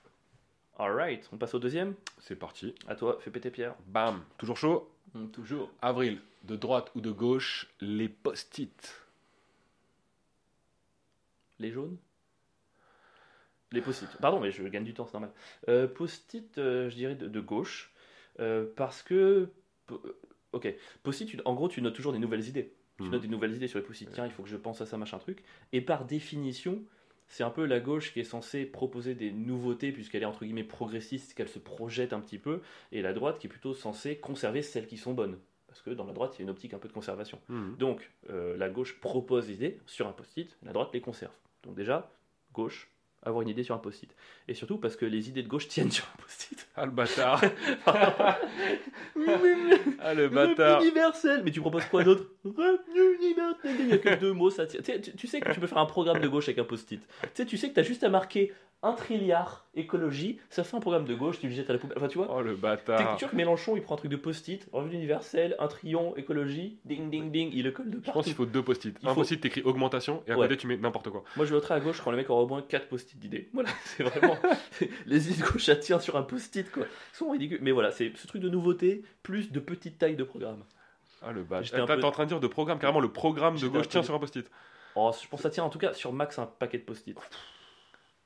Alright, 0.79 1.29
on 1.33 1.39
passe 1.39 1.55
au 1.55 1.59
deuxième. 1.59 1.95
c'est 2.21 2.37
parti. 2.37 2.75
À 2.87 2.95
toi, 2.95 3.19
fais 3.21 3.31
péter 3.31 3.51
Pierre. 3.51 3.75
Bam. 3.87 4.23
Toujours 4.37 4.57
chaud. 4.57 4.89
Hum, 5.17 5.31
toujours. 5.33 5.71
Avril, 5.83 6.21
de 6.45 6.55
droite 6.55 6.93
ou 6.95 7.01
de 7.01 7.11
gauche, 7.11 7.67
les 7.81 8.09
post-it. 8.09 9.03
Les 11.59 11.73
jaunes? 11.73 11.97
Les 13.73 13.81
post-it. 13.81 14.09
Pardon, 14.21 14.39
mais 14.39 14.51
je 14.53 14.63
gagne 14.65 14.85
du 14.85 14.95
temps, 14.95 15.07
c'est 15.07 15.15
normal. 15.15 15.33
Euh, 15.69 15.89
post-it, 15.89 16.57
euh, 16.59 16.89
je 16.91 16.95
dirais 16.95 17.15
de, 17.17 17.27
de 17.27 17.41
gauche. 17.41 17.91
euh, 18.39 18.67
parce 18.77 19.03
que. 19.03 19.51
Ok. 20.59 20.75
Post-it, 21.03 21.29
tu- 21.29 21.39
en 21.45 21.55
gros, 21.55 21.69
tu 21.69 21.81
notes 21.83 21.95
toujours 21.95 22.13
des 22.13 22.19
nouvelles 22.19 22.47
idées. 22.49 22.73
Tu 22.99 23.05
Mhm. 23.05 23.11
notes 23.13 23.23
des 23.23 23.29
nouvelles 23.29 23.55
idées 23.55 23.69
sur 23.69 23.79
les 23.79 23.85
post-it. 23.85 24.11
Tiens, 24.13 24.27
il 24.27 24.33
faut 24.33 24.43
que 24.43 24.49
je 24.49 24.57
pense 24.57 24.81
à 24.81 24.87
ça, 24.87 24.97
machin 24.99 25.19
truc. 25.19 25.43
Et 25.73 25.81
par 25.81 26.05
définition, 26.05 26.83
c'est 27.29 27.45
un 27.45 27.51
peu 27.51 27.65
la 27.65 27.79
gauche 27.81 28.13
qui 28.13 28.21
est 28.21 28.25
censée 28.25 28.65
proposer 28.67 29.15
des 29.15 29.31
nouveautés, 29.31 29.93
puisqu'elle 29.93 30.23
est 30.23 30.27
entre 30.27 30.45
guillemets 30.45 30.65
progressiste, 30.65 31.35
qu'elle 31.35 31.49
se 31.49 31.59
projette 31.61 32.13
un 32.13 32.21
petit 32.21 32.39
peu. 32.39 32.61
Et 32.91 33.01
la 33.03 33.13
droite 33.13 33.39
qui 33.39 33.47
est 33.47 33.51
plutôt 33.51 33.73
censée 33.75 34.17
conserver 34.17 34.63
celles 34.63 34.87
qui 34.87 34.97
sont 34.97 35.15
bonnes. 35.15 35.39
Parce 35.69 35.83
que 35.83 35.91
dans 35.91 36.07
la 36.07 36.13
droite, 36.13 36.35
il 36.35 36.39
y 36.39 36.43
a 36.43 36.45
une 36.45 36.51
optique 36.51 36.75
un 36.75 36.79
peu 36.79 36.89
de 36.89 36.93
conservation. 36.95 37.39
Mhm. 37.49 37.77
Donc, 37.79 38.11
euh, 38.31 38.57
la 38.57 38.69
gauche 38.69 38.99
propose 39.01 39.47
des 39.47 39.55
idées 39.55 39.79
sur 39.87 40.09
un 40.09 40.13
post-it, 40.13 40.57
la 40.65 40.73
droite 40.73 40.91
les 40.93 41.01
conserve. 41.01 41.35
Donc 41.63 41.75
déjà, 41.77 42.11
gauche, 42.53 42.91
avoir 43.23 43.43
une 43.43 43.49
idée 43.49 43.63
sur 43.65 43.75
un 43.75 43.79
post-it. 43.79 44.11
Et 44.47 44.55
surtout 44.55 44.79
parce 44.79 44.97
que 44.97 45.05
les 45.07 45.29
idées 45.29 45.43
de 45.43 45.49
gauche 45.49 45.69
tiennent 45.69 45.91
sur 45.91 46.05
un 46.05 46.23
post-it. 46.23 46.67
Ah 46.77 46.85
le 46.87 46.93
bâtard. 46.93 47.41
Oui, 49.17 49.27
oui, 49.43 49.51
oui. 49.71 49.97
ah 50.01 50.15
le 50.15 50.29
bâtard. 50.29 50.81
universel. 50.83 51.43
Mais 51.45 51.51
tu 51.51 51.61
proposes 51.61 51.85
quoi 51.87 52.05
d'autre? 52.05 52.31
Revenu 52.45 53.17
universel. 53.21 53.77
Il 53.79 53.87
n'y 53.87 53.93
a 53.93 53.99
que 53.99 54.15
deux 54.15 54.33
mots, 54.33 54.51
ça 54.51 54.67
tient. 54.67 54.81
Tu, 54.81 54.87
sais, 54.93 55.01
tu- 55.01 55.13
tu 55.17 55.27
sais 55.27 55.41
que 55.41 55.51
tu 55.53 55.61
peux 55.61 55.67
faire 55.67 55.79
un 55.79 55.87
programme 55.87 56.21
de 56.21 56.29
gauche 56.29 56.45
avec 56.49 56.59
un 56.59 56.65
post-it. 56.65 57.01
Tu 57.01 57.29
sais, 57.35 57.47
tu 57.47 57.57
sais 57.57 57.69
que 57.69 57.75
tu 57.75 57.81
as 57.81 57.83
juste 57.83 58.05
à 58.05 58.09
marquer 58.09 58.53
un 58.83 58.93
trilliard 58.93 59.67
écologie, 59.75 60.39
ça 60.51 60.63
fait 60.63 60.77
un 60.77 60.81
programme 60.81 61.05
de 61.05 61.15
gauche, 61.15 61.41
tu 61.41 61.49
le 61.49 61.53
jettes 61.55 61.69
à 61.69 61.73
la 61.73 61.81
poubelle. 61.81 61.99
Enfin, 61.99 62.07
tu 62.07 62.19
vois 62.19 62.29
Oh 62.31 62.41
le 62.43 62.55
T'es 62.55 62.61
bâtard. 62.61 63.19
sûr 63.19 63.29
que 63.31 63.35
Mélenchon 63.35 63.75
il 63.75 63.83
prend 63.83 63.95
un 63.95 63.99
truc 63.99 64.11
de 64.11 64.17
post-it, 64.17 64.69
revenu 64.73 64.95
universel, 64.95 65.57
un 65.59 65.67
trion, 65.67 66.15
écologie, 66.17 66.79
ding 66.85 67.11
ding 67.11 67.33
ding, 67.33 67.51
il 67.53 67.65
le 67.65 67.73
colle 67.73 67.91
de 67.91 67.97
Je 67.97 68.03
partout. 68.05 68.13
pense 68.19 68.25
qu'il 68.27 68.35
faut 68.35 68.47
deux 68.47 68.63
post-it. 68.63 68.97
Un 69.03 69.09
faut- 69.09 69.15
post-it, 69.17 69.41
t'écris 69.41 69.63
augmentation 69.63 70.23
et 70.29 70.31
à 70.33 70.37
Ouais. 70.39 70.47
côté 70.47 70.57
tu 70.59 70.69
mets 70.69 70.77
n'importe 70.77 71.11
quoi. 71.11 71.25
Moi 71.37 71.45
je 71.45 71.55
voterai 71.55 71.75
à 71.75 71.81
gauche 71.81 72.01
quand 72.01 72.13
le 72.13 72.17
mec 72.17 72.31
aura 72.31 72.43
au 72.43 72.47
moins 72.47 72.63
4 72.63 72.87
post-it 72.89 73.19
d'idées. 73.19 73.49
Voilà, 73.53 73.71
c'est 73.85 74.05
vraiment. 74.05 74.37
les 75.07 75.29
idées 75.33 75.43
de 75.43 75.49
gauche, 75.51 75.65
ça 75.65 75.75
tient 75.75 75.99
sur 75.99 76.17
un 76.17 76.23
post-it 76.23 76.71
quoi. 76.71 76.85
Ils 76.85 77.17
sont 77.17 77.31
ridicules. 77.31 77.59
Mais 77.63 77.73
voilà, 77.73 77.91
c'est 77.91 78.13
ce 78.17 78.27
truc 78.29 78.41
de 78.43 78.49
nouveauté, 78.49 79.03
plus 79.25 79.51
de 79.51 79.59
petite 79.59 79.99
taille 79.99 80.15
de 80.17 80.25
programme. 80.25 80.63
Ah 81.21 81.33
le 81.33 81.43
bâtard. 81.43 81.69
T'es 81.69 81.95
peu- 81.95 82.01
t'es 82.01 82.07
en 82.07 82.13
train 82.13 82.25
de 82.25 82.29
dire 82.29 82.39
de 82.41 82.47
programme, 82.47 82.79
carrément 82.79 83.01
le 83.01 83.11
programme 83.11 83.59
de 83.59 83.67
gauche 83.67 83.89
tient 83.89 84.05
sur 84.05 84.15
un 84.15 84.21
post-it. 84.21 84.49
Oh, 84.95 85.11
je 85.21 85.27
pense 85.27 85.39
que 85.41 85.43
ça 85.43 85.51
tient 85.51 85.65
en 85.65 85.69
tout 85.69 85.79
cas 85.81 85.93
sur 85.95 86.13
max 86.13 86.39
un 86.39 86.47
paquet 86.47 86.79
de 86.79 86.85
post-it. 86.85 87.17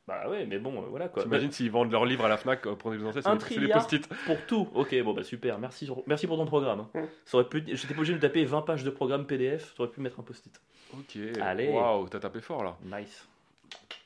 Bah 0.09 0.29
ouais, 0.29 0.47
mais 0.47 0.59
bon, 0.59 0.83
euh, 0.83 0.87
voilà 0.89 1.09
quoi. 1.09 1.23
T'imagines 1.23 1.53
s'ils 1.53 1.71
vendent 1.71 1.93
leurs 1.93 2.05
livres 2.05 2.25
à 2.25 2.29
la 2.29 2.37
Fnac 2.37 2.67
euh, 2.67 2.75
pour 2.75 2.91
des 2.91 3.05
ancêtres, 3.05 3.29
Un 3.29 3.39
c'est 3.39 3.47
c'est 3.47 3.51
les 3.51 3.69
trilliard. 3.69 3.79
post-it. 3.87 4.09
Pour 4.27 4.37
tout. 4.47 4.69
Ok, 4.75 4.95
bon 5.03 5.13
bah 5.15 5.23
super, 5.23 5.59
merci, 5.61 5.89
merci 6.07 6.27
pour 6.27 6.37
ton 6.37 6.45
programme. 6.47 6.87
hein. 6.95 7.07
Ça 7.25 7.37
aurait 7.39 7.49
pu... 7.49 7.63
J'étais 7.69 7.95
pas 7.95 8.01
obligé 8.01 8.13
de 8.13 8.17
me 8.19 8.23
taper 8.23 8.45
20 8.45 8.63
pages 8.63 8.83
de 8.83 8.91
programme 8.91 9.27
PDF, 9.27 9.73
j'aurais 9.77 9.91
pu 9.91 10.01
mettre 10.01 10.19
un 10.19 10.25
post-it. 10.25 10.61
Ok. 10.95 11.17
Allez. 11.41 11.69
Waouh, 11.71 12.09
t'as 12.09 12.19
tapé 12.19 12.41
fort 12.41 12.65
là. 12.65 12.77
Nice. 12.85 13.29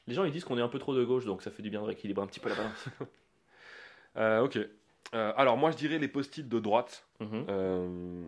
Les 0.07 0.15
gens 0.15 0.25
ils 0.25 0.33
disent 0.33 0.45
qu'on 0.45 0.59
est 0.59 0.63
un 0.63 0.69
peu 0.69 0.79
trop 0.79 0.95
de 0.95 1.03
gauche, 1.03 1.25
donc 1.25 1.43
ça 1.43 1.51
fait 1.51 1.63
du 1.63 1.71
bien 1.71 1.81
de 1.81 1.87
rééquilibrer 1.87 2.23
un 2.23 2.27
petit 2.29 2.41
peu 2.41 2.49
la 2.51 2.57
balance. 2.57 2.87
Euh, 4.19 4.41
ok. 4.41 4.59
Euh, 5.15 5.33
alors 5.37 5.57
moi 5.59 5.71
je 5.71 5.77
dirais 5.77 5.99
les 5.99 6.09
post-it 6.09 6.49
de 6.49 6.59
droite. 6.59 7.05
Mhm. 7.21 7.45
Euh, 7.51 8.23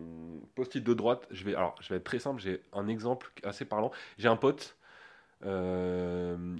post-it 0.55 0.83
de 0.83 0.93
droite, 0.93 1.27
je 1.31 1.43
vais, 1.43 1.55
alors, 1.55 1.73
je 1.81 1.89
vais 1.89 1.95
être 1.97 2.03
très 2.03 2.19
simple, 2.19 2.39
j'ai 2.39 2.61
un 2.73 2.87
exemple 2.87 3.31
assez 3.43 3.65
parlant. 3.65 3.89
J'ai 4.19 4.27
un 4.27 4.35
pote 4.35 4.77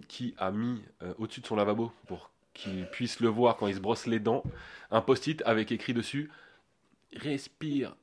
qui 0.07 0.33
a 0.37 0.51
mis 0.51 0.81
euh, 1.03 1.13
au-dessus 1.17 1.41
de 1.41 1.45
son 1.47 1.55
lavabo 1.55 1.91
pour 2.07 2.31
qu'il 2.53 2.85
puisse 2.87 3.19
le 3.19 3.27
voir 3.29 3.57
quand 3.57 3.67
il 3.67 3.75
se 3.75 3.79
brosse 3.79 4.05
les 4.07 4.19
dents, 4.19 4.43
un 4.91 5.01
post-it 5.01 5.41
avec 5.45 5.71
écrit 5.71 5.93
dessus 5.93 6.29
Respire. 7.15 7.95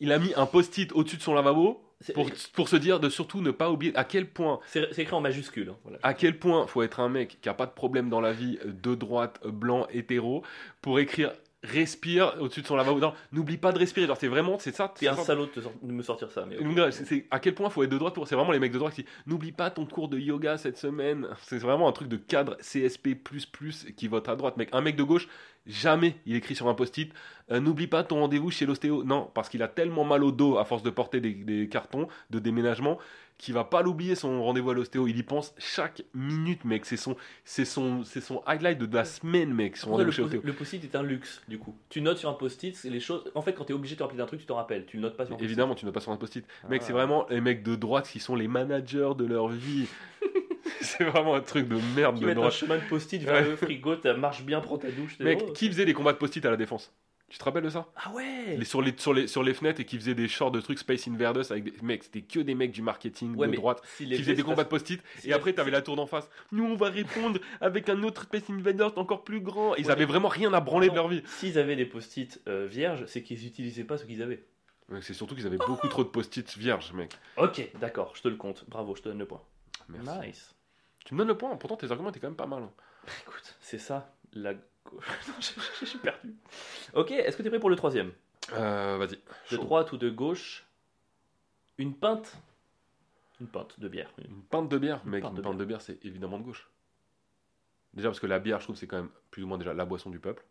Il 0.00 0.12
a 0.12 0.18
mis 0.18 0.32
un 0.36 0.46
post-it 0.46 0.92
au-dessus 0.92 1.16
de 1.16 1.22
son 1.22 1.34
lavabo 1.34 1.82
pour, 2.12 2.28
pour 2.52 2.68
se 2.68 2.76
dire 2.76 3.00
de 3.00 3.08
surtout 3.08 3.40
ne 3.40 3.50
pas 3.50 3.70
oublier 3.70 3.96
à 3.96 4.04
quel 4.04 4.28
point 4.28 4.60
c'est- 4.66 4.98
écrit 4.98 5.14
en 5.14 5.20
majuscule. 5.22 5.70
hein, 5.70 5.76
voilà. 5.82 5.98
à 6.02 6.12
quel 6.12 6.38
point 6.38 6.66
faut 6.66 6.82
être 6.82 7.00
un 7.00 7.08
mec 7.08 7.38
qui 7.40 7.48
a 7.48 7.54
pas 7.54 7.64
de 7.66 7.70
problème 7.72 8.10
dans 8.10 8.20
la 8.20 8.32
vie, 8.32 8.58
euh, 8.66 8.72
de 8.72 8.94
droite, 8.94 9.40
euh, 9.46 9.50
blanc, 9.50 9.86
hétéro, 9.90 10.42
pour 10.82 10.98
écrire 10.98 11.32
respire 11.72 12.34
au-dessus 12.40 12.62
de 12.62 12.66
son 12.66 12.76
lavabo. 12.76 13.00
N'oublie 13.32 13.56
pas 13.56 13.72
de 13.72 13.78
respirer. 13.78 14.12
C'est 14.18 14.28
vraiment, 14.28 14.58
c'est 14.58 14.74
ça. 14.74 14.92
C'est 14.96 15.08
un 15.08 15.16
salaud 15.16 15.48
de, 15.54 15.92
me 15.92 16.02
sortir 16.02 16.30
ça. 16.30 16.46
Mais 16.46 16.56
c'est 16.90 17.26
à 17.30 17.38
quel 17.40 17.54
point 17.54 17.70
faut 17.70 17.82
être 17.82 17.90
de 17.90 17.98
droite 17.98 18.14
pour. 18.14 18.26
C'est 18.28 18.34
vraiment 18.34 18.52
les 18.52 18.58
mecs 18.58 18.72
de 18.72 18.78
droite 18.78 18.94
qui 18.94 19.04
n'oublie 19.26 19.52
pas 19.52 19.70
ton 19.70 19.86
cours 19.86 20.08
de 20.08 20.18
yoga 20.18 20.56
cette 20.58 20.78
semaine. 20.78 21.28
C'est 21.42 21.58
vraiment 21.58 21.88
un 21.88 21.92
truc 21.92 22.08
de 22.08 22.16
cadre 22.16 22.56
CSP 22.58 23.16
qui 23.96 24.08
vote 24.08 24.28
à 24.28 24.36
droite. 24.36 24.56
Mec, 24.56 24.68
un 24.72 24.80
mec 24.80 24.96
de 24.96 25.02
gauche, 25.02 25.28
jamais 25.66 26.16
il 26.26 26.36
écrit 26.36 26.54
sur 26.54 26.68
un 26.68 26.74
post-it. 26.74 27.12
euh, 27.50 27.60
n'oublie 27.60 27.86
pas 27.86 28.04
ton 28.04 28.20
rendez-vous 28.20 28.50
chez 28.50 28.66
l'ostéo. 28.66 29.04
Non, 29.04 29.30
parce 29.34 29.48
qu'il 29.48 29.62
a 29.62 29.68
tellement 29.68 30.04
mal 30.04 30.24
au 30.24 30.32
dos 30.32 30.58
à 30.58 30.64
force 30.64 30.82
de 30.82 30.90
porter 30.90 31.20
des, 31.20 31.34
des 31.34 31.68
cartons 31.68 32.08
de 32.30 32.38
déménagement 32.38 32.98
qu'il 33.38 33.52
va 33.54 33.64
pas 33.64 33.82
l'oublier 33.82 34.14
son 34.14 34.42
rendez-vous 34.42 34.70
à 34.70 34.74
l'ostéo. 34.74 35.06
Il 35.06 35.18
y 35.18 35.22
pense 35.22 35.54
chaque 35.58 36.02
minute, 36.14 36.64
mec. 36.64 36.86
C'est 36.86 36.96
son, 36.96 37.16
c'est 37.44 37.64
son, 37.64 38.02
c'est 38.04 38.20
son 38.20 38.42
highlight 38.46 38.78
de 38.78 38.94
la 38.96 39.04
semaine, 39.04 39.52
mec. 39.52 39.76
Son 39.76 39.90
rendez-vous 39.90 40.10
le, 40.28 40.40
le 40.42 40.52
post-it 40.52 40.82
est 40.82 40.96
un 40.96 41.02
luxe, 41.02 41.42
du 41.48 41.58
coup. 41.58 41.76
Tu 41.90 42.00
notes 42.00 42.18
sur 42.18 42.30
un 42.30 42.34
post-it, 42.34 42.74
c'est 42.74 42.88
les 42.90 43.00
choses. 43.00 43.30
En 43.34 43.42
fait, 43.42 43.52
quand 43.52 43.64
tu 43.64 43.72
es 43.72 43.74
obligé 43.74 43.94
de 43.94 43.98
te 43.98 44.02
rappeler 44.04 44.18
d'un 44.18 44.26
truc, 44.26 44.40
tu 44.40 44.46
t'en 44.46 44.56
rappelles. 44.56 44.86
Tu 44.86 44.96
le 44.96 45.02
notes 45.02 45.16
pas 45.16 45.24
sur 45.26 45.34
un 45.34 45.36
post-it. 45.36 45.44
Évidemment, 45.50 45.74
tu 45.74 45.84
ne 45.86 45.90
pas 45.90 46.00
sur 46.00 46.12
un 46.12 46.16
post-it. 46.16 46.46
Mec, 46.68 46.80
Ah. 46.82 46.86
c'est 46.86 46.92
vraiment 46.92 47.26
les 47.28 47.40
mecs 47.40 47.62
de 47.62 47.74
droite 47.76 48.08
qui 48.08 48.20
sont 48.20 48.36
les 48.36 48.48
managers 48.48 49.12
de 49.18 49.24
leur 49.26 49.48
vie. 49.48 49.86
c'est 50.80 51.04
vraiment 51.04 51.34
un 51.34 51.40
truc 51.40 51.68
de 51.68 51.76
merde 51.94 52.14
Qui 52.16 52.22
de 52.22 52.26
mettent 52.26 52.36
un 52.36 52.40
droite. 52.40 52.52
chemin 52.54 52.76
de 52.76 52.82
post-it 52.88 53.22
vers 53.24 53.34
Ouais. 53.34 53.48
le 53.50 53.56
frigo, 53.56 53.96
tu 53.96 54.12
marches 54.14 54.44
bien, 54.44 54.60
prends 54.60 54.78
ta 54.78 54.90
douche. 54.90 55.18
Mec, 55.20 55.52
qui 55.52 55.68
faisait 55.68 55.84
des 55.84 55.94
combats 55.94 56.12
de 56.12 56.18
post-it 56.18 56.44
à 56.46 56.50
la 56.50 56.56
défense? 56.56 56.92
Tu 57.28 57.38
te 57.38 57.44
rappelles 57.44 57.64
de 57.64 57.70
ça? 57.70 57.88
Ah 57.96 58.12
ouais 58.12 58.56
les, 58.56 58.64
sur, 58.64 58.80
les, 58.80 58.94
sur, 58.96 59.12
les, 59.12 59.26
sur 59.26 59.42
les 59.42 59.52
fenêtres 59.52 59.80
et 59.80 59.84
qui 59.84 59.96
faisaient 59.98 60.14
des 60.14 60.28
shorts 60.28 60.52
de 60.52 60.60
trucs 60.60 60.78
Space 60.78 61.08
Invaders 61.08 61.50
avec 61.50 61.64
des. 61.64 61.72
Mec, 61.82 62.04
c'était 62.04 62.22
que 62.22 62.38
des 62.38 62.54
mecs 62.54 62.70
du 62.70 62.82
marketing 62.82 63.34
Ouais, 63.34 63.48
de 63.48 63.56
droite 63.56 63.82
si 63.96 64.06
qui 64.06 64.16
faisaient 64.18 64.34
des 64.34 64.44
combats 64.44 64.62
de 64.62 64.68
post-it. 64.68 65.02
si 65.18 65.28
Et 65.28 65.32
après, 65.32 65.52
t'avais 65.52 65.72
la 65.72 65.82
tour 65.82 65.96
d'en 65.96 66.06
face. 66.06 66.30
Nous, 66.52 66.64
on 66.64 66.76
va 66.76 66.88
répondre 66.88 67.40
avec 67.60 67.88
un 67.88 68.00
autre 68.04 68.22
Space 68.22 68.48
Invaders 68.48 68.96
encore 68.96 69.24
plus 69.24 69.40
grand. 69.40 69.74
Ils 69.74 69.86
Ouais, 69.86 69.90
avaient 69.90 70.04
vraiment 70.04 70.28
rien 70.28 70.52
à 70.54 70.60
branler 70.60 70.88
de 70.88 70.94
leur 70.94 71.08
vie. 71.08 71.22
S'ils 71.26 71.58
avaient 71.58 71.74
des 71.74 71.84
post-it 71.86 72.40
euh, 72.46 72.66
vierges, 72.66 73.04
c'est 73.06 73.22
qu'ils 73.24 73.42
n'utilisaient 73.42 73.82
pas 73.84 73.98
ce 73.98 74.04
qu'ils 74.04 74.22
avaient. 74.22 74.44
C'est 75.00 75.12
surtout 75.14 75.34
qu'ils 75.34 75.48
avaient 75.48 75.56
beaucoup 75.56 75.88
trop 75.88 76.04
de 76.04 76.08
post-it 76.08 76.56
vierges, 76.56 76.92
mec. 76.92 77.10
Ok, 77.38 77.70
d'accord, 77.80 78.12
je 78.14 78.22
te 78.22 78.28
le 78.28 78.36
compte. 78.36 78.64
Bravo, 78.68 78.94
je 78.94 79.02
te 79.02 79.08
donne 79.08 79.18
le 79.18 79.26
point. 79.26 79.42
Merci. 79.88 80.28
Nice. 80.28 80.54
Tu 81.04 81.14
me 81.14 81.18
donnes 81.18 81.28
le 81.28 81.36
point, 81.36 81.54
pourtant 81.56 81.76
tes 81.76 81.90
arguments 81.90 82.10
étaient 82.10 82.20
quand 82.20 82.28
même 82.28 82.36
pas 82.36 82.46
mal. 82.46 82.62
hein. 82.62 82.70
Écoute, 83.26 83.56
c'est 83.60 83.78
ça, 83.80 84.14
la 84.32 84.54
suis 85.84 85.98
perdu. 85.98 86.34
Ok, 86.94 87.10
est-ce 87.10 87.36
que 87.36 87.42
tu 87.42 87.48
es 87.48 87.50
prêt 87.50 87.60
pour 87.60 87.70
le 87.70 87.76
troisième? 87.76 88.12
Euh, 88.52 88.96
Vas-y. 88.98 89.18
De 89.50 89.56
droite 89.56 89.92
ou 89.92 89.96
de 89.96 90.08
gauche? 90.10 90.66
Une 91.78 91.94
pinte? 91.94 92.36
Une 93.40 93.48
pinte 93.48 93.78
de 93.78 93.88
bière. 93.88 94.10
Une 94.18 94.42
pinte 94.42 94.68
de 94.68 94.78
bière, 94.78 95.00
Une 95.04 95.10
mec, 95.10 95.22
pinte 95.22 95.32
une 95.32 95.36
de 95.38 95.42
pinte 95.42 95.58
de 95.58 95.64
bière, 95.64 95.80
c'est 95.82 96.02
évidemment 96.04 96.38
de 96.38 96.44
gauche. 96.44 96.68
Déjà 97.92 98.08
parce 98.08 98.20
que 98.20 98.26
la 98.26 98.38
bière, 98.38 98.60
je 98.60 98.64
trouve, 98.64 98.76
c'est 98.76 98.86
quand 98.86 98.96
même 98.96 99.10
plus 99.30 99.42
ou 99.42 99.46
moins 99.46 99.58
déjà 99.58 99.74
la 99.74 99.84
boisson 99.84 100.10
du 100.10 100.18
peuple, 100.18 100.44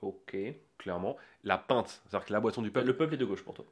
Ok. 0.00 0.36
clairement. 0.78 1.16
La 1.44 1.58
pinte, 1.58 2.00
c'est-à-dire 2.08 2.26
que 2.26 2.32
la 2.32 2.40
boisson 2.40 2.62
du 2.62 2.70
peuple, 2.70 2.86
Le 2.86 2.96
peuple 2.96 3.14
est 3.14 3.18
de 3.18 3.24
gauche 3.24 3.42
pour 3.42 3.54
toi. 3.54 3.64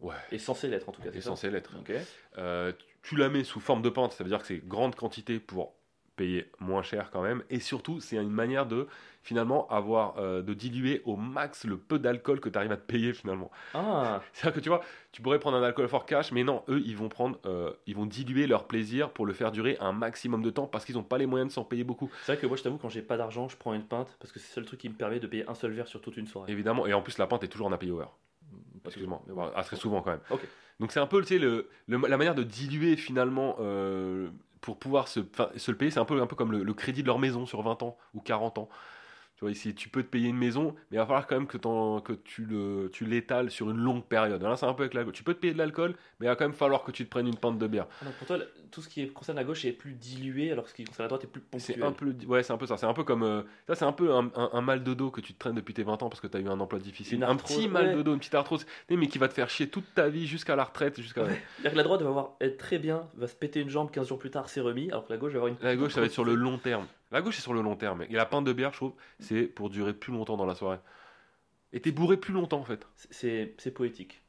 ouais, 0.00 0.14
Est 0.30 0.38
censé 0.38 0.68
l'être 0.68 0.88
en 0.88 0.92
tout 0.92 1.02
cas. 1.02 1.10
est 1.10 1.20
censé 1.20 1.50
l'être. 1.50 1.74
Ok. 1.78 1.92
Euh, 2.38 2.72
tu 3.02 3.16
la 3.16 3.28
mets 3.28 3.44
sous 3.44 3.60
forme 3.60 3.82
de 3.82 3.90
pinte, 3.90 4.12
ça 4.12 4.22
veut 4.24 4.30
dire 4.30 4.40
que 4.40 4.46
c'est 4.46 4.58
grande 4.66 4.94
quantité 4.94 5.38
pour 5.40 5.74
payer 6.22 6.50
moins 6.60 6.82
cher 6.82 7.10
quand 7.12 7.22
même. 7.22 7.42
Et 7.50 7.60
surtout, 7.60 8.00
c'est 8.00 8.16
une 8.16 8.30
manière 8.30 8.66
de 8.66 8.86
finalement 9.22 9.68
avoir 9.68 10.14
euh, 10.18 10.42
de 10.42 10.54
diluer 10.54 11.02
au 11.04 11.16
max 11.16 11.64
le 11.64 11.76
peu 11.76 11.98
d'alcool 11.98 12.38
que 12.40 12.48
tu 12.48 12.56
arrives 12.58 12.72
à 12.72 12.76
te 12.76 12.86
payer 12.92 13.12
finalement. 13.12 13.50
Ah, 13.74 14.20
C'est-à-dire 14.32 14.54
que 14.56 14.60
tu 14.60 14.68
vois, 14.68 14.82
tu 15.12 15.22
pourrais 15.22 15.38
prendre 15.38 15.56
un 15.56 15.62
alcool 15.62 15.88
fort 15.88 16.06
cash, 16.06 16.32
mais 16.32 16.44
non, 16.44 16.62
eux, 16.68 16.80
ils 16.84 16.96
vont 16.96 17.08
prendre, 17.08 17.38
euh, 17.46 17.72
ils 17.86 17.96
vont 17.96 18.06
diluer 18.06 18.46
leur 18.46 18.64
plaisir 18.66 19.10
pour 19.10 19.26
le 19.26 19.32
faire 19.32 19.50
durer 19.52 19.76
un 19.80 19.92
maximum 19.92 20.42
de 20.42 20.50
temps 20.50 20.66
parce 20.66 20.84
qu'ils 20.84 20.96
n'ont 20.96 21.02
pas 21.02 21.18
les 21.18 21.26
moyens 21.26 21.50
de 21.50 21.54
s'en 21.54 21.64
payer 21.64 21.84
beaucoup. 21.84 22.10
c'est 22.22 22.32
vrai 22.32 22.40
que 22.40 22.46
moi 22.46 22.56
je 22.56 22.62
t'avoue, 22.62 22.78
quand 22.78 22.88
j'ai 22.88 23.02
pas 23.02 23.16
d'argent, 23.16 23.48
je 23.48 23.56
prends 23.56 23.74
une 23.74 23.84
pinte 23.84 24.16
parce 24.20 24.32
que 24.32 24.38
c'est 24.38 24.48
le 24.48 24.54
seul 24.54 24.64
truc 24.64 24.80
qui 24.80 24.88
me 24.88 24.94
permet 24.94 25.20
de 25.20 25.26
payer 25.26 25.44
un 25.48 25.54
seul 25.54 25.72
verre 25.72 25.88
sur 25.88 26.00
toute 26.00 26.16
une 26.16 26.26
soirée. 26.26 26.50
Évidemment, 26.52 26.86
et 26.86 26.92
en 26.94 27.02
plus, 27.02 27.18
la 27.18 27.26
pinte 27.26 27.44
est 27.44 27.48
toujours 27.48 27.66
en 27.66 27.72
happy 27.72 27.90
hour. 27.90 28.16
Excuse-moi, 28.84 29.22
bon. 29.28 29.34
Bah, 29.34 29.52
ah, 29.54 29.62
souvent 29.62 30.02
quand 30.02 30.10
même. 30.10 30.20
Ok. 30.30 30.40
Donc 30.80 30.90
c'est 30.92 31.00
un 31.00 31.06
peu 31.06 31.20
tu 31.22 31.28
sais, 31.28 31.38
le, 31.38 31.68
le- 31.86 31.98
la 32.08 32.16
manière 32.16 32.34
de 32.34 32.42
diluer 32.42 32.96
finalement 32.96 33.56
euh, 33.60 34.28
pour 34.62 34.78
pouvoir 34.78 35.08
se, 35.08 35.20
le 35.20 35.76
payer, 35.76 35.90
c'est 35.90 36.00
un 36.00 36.06
peu, 36.06 36.24
comme 36.26 36.52
le, 36.52 36.62
le 36.62 36.74
crédit 36.74 37.02
de 37.02 37.08
leur 37.08 37.18
maison 37.18 37.44
sur 37.44 37.60
20 37.62 37.82
ans 37.82 37.98
ou 38.14 38.20
40 38.20 38.58
ans. 38.58 38.68
Tu 39.42 39.46
vois, 39.46 39.50
ici, 39.50 39.74
tu 39.74 39.88
peux 39.88 40.04
te 40.04 40.08
payer 40.08 40.28
une 40.28 40.36
maison, 40.36 40.72
mais 40.92 40.98
il 40.98 40.98
va 40.98 41.04
falloir 41.04 41.26
quand 41.26 41.34
même 41.34 41.48
que, 41.48 41.56
tu, 42.22 42.44
le, 42.44 42.88
tu 42.92 43.04
l'étales 43.04 43.50
sur 43.50 43.68
une 43.72 43.76
longue 43.76 44.04
période. 44.04 44.40
Là, 44.40 44.54
c'est 44.54 44.66
un 44.66 44.72
peu 44.72 44.84
avec 44.84 44.94
l'alcool. 44.94 45.12
Tu 45.12 45.24
peux 45.24 45.34
te 45.34 45.40
payer 45.40 45.52
de 45.52 45.58
l'alcool, 45.58 45.96
mais 46.20 46.26
il 46.26 46.28
va 46.28 46.36
quand 46.36 46.44
même 46.44 46.52
falloir 46.52 46.84
que 46.84 46.92
tu 46.92 47.04
te 47.04 47.10
prennes 47.10 47.26
une 47.26 47.36
pinte 47.36 47.58
de 47.58 47.66
bière. 47.66 47.88
Ah, 48.02 48.10
pour 48.16 48.28
toi, 48.28 48.38
tout 48.70 48.80
ce 48.80 48.88
qui 48.88 49.08
concerne 49.08 49.34
la 49.38 49.42
gauche 49.42 49.64
est 49.64 49.72
plus 49.72 49.94
dilué 49.94 50.52
alors 50.52 50.62
que 50.62 50.70
ce 50.70 50.76
qui 50.76 50.84
concerne 50.84 51.06
la 51.06 51.08
droite 51.08 51.24
est 51.24 51.26
plus 51.26 51.40
ponctuel. 51.40 51.76
C'est 51.76 51.82
un 51.82 51.90
peu, 51.90 52.14
ouais, 52.28 52.44
c'est 52.44 52.52
un 52.52 52.56
peu 52.56 52.66
ça. 52.66 52.76
C'est 52.76 52.86
un 52.86 52.92
peu 52.94 53.02
comme, 53.02 53.24
euh, 53.24 53.42
ça, 53.66 53.74
c'est 53.74 53.84
un 53.84 53.90
peu 53.90 54.14
un, 54.14 54.30
un- 54.36 54.50
un 54.52 54.60
mal 54.60 54.84
de 54.84 54.94
dos 54.94 55.10
que 55.10 55.20
tu 55.20 55.34
te 55.34 55.40
traînes 55.40 55.56
depuis 55.56 55.74
tes 55.74 55.82
20 55.82 56.00
ans 56.04 56.08
parce 56.08 56.20
que 56.20 56.28
tu 56.28 56.36
as 56.36 56.40
eu 56.40 56.46
un 56.46 56.60
emploi 56.60 56.78
difficile. 56.78 57.24
Un 57.24 57.34
petit 57.34 57.66
mal 57.66 57.88
ouais. 57.88 57.96
de 57.96 58.02
dos, 58.02 58.12
une 58.12 58.20
petite 58.20 58.36
arthrose, 58.36 58.64
mais 58.90 59.08
qui 59.08 59.18
va 59.18 59.26
te 59.26 59.34
faire 59.34 59.50
chier 59.50 59.68
toute 59.68 59.92
ta 59.92 60.08
vie 60.08 60.28
jusqu'à 60.28 60.54
la 60.54 60.62
retraite, 60.62 61.00
jusqu'à. 61.00 61.24
Que 61.64 61.68
la 61.74 61.82
droite 61.82 62.02
va 62.02 62.10
avoir, 62.10 62.36
être 62.40 62.58
très 62.58 62.78
bien, 62.78 63.08
va 63.16 63.26
se 63.26 63.34
péter 63.34 63.58
une 63.58 63.70
jambe 63.70 63.90
15 63.90 64.06
jours 64.06 64.20
plus 64.20 64.30
tard, 64.30 64.48
c'est 64.48 64.60
remis, 64.60 64.88
alors 64.92 65.04
que 65.04 65.12
la 65.12 65.18
gauche 65.18 65.32
va 65.32 65.38
avoir 65.38 65.48
une. 65.48 65.56
La 65.62 65.74
gauche, 65.74 65.94
ça 65.94 65.98
va 65.98 66.06
être 66.06 66.12
sur 66.12 66.24
le 66.24 66.36
long 66.36 66.58
terme. 66.58 66.86
La 67.12 67.22
gauche, 67.22 67.36
c'est 67.36 67.42
sur 67.42 67.54
le 67.54 67.60
long 67.62 67.76
terme. 67.76 68.02
Et 68.08 68.14
la 68.14 68.26
pinte 68.26 68.44
de 68.44 68.52
bière, 68.52 68.72
je 68.72 68.78
trouve, 68.78 68.94
c'est 69.20 69.42
pour 69.42 69.70
durer 69.70 69.92
plus 69.94 70.12
longtemps 70.12 70.36
dans 70.36 70.46
la 70.46 70.54
soirée. 70.54 70.78
Et 71.72 71.80
t'es 71.80 71.90
bourré 71.92 72.16
plus 72.16 72.32
longtemps, 72.34 72.58
en 72.60 72.64
fait. 72.64 72.86
C'est 73.10 73.54
c'est 73.58 73.70
poétique. 73.70 74.22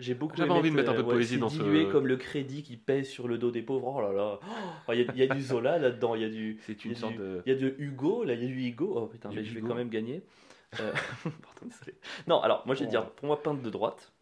J'ai 0.00 0.14
beaucoup 0.14 0.36
J'avais 0.36 0.50
envie 0.50 0.70
de 0.70 0.76
mettre 0.76 0.90
un 0.90 0.94
peu 0.94 1.02
de 1.02 1.08
ouais, 1.08 1.14
poésie 1.14 1.38
dans 1.38 1.48
ce- 1.48 1.56
dilué 1.60 1.88
comme 1.88 2.06
le 2.06 2.16
crédit 2.16 2.62
qui 2.62 2.76
pèse 2.76 3.08
sur 3.08 3.26
le 3.26 3.36
dos 3.36 3.50
des 3.50 3.62
pauvres. 3.62 3.94
Oh 3.96 4.00
là 4.00 4.12
là. 4.12 4.38
Oh, 4.88 4.92
Il 4.92 5.00
y, 5.00 5.02
a- 5.08 5.12
il 5.12 5.18
y 5.18 5.22
a 5.28 5.34
du 5.34 5.42
Zola 5.42 5.78
là-dedans, 5.78 6.14
il 6.14 6.22
y 6.22 6.24
a 6.24 6.28
du. 6.28 6.60
C'est 6.66 6.84
une 6.84 6.94
sorte 6.94 7.14
du- 7.14 7.18
de. 7.18 7.42
Il 7.46 7.52
y 7.52 7.56
a 7.56 7.58
de 7.58 7.74
Hugo, 7.78 8.22
là 8.24 8.34
il 8.34 8.42
y 8.42 8.44
a 8.44 8.46
du 8.48 8.62
Hugo. 8.68 8.92
Oh 8.96 9.06
putain, 9.06 9.30
mais 9.34 9.42
je 9.44 9.52
vais 9.54 9.60
quand 9.60 9.74
même 9.74 9.88
gagner. 9.90 10.22
Euh, 10.80 10.92
pardon, 11.24 11.64
désolé. 11.66 11.94
Non, 12.28 12.40
alors 12.40 12.62
moi 12.66 12.76
je 12.76 12.80
vais 12.80 12.86
Oh. 12.86 12.90
dire, 12.90 13.10
pour 13.10 13.26
moi, 13.26 13.42
peinte 13.42 13.60
de 13.62 13.70
droite. 13.70 14.12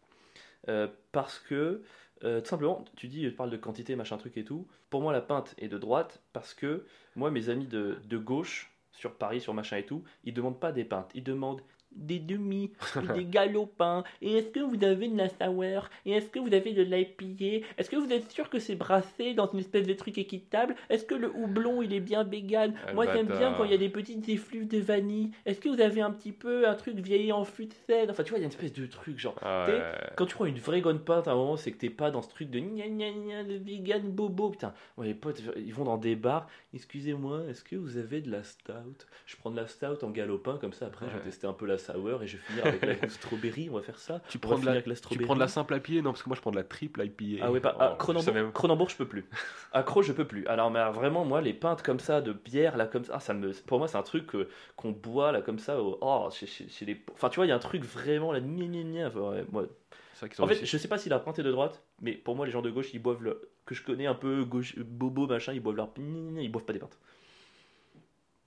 Euh, 0.69 0.87
parce 1.11 1.37
que, 1.39 1.83
euh, 2.23 2.41
tout 2.41 2.47
simplement, 2.47 2.83
tu 2.95 3.07
dis, 3.07 3.21
tu 3.21 3.31
parles 3.31 3.49
de 3.49 3.57
quantité, 3.57 3.95
machin 3.95 4.17
truc 4.17 4.37
et 4.37 4.43
tout. 4.43 4.67
Pour 4.89 5.01
moi, 5.01 5.13
la 5.13 5.21
peinte 5.21 5.55
est 5.57 5.67
de 5.67 5.77
droite 5.77 6.21
parce 6.33 6.53
que 6.53 6.85
moi, 7.15 7.31
mes 7.31 7.49
amis 7.49 7.67
de, 7.67 7.99
de 8.05 8.17
gauche, 8.17 8.71
sur 8.91 9.15
Paris, 9.15 9.41
sur 9.41 9.53
machin 9.53 9.77
et 9.77 9.85
tout, 9.85 10.03
ils 10.23 10.33
demandent 10.33 10.59
pas 10.59 10.71
des 10.71 10.83
peintes, 10.83 11.11
ils 11.13 11.23
demandent 11.23 11.61
des 11.91 12.19
demi, 12.19 12.71
et 12.95 13.13
des 13.13 13.25
galopins, 13.25 14.03
et 14.21 14.37
est-ce 14.37 14.47
que 14.49 14.59
vous 14.59 14.83
avez 14.83 15.07
de 15.07 15.17
la 15.17 15.29
sour, 15.29 15.89
et 16.05 16.11
est-ce 16.11 16.29
que 16.29 16.39
vous 16.39 16.53
avez 16.53 16.73
de 16.73 16.83
l'IPA, 16.83 17.65
est-ce 17.77 17.89
que 17.89 17.95
vous 17.95 18.11
êtes 18.11 18.31
sûr 18.31 18.49
que 18.49 18.59
c'est 18.59 18.75
brassé 18.75 19.33
dans 19.33 19.49
une 19.51 19.59
espèce 19.59 19.87
de 19.87 19.93
truc 19.93 20.17
équitable, 20.17 20.75
est-ce 20.89 21.05
que 21.05 21.15
le 21.15 21.29
houblon 21.35 21.81
il 21.81 21.93
est 21.93 21.99
bien 21.99 22.23
vegan, 22.23 22.73
Ah, 22.87 22.93
moi 22.93 23.05
j'aime 23.11 23.27
bien 23.27 23.53
quand 23.53 23.63
il 23.63 23.71
y 23.71 23.75
a 23.75 23.77
des 23.77 23.89
petites 23.89 24.27
effluves 24.29 24.67
de 24.67 24.79
vanille, 24.79 25.31
est-ce 25.45 25.59
que 25.59 25.69
vous 25.69 25.81
avez 25.81 26.01
un 26.01 26.11
petit 26.11 26.31
peu 26.31 26.67
un 26.67 26.75
truc 26.75 26.95
vieilli 26.97 27.31
en 27.31 27.43
fût 27.43 27.65
de 27.65 27.73
cèdre, 27.87 28.11
enfin 28.11 28.23
tu 28.23 28.29
vois 28.29 28.39
il 28.39 28.41
y 28.41 28.45
a 28.45 28.47
une 28.47 28.51
espèce 28.53 28.73
de 28.73 28.85
truc 28.85 29.17
genre, 29.17 29.35
Ah 29.41 29.65
ouais. 29.67 29.81
quand 30.15 30.25
tu 30.25 30.35
prends 30.35 30.45
une 30.45 30.59
vraie 30.59 30.81
bonne 30.81 30.99
pinte 30.99 31.27
à 31.27 31.31
un 31.31 31.35
moment, 31.35 31.57
c'est 31.57 31.71
que 31.71 31.77
t'es 31.77 31.89
pas 31.89 32.11
dans 32.11 32.21
ce 32.21 32.29
truc 32.29 32.49
de 32.49 32.59
gna 32.59 32.87
gna 32.87 33.11
gna, 33.11 33.43
le 33.43 33.57
vegan 33.57 34.03
bobo. 34.11 34.49
Putain, 34.51 34.73
ouais, 34.97 35.07
les 35.07 35.13
potes, 35.13 35.41
ils 35.57 35.73
vont 35.73 35.83
dans 35.83 35.97
des 35.97 36.15
bars. 36.15 36.47
Excusez-moi, 36.73 37.41
est-ce 37.49 37.63
que 37.63 37.75
vous 37.75 37.97
avez 37.97 38.21
de 38.21 38.31
la 38.31 38.43
stout? 38.43 39.05
Je 39.25 39.35
prends 39.37 39.51
de 39.51 39.55
la 39.57 39.67
stout 39.67 40.03
en 40.03 40.09
galopin, 40.11 40.57
comme 40.59 40.73
ça 40.73 40.85
après 40.87 41.07
je 41.09 41.17
vais 41.17 41.23
tester 41.23 41.47
un 41.47 41.53
peu 41.53 41.65
la 41.65 41.76
sour 41.77 42.23
et 42.23 42.27
je 42.27 42.37
vais 42.37 42.43
finir 42.43 42.65
avec 42.65 42.81
la 43.01 43.09
strawberry. 43.09 43.69
On 43.69 43.75
va 43.75 43.81
faire 43.81 43.99
ça. 43.99 44.21
Tu 44.29 44.37
On 44.37 44.39
prends, 44.39 44.59
de 44.59 44.65
la, 44.65 44.71
avec 44.71 44.87
la 44.87 44.95
tu 44.95 45.17
prends 45.19 45.35
de 45.35 45.39
la 45.39 45.47
simple 45.47 45.75
IPA 45.75 46.01
Non, 46.01 46.11
parce 46.11 46.23
que 46.23 46.29
moi 46.29 46.35
je 46.35 46.41
prends 46.41 46.51
de 46.51 46.55
la 46.57 46.63
triple 46.63 47.03
IPA. 47.05 47.43
Ah 47.45 47.51
ouais, 47.51 47.59
pas. 47.59 47.73
Oh, 47.75 47.81
ah, 47.81 47.89
je 47.93 47.97
Cronenbourg, 47.97 48.23
sais 48.23 48.31
même- 48.31 48.51
Cronenbourg, 48.51 48.89
je 48.89 48.95
peux 48.97 49.07
plus. 49.07 49.25
Accro, 49.73 50.01
je 50.01 50.13
peux 50.13 50.25
plus. 50.25 50.45
Alors, 50.47 50.71
mais 50.71 50.83
vraiment, 50.91 51.25
moi, 51.25 51.41
les 51.41 51.53
pintes 51.53 51.81
comme 51.83 51.99
ça, 51.99 52.21
de 52.21 52.33
bière, 52.33 52.77
là, 52.77 52.85
comme 52.87 53.03
ça, 53.05 53.13
ah, 53.15 53.19
ça 53.19 53.33
me, 53.33 53.51
pour 53.63 53.79
moi, 53.79 53.87
c'est 53.87 53.97
un 53.97 54.03
truc 54.03 54.33
euh, 54.35 54.47
qu'on 54.75 54.91
boit, 54.91 55.31
là, 55.31 55.41
comme 55.41 55.59
ça, 55.59 55.77
oh, 55.81 56.29
chez, 56.31 56.47
chez- 56.47 56.67
chez 56.69 56.85
les. 56.85 57.01
Enfin, 57.13 57.29
tu 57.29 57.35
vois, 57.37 57.45
il 57.45 57.49
y 57.49 57.51
a 57.51 57.55
un 57.55 57.59
truc 57.59 57.83
vraiment, 57.83 58.31
là, 58.31 58.39
gna. 58.39 59.07
Enfin, 59.07 59.19
ouais, 59.19 59.45
moi, 59.51 59.63
en 59.63 60.25
fait, 60.47 60.53
réussi. 60.55 60.65
je 60.65 60.77
sais 60.77 60.87
pas 60.87 60.97
si 60.97 61.09
la 61.09 61.19
pointe 61.19 61.37
est 61.37 61.43
de 61.43 61.51
droite, 61.51 61.83
mais 62.01 62.13
pour 62.13 62.35
moi, 62.35 62.45
les 62.47 62.51
gens 62.51 62.61
de 62.63 62.71
gauche, 62.71 62.91
ils 62.93 62.99
boivent 62.99 63.21
le. 63.21 63.49
que 63.65 63.75
je 63.75 63.83
connais 63.83 64.07
un 64.07 64.15
peu, 64.15 64.43
gauche, 64.45 64.75
bobo, 64.79 65.27
machin, 65.27 65.53
ils 65.53 65.59
boivent 65.59 65.75
leur. 65.75 65.89
Ils 65.97 66.51
boivent 66.51 66.65
pas 66.65 66.73
des 66.73 66.79
pintes. 66.79 66.97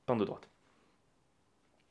Pinte 0.07 0.19
de 0.19 0.25
droite. 0.25 0.49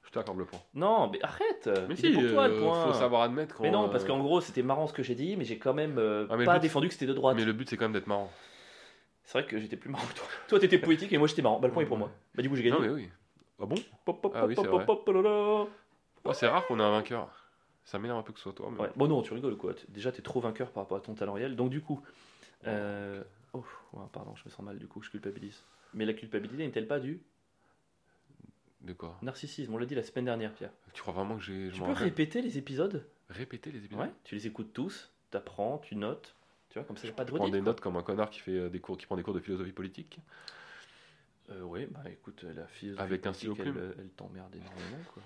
Je 0.10 0.14
t'accorde 0.14 0.40
le 0.40 0.46
point. 0.46 0.60
Non, 0.74 1.08
mais 1.12 1.22
arrête 1.22 1.70
Mais 1.88 1.94
Il 2.00 2.06
est 2.08 2.10
si, 2.10 2.14
pour 2.14 2.32
toi, 2.32 2.48
le 2.48 2.56
euh, 2.56 2.62
point. 2.62 2.88
faut 2.88 2.94
savoir 2.94 3.22
admettre 3.22 3.56
quand. 3.56 3.64
Mais 3.64 3.70
non, 3.70 3.86
euh, 3.86 3.90
parce 3.90 4.06
qu'en 4.06 4.20
gros, 4.20 4.42
c'était 4.42 4.64
marrant 4.64 4.88
ce 4.88 4.94
que 4.94 5.04
j'ai 5.04 5.14
dit, 5.14 5.38
mais 5.38 5.46
j'ai 5.46 5.60
quand 5.60 5.76
même 5.76 6.00
euh, 6.00 6.26
Ah, 6.32 6.34
mais 6.34 6.40
le 6.40 6.46
pas 6.46 6.54
but- 6.56 6.62
défendu 6.62 6.88
que 6.88 6.94
c'était 6.94 7.06
de 7.06 7.14
droite. 7.14 7.36
Mais 7.38 7.46
le 7.46 7.54
but 7.54 7.70
c'est 7.70 7.78
quand 7.78 7.86
même 7.86 7.94
d'être 7.94 8.08
marrant. 8.08 8.32
C'est 9.24 9.40
vrai 9.40 9.48
que 9.48 9.60
j'étais 9.60 9.78
plus 9.78 9.92
marrant 9.92 10.08
que 10.08 10.16
toi. 10.16 10.26
Toi, 10.48 10.60
t'étais 10.60 10.80
poétique 10.80 11.14
et 11.14 11.20
moi, 11.20 11.28
j'étais 11.28 11.44
marrant. 11.44 11.60
Bah, 11.60 11.68
le 11.68 11.74
point 11.74 11.84
est 11.84 11.86
pour 11.86 12.00
moi. 12.00 12.10
Bah, 12.34 12.42
du 12.42 12.50
coup, 12.50 12.56
j'ai 12.56 12.64
gagné. 12.64 12.76
Non 12.78 12.82
mais 12.82 12.90
oui. 12.90 13.10
Ah 13.62 13.68
bon? 13.68 13.76
Pop, 14.04 14.20
pop, 14.20 14.34
Ah 14.36 14.48
oui, 14.48 14.56
pop, 14.56 14.66
c'est 14.66 14.72
pop, 14.72 14.78
vrai. 14.80 14.86
pop. 14.88 15.70
Oh, 16.26 16.34
C'est 16.34 16.48
rare 16.48 16.66
qu'on 16.66 16.80
ait 16.80 16.84
un 16.84 16.90
vainqueur. 16.90 17.30
Ça 17.84 18.00
m'énerve 18.00 18.18
un 18.18 18.24
peu 18.24 18.34
que 18.34 18.40
ce 18.40 18.44
soit 18.44 18.54
toi. 18.54 18.70
Mais... 18.72 18.80
Ouais. 18.82 18.90
Bon, 18.96 19.08
non, 19.08 19.22
tu 19.22 19.34
rigoles 19.34 19.58
quoi? 19.58 19.74
Déjà, 19.90 20.12
t'es 20.12 20.24
trop 20.24 20.40
vainqueur 20.40 20.72
par 20.72 20.84
rapport 20.84 20.98
à 20.98 21.02
ton 21.02 21.14
talent 21.14 21.34
réel. 21.34 21.56
Donc, 21.56 21.70
du 21.70 21.82
coup. 21.82 22.02
Euh... 22.66 23.24
Oh, 23.54 23.64
ouais, 23.94 24.04
pardon, 24.12 24.34
je 24.36 24.44
me 24.46 24.50
sens 24.50 24.66
mal 24.66 24.78
du 24.80 24.88
coup, 24.88 25.02
je 25.04 25.10
culpabilise. 25.12 25.64
Mais 25.94 26.06
la 26.06 26.14
culpabilité 26.14 26.66
n'est-elle 26.66 26.88
pas 26.88 27.00
du 27.00 27.22
De 28.82 28.94
quoi 28.94 29.18
narcissisme 29.22 29.74
On 29.74 29.78
l'a 29.78 29.86
dit 29.86 29.96
la 29.96 30.04
semaine 30.04 30.26
dernière, 30.26 30.54
Pierre. 30.54 30.72
Tu 30.94 31.02
crois 31.02 31.14
vraiment 31.14 31.36
que 31.38 31.44
j'ai. 31.44 31.70
Tu 31.74 31.82
peux 31.82 31.92
répéter 31.92 32.42
les 32.42 32.58
épisodes? 32.58 33.06
Répéter 33.30 33.72
les 33.72 33.84
épisodes 33.86 34.00
Ouais. 34.06 34.12
Tu 34.24 34.36
les 34.36 34.48
écoutes 34.48 34.72
tous, 34.74 35.12
t'apprends, 35.32 35.80
tu 35.80 35.96
notes. 35.96 36.36
Tu 36.70 36.78
vois, 36.80 36.86
comme 36.86 36.98
ça, 36.98 37.08
a 37.08 37.12
pas 37.12 37.24
de 37.26 37.30
Je 37.30 37.36
prends 37.36 37.44
redite. 37.46 37.56
des 37.56 37.62
notes 37.62 37.82
comme 37.82 37.98
un 37.98 38.04
connard 38.04 38.30
qui 38.30 38.40
fait 38.40 38.52
euh, 38.52 38.70
des 38.70 38.80
cours, 38.80 38.98
qui 38.98 39.06
prend 39.06 39.16
des 39.18 39.24
cours 39.24 39.34
de 39.34 39.40
philosophie 39.40 39.72
politique. 39.72 40.20
Euh, 41.50 41.64
ouais, 41.64 41.88
bah 41.88 42.04
écoute, 42.10 42.44
la 42.44 42.68
fille. 42.68 42.94
Avec 42.98 43.26
un 43.26 43.34
stylo 43.34 43.56
elle, 43.60 43.76
euh, 43.76 43.94
elle 43.98 44.10
t'emmerde 44.10 44.56
énormément, 44.56 45.04
quoi. 45.14 45.24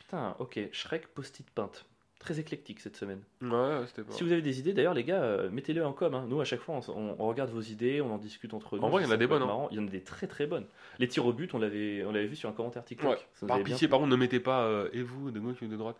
Putain, 0.00 0.36
ok. 0.40 0.58
Shrek 0.72 1.08
post-it 1.08 1.48
peinte. 1.50 1.86
Très 2.24 2.40
éclectique 2.40 2.80
cette 2.80 2.96
semaine. 2.96 3.20
Ouais, 3.42 3.50
ouais, 3.50 3.86
c'était 3.86 4.02
pas. 4.02 4.12
Si 4.14 4.24
vous 4.24 4.32
avez 4.32 4.40
des 4.40 4.58
idées, 4.58 4.72
d'ailleurs, 4.72 4.94
les 4.94 5.04
gars, 5.04 5.22
euh, 5.22 5.50
mettez-le 5.50 5.84
en 5.84 5.92
com. 5.92 6.14
hein. 6.14 6.24
Nous, 6.26 6.40
à 6.40 6.44
chaque 6.44 6.60
fois, 6.60 6.80
on, 6.88 7.14
regarde 7.26 7.50
vos 7.50 7.60
idées, 7.60 8.00
on 8.00 8.14
en 8.14 8.16
discute 8.16 8.54
entre 8.54 8.78
nous. 8.78 8.88
vrai, 8.88 9.02
il 9.02 9.06
y 9.06 9.08
en 9.08 9.12
a 9.12 9.18
des 9.18 9.26
bonnes, 9.26 9.42
hein. 9.42 9.68
Il 9.70 9.76
y 9.76 9.80
en 9.80 9.86
a 9.86 9.90
des 9.90 10.00
très 10.00 10.26
très 10.26 10.46
bonnes. 10.46 10.64
Les 10.98 11.06
tirs 11.06 11.26
au 11.26 11.34
but, 11.34 11.52
on 11.52 11.58
l'avait, 11.58 12.02
on 12.06 12.12
l'avait 12.12 12.26
vu 12.26 12.34
sur 12.34 12.48
un 12.48 12.52
commentaire 12.52 12.82
TikTok. 12.82 13.10
Ouais. 13.10 13.16
Ça 13.34 13.42
nous 13.42 13.48
Par 13.48 13.62
pitié, 13.62 13.88
par 13.88 13.98
contre, 13.98 14.10
ne 14.10 14.16
mettez 14.16 14.40
pas 14.40 14.62
euh, 14.64 14.88
et 14.94 15.02
vous 15.02 15.30
de 15.30 15.38
gauche 15.38 15.60
ou 15.60 15.66
de 15.66 15.76
droite. 15.76 15.96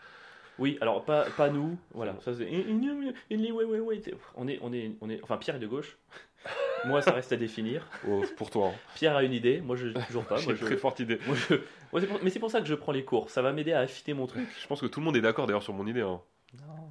Oui, 0.58 0.78
alors 0.80 1.04
pas, 1.04 1.24
pas 1.36 1.50
nous, 1.50 1.76
voilà. 1.92 2.16
Ça, 2.20 2.32
c'est- 2.32 2.48
On 4.36 4.48
est, 4.48 4.58
on 4.62 4.72
est, 4.72 4.92
on 5.02 5.10
est, 5.10 5.20
enfin 5.22 5.36
Pierre 5.36 5.56
est 5.56 5.60
de 5.60 5.66
gauche. 5.66 5.98
moi, 6.87 7.03
ça 7.03 7.12
reste 7.12 7.32
à 7.32 7.37
définir. 7.37 7.87
Oh, 8.09 8.24
pour 8.37 8.51
toi. 8.51 8.68
hein. 8.68 8.78
Pierre 8.95 9.16
a 9.16 9.22
une 9.24 9.32
idée, 9.32 9.61
moi 9.61 9.76
je 9.76 9.89
toujours 10.07 10.24
pas. 10.24 10.37
J'ai 10.39 10.51
une 10.51 10.57
je, 10.57 10.64
très 10.64 10.76
forte 10.76 11.01
idée. 11.01 11.18
moi, 11.26 11.37
je- 11.37 11.55
moi, 11.93 12.01
c'est 12.01 12.07
pour- 12.07 12.20
mais 12.22 12.30
c'est 12.30 12.41
pour 12.41 12.51
ça 12.51 12.61
que 12.61 12.66
je 12.66 12.74
prends 12.74 12.93
les 12.93 13.05
cours. 13.05 13.30
Ça 13.30 13.43
va 13.43 13.53
m'aider 13.53 13.72
à 13.72 13.80
affiner 13.80 14.14
mon 14.14 14.26
truc. 14.26 14.47
Je 14.61 14.66
pense 14.66 14.80
que 14.80 14.87
tout 14.87 15.01
le 15.01 15.05
monde 15.07 15.16
est 15.16 15.20
d'accord 15.22 15.47
d'ailleurs 15.47 15.62
sur 15.62 15.72
mon 15.74 15.87
idée. 15.87 16.03
hein. 16.03 16.20
Non. 16.59 16.91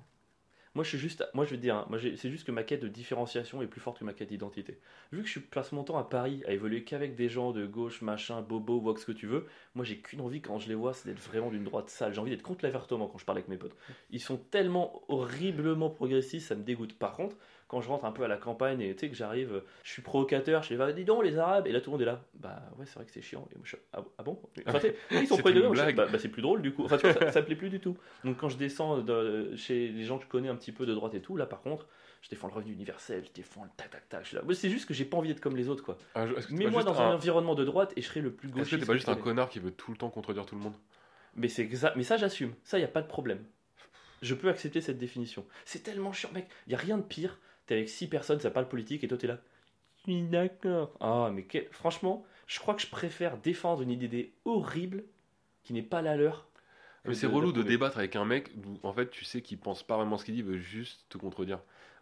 Moi, 0.75 0.83
je 0.83 0.89
suis 0.89 0.97
juste, 0.97 1.23
moi 1.35 1.45
je 1.45 1.51
veux 1.51 1.57
dire, 1.57 1.75
hein, 1.75 1.85
moi 1.91 1.99
c'est 1.99 2.31
juste 2.31 2.47
que 2.47 2.51
ma 2.51 2.63
quête 2.63 2.81
de 2.81 2.87
différenciation 2.87 3.61
est 3.61 3.67
plus 3.67 3.79
forte 3.79 3.99
que 3.99 4.03
ma 4.05 4.13
quête 4.13 4.29
d'identité. 4.29 4.79
Vu 5.11 5.21
que 5.21 5.29
je 5.29 5.37
passe 5.37 5.71
mon 5.71 5.83
temps 5.83 5.99
à 5.99 6.03
Paris 6.03 6.41
à 6.47 6.51
évoluer 6.51 6.83
qu'avec 6.83 7.15
des 7.15 7.29
gens 7.29 7.51
de 7.51 7.67
gauche, 7.67 8.01
machin, 8.01 8.41
bobo, 8.41 8.79
vox 8.79 9.01
ce 9.01 9.05
que 9.05 9.11
tu 9.11 9.27
veux, 9.27 9.45
moi 9.75 9.85
j'ai 9.85 9.97
qu'une 9.97 10.19
envie 10.21 10.41
quand 10.41 10.57
je 10.57 10.67
les 10.69 10.73
vois, 10.73 10.93
c'est 10.95 11.07
d'être 11.09 11.21
vraiment 11.21 11.51
d'une 11.51 11.63
droite 11.63 11.89
sale. 11.89 12.11
J'ai 12.15 12.19
envie 12.19 12.31
d'être 12.31 12.41
contre 12.41 12.65
l'avertement 12.65 13.05
quand 13.05 13.19
je 13.19 13.25
parle 13.25 13.37
avec 13.37 13.49
mes 13.49 13.57
potes. 13.57 13.75
Ils 14.09 14.19
sont 14.19 14.37
tellement 14.37 15.03
horriblement 15.09 15.91
progressistes, 15.91 16.47
ça 16.47 16.55
me 16.55 16.63
dégoûte. 16.63 16.97
Par 16.97 17.13
contre, 17.13 17.35
quand 17.73 17.81
je 17.81 17.89
rentre 17.89 18.05
un 18.05 18.11
peu 18.11 18.21
à 18.23 18.27
la 18.27 18.37
campagne 18.37 18.81
et 18.81 18.93
tu 18.93 18.99
sais 18.99 19.09
que 19.09 19.15
j'arrive, 19.15 19.63
je 19.83 19.91
suis 19.91 20.03
provocateur, 20.03 20.61
je 20.61 20.67
fais 20.67 20.75
bah, 20.77 20.93
dis 20.93 21.05
donc 21.05 21.23
les 21.23 21.39
Arabes, 21.39 21.65
et 21.65 21.71
là 21.71 21.81
tout 21.81 21.89
le 21.89 21.93
monde 21.93 22.03
est 22.03 22.05
là. 22.05 22.23
Bah 22.35 22.61
ouais, 22.77 22.85
c'est 22.85 22.93
vrai 22.95 23.05
que 23.05 23.11
c'est 23.11 23.23
chiant. 23.23 23.47
Et 23.51 23.55
moi, 23.55 23.63
je 23.65 23.69
suis, 23.75 23.77
ah, 23.93 24.03
ah 24.19 24.23
bon? 24.23 24.39
Enfin, 24.67 24.79
ils 25.09 25.27
sont 25.27 25.37
une 25.37 25.43
degré, 25.43 25.67
moi, 25.67 25.91
bah, 25.93 26.05
bah, 26.11 26.19
c'est 26.19 26.29
plus 26.29 26.43
drôle 26.43 26.61
du 26.61 26.71
coup. 26.71 26.85
Enfin, 26.85 26.97
tu 26.97 27.07
vois, 27.07 27.13
ça, 27.19 27.31
ça 27.31 27.41
me 27.41 27.45
plaît 27.47 27.55
plus 27.55 27.71
du 27.71 27.79
tout. 27.79 27.97
Donc 28.23 28.37
quand 28.37 28.49
je 28.49 28.57
descends 28.57 28.99
de- 28.99 29.55
chez 29.55 29.87
les 29.87 30.03
gens 30.03 30.19
que 30.19 30.25
je 30.25 30.29
connais 30.29 30.49
un 30.49 30.55
petit 30.55 30.71
peu 30.71 30.85
de 30.85 30.93
droite 30.93 31.15
et 31.15 31.21
tout, 31.21 31.35
là 31.35 31.47
par 31.47 31.61
contre, 31.61 31.87
je 32.21 32.29
défends 32.29 32.47
le 32.47 32.53
revenu 32.53 32.73
universel, 32.73 33.23
je 33.25 33.31
défends 33.33 33.63
le 33.63 33.69
tac 33.75 33.89
tac 33.89 34.07
tac. 34.07 34.27
C'est 34.53 34.69
juste 34.69 34.85
que 34.87 34.93
j'ai 34.93 35.05
pas 35.05 35.17
envie 35.17 35.29
d'être 35.29 35.41
comme 35.41 35.57
les 35.57 35.67
autres, 35.67 35.83
quoi. 35.83 35.97
Ah, 36.13 36.27
je- 36.27 36.33
est-ce 36.35 36.45
que 36.45 36.51
t'es 36.51 36.57
Mais 36.59 36.65
pas 36.65 36.69
moi 36.71 36.81
juste 36.81 36.93
dans 36.93 37.01
un, 37.01 37.09
un- 37.09 37.15
environnement 37.15 37.55
de 37.55 37.65
droite 37.65 37.91
et 37.97 38.01
je 38.03 38.07
serai 38.07 38.21
le 38.21 38.31
plus 38.31 38.47
Est-ce 38.49 38.53
que 38.55 38.59
gauchiste. 38.59 38.79
t'es 38.81 38.85
pas 38.85 38.93
juste 38.93 39.09
un 39.09 39.15
connard 39.15 39.49
qui 39.49 39.57
veut 39.59 39.71
tout 39.71 39.89
le 39.89 39.97
temps 39.97 40.11
contredire 40.11 40.45
tout 40.45 40.53
le 40.55 40.61
monde? 40.61 40.73
Mais 41.35 41.47
c'est 41.47 41.63
exact. 41.63 41.95
Mais 41.95 42.03
ça, 42.03 42.17
j'assume. 42.17 42.53
Ça, 42.63 42.77
y 42.77 42.83
a 42.83 42.87
pas 42.87 43.01
de 43.01 43.07
problème. 43.07 43.43
Je 44.21 44.35
peux 44.35 44.47
accepter 44.47 44.79
cette 44.79 44.97
définition. 44.97 45.45
C'est 45.65 45.83
tellement 45.83 46.13
chiant, 46.13 46.29
mec. 46.33 46.47
Y 46.67 46.75
a 46.75 46.77
rien 46.77 46.97
de 46.97 47.03
pire. 47.03 47.39
T'es 47.65 47.75
avec 47.75 47.89
six 47.89 48.07
personnes, 48.07 48.39
ça 48.39 48.51
parle 48.51 48.67
politique 48.67 49.03
et 49.03 49.07
toi 49.07 49.17
t'es 49.17 49.27
là. 49.27 49.39
Je 49.97 50.11
suis 50.11 50.23
d'accord. 50.23 50.91
Ah, 50.99 51.29
mais 51.33 51.43
quel- 51.43 51.67
franchement, 51.71 52.25
je 52.47 52.59
crois 52.59 52.73
que 52.73 52.81
je 52.81 52.87
préfère 52.87 53.37
défendre 53.37 53.81
une 53.81 53.91
idée 53.91 54.33
horrible 54.45 55.03
qui 55.63 55.73
n'est 55.73 55.81
pas 55.81 56.01
la 56.01 56.15
leur. 56.17 56.47
Mais 57.05 57.13
c'est 57.15 57.27
relou 57.27 57.51
de 57.51 57.63
débattre 57.63 57.97
avec 57.97 58.15
un 58.15 58.25
mec 58.25 58.51
où 58.55 58.87
en 58.87 58.93
fait 58.93 59.09
tu 59.09 59.25
sais 59.25 59.41
qu'il 59.41 59.57
pense 59.57 59.83
pas 59.83 59.97
vraiment 59.97 60.17
ce 60.17 60.25
qu'il 60.25 60.35
dit, 60.35 60.39
il 60.39 60.45
veut 60.45 60.57
juste 60.57 61.05
te 61.09 61.17
contredire. 61.17 61.59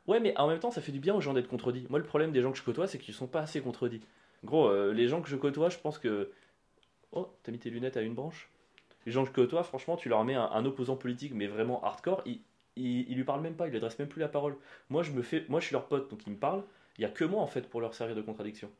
Ouais, 0.07 0.19
mais 0.19 0.37
en 0.37 0.47
même 0.47 0.59
temps, 0.59 0.71
ça 0.71 0.81
fait 0.81 0.91
du 0.91 0.99
bien 0.99 1.13
aux 1.13 1.21
gens 1.21 1.33
d'être 1.33 1.47
contredits. 1.47 1.85
Moi, 1.89 1.99
le 1.99 2.05
problème 2.05 2.31
des 2.31 2.41
gens 2.41 2.51
que 2.51 2.57
je 2.57 2.63
côtoie, 2.63 2.87
c'est 2.87 2.97
qu'ils 2.97 3.13
sont 3.13 3.27
pas 3.27 3.41
assez 3.41 3.61
contredits. 3.61 4.01
Gros, 4.43 4.67
euh, 4.67 4.93
les 4.93 5.07
gens 5.07 5.21
que 5.21 5.29
je 5.29 5.35
côtoie, 5.35 5.69
je 5.69 5.77
pense 5.77 5.99
que. 5.99 6.31
Oh, 7.13 7.29
t'as 7.43 7.51
mis 7.51 7.59
tes 7.59 7.69
lunettes 7.69 7.97
à 7.97 8.01
une 8.01 8.15
branche 8.15 8.49
Les 9.05 9.11
gens 9.11 9.23
que 9.23 9.29
je 9.29 9.33
côtoie, 9.33 9.63
franchement, 9.63 9.97
tu 9.97 10.09
leur 10.09 10.23
mets 10.25 10.35
un, 10.35 10.45
un 10.51 10.65
opposant 10.65 10.95
politique, 10.97 11.33
mais 11.35 11.47
vraiment 11.47 11.83
hardcore, 11.83 12.21
ils, 12.25 12.41
ils 12.75 13.15
lui 13.15 13.23
parlent 13.23 13.41
même 13.41 13.55
pas, 13.55 13.67
ils 13.67 13.71
lui 13.71 13.77
adressent 13.77 13.99
même 13.99 14.07
plus 14.07 14.21
la 14.21 14.29
parole. 14.29 14.57
Moi, 14.89 15.03
je 15.03 15.11
me 15.11 15.21
fais, 15.21 15.45
moi, 15.49 15.59
je 15.59 15.67
suis 15.67 15.73
leur 15.73 15.87
pote, 15.87 16.09
donc 16.09 16.25
ils 16.25 16.31
me 16.31 16.37
parlent. 16.37 16.63
Il 16.97 17.01
y 17.01 17.05
a 17.05 17.09
que 17.09 17.25
moi, 17.25 17.41
en 17.41 17.47
fait, 17.47 17.69
pour 17.69 17.81
leur 17.81 17.93
servir 17.93 18.15
de 18.15 18.21
contradiction. 18.21 18.71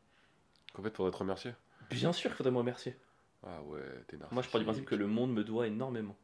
Qu'en 0.72 0.82
fait 0.82 0.94
faudrait 0.96 1.12
te 1.12 1.16
remercier. 1.16 1.54
Bien 1.90 2.12
sûr 2.12 2.30
qu'il 2.30 2.36
faudrait 2.36 2.52
me 2.52 2.58
remercier. 2.58 2.96
Ah 3.44 3.62
ouais, 3.62 3.82
t'es 4.06 4.16
narcissique. 4.16 4.32
Moi, 4.32 4.42
je 4.42 4.48
pars 4.48 4.60
du 4.60 4.64
principe 4.64 4.84
que 4.84 4.94
le 4.94 5.06
monde 5.06 5.32
me 5.32 5.44
doit 5.44 5.66
énormément. 5.66 6.16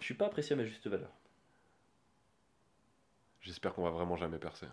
Je 0.00 0.04
suis 0.04 0.14
pas 0.14 0.26
apprécié 0.26 0.54
à 0.54 0.56
ma 0.56 0.64
juste 0.64 0.86
valeur. 0.86 1.10
J'espère 3.40 3.74
qu'on 3.74 3.82
va 3.82 3.90
vraiment 3.90 4.16
jamais 4.16 4.38
percer. 4.38 4.66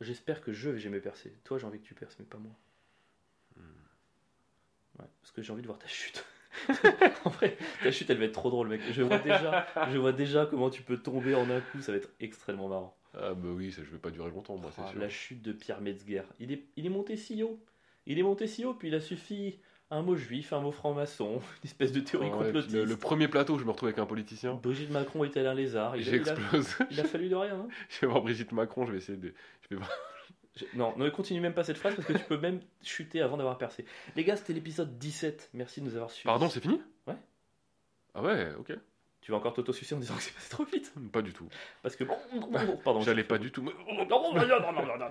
J'espère 0.00 0.40
que 0.40 0.52
je 0.52 0.70
vais 0.70 0.80
jamais 0.80 1.00
percer. 1.00 1.36
Toi, 1.44 1.58
j'ai 1.58 1.66
envie 1.66 1.80
que 1.80 1.86
tu 1.86 1.94
perces, 1.94 2.18
mais 2.18 2.24
pas 2.24 2.38
moi. 2.38 2.52
Hmm. 3.56 3.62
Ouais, 4.98 5.06
parce 5.20 5.32
que 5.32 5.42
j'ai 5.42 5.52
envie 5.52 5.62
de 5.62 5.66
voir 5.66 5.78
ta 5.78 5.86
chute. 5.86 6.24
en 7.24 7.30
vrai, 7.30 7.56
ta 7.82 7.90
chute, 7.90 8.08
elle 8.10 8.18
va 8.18 8.24
être 8.24 8.32
trop 8.32 8.50
drôle, 8.50 8.68
mec. 8.68 8.80
Je 8.92 9.02
vois 9.02 9.18
déjà, 9.18 9.66
je 9.92 9.98
vois 9.98 10.12
déjà 10.12 10.46
comment 10.46 10.70
tu 10.70 10.82
peux 10.82 10.96
tomber 10.98 11.34
en 11.34 11.48
un 11.50 11.60
coup. 11.60 11.80
Ça 11.80 11.92
va 11.92 11.98
être 11.98 12.10
extrêmement 12.20 12.68
marrant. 12.68 12.96
Ah 13.16 13.32
bah 13.34 13.48
oui, 13.54 13.70
ça 13.70 13.82
je 13.84 13.90
vais 13.90 13.98
pas 13.98 14.10
durer 14.10 14.30
longtemps 14.30 14.56
moi, 14.56 14.70
c'est 14.74 14.82
Ah, 14.84 14.90
sûr. 14.90 15.00
la 15.00 15.08
chute 15.08 15.40
de 15.42 15.52
Pierre 15.52 15.80
Metzger. 15.80 16.22
Il 16.40 16.50
est, 16.52 16.64
il 16.76 16.84
est 16.86 16.90
monté 16.90 17.16
si 17.16 17.42
haut. 17.42 17.60
Il 18.06 18.18
est 18.18 18.22
monté 18.22 18.46
si 18.46 18.64
haut, 18.64 18.74
puis 18.74 18.88
il 18.88 18.94
a 18.94 19.00
suffi 19.00 19.58
un 19.90 20.02
mot 20.02 20.16
juif, 20.16 20.52
un 20.52 20.60
mot 20.60 20.72
franc-maçon, 20.72 21.34
une 21.62 21.64
espèce 21.68 21.92
de 21.92 22.00
théorie 22.00 22.28
Ah 22.32 22.36
ouais, 22.38 22.44
complotiste. 22.46 22.74
le, 22.74 22.84
le 22.84 22.96
premier 22.96 23.28
plateau, 23.28 23.56
je 23.58 23.64
me 23.64 23.70
retrouve 23.70 23.88
avec 23.88 23.98
un 24.00 24.06
politicien. 24.06 24.54
Brigitte 24.54 24.90
Macron 24.90 25.22
est-elle 25.24 25.46
un 25.46 25.54
lézard 25.54 25.96
il 25.96 26.08
a, 26.08 26.12
il, 26.16 26.20
a, 26.28 26.34
J'explose. 26.34 26.76
il 26.90 27.00
a 27.00 27.04
fallu 27.04 27.28
de 27.28 27.34
rien. 27.36 27.54
hein. 27.54 27.68
je 27.88 28.00
vais 28.00 28.06
voir 28.08 28.20
Brigitte 28.22 28.50
Macron, 28.52 28.84
je 28.86 28.92
vais 28.92 28.98
essayer 28.98 29.18
de. 29.18 29.32
Je 29.62 29.68
vais 29.70 29.76
voir. 29.76 29.90
Non, 30.74 30.94
ne 30.96 31.08
continue 31.10 31.40
même 31.40 31.54
pas 31.54 31.64
cette 31.64 31.78
phrase 31.78 31.94
parce 31.96 32.06
que 32.06 32.12
tu 32.12 32.24
peux 32.24 32.38
même 32.38 32.60
chuter 32.82 33.20
avant 33.20 33.36
d'avoir 33.36 33.58
percé. 33.58 33.84
Les 34.14 34.22
gars, 34.24 34.36
c'était 34.36 34.52
l'épisode 34.52 34.98
17. 34.98 35.50
Merci 35.54 35.80
de 35.80 35.86
nous 35.86 35.94
avoir 35.96 36.10
suivis. 36.10 36.26
Pardon, 36.26 36.48
c'est 36.48 36.60
fini? 36.60 36.80
Ouais. 37.08 37.16
Ah 38.14 38.22
ouais, 38.22 38.52
ok. 38.58 38.72
Tu 39.20 39.30
vas 39.32 39.38
encore 39.38 39.54
t'auto-sucer 39.54 39.94
en 39.94 39.98
disant 39.98 40.14
que 40.16 40.22
c'est 40.22 40.34
passé 40.34 40.50
trop 40.50 40.64
vite 40.66 40.92
Pas 41.10 41.22
du 41.22 41.32
tout. 41.32 41.48
Parce 41.82 41.96
que. 41.96 42.04
Pardon. 42.84 43.00
J'allais 43.00 43.24
pas 43.24 43.38
du 43.38 43.50
tout. 43.50 43.62
Mais, 43.62 43.72
Non, 44.04 44.04
non, 44.06 44.34
non, 44.34 44.46
non, 44.46 44.72
non, 44.72 44.86
non, 44.86 44.98
non. 44.98 45.06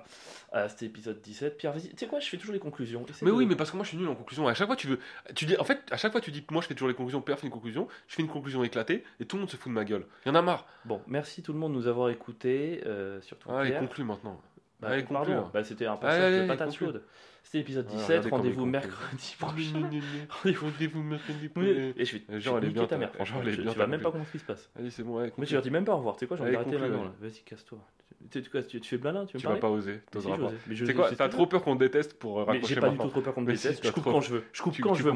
Ah, 0.52 0.70
c'était 0.70 0.86
épisode 0.86 1.20
17. 1.20 1.58
Pierre, 1.58 1.74
vas-y. 1.74 1.90
Tu 1.90 1.98
sais 1.98 2.08
quoi, 2.08 2.20
je 2.20 2.30
fais 2.30 2.38
toujours 2.38 2.54
les 2.54 2.60
conclusions. 2.60 3.04
Essaie 3.08 3.26
mais 3.26 3.32
de- 3.32 3.36
oui, 3.36 3.48
mais 3.48 3.56
parce 3.56 3.72
que 3.72 3.76
moi 3.76 3.84
je 3.84 3.90
suis 3.90 3.98
nul 3.98 4.08
en 4.08 4.14
conclusion. 4.16 4.48
À 4.48 4.54
chaque 4.54 4.68
fois 4.68 4.76
tu 4.76 4.86
veux, 4.88 5.00
tu 5.36 5.46
dis, 5.48 5.58
en 5.58 5.64
fait, 5.64 5.82
à 5.92 5.98
chaque 5.98 6.12
fois 6.12 6.22
tu 6.22 6.30
dis, 6.32 6.46
moi 6.52 6.62
je 6.62 6.68
fais 6.68 6.76
toujours 6.76 6.90
les 6.90 6.94
conclusions. 6.94 7.22
Père 7.24 7.40
fait 7.40 7.48
une 7.48 7.52
conclusion, 7.54 7.88
je 8.08 8.14
fais 8.16 8.22
une 8.22 8.28
conclusion 8.30 8.64
éclatée 8.64 9.04
et 9.20 9.26
tout 9.26 9.36
le 9.36 9.42
monde 9.42 9.50
se 9.50 9.58
fout 9.58 9.72
de 9.72 9.74
ma 9.74 9.84
gueule. 9.84 10.06
Y 10.28 10.30
en 10.30 10.36
a 10.36 10.44
marre. 10.44 10.68
Bon, 10.86 11.02
merci 11.08 11.42
tout 11.42 11.52
le 11.52 11.58
monde 11.60 11.72
de 11.74 11.78
nous 11.80 11.88
avoir 11.88 12.10
écoutés. 12.10 12.82
euh, 12.86 13.20
surtout 13.22 13.50
Allez, 13.52 13.72
Pierre. 13.72 13.80
conclue 13.82 14.04
maintenant. 14.04 14.40
Bah, 14.84 14.90
allez, 14.90 15.04
pardon, 15.04 15.50
bah, 15.54 15.64
c'était 15.64 15.86
un 15.86 15.96
passage 15.98 16.22
allez, 16.34 16.42
de 16.44 16.48
patate 16.48 16.74
chaude. 16.74 17.02
C'était 17.44 17.58
l'épisode 17.60 17.86
Ah, 17.90 17.94
17. 17.94 18.08
regardez 18.08 18.30
comme 18.30 18.40
Rendez-vous 18.40 18.66
mercredi 18.66 19.36
prochain. 19.38 19.90
Rendez-vous 20.62 21.04
mercredi 21.04 21.50
prochain. 21.50 21.68
Et 21.98 22.06
je 22.06 22.14
vais, 22.18 22.22
je 22.30 22.40
Genre, 22.40 22.58
elle 22.60 22.66
est 22.66 22.70
bien, 22.70 22.86
ta 22.86 22.98
mère. 22.98 23.12
franchement, 23.14 23.40
elle 23.42 23.50
est 23.50 23.56
Tu- 23.56 23.62
bien, 23.64 23.72
Tu 23.74 23.78
vas 23.80 23.88
même 23.88 24.00
pas 24.02 24.06
comprendre 24.06 24.28
ce 24.28 24.32
qui 24.32 24.40
se 24.40 24.46
passe. 24.46 24.70
Allez, 24.78 24.90
c'est 24.90 25.04
bon, 25.04 25.22
conclue. 25.30 25.48
tu 25.48 25.54
leur 25.54 25.62
dis 25.64 25.72
même 25.72 25.86
pas 25.86 25.94
au 25.94 25.98
revoir. 25.98 26.16
Tu 26.16 26.22
sais 26.22 26.28
quoi, 26.28 26.38
Allez, 26.42 26.52
d'arrêter 26.54 26.72
conclue, 26.72 26.90
maintenant. 26.90 27.12
Vas-y, 27.20 27.42
casse-toi. 27.46 27.80
Tu, 28.32 28.42
tu, 28.42 28.50
quoi, 28.50 28.64
tu, 28.64 28.80
tu 28.80 28.98
fais 28.98 29.04
malin 29.04 29.26
Tu 29.26 29.34
veux 29.36 29.42
Tu 29.42 29.48
vas 29.48 29.56
pas 29.58 29.70
oser, 29.70 30.00
je- 30.70 30.86
C'est 30.86 30.94
quoi 30.94 31.10
T'as 31.14 31.28
trop 31.28 31.46
peur 31.46 31.62
qu'on 31.62 31.76
te 31.76 31.80
déteste 31.82 32.14
pour 32.18 32.38
raccrocher 32.38 32.76
j'ai 32.76 32.80
pas 32.80 32.88
du 32.90 32.98
tout 32.98 33.10
trop 33.10 33.20
peur 33.22 33.34
qu'on 33.34 33.42
me 33.42 33.48
déteste. 33.52 33.86
Je 33.86 33.92
coupe 33.92 34.06
quand 34.06 34.22
je 34.22 34.32
veux. 34.36 34.44
Je 34.54 34.62
coupe 34.62 34.74
Tu- 34.74 34.82
quand 34.82 34.94
tu 34.94 35.00
je 35.00 35.04
veux, 35.04 35.12